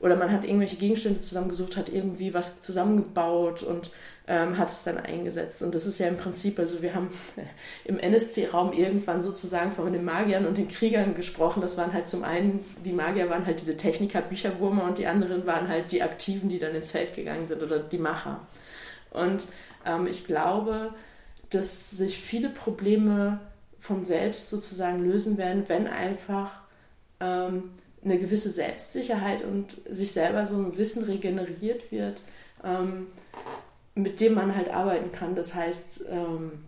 oder 0.00 0.16
man 0.16 0.32
hat 0.32 0.44
irgendwelche 0.44 0.76
Gegenstände 0.76 1.20
zusammengesucht, 1.20 1.76
hat 1.76 1.88
irgendwie 1.88 2.34
was 2.34 2.60
zusammengebaut 2.60 3.62
und 3.62 3.92
ähm, 4.28 4.56
hat 4.58 4.72
es 4.72 4.84
dann 4.84 4.98
eingesetzt. 4.98 5.62
Und 5.62 5.74
das 5.74 5.86
ist 5.86 5.98
ja 5.98 6.06
im 6.06 6.16
Prinzip, 6.16 6.58
also 6.58 6.80
wir 6.82 6.94
haben 6.94 7.10
im 7.84 7.98
NSC-Raum 7.98 8.72
irgendwann 8.72 9.20
sozusagen 9.20 9.72
von 9.72 9.92
den 9.92 10.04
Magiern 10.04 10.46
und 10.46 10.56
den 10.58 10.68
Kriegern 10.68 11.14
gesprochen. 11.14 11.60
Das 11.60 11.76
waren 11.76 11.92
halt 11.92 12.08
zum 12.08 12.22
einen, 12.24 12.64
die 12.84 12.92
Magier 12.92 13.28
waren 13.30 13.46
halt 13.46 13.60
diese 13.60 13.76
Techniker, 13.76 14.22
Bücherwurmer 14.22 14.84
und 14.84 14.98
die 14.98 15.06
anderen 15.06 15.46
waren 15.46 15.68
halt 15.68 15.90
die 15.92 16.02
Aktiven, 16.02 16.48
die 16.48 16.58
dann 16.58 16.74
ins 16.74 16.92
Feld 16.92 17.16
gegangen 17.16 17.46
sind 17.46 17.62
oder 17.62 17.80
die 17.80 17.98
Macher. 17.98 18.40
Und 19.10 19.42
ähm, 19.84 20.06
ich 20.06 20.24
glaube, 20.24 20.94
dass 21.50 21.90
sich 21.90 22.18
viele 22.18 22.48
Probleme 22.48 23.40
von 23.80 24.04
selbst 24.04 24.48
sozusagen 24.48 25.04
lösen 25.04 25.36
werden, 25.36 25.64
wenn 25.66 25.86
einfach 25.88 26.62
ähm, 27.20 27.70
eine 28.04 28.18
gewisse 28.18 28.50
Selbstsicherheit 28.50 29.42
und 29.42 29.76
sich 29.88 30.12
selber 30.12 30.46
so 30.46 30.56
ein 30.56 30.76
Wissen 30.78 31.04
regeneriert 31.04 31.90
wird, 31.90 32.22
ähm, 32.64 33.08
mit 33.94 34.20
dem 34.20 34.34
man 34.34 34.56
halt 34.56 34.70
arbeiten 34.70 35.12
kann. 35.12 35.34
Das 35.34 35.54
heißt, 35.54 36.06
ähm, 36.10 36.64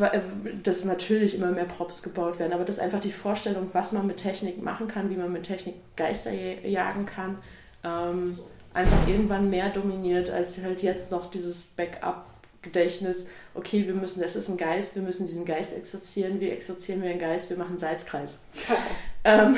äh, 0.00 0.20
dass 0.62 0.84
natürlich 0.84 1.34
immer 1.34 1.50
mehr 1.50 1.64
Props 1.64 2.02
gebaut 2.02 2.38
werden, 2.38 2.52
aber 2.52 2.64
das 2.64 2.76
ist 2.76 2.82
einfach 2.82 3.00
die 3.00 3.12
Vorstellung, 3.12 3.68
was 3.72 3.92
man 3.92 4.06
mit 4.06 4.18
Technik 4.18 4.62
machen 4.62 4.88
kann, 4.88 5.10
wie 5.10 5.16
man 5.16 5.32
mit 5.32 5.44
Technik 5.44 5.76
Geister 5.96 6.32
jagen 6.32 7.06
kann, 7.06 7.38
ähm, 7.84 8.38
einfach 8.74 9.08
irgendwann 9.08 9.48
mehr 9.48 9.70
dominiert 9.70 10.30
als 10.30 10.62
halt 10.62 10.82
jetzt 10.82 11.10
noch 11.10 11.30
dieses 11.30 11.62
Backup 11.62 12.26
Gedächtnis, 12.60 13.28
okay, 13.54 13.86
wir 13.86 13.94
müssen, 13.94 14.20
das 14.20 14.34
ist 14.34 14.48
ein 14.48 14.56
Geist, 14.56 14.96
wir 14.96 15.02
müssen 15.02 15.26
diesen 15.26 15.44
Geist 15.44 15.76
exorzieren, 15.76 16.40
wie 16.40 16.50
exorzieren 16.50 17.02
wir 17.02 17.10
einen 17.10 17.20
Geist, 17.20 17.50
wir 17.50 17.56
machen 17.56 17.78
Salzkreis. 17.78 18.40
ähm, 19.24 19.56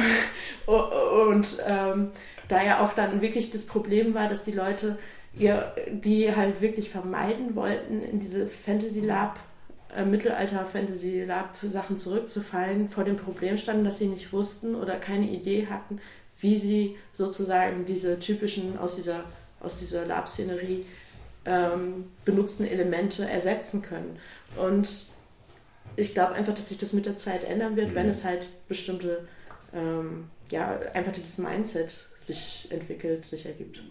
und 0.67 1.59
ähm, 1.67 2.11
da 2.49 2.63
ja 2.63 2.85
auch 2.85 2.93
dann 2.93 3.23
wirklich 3.23 3.51
das 3.51 3.65
Problem 3.65 4.15
war, 4.15 4.29
dass 4.29 4.45
die 4.45 4.53
Leute, 4.53 4.99
ihr, 5.39 5.73
die 5.91 6.35
halt 6.35 6.61
wirklich 6.61 6.91
vermeiden 6.91 7.55
wollten, 7.55 8.03
in 8.03 8.21
diese 8.21 8.47
Fantasy 8.47 9.01
Lab, 9.01 9.39
äh, 9.95 10.05
Mittelalter 10.05 10.67
Fantasy 10.67 11.23
Lab 11.25 11.57
Sachen 11.63 11.99
zurückzufallen, 11.99 12.89
vor 12.89 13.05
dem 13.05 13.17
Problem 13.17 13.59
standen, 13.59 13.85
dass 13.85 13.99
sie 13.99 14.09
nicht 14.09 14.33
wussten 14.33 14.75
oder 14.75 14.97
keine 14.97 15.29
Idee 15.29 15.69
hatten, 15.69 16.01
wie 16.41 16.59
sie 16.59 16.97
sozusagen 17.13 17.87
diese 17.87 18.19
typischen 18.19 18.79
aus 18.79 18.97
dieser, 18.97 19.25
aus 19.61 19.79
dieser 19.79 20.07
Lab-Szenerie 20.07 20.87
ähm, 21.45 22.11
benutzten 22.25 22.67
Elemente 22.67 23.29
ersetzen 23.29 23.83
können. 23.83 24.19
Und 24.57 24.89
ich 25.97 26.15
glaube 26.15 26.35
einfach, 26.35 26.55
dass 26.55 26.69
sich 26.69 26.79
das 26.79 26.93
mit 26.93 27.07
der 27.07 27.17
Zeit 27.17 27.45
ändern 27.45 27.77
wird, 27.77 27.91
mhm. 27.91 27.95
wenn 27.95 28.09
es 28.09 28.25
halt 28.25 28.49
bestimmte, 28.69 29.27
ähm, 29.75 30.29
ja, 30.51 30.79
einfach 30.95 31.13
dieses 31.13 31.39
Mindset 31.39 32.07
sich 32.19 32.69
entwickelt, 32.71 33.25
sich 33.25 33.47
ergibt. 33.47 33.83